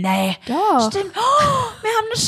Nee. 0.02 0.36
Doch. 0.46 0.90
Stimmt. 0.90 1.12
Oh, 1.16 1.82
wir 1.82 1.90
haben 1.90 2.06
eine 2.10 2.20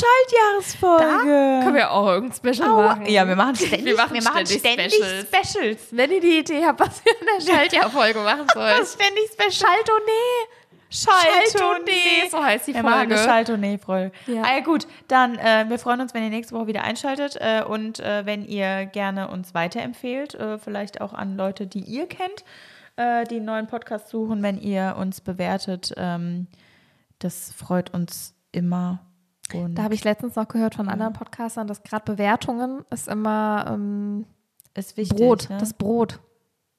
Schaltjahresfolge. 0.63 1.63
Können 1.63 1.75
wir 1.75 1.91
auch 1.91 2.07
irgendein 2.07 2.53
Special 2.55 2.69
Aua. 2.69 2.81
machen. 2.87 3.05
Ja, 3.07 3.27
wir 3.27 3.35
machen 3.35 3.55
ständig, 3.55 3.85
Wir 3.85 3.95
machen 3.95 4.21
ständig 4.21 4.59
ständig 4.59 4.93
Specials. 4.93 5.27
Specials. 5.27 5.79
Wenn 5.91 6.11
ihr 6.11 6.21
die 6.21 6.39
Idee 6.39 6.65
habt, 6.65 6.79
was 6.79 7.03
wir 7.03 7.11
in 7.19 7.27
der 7.45 7.53
Schaltjahr-Folge 7.53 8.19
machen 8.19 8.45
sollen. 8.53 8.85
ständig 8.85 9.25
Specials. 9.33 9.57
Schaltournee. 9.57 10.47
Schaltournee. 10.91 12.29
so 12.31 12.43
heißt 12.43 12.67
die 12.67 12.73
Wir 12.73 12.81
machen 12.83 13.01
eine 13.01 13.15
Folge. 13.15 13.29
Schaltournee-Folge. 13.29 14.11
Ja. 14.27 14.41
Ah, 14.43 14.55
ja, 14.57 14.59
gut, 14.61 14.87
dann 15.07 15.37
äh, 15.37 15.65
wir 15.67 15.77
freuen 15.77 16.01
uns, 16.01 16.13
wenn 16.13 16.23
ihr 16.23 16.29
nächste 16.29 16.55
Woche 16.55 16.67
wieder 16.67 16.83
einschaltet 16.83 17.35
äh, 17.39 17.63
und 17.63 17.99
äh, 17.99 18.25
wenn 18.25 18.43
ihr 18.43 18.85
gerne 18.87 19.27
uns 19.29 19.53
weiterempfehlt, 19.53 20.33
äh, 20.35 20.57
vielleicht 20.57 21.01
auch 21.01 21.13
an 21.13 21.37
Leute, 21.37 21.67
die 21.67 21.81
ihr 21.81 22.07
kennt, 22.07 22.43
äh, 22.95 23.23
die 23.25 23.35
einen 23.35 23.45
neuen 23.45 23.67
Podcast 23.67 24.09
suchen, 24.09 24.41
wenn 24.41 24.59
ihr 24.59 24.95
uns 24.97 25.21
bewertet. 25.21 25.93
Ähm, 25.97 26.47
das 27.19 27.51
freut 27.53 27.93
uns 27.93 28.33
immer. 28.51 28.99
Und 29.53 29.75
Da 29.75 29.83
habe 29.83 29.93
ich 29.95 30.03
letztens 30.03 30.35
noch 30.35 30.47
gehört 30.47 30.75
von 30.75 30.89
anderen 30.89 31.13
Podcastern, 31.13 31.67
dass 31.67 31.81
gerade 31.83 32.05
Bewertungen 32.11 32.85
ist 32.91 33.07
immer 33.07 33.65
ähm, 33.69 34.25
ist 34.75 34.95
wichtig. 34.97 35.17
Brot, 35.17 35.49
ne? 35.49 35.57
das 35.57 35.73
Brot. 35.73 36.19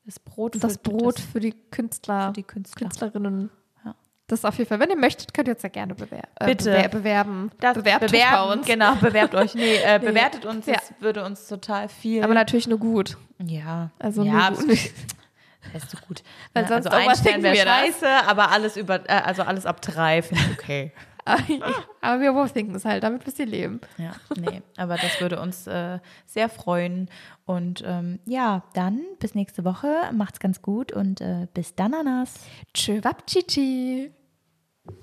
das 0.05 0.19
Brot, 0.21 0.57
Das 0.63 0.75
für- 0.75 0.79
Brot 0.79 1.19
das, 1.19 1.25
für 1.25 1.41
die 1.41 1.53
Künstler, 1.53 2.29
für 2.29 2.33
die 2.35 2.43
Künstler. 2.45 2.87
Künstlerinnen. 2.87 3.51
Ja. 3.85 3.95
Das 4.29 4.39
ist 4.41 4.45
auf 4.45 4.57
jeden 4.57 4.69
Fall, 4.69 4.79
wenn 4.79 4.91
ihr 4.91 4.97
möchtet, 4.97 5.35
könnt 5.35 5.49
ihr 5.49 5.55
uns 5.55 5.63
ja 5.63 5.69
gerne 5.69 5.95
bewer 5.97 6.23
äh, 6.39 6.47
Bitte. 6.47 6.71
bewer 6.71 6.89
bewerben. 6.89 7.51
Das 7.59 7.75
Bewerbt 7.75 8.05
euch 8.05 8.13
bei 8.13 8.53
uns. 8.53 8.67
Genau, 8.67 8.95
bewerbt 8.95 9.35
euch. 9.35 9.55
Nee, 9.57 9.75
äh, 9.77 9.99
Nee. 10.01 10.07
bewertet 10.07 10.47
uns, 10.47 10.67
Ja. 10.67 10.75
das 10.75 10.93
würde 11.01 11.25
uns 11.25 11.49
total 11.49 11.89
viel. 11.89 12.23
Aber 12.23 12.35
natürlich 12.35 12.69
nur 12.69 12.79
gut. 12.79 13.19
ja, 13.45 13.91
Also 13.99 14.23
ja, 14.23 14.51
nur 14.51 14.61
gut. 14.61 14.79
Das 15.73 15.85
ist 15.85 15.91
so 15.91 15.99
gut. 16.07 16.23
Weil 16.55 16.63
Ne, 16.65 16.69
sonst 16.69 16.87
also 16.87 16.97
ein 17.11 17.17
Stern 17.17 17.43
wäre 17.43 17.55
wir 17.55 17.65
das. 17.65 17.79
scheiße, 17.81 18.09
aber 18.27 18.51
alles 18.51 18.77
über, 18.77 19.09
äh, 19.09 19.13
also 19.25 19.43
alles 19.43 19.67
ab 19.67 19.81
drei 19.81 20.23
finde 20.23 20.45
ich 20.45 20.59
okay. 20.59 20.93
Aber 22.01 22.21
wir 22.21 22.33
overthinken 22.33 22.75
es 22.75 22.85
halt, 22.85 23.05
damit 23.05 23.25
müsst 23.25 23.39
ihr 23.39 23.47
leben. 23.47 23.81
Ja, 23.99 24.13
nee, 24.37 24.63
aber 24.77 24.97
das 24.97 25.21
würde 25.21 25.39
uns 25.41 25.67
äh, 25.67 25.99
sehr 26.27 26.49
freuen. 26.49 27.09
Und 27.45 27.85
ähm, 27.87 28.19
ja, 28.25 28.65
dann 28.75 29.03
bis 29.21 29.35
nächste 29.35 29.65
Woche. 29.65 29.89
Macht's 30.13 30.41
ganz 30.41 30.61
gut 30.63 30.93
und 30.93 31.21
äh, 31.21 31.47
bis 31.53 31.75
dann, 31.77 31.95
Ananas. 31.95 32.35
Tschö, 32.75 33.05
Wapchichi. 33.05 34.11